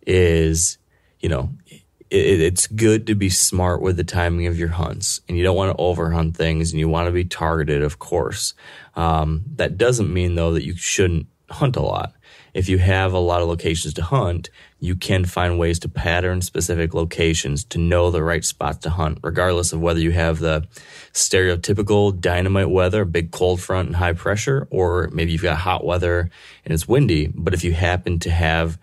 is, 0.06 0.80
you 1.20 1.30
know, 1.30 1.52
it, 1.68 1.82
it's 2.10 2.66
good 2.66 3.06
to 3.08 3.16
be 3.16 3.30
smart 3.30 3.82
with 3.82 3.98
the 3.98 4.04
timing 4.04 4.48
of 4.48 4.58
your 4.58 4.70
hunts 4.70 5.22
and 5.30 5.38
you 5.38 5.44
don't 5.44 5.56
want 5.56 5.76
to 5.76 5.82
overhunt 5.82 6.36
things 6.36 6.72
and 6.72 6.80
you 6.80 6.90
want 6.90 7.06
to 7.06 7.12
be 7.12 7.24
targeted, 7.24 7.84
of 7.84 8.00
course. 8.00 8.56
Um, 8.96 9.44
that 9.58 9.78
doesn't 9.78 10.12
mean 10.12 10.34
though 10.34 10.54
that 10.54 10.66
you 10.66 10.76
shouldn't 10.76 11.28
hunt 11.52 11.76
a 11.76 11.82
lot. 11.82 12.14
If 12.56 12.68
you 12.68 12.80
have 12.80 13.14
a 13.14 13.20
lot 13.20 13.44
of 13.44 13.48
locations 13.48 13.94
to 13.94 14.02
hunt, 14.02 14.50
you 14.80 14.96
can 14.96 15.26
find 15.26 15.60
ways 15.60 15.80
to 15.80 15.90
pattern 15.90 16.42
specific 16.42 16.94
locations 16.94 17.64
to 17.66 17.78
know 17.78 18.12
the 18.12 18.24
right 18.24 18.46
spots 18.46 18.78
to 18.80 18.90
hunt, 18.90 19.20
regardless 19.22 19.74
of 19.74 19.82
whether 19.82 20.00
you 20.00 20.12
have 20.12 20.40
the 20.40 20.66
stereotypical 21.14 22.18
dynamite 22.18 22.70
weather, 22.70 23.04
big 23.04 23.32
cold 23.32 23.62
front 23.62 23.88
and 23.88 23.96
high 23.98 24.14
pressure, 24.14 24.68
or 24.70 25.10
maybe 25.12 25.32
you've 25.32 25.42
got 25.42 25.58
hot 25.58 25.86
weather 25.86 26.30
and 26.64 26.74
it's 26.74 26.88
windy. 26.88 27.28
But 27.28 27.54
if 27.54 27.64
you 27.64 27.74
happen 27.74 28.20
to 28.20 28.32
have 28.32 28.78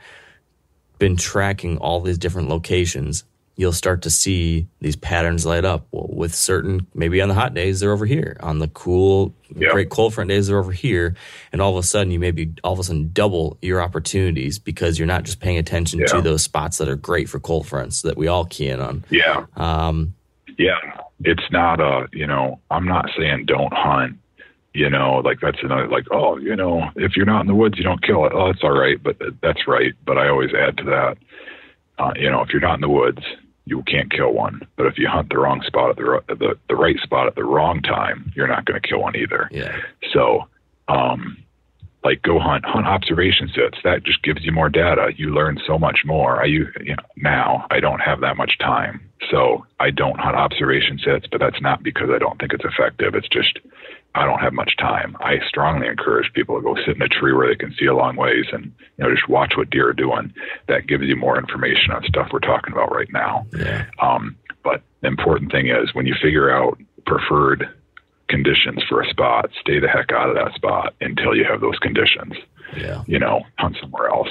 been 0.98 1.16
tracking 1.16 1.78
all 1.78 2.00
these 2.00 2.18
different 2.18 2.48
locations, 2.48 3.24
you'll 3.56 3.72
start 3.72 4.02
to 4.02 4.10
see 4.10 4.68
these 4.80 4.96
patterns 4.96 5.46
light 5.46 5.64
up. 5.64 5.86
Well, 5.90 6.08
with 6.10 6.34
certain, 6.34 6.86
maybe 6.94 7.20
on 7.20 7.28
the 7.28 7.34
hot 7.34 7.54
days, 7.54 7.80
they're 7.80 7.92
over 7.92 8.06
here. 8.06 8.36
On 8.40 8.58
the 8.58 8.68
cool, 8.68 9.34
yep. 9.54 9.72
great 9.72 9.88
cold 9.88 10.14
front 10.14 10.28
days, 10.28 10.46
they're 10.46 10.58
over 10.58 10.72
here. 10.72 11.16
And 11.52 11.62
all 11.62 11.76
of 11.76 11.82
a 11.82 11.86
sudden, 11.86 12.10
you 12.12 12.20
maybe 12.20 12.52
all 12.62 12.74
of 12.74 12.78
a 12.78 12.84
sudden 12.84 13.10
double 13.12 13.56
your 13.62 13.80
opportunities 13.80 14.58
because 14.58 14.98
you're 14.98 15.06
not 15.06 15.24
just 15.24 15.40
paying 15.40 15.58
attention 15.58 16.00
yeah. 16.00 16.06
to 16.06 16.20
those 16.20 16.42
spots 16.42 16.78
that 16.78 16.88
are 16.88 16.96
great 16.96 17.28
for 17.28 17.40
cold 17.40 17.66
fronts 17.66 18.02
that 18.02 18.16
we 18.16 18.28
all 18.28 18.44
key 18.44 18.68
in 18.68 18.80
on. 18.80 19.04
Yeah. 19.10 19.46
Um, 19.56 20.14
yeah. 20.58 21.00
It's 21.24 21.50
not 21.50 21.80
a, 21.80 22.08
you 22.12 22.26
know, 22.26 22.60
I'm 22.70 22.86
not 22.86 23.06
saying 23.16 23.46
don't 23.46 23.72
hunt 23.72 24.18
you 24.76 24.90
know, 24.90 25.22
like 25.24 25.40
that's 25.40 25.56
another, 25.62 25.88
like, 25.88 26.04
oh, 26.10 26.36
you 26.36 26.54
know, 26.54 26.90
if 26.96 27.16
you're 27.16 27.24
not 27.24 27.40
in 27.40 27.46
the 27.46 27.54
woods, 27.54 27.78
you 27.78 27.82
don't 27.82 28.02
kill 28.02 28.26
it. 28.26 28.32
Oh, 28.34 28.52
that's 28.52 28.62
all 28.62 28.78
right. 28.78 29.02
But 29.02 29.16
that's 29.40 29.66
right. 29.66 29.94
But 30.04 30.18
I 30.18 30.28
always 30.28 30.50
add 30.52 30.76
to 30.76 30.84
that, 30.84 31.16
uh, 31.98 32.12
you 32.14 32.30
know, 32.30 32.42
if 32.42 32.50
you're 32.50 32.60
not 32.60 32.74
in 32.74 32.82
the 32.82 32.88
woods, 32.90 33.22
you 33.66 33.82
can't 33.82 34.10
kill 34.10 34.32
one. 34.32 34.66
But 34.76 34.86
if 34.86 34.96
you 34.96 35.08
hunt 35.08 35.28
the 35.28 35.38
wrong 35.38 35.62
spot 35.66 35.90
at 35.90 35.96
the, 35.96 36.22
the, 36.28 36.54
the 36.68 36.76
right 36.76 36.98
spot 37.00 37.26
at 37.26 37.34
the 37.34 37.44
wrong 37.44 37.82
time, 37.82 38.32
you're 38.34 38.46
not 38.46 38.64
going 38.64 38.80
to 38.80 38.88
kill 38.88 39.02
one 39.02 39.16
either. 39.16 39.48
Yeah. 39.52 39.76
So, 40.12 40.48
um, 40.88 41.36
like 42.04 42.22
go 42.22 42.38
hunt 42.38 42.64
hunt 42.64 42.86
observation 42.86 43.48
sets 43.48 43.78
that 43.82 44.04
just 44.04 44.22
gives 44.22 44.44
you 44.44 44.52
more 44.52 44.68
data 44.68 45.08
you 45.16 45.34
learn 45.34 45.58
so 45.66 45.76
much 45.76 46.02
more 46.04 46.40
i 46.40 46.44
you 46.44 46.66
know 46.84 46.94
now 47.16 47.66
i 47.72 47.80
don't 47.80 47.98
have 47.98 48.20
that 48.20 48.36
much 48.36 48.56
time 48.60 49.00
so 49.28 49.66
i 49.80 49.90
don't 49.90 50.20
hunt 50.20 50.36
observation 50.36 51.00
sets 51.04 51.26
but 51.30 51.40
that's 51.40 51.60
not 51.60 51.82
because 51.82 52.08
i 52.14 52.18
don't 52.18 52.38
think 52.38 52.52
it's 52.52 52.64
effective 52.64 53.16
it's 53.16 53.28
just 53.28 53.58
I 54.16 54.24
don't 54.24 54.38
have 54.38 54.52
much 54.52 54.76
time. 54.78 55.16
I 55.20 55.38
strongly 55.46 55.86
encourage 55.86 56.32
people 56.32 56.56
to 56.56 56.62
go 56.62 56.74
sit 56.86 56.96
in 56.96 57.02
a 57.02 57.08
tree 57.08 57.32
where 57.32 57.48
they 57.48 57.54
can 57.54 57.74
see 57.78 57.86
a 57.86 57.94
long 57.94 58.16
ways 58.16 58.46
and 58.52 58.64
you 58.96 59.04
know 59.04 59.10
just 59.14 59.28
watch 59.28 59.54
what 59.56 59.70
deer 59.70 59.90
are 59.90 59.92
doing. 59.92 60.32
That 60.68 60.86
gives 60.86 61.04
you 61.04 61.16
more 61.16 61.38
information 61.38 61.92
on 61.92 62.02
stuff 62.04 62.28
we're 62.32 62.40
talking 62.40 62.72
about 62.72 62.94
right 62.94 63.12
now. 63.12 63.46
Yeah. 63.56 63.84
Um, 64.00 64.36
but 64.64 64.82
the 65.02 65.08
important 65.08 65.52
thing 65.52 65.68
is 65.68 65.94
when 65.94 66.06
you 66.06 66.14
figure 66.20 66.50
out 66.50 66.78
preferred 67.06 67.68
conditions 68.28 68.82
for 68.88 69.02
a 69.02 69.08
spot, 69.10 69.50
stay 69.60 69.78
the 69.78 69.88
heck 69.88 70.10
out 70.12 70.30
of 70.30 70.34
that 70.34 70.54
spot 70.54 70.94
until 71.00 71.36
you 71.36 71.44
have 71.44 71.60
those 71.60 71.78
conditions. 71.78 72.34
Yeah. 72.76 73.04
You 73.06 73.18
know, 73.18 73.42
hunt 73.58 73.76
somewhere 73.80 74.08
else. 74.08 74.30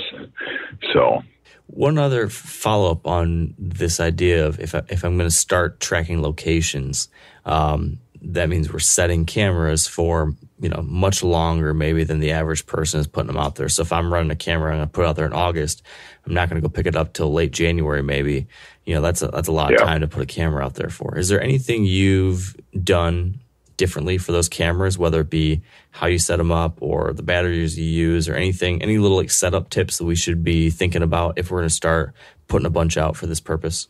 So 0.94 1.22
one 1.68 1.98
other 1.98 2.30
follow 2.30 2.92
up 2.92 3.08
on 3.08 3.54
this 3.58 4.00
idea 4.00 4.46
of 4.46 4.60
if 4.60 4.76
I, 4.76 4.84
if 4.90 5.04
I'm 5.04 5.18
going 5.18 5.30
to 5.30 5.36
start 5.36 5.80
tracking 5.80 6.22
locations, 6.22 7.08
um, 7.46 8.00
that 8.28 8.50
means 8.50 8.72
we're 8.72 8.80
setting 8.80 9.26
cameras 9.26 9.88
for 9.88 10.34
you 10.60 10.70
know 10.70 10.82
much 10.82 11.24
longer 11.24 11.74
maybe 11.74 12.04
than 12.04 12.20
the 12.20 12.32
average 12.32 12.66
person 12.66 13.00
is 13.00 13.08
putting 13.08 13.28
them 13.28 13.38
out 13.38 13.56
there. 13.56 13.70
So 13.70 13.82
if 13.82 13.92
I'm 13.92 14.12
running 14.12 14.32
a 14.32 14.36
camera 14.36 14.72
i'm 14.72 14.78
going 14.80 14.88
to 14.88 14.92
put 14.92 15.04
it 15.04 15.08
out 15.08 15.16
there 15.16 15.26
in 15.26 15.34
August, 15.34 15.84
I'm 16.26 16.34
not 16.34 16.50
going 16.50 16.62
to 16.62 16.68
go 16.68 16.72
pick 16.72 16.88
it 16.88 16.96
up 16.96 17.14
till 17.14 17.32
late 17.32 17.52
January 17.52 18.02
maybe. 18.02 18.48
You 18.86 18.96
know 18.96 19.02
that's 19.02 19.22
a, 19.22 19.28
that's 19.28 19.48
a 19.48 19.52
lot 19.52 19.72
yeah. 19.72 19.78
of 19.78 19.88
time 19.88 20.02
to 20.02 20.08
put 20.08 20.24
a 20.24 20.26
camera 20.26 20.64
out 20.64 20.76
there 20.76 20.90
for. 20.90 21.18
Is 21.18 21.30
there 21.30 21.42
anything 21.42 21.86
you've 21.86 22.56
done 22.84 23.40
differently 23.78 24.18
for 24.18 24.32
those 24.32 24.50
cameras, 24.50 24.98
whether 24.98 25.22
it 25.22 25.30
be 25.30 25.62
how 25.92 26.08
you 26.08 26.18
set 26.18 26.38
them 26.38 26.52
up 26.52 26.78
or 26.82 27.14
the 27.14 27.24
batteries 27.24 27.78
you 27.78 27.86
use 27.86 28.30
or 28.30 28.36
anything, 28.36 28.82
any 28.82 28.98
little 28.98 29.18
like 29.18 29.32
setup 29.32 29.70
tips 29.70 29.98
that 29.98 30.06
we 30.06 30.16
should 30.16 30.44
be 30.44 30.70
thinking 30.70 31.04
about 31.04 31.38
if 31.38 31.52
we're 31.52 31.60
going 31.60 31.70
to 31.70 31.76
start 31.76 32.14
putting 32.48 32.66
a 32.66 32.70
bunch 32.70 32.98
out 32.98 33.16
for 33.16 33.28
this 33.28 33.40
purpose? 33.40 33.88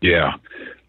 Yeah. 0.00 0.34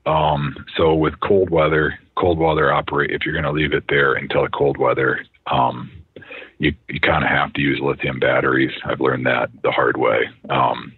Um, 0.06 0.56
so 0.78 0.94
with 0.94 1.20
cold 1.20 1.50
weather, 1.50 1.98
cold 2.18 2.40
weather 2.40 2.72
operate 2.72 3.12
if 3.12 3.26
you're 3.26 3.34
going 3.34 3.44
to 3.46 3.52
leave 3.52 3.74
it 3.74 3.86
there 3.90 4.14
until 4.14 4.44
the 4.44 4.50
cold 4.50 4.78
weather. 4.78 5.26
Um, 5.52 5.92
you 6.58 6.74
you 6.88 7.00
kind 7.00 7.24
of 7.24 7.30
have 7.30 7.54
to 7.54 7.62
use 7.62 7.80
lithium 7.82 8.20
batteries. 8.20 8.72
I've 8.86 9.02
learned 9.02 9.26
that 9.26 9.50
the 9.64 9.72
hard 9.72 9.98
way. 9.98 10.30
Um, 10.50 10.94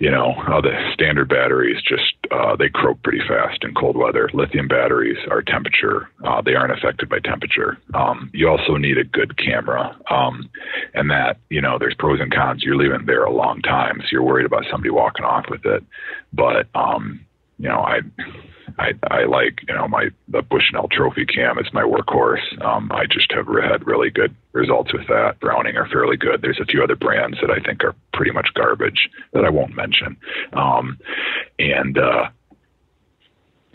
you 0.00 0.10
know, 0.10 0.32
uh, 0.32 0.60
the 0.60 0.72
standard 0.92 1.28
batteries 1.28 1.80
just 1.82 2.14
uh, 2.30 2.56
they 2.56 2.68
croak 2.68 3.02
pretty 3.02 3.20
fast 3.26 3.62
in 3.62 3.74
cold 3.74 3.96
weather. 3.96 4.28
Lithium 4.34 4.68
batteries 4.68 5.16
are 5.30 5.40
temperature; 5.40 6.10
uh, 6.24 6.42
they 6.42 6.54
aren't 6.54 6.76
affected 6.76 7.08
by 7.08 7.20
temperature. 7.20 7.78
Um, 7.94 8.30
you 8.34 8.48
also 8.48 8.76
need 8.76 8.98
a 8.98 9.04
good 9.04 9.38
camera, 9.38 9.96
um, 10.10 10.50
and 10.94 11.10
that 11.10 11.38
you 11.48 11.60
know, 11.60 11.78
there's 11.78 11.94
pros 11.94 12.20
and 12.20 12.34
cons. 12.34 12.62
You're 12.62 12.76
leaving 12.76 13.06
there 13.06 13.24
a 13.24 13.32
long 13.32 13.62
time, 13.62 13.98
so 14.00 14.08
you're 14.10 14.22
worried 14.22 14.46
about 14.46 14.64
somebody 14.70 14.90
walking 14.90 15.24
off 15.24 15.46
with 15.48 15.64
it. 15.64 15.84
But 16.32 16.66
um, 16.74 17.24
you 17.58 17.68
know, 17.68 17.80
I 17.80 18.00
I, 18.78 18.92
I 19.10 19.24
like, 19.24 19.60
you 19.68 19.74
know, 19.74 19.86
my 19.86 20.08
the 20.28 20.42
Bushnell 20.42 20.88
Trophy 20.90 21.24
Cam 21.26 21.58
is 21.58 21.66
my 21.72 21.82
workhorse. 21.82 22.62
Um, 22.64 22.90
I 22.92 23.04
just 23.06 23.32
have 23.32 23.46
had 23.46 23.86
really 23.86 24.10
good 24.10 24.34
results 24.52 24.92
with 24.92 25.06
that. 25.08 25.38
Browning 25.40 25.76
are 25.76 25.88
fairly 25.88 26.16
good. 26.16 26.42
There's 26.42 26.60
a 26.60 26.64
few 26.64 26.82
other 26.82 26.96
brands 26.96 27.38
that 27.40 27.50
I 27.50 27.60
think 27.64 27.84
are 27.84 27.94
pretty 28.12 28.32
much 28.32 28.48
garbage 28.54 29.08
that 29.32 29.44
I 29.44 29.50
won't 29.50 29.76
mention. 29.76 30.16
Um, 30.54 30.98
and 31.58 31.96
uh, 31.98 32.28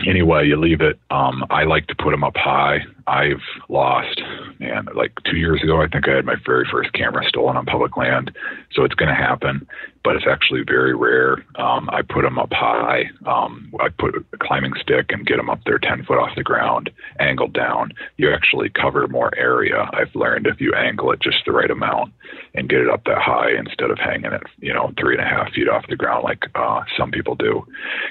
anyway, 0.06 0.48
you 0.48 0.58
leave 0.58 0.82
it. 0.82 1.00
Um, 1.10 1.46
I 1.50 1.64
like 1.64 1.88
to 1.88 1.96
put 1.96 2.12
them 2.12 2.24
up 2.24 2.36
high. 2.36 2.80
I've 3.10 3.42
lost, 3.70 4.22
man, 4.60 4.88
like 4.96 5.12
two 5.26 5.38
years 5.38 5.64
ago, 5.64 5.82
I 5.82 5.88
think 5.88 6.08
I 6.08 6.16
had 6.16 6.26
my 6.26 6.36
very 6.46 6.68
first 6.72 6.94
camera 6.94 7.28
stolen 7.28 7.58
on 7.58 7.66
public 7.66 7.98
land. 7.98 8.32
So 8.72 8.84
it's 8.84 8.94
going 8.94 9.10
to 9.10 9.16
happen, 9.16 9.68
but 10.04 10.16
it's 10.16 10.28
actually 10.30 10.62
very 10.62 10.96
rare. 10.96 11.44
Um, 11.56 11.90
I 11.90 12.04
put 12.04 12.22
them 12.22 12.38
up 12.38 12.54
high. 12.54 13.10
Um, 13.26 13.74
I 13.80 13.90
put 13.90 14.16
a 14.16 14.38
climbing 14.38 14.74
stick 14.80 15.08
and 15.10 15.26
get 15.26 15.38
them 15.38 15.50
up 15.50 15.60
there 15.66 15.80
10 15.80 16.06
foot 16.06 16.20
off 16.20 16.36
the 16.36 16.44
ground, 16.44 16.92
angled 17.20 17.54
down. 17.54 17.94
You 18.18 18.32
actually 18.32 18.70
cover 18.70 19.08
more 19.08 19.36
area. 19.36 19.90
I've 19.92 20.14
learned 20.14 20.46
if 20.46 20.62
you 20.62 20.74
angle 20.76 21.12
it 21.12 21.20
just 21.20 21.44
the 21.48 21.52
right 21.52 21.72
amount 21.72 22.14
and 22.54 22.70
get 22.70 22.80
it 22.80 22.90
up 22.90 23.06
that 23.06 23.22
high 23.22 23.58
instead 23.58 23.90
of 23.90 23.98
hanging 23.98 24.34
it, 24.34 24.44
you 24.60 24.74
know, 24.74 24.94
three 25.00 25.18
and 25.18 25.26
a 25.26 25.28
half 25.28 25.52
feet 25.54 25.68
off 25.68 25.88
the 25.90 25.96
ground 25.96 26.24
like 26.24 26.44
uh, 26.54 26.82
some 26.96 27.10
people 27.10 27.34
do. 27.34 27.66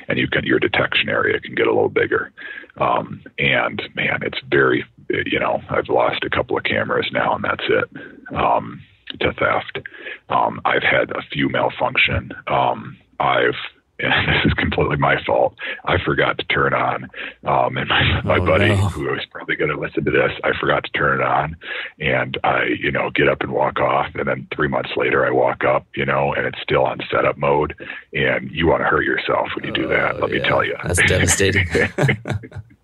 And 0.08 0.18
you 0.18 0.26
can, 0.26 0.44
your 0.44 0.58
detection 0.58 1.08
area 1.08 1.38
can 1.38 1.54
get 1.54 1.68
a 1.68 1.72
little 1.72 1.88
bigger. 1.88 2.32
Um, 2.80 3.22
and 3.38 3.82
man, 3.94 4.20
it's 4.22 4.38
very, 4.50 4.84
you 5.08 5.38
know, 5.38 5.60
I've 5.68 5.88
lost 5.88 6.24
a 6.24 6.30
couple 6.30 6.56
of 6.56 6.64
cameras 6.64 7.08
now, 7.12 7.34
and 7.34 7.44
that's 7.44 7.64
it 7.68 8.34
um, 8.34 8.80
to 9.20 9.32
theft. 9.32 9.86
Um, 10.28 10.60
I've 10.64 10.82
had 10.82 11.10
a 11.10 11.22
few 11.32 11.48
malfunction. 11.48 12.32
Um, 12.46 12.96
I've 13.20 13.56
and 13.98 14.28
this 14.28 14.46
is 14.46 14.52
completely 14.54 14.96
my 14.96 15.16
fault. 15.24 15.54
I 15.84 15.96
forgot 16.04 16.38
to 16.38 16.44
turn 16.44 16.74
on, 16.74 17.04
um, 17.44 17.76
and 17.76 17.88
my, 17.88 18.20
my 18.22 18.36
oh, 18.38 18.46
buddy, 18.46 18.68
no. 18.68 18.76
who 18.76 19.04
was 19.04 19.24
probably 19.30 19.56
going 19.56 19.70
to 19.70 19.78
listen 19.78 20.04
to 20.04 20.10
this, 20.10 20.32
I 20.44 20.50
forgot 20.58 20.84
to 20.84 20.90
turn 20.92 21.20
it 21.20 21.24
on, 21.24 21.56
and 21.98 22.38
I, 22.44 22.64
you 22.80 22.90
know, 22.90 23.10
get 23.10 23.28
up 23.28 23.40
and 23.40 23.52
walk 23.52 23.80
off, 23.80 24.14
and 24.14 24.28
then 24.28 24.46
three 24.54 24.68
months 24.68 24.90
later, 24.96 25.26
I 25.26 25.30
walk 25.30 25.64
up, 25.64 25.86
you 25.94 26.04
know, 26.04 26.32
and 26.34 26.46
it's 26.46 26.60
still 26.62 26.84
on 26.84 27.00
setup 27.10 27.36
mode, 27.36 27.74
and 28.12 28.50
you 28.50 28.66
want 28.66 28.80
to 28.80 28.86
hurt 28.86 29.04
yourself 29.04 29.48
when 29.54 29.64
you 29.64 29.72
do 29.72 29.88
that. 29.88 30.16
Oh, 30.16 30.20
Let 30.20 30.30
me 30.30 30.40
tell 30.40 30.64
you, 30.64 30.76
That's 30.84 31.02
devastating. 31.06 31.66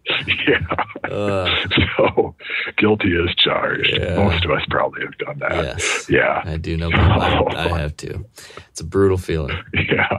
yeah. 0.27 1.11
Uh, 1.11 1.49
so 1.97 2.35
guilty 2.77 3.15
as 3.17 3.35
charged. 3.37 3.97
Yeah. 3.99 4.17
Most 4.17 4.45
of 4.45 4.51
us 4.51 4.63
probably 4.69 5.03
have 5.03 5.17
done 5.19 5.39
that. 5.39 5.53
yes. 5.53 6.11
Yeah. 6.11 6.43
I 6.45 6.57
do 6.57 6.77
know. 6.77 6.91
I, 6.93 7.71
I 7.75 7.79
have 7.79 7.97
to. 7.99 8.25
It's 8.69 8.81
a 8.81 8.85
brutal 8.85 9.19
feeling. 9.19 9.57
Yeah. 9.73 10.19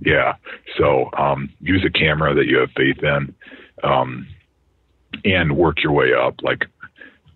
Yeah. 0.00 0.34
So 0.76 1.10
um, 1.16 1.50
use 1.60 1.84
a 1.86 1.90
camera 1.90 2.34
that 2.34 2.46
you 2.46 2.58
have 2.58 2.70
faith 2.76 3.02
in 3.02 3.34
um, 3.82 4.26
and 5.24 5.56
work 5.56 5.82
your 5.82 5.92
way 5.92 6.12
up. 6.14 6.36
Like 6.42 6.66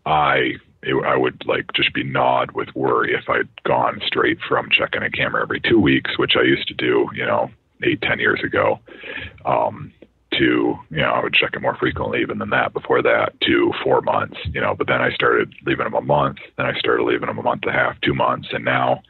I, 0.07 0.53
I 0.85 1.17
would 1.17 1.43
like 1.47 1.73
just 1.75 1.93
be 1.93 2.05
gnawed 2.05 2.53
with 2.53 2.69
worry 2.75 3.15
if 3.15 3.29
I'd 3.29 3.49
gone 3.65 4.01
straight 4.07 4.39
from 4.49 4.69
checking 4.71 5.03
a 5.03 5.11
camera 5.11 5.43
every 5.43 5.61
two 5.61 5.81
weeks, 5.81 6.19
which 6.19 6.33
I 6.39 6.43
used 6.43 6.69
to 6.69 6.75
do, 6.75 7.09
you 7.15 7.25
know, 7.25 7.51
eight, 7.83 8.03
ten 8.03 8.19
years 8.19 8.41
ago, 8.45 8.79
um, 9.45 9.93
to, 10.33 10.77
you 10.91 11.03
know, 11.03 11.11
I 11.11 11.23
would 11.23 11.35
check 11.35 11.51
it 11.55 11.61
more 11.61 11.77
frequently 11.77 12.21
even 12.21 12.39
than 12.39 12.51
that 12.51 12.73
before 12.73 13.03
that 13.03 13.33
to 13.43 13.73
four 13.83 14.01
months, 14.01 14.37
you 14.53 14.61
know, 14.61 14.75
but 14.77 14.87
then 14.87 15.01
I 15.01 15.11
started 15.13 15.53
leaving 15.67 15.85
them 15.85 15.95
a 15.95 16.01
month, 16.01 16.39
then 16.57 16.67
I 16.67 16.79
started 16.79 17.05
leaving 17.05 17.27
them 17.27 17.39
a 17.39 17.43
month 17.43 17.63
and 17.65 17.75
a 17.75 17.79
half, 17.79 18.01
two 18.01 18.15
months, 18.15 18.49
and 18.53 18.65
now 18.65 19.03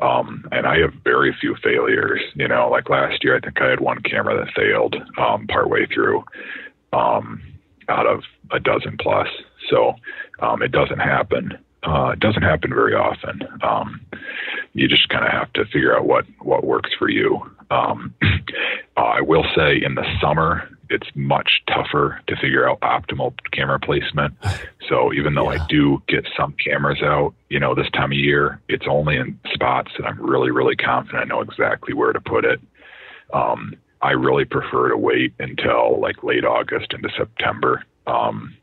um, 0.00 0.48
and 0.52 0.66
I 0.66 0.78
have 0.78 0.94
very 1.04 1.36
few 1.40 1.54
failures. 1.62 2.20
You 2.34 2.48
know, 2.48 2.68
like 2.70 2.88
last 2.88 3.22
year, 3.22 3.36
I 3.36 3.40
think 3.40 3.60
I 3.60 3.70
had 3.70 3.80
one 3.80 4.02
camera 4.02 4.44
that 4.44 4.54
failed 4.54 4.96
um, 5.18 5.46
partway 5.46 5.86
through 5.86 6.24
um, 6.92 7.42
out 7.88 8.06
of 8.06 8.22
a 8.50 8.58
dozen 8.58 8.96
plus. 9.00 9.28
So 9.68 9.94
um, 10.40 10.62
it 10.62 10.72
doesn't 10.72 10.98
happen. 10.98 11.58
Uh, 11.82 12.10
it 12.12 12.20
doesn't 12.20 12.42
happen 12.42 12.70
very 12.70 12.94
often. 12.94 13.42
Um, 13.62 14.00
you 14.72 14.88
just 14.88 15.08
kind 15.08 15.24
of 15.24 15.32
have 15.32 15.52
to 15.54 15.64
figure 15.66 15.96
out 15.96 16.06
what 16.06 16.24
what 16.40 16.64
works 16.64 16.90
for 16.98 17.08
you. 17.08 17.40
Um, 17.70 18.14
uh, 18.96 19.00
I 19.00 19.20
will 19.20 19.44
say 19.56 19.82
in 19.84 19.94
the 19.94 20.04
summer, 20.20 20.68
it's 20.92 21.08
much 21.14 21.62
tougher 21.68 22.20
to 22.28 22.36
figure 22.36 22.68
out 22.68 22.80
optimal 22.80 23.32
camera 23.52 23.78
placement. 23.80 24.34
So 24.88 25.10
even 25.14 25.34
though 25.34 25.50
Yeah. 25.50 25.62
I 25.62 25.66
do 25.68 26.02
get 26.06 26.26
some 26.36 26.54
cameras 26.62 27.00
out, 27.02 27.32
you 27.48 27.58
know, 27.58 27.74
this 27.74 27.88
time 27.94 28.12
of 28.12 28.18
year, 28.18 28.60
it's 28.68 28.84
only 28.86 29.16
in 29.16 29.38
spots 29.54 29.90
that 29.96 30.06
I'm 30.06 30.20
really, 30.20 30.50
really 30.50 30.76
confident 30.76 31.22
I 31.22 31.24
know 31.24 31.40
exactly 31.40 31.94
where 31.94 32.12
to 32.12 32.20
put 32.20 32.44
it. 32.44 32.60
Um, 33.32 33.74
I 34.02 34.10
really 34.10 34.44
prefer 34.44 34.90
to 34.90 34.98
wait 34.98 35.32
until 35.38 35.98
like 35.98 36.22
late 36.22 36.44
August 36.44 36.92
into 36.92 37.08
September 37.16 37.84
um, 38.06 38.54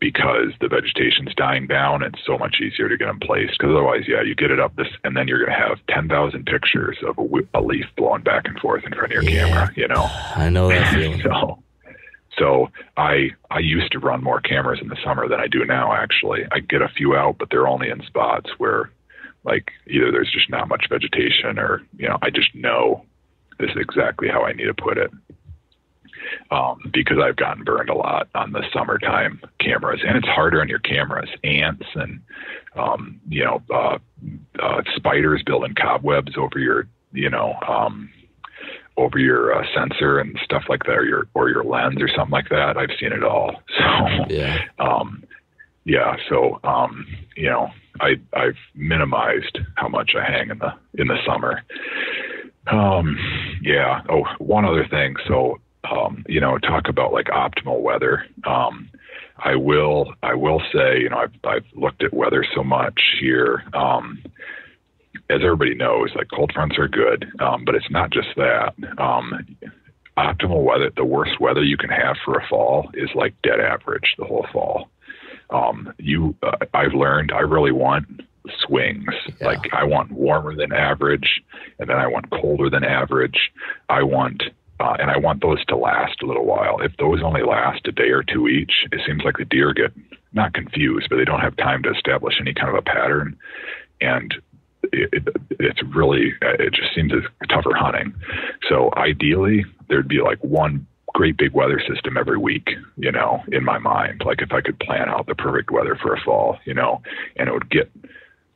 because 0.00 0.48
the 0.60 0.68
vegetation's 0.68 1.34
dying 1.34 1.66
down. 1.66 2.02
It's 2.02 2.18
so 2.26 2.36
much 2.36 2.56
easier 2.60 2.88
to 2.90 2.96
get 2.98 3.06
them 3.06 3.20
placed. 3.20 3.52
Because 3.58 3.70
otherwise, 3.70 4.04
yeah, 4.06 4.20
you 4.20 4.34
get 4.34 4.50
it 4.50 4.60
up 4.60 4.74
this, 4.76 4.88
and 5.04 5.16
then 5.16 5.28
you're 5.28 5.38
going 5.44 5.56
to 5.58 5.66
have 5.68 5.78
ten 5.88 6.08
thousand 6.08 6.44
pictures 6.44 6.98
of 7.06 7.16
a, 7.18 7.58
a 7.58 7.60
leaf 7.62 7.86
blowing 7.96 8.22
back 8.22 8.46
and 8.46 8.58
forth 8.58 8.84
in 8.84 8.92
front 8.92 9.12
of 9.14 9.22
your 9.22 9.22
Yeah. 9.22 9.46
camera. 9.48 9.72
You 9.76 9.88
know. 9.88 10.10
I 10.36 10.50
know 10.50 10.68
that 10.68 10.92
feeling. 10.94 11.22
So, 11.22 11.62
so 12.40 12.70
I 12.96 13.30
I 13.50 13.58
used 13.60 13.92
to 13.92 13.98
run 13.98 14.24
more 14.24 14.40
cameras 14.40 14.80
in 14.82 14.88
the 14.88 14.96
summer 15.04 15.28
than 15.28 15.38
I 15.38 15.46
do 15.46 15.64
now. 15.64 15.92
Actually, 15.92 16.40
I 16.50 16.60
get 16.60 16.82
a 16.82 16.88
few 16.88 17.14
out, 17.14 17.36
but 17.38 17.48
they're 17.50 17.68
only 17.68 17.90
in 17.90 18.02
spots 18.06 18.50
where, 18.58 18.90
like, 19.44 19.70
either 19.86 20.10
there's 20.10 20.32
just 20.32 20.50
not 20.50 20.68
much 20.68 20.86
vegetation, 20.88 21.58
or 21.58 21.82
you 21.98 22.08
know, 22.08 22.18
I 22.22 22.30
just 22.30 22.54
know 22.54 23.04
this 23.58 23.70
is 23.70 23.76
exactly 23.76 24.28
how 24.28 24.42
I 24.44 24.52
need 24.52 24.64
to 24.64 24.74
put 24.74 24.98
it. 24.98 25.10
Um, 26.50 26.78
because 26.92 27.18
I've 27.22 27.36
gotten 27.36 27.64
burned 27.64 27.88
a 27.88 27.94
lot 27.94 28.28
on 28.34 28.52
the 28.52 28.62
summertime 28.72 29.40
cameras, 29.58 30.00
and 30.06 30.16
it's 30.16 30.28
harder 30.28 30.60
on 30.60 30.68
your 30.68 30.78
cameras. 30.78 31.28
Ants 31.44 31.86
and 31.94 32.20
um, 32.76 33.20
you 33.28 33.44
know 33.44 33.62
uh, 33.74 33.98
uh, 34.62 34.82
spiders 34.96 35.42
building 35.44 35.74
cobwebs 35.74 36.32
over 36.36 36.58
your 36.58 36.88
you 37.12 37.28
know 37.28 37.54
um, 37.68 38.10
over 39.00 39.18
your 39.18 39.54
uh, 39.54 39.64
sensor 39.74 40.18
and 40.18 40.38
stuff 40.44 40.64
like 40.68 40.84
that, 40.84 40.92
or 40.98 41.04
your 41.04 41.26
or 41.34 41.48
your 41.48 41.64
lens 41.64 42.00
or 42.00 42.08
something 42.08 42.32
like 42.32 42.48
that. 42.50 42.76
I've 42.76 42.90
seen 42.98 43.12
it 43.12 43.24
all. 43.24 43.62
So 43.78 44.34
Yeah. 44.34 44.58
um, 44.78 45.24
yeah, 45.84 46.16
so 46.28 46.60
um, 46.64 47.06
you 47.36 47.48
know, 47.48 47.68
I 48.00 48.16
I've 48.34 48.58
minimized 48.74 49.58
how 49.76 49.88
much 49.88 50.12
I 50.14 50.30
hang 50.30 50.50
in 50.50 50.58
the 50.58 50.72
in 50.94 51.08
the 51.08 51.16
summer. 51.26 51.62
Um, 52.66 53.16
yeah. 53.62 54.02
Oh, 54.08 54.24
one 54.38 54.64
other 54.64 54.86
thing. 54.86 55.16
So 55.26 55.58
um, 55.90 56.24
you 56.28 56.40
know, 56.40 56.58
talk 56.58 56.88
about 56.88 57.12
like 57.12 57.26
optimal 57.26 57.80
weather. 57.80 58.24
Um, 58.44 58.90
I 59.38 59.56
will 59.56 60.12
I 60.22 60.34
will 60.34 60.60
say, 60.72 61.00
you 61.00 61.08
know, 61.08 61.18
I've 61.18 61.32
I've 61.44 61.64
looked 61.74 62.02
at 62.02 62.12
weather 62.12 62.44
so 62.54 62.62
much 62.62 63.00
here. 63.20 63.62
Um, 63.72 64.22
as 65.30 65.42
everybody 65.44 65.74
knows, 65.74 66.10
like 66.14 66.28
cold 66.34 66.50
fronts 66.54 66.76
are 66.78 66.88
good, 66.88 67.26
um, 67.40 67.64
but 67.64 67.74
it's 67.74 67.90
not 67.90 68.10
just 68.10 68.28
that. 68.36 68.74
Um, 68.98 69.56
optimal 70.18 70.62
weather, 70.62 70.90
the 70.96 71.04
worst 71.04 71.40
weather 71.40 71.62
you 71.62 71.76
can 71.76 71.90
have 71.90 72.16
for 72.24 72.38
a 72.38 72.46
fall 72.48 72.90
is 72.94 73.08
like 73.14 73.34
dead 73.42 73.60
average 73.60 74.14
the 74.18 74.24
whole 74.24 74.46
fall. 74.52 74.90
Um, 75.50 75.92
you, 75.98 76.34
uh, 76.42 76.56
I've 76.74 76.94
learned 76.94 77.32
I 77.32 77.40
really 77.40 77.72
want 77.72 78.06
swings. 78.66 79.06
Yeah. 79.40 79.46
Like 79.46 79.72
I 79.72 79.84
want 79.84 80.12
warmer 80.12 80.54
than 80.54 80.72
average, 80.72 81.42
and 81.78 81.88
then 81.88 81.96
I 81.96 82.06
want 82.06 82.30
colder 82.30 82.70
than 82.70 82.84
average. 82.84 83.50
I 83.88 84.02
want, 84.02 84.42
uh, 84.78 84.96
and 84.98 85.10
I 85.10 85.18
want 85.18 85.42
those 85.42 85.64
to 85.66 85.76
last 85.76 86.22
a 86.22 86.26
little 86.26 86.46
while. 86.46 86.80
If 86.80 86.96
those 86.98 87.22
only 87.22 87.42
last 87.42 87.86
a 87.86 87.92
day 87.92 88.10
or 88.10 88.22
two 88.22 88.48
each, 88.48 88.86
it 88.92 89.00
seems 89.06 89.22
like 89.24 89.38
the 89.38 89.44
deer 89.44 89.72
get 89.72 89.92
not 90.32 90.54
confused, 90.54 91.08
but 91.10 91.16
they 91.16 91.24
don't 91.24 91.40
have 91.40 91.56
time 91.56 91.82
to 91.82 91.90
establish 91.90 92.34
any 92.40 92.54
kind 92.54 92.68
of 92.68 92.76
a 92.76 92.82
pattern, 92.82 93.36
and 94.00 94.34
it, 94.92 95.08
it, 95.12 95.36
it's 95.58 95.82
really 95.94 96.32
uh, 96.42 96.54
it 96.58 96.72
just 96.72 96.94
seems 96.94 97.12
as 97.12 97.48
tougher 97.48 97.74
hunting. 97.74 98.14
So 98.68 98.90
ideally, 98.96 99.64
there'd 99.88 100.08
be 100.08 100.20
like 100.20 100.42
one 100.42 100.86
great 101.14 101.36
big 101.36 101.52
weather 101.52 101.80
system 101.88 102.16
every 102.16 102.38
week, 102.38 102.70
you 102.96 103.10
know, 103.10 103.42
in 103.50 103.64
my 103.64 103.78
mind. 103.78 104.22
Like 104.24 104.42
if 104.42 104.52
I 104.52 104.60
could 104.60 104.78
plan 104.78 105.08
out 105.08 105.26
the 105.26 105.34
perfect 105.34 105.70
weather 105.70 105.98
for 106.00 106.14
a 106.14 106.20
fall, 106.20 106.58
you 106.64 106.74
know, 106.74 107.02
and 107.36 107.48
it 107.48 107.52
would 107.52 107.70
get 107.70 107.90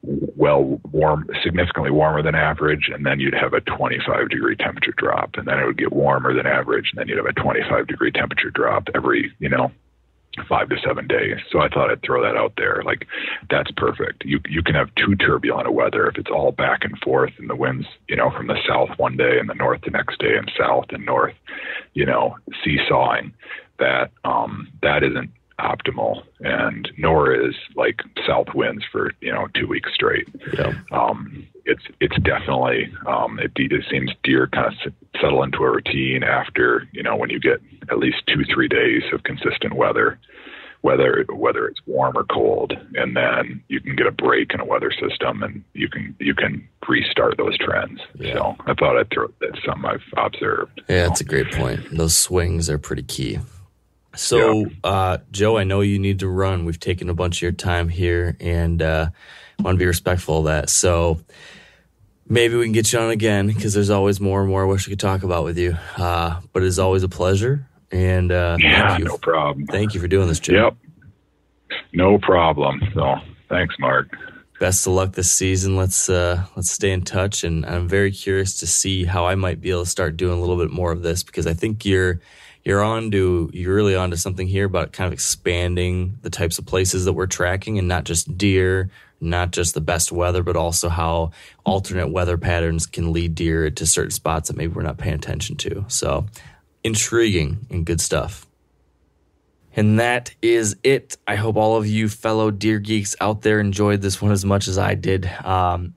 well 0.03 0.81
warm, 0.93 1.27
significantly 1.43 1.91
warmer 1.91 2.23
than 2.23 2.35
average, 2.35 2.91
and 2.93 3.07
then 3.07 3.21
you'd 3.21 3.35
have 3.35 3.55
a 3.55 3.61
25 3.61 4.29
degree 4.29 4.57
temperature 4.57 4.95
drop, 4.97 5.31
and 5.35 5.47
then 5.47 5.59
it 5.59 5.67
would 5.67 5.79
get 5.79 5.93
warmer 5.93 6.35
than 6.35 6.47
average, 6.47 6.91
and 6.93 7.01
then 7.01 7.09
you'd 7.09 7.17
have 7.17 7.27
a 7.27 7.41
25 7.41 7.87
degree 7.87 8.13
temperature 8.13 8.51
drop 8.51 8.89
every, 8.95 9.33
you 9.39 9.49
know, 9.49 9.73
five 10.49 10.69
to 10.69 10.77
seven 10.85 11.07
days. 11.07 11.37
So 11.51 11.61
I 11.61 11.69
thought 11.69 11.91
I'd 11.91 12.03
throw 12.03 12.23
that 12.23 12.37
out 12.37 12.55
there. 12.57 12.83
Like 12.85 13.07
that's 13.51 13.71
perfect. 13.77 14.25
You 14.25 14.41
you 14.49 14.63
can 14.63 14.75
have 14.75 14.95
too 14.95 15.17
turbulent 15.17 15.69
a 15.69 15.73
weather 15.73 16.07
if 16.07 16.17
it's 16.17 16.31
all 16.31 16.53
back 16.53 16.85
and 16.85 16.99
forth 16.99 17.33
and 17.39 17.49
the 17.49 17.57
winds, 17.57 17.87
you 18.09 18.17
know, 18.17 18.31
from 18.31 18.47
the 18.47 18.59
south 18.69 18.91
one 18.99 19.17
day 19.17 19.39
and 19.39 19.49
the 19.49 19.55
north 19.55 19.81
the 19.83 19.91
next 19.91 20.19
day 20.19 20.37
and 20.37 20.51
south 20.59 20.87
and 20.91 21.05
north, 21.05 21.35
you 21.95 22.07
know, 22.07 22.37
seesawing. 22.65 23.33
That 23.79 24.13
um 24.25 24.69
that 24.83 25.03
isn't 25.03 25.31
optimal 25.61 26.23
and 26.41 26.91
nor 26.99 27.33
is 27.33 27.55
like 27.77 28.01
south 28.27 28.49
winds 28.55 28.85
for, 28.91 29.13
you 29.21 29.33
know, 29.33 29.47
two 29.55 29.67
weeks 29.67 29.91
straight 29.95 30.29
Yeah. 30.57 30.73
um, 30.93 31.47
it's 31.65 31.83
it's 32.01 32.17
definitely 32.23 32.93
um, 33.07 33.39
it, 33.39 33.53
it 33.57 33.85
seems 33.91 34.11
deer 34.23 34.47
kind 34.49 34.67
of 34.67 34.73
s- 34.85 34.93
settle 35.21 35.43
into 35.43 35.59
a 35.59 35.71
routine 35.71 36.23
after 36.23 36.87
you 36.93 37.03
know 37.03 37.17
when 37.17 37.31
you 37.31 37.41
get 37.41 37.61
at 37.91 37.99
least 37.99 38.19
two 38.27 38.45
three 38.53 38.69
days 38.69 39.03
of 39.15 39.23
consistent 39.23 39.75
weather, 39.75 40.19
whether 40.83 41.25
whether 41.33 41.67
it's 41.67 41.81
warm 41.87 42.19
or 42.19 42.25
cold, 42.25 42.75
and 42.97 43.17
then 43.17 43.63
you 43.69 43.81
can 43.81 43.97
get 43.97 44.07
a 44.07 44.11
break 44.13 44.53
in 44.53 44.61
a 44.61 44.65
weather 44.67 44.91
system 44.93 45.43
and 45.43 45.65
you 45.73 45.89
can 45.89 46.15
you 46.19 46.35
can 46.35 46.69
restart 46.87 47.39
those 47.39 47.57
trends. 47.57 47.99
Yeah. 48.17 48.35
So 48.35 48.57
I 48.67 48.75
thought 48.75 48.99
I'd 48.99 49.09
throw 49.11 49.29
that's 49.41 49.65
something 49.65 49.87
I've 49.89 50.03
observed. 50.19 50.83
Yeah, 50.89 51.09
that's 51.09 51.23
a 51.23 51.25
great 51.25 51.51
point. 51.53 51.81
Those 51.97 52.15
swings 52.15 52.69
are 52.69 52.77
pretty 52.79 53.05
key. 53.05 53.39
So, 54.17 54.67
uh, 54.83 55.19
Joe, 55.31 55.57
I 55.57 55.65
know 55.65 55.81
you 55.81 55.99
need 55.99 56.21
to 56.21 56.29
run. 56.29 56.65
We've 56.65 56.79
taken 56.81 57.09
a 57.09 57.15
bunch 57.15 57.39
of 57.39 57.43
your 57.43 57.53
time 57.53 57.89
here 57.89 58.37
and 58.41 58.81
uh, 58.81 59.09
want 59.61 59.77
to 59.77 59.79
be 59.79 59.87
respectful 59.87 60.39
of 60.39 60.45
that. 60.47 60.71
So, 60.71 61.21
maybe 62.29 62.57
we 62.57 62.65
can 62.65 62.73
get 62.73 62.93
you 62.93 62.99
on 62.99 63.11
again 63.11 63.47
because 63.49 63.75
there's 63.75 63.91
always 63.91 64.21
more 64.21 64.41
and 64.41 64.49
more 64.49 64.65
I 64.65 64.67
wish 64.67 64.87
we 64.87 64.93
could 64.93 65.01
talk 65.01 65.23
about 65.23 65.45
with 65.45 65.59
you. 65.59 65.77
Uh, 65.97 66.41
but 66.53 66.63
it's 66.63 66.79
always 66.79 67.03
a 67.03 67.09
pleasure. 67.09 67.67
And 67.91 68.33
uh, 68.33 68.57
Yeah, 68.59 68.89
thank 68.89 68.99
you. 69.01 69.05
no 69.07 69.19
problem. 69.19 69.67
Thank 69.67 69.95
you 69.95 70.01
for 70.01 70.09
doing 70.09 70.29
this, 70.29 70.41
Joe. 70.41 70.53
Yep, 70.55 70.77
no 71.93 72.19
problem. 72.19 72.81
So 72.95 73.17
thanks, 73.49 73.75
Mark. 73.79 74.09
Best 74.61 74.87
of 74.87 74.95
luck 74.95 75.13
this 75.13 75.33
season. 75.33 75.77
Let's 75.77 76.09
uh, 76.09 76.45
let's 76.57 76.71
stay 76.71 76.93
in 76.93 77.03
touch, 77.03 77.45
and 77.45 77.67
I'm 77.67 77.89
very 77.89 78.11
curious 78.13 78.59
to 78.61 78.67
see 78.67 79.05
how 79.05 79.27
I 79.27 79.35
might 79.35 79.61
be 79.61 79.71
able 79.71 79.85
to 79.85 79.91
start 79.91 80.17
doing 80.17 80.39
a 80.39 80.41
little 80.41 80.57
bit 80.57 80.71
more 80.71 80.93
of 80.93 81.03
this 81.03 81.23
because 81.23 81.47
I 81.47 81.55
think 81.55 81.85
you're 81.85 82.21
you're 82.65 82.83
on 82.83 83.11
to 83.11 83.51
you're 83.53 83.75
really 83.75 83.95
on 83.95 84.11
to 84.11 84.17
something 84.17 84.47
here 84.47 84.65
about 84.65 84.93
kind 84.93 85.07
of 85.07 85.13
expanding 85.13 86.19
the 86.23 86.31
types 86.31 86.59
of 86.59 86.67
places 86.67 87.05
that 87.05 87.13
we're 87.13 87.27
tracking 87.27 87.79
and 87.79 87.89
not 87.89 88.05
just 88.05 88.39
deer, 88.39 88.91
not 89.21 89.51
just 89.51 89.75
the 89.75 89.81
best 89.81 90.11
weather, 90.11 90.43
but 90.43 90.57
also 90.57 90.89
how 90.89 91.33
alternate 91.65 92.09
weather 92.09 92.39
patterns 92.39 92.87
can 92.87 93.13
lead 93.13 93.35
deer 93.35 93.71
to 93.71 93.87
certain 93.87 94.11
spots 94.11 94.49
that 94.49 94.57
maybe 94.57 94.73
we're 94.73 94.83
not 94.83 94.99
paying 94.99 95.15
attention 95.15 95.57
to. 95.57 95.85
So 95.89 96.27
intriguing 96.83 97.67
and 97.71 97.85
good 97.85 98.01
stuff. 98.01 98.47
And 99.77 99.99
that 99.99 100.33
is 100.41 100.77
it. 100.85 101.17
I 101.27 101.35
hope 101.35 101.57
all 101.57 101.77
of 101.77 101.87
you 101.87 102.09
fellow 102.09 102.51
deer 102.51 102.79
geeks 102.79 103.17
out 103.21 103.43
there 103.43 103.59
enjoyed 103.59 104.03
this 104.03 104.23
one 104.23 104.31
as 104.31 104.45
much 104.45 104.69
as 104.69 104.79
I 104.79 104.95
did. 104.95 105.27
Um, 105.45 105.95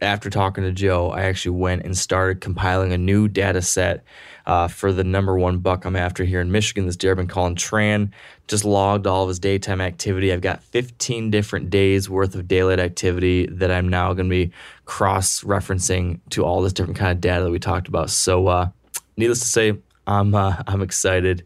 after 0.00 0.30
talking 0.30 0.62
to 0.64 0.72
Joe, 0.72 1.10
I 1.10 1.22
actually 1.22 1.56
went 1.56 1.82
and 1.84 1.96
started 1.96 2.40
compiling 2.40 2.92
a 2.92 2.98
new 2.98 3.28
data 3.28 3.62
set 3.62 4.04
uh, 4.46 4.68
for 4.68 4.92
the 4.92 5.04
number 5.04 5.38
one 5.38 5.58
buck 5.58 5.84
I'm 5.84 5.96
after 5.96 6.24
here 6.24 6.40
in 6.40 6.52
Michigan. 6.52 6.86
This 6.86 6.96
deer 6.96 7.10
I've 7.10 7.16
been 7.16 7.26
calling 7.26 7.56
Tran. 7.56 8.10
Just 8.46 8.64
logged 8.64 9.06
all 9.06 9.24
of 9.24 9.28
his 9.28 9.38
daytime 9.38 9.80
activity. 9.80 10.32
I've 10.32 10.40
got 10.40 10.62
15 10.62 11.30
different 11.30 11.70
days 11.70 12.08
worth 12.08 12.34
of 12.34 12.46
daylight 12.46 12.78
activity 12.78 13.46
that 13.46 13.70
I'm 13.70 13.88
now 13.88 14.12
going 14.14 14.26
to 14.26 14.30
be 14.30 14.52
cross 14.84 15.42
referencing 15.42 16.20
to 16.30 16.44
all 16.44 16.62
this 16.62 16.72
different 16.72 16.98
kind 16.98 17.12
of 17.12 17.20
data 17.20 17.44
that 17.44 17.50
we 17.50 17.58
talked 17.58 17.88
about. 17.88 18.10
So, 18.10 18.46
uh, 18.46 18.68
needless 19.16 19.40
to 19.40 19.46
say, 19.46 19.78
I'm 20.06 20.34
uh, 20.34 20.62
I'm 20.66 20.82
excited 20.82 21.44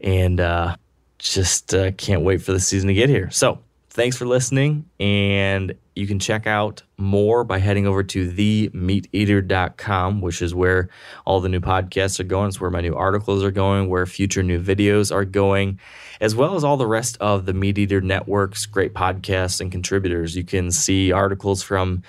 and 0.00 0.40
uh, 0.40 0.76
just 1.18 1.72
uh, 1.74 1.92
can't 1.92 2.22
wait 2.22 2.42
for 2.42 2.52
the 2.52 2.60
season 2.60 2.88
to 2.88 2.94
get 2.94 3.08
here. 3.08 3.30
So, 3.30 3.60
thanks 3.94 4.16
for 4.16 4.26
listening 4.26 4.84
and 4.98 5.72
you 5.94 6.08
can 6.08 6.18
check 6.18 6.48
out 6.48 6.82
more 6.98 7.44
by 7.44 7.58
heading 7.58 7.86
over 7.86 8.02
to 8.02 8.28
themeateater.com, 8.28 10.20
which 10.20 10.42
is 10.42 10.52
where 10.52 10.88
all 11.24 11.40
the 11.40 11.48
new 11.48 11.60
podcasts 11.60 12.18
are 12.18 12.24
going. 12.24 12.48
It's 12.48 12.60
where 12.60 12.70
my 12.70 12.80
new 12.80 12.96
articles 12.96 13.44
are 13.44 13.52
going, 13.52 13.88
where 13.88 14.04
future 14.04 14.42
new 14.42 14.60
videos 14.60 15.14
are 15.14 15.24
going, 15.24 15.78
as 16.20 16.34
well 16.34 16.56
as 16.56 16.64
all 16.64 16.76
the 16.76 16.88
rest 16.88 17.16
of 17.20 17.46
the 17.46 17.54
Meat 17.54 17.78
Eater 17.78 18.00
Network's 18.00 18.66
great 18.66 18.94
podcasts 18.94 19.60
and 19.60 19.70
contributors. 19.70 20.34
You 20.34 20.42
can 20.42 20.72
see 20.72 21.12
articles 21.12 21.62
from 21.62 22.02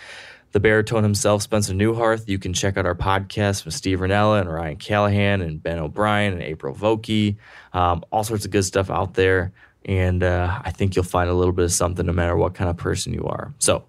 the 0.54 0.60
baritone 0.60 1.04
himself, 1.04 1.44
Spencer 1.44 1.74
Neuharth. 1.74 2.28
You 2.28 2.40
can 2.40 2.54
check 2.54 2.78
out 2.78 2.88
our 2.88 2.96
podcast 2.96 3.64
with 3.64 3.76
Steve 3.76 4.00
Rinella 4.00 4.42
and 4.42 4.52
Ryan 4.52 4.78
Callaghan 4.78 5.42
and 5.42 5.62
Ben 5.62 5.78
O'Brien 5.78 6.34
and 6.34 6.42
April 6.42 6.74
Vokey. 6.74 7.36
Um, 7.74 8.04
all 8.10 8.24
sorts 8.24 8.46
of 8.46 8.52
good 8.52 8.66
stuff 8.66 8.90
out 8.90 9.14
there. 9.14 9.54
And 9.86 10.24
uh, 10.24 10.60
I 10.64 10.72
think 10.72 10.96
you'll 10.96 11.06
find 11.06 11.30
a 11.30 11.34
little 11.34 11.54
bit 11.54 11.66
of 11.66 11.72
something 11.72 12.06
no 12.06 12.14
matter 12.14 12.36
what 12.36 12.56
kind 12.56 12.70
of 12.70 12.78
person 12.78 13.14
you 13.14 13.26
are. 13.26 13.54
So, 13.60 13.86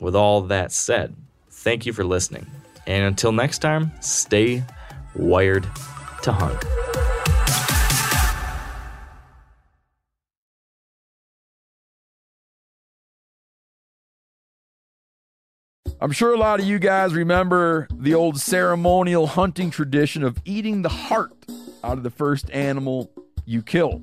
with 0.00 0.16
all 0.16 0.42
that 0.42 0.72
said, 0.72 1.14
thank 1.50 1.86
you 1.86 1.92
for 1.92 2.04
listening. 2.04 2.46
And 2.86 3.04
until 3.04 3.32
next 3.32 3.58
time, 3.58 3.92
stay 4.00 4.64
wired 5.14 5.64
to 6.22 6.32
hunt. 6.32 6.64
I'm 15.98 16.12
sure 16.12 16.34
a 16.34 16.38
lot 16.38 16.60
of 16.60 16.66
you 16.66 16.78
guys 16.78 17.14
remember 17.14 17.88
the 17.90 18.14
old 18.14 18.38
ceremonial 18.38 19.26
hunting 19.26 19.70
tradition 19.70 20.22
of 20.22 20.38
eating 20.44 20.82
the 20.82 20.90
heart 20.90 21.32
out 21.82 21.96
of 21.96 22.02
the 22.02 22.10
first 22.10 22.50
animal 22.50 23.10
you 23.46 23.62
kill. 23.62 24.02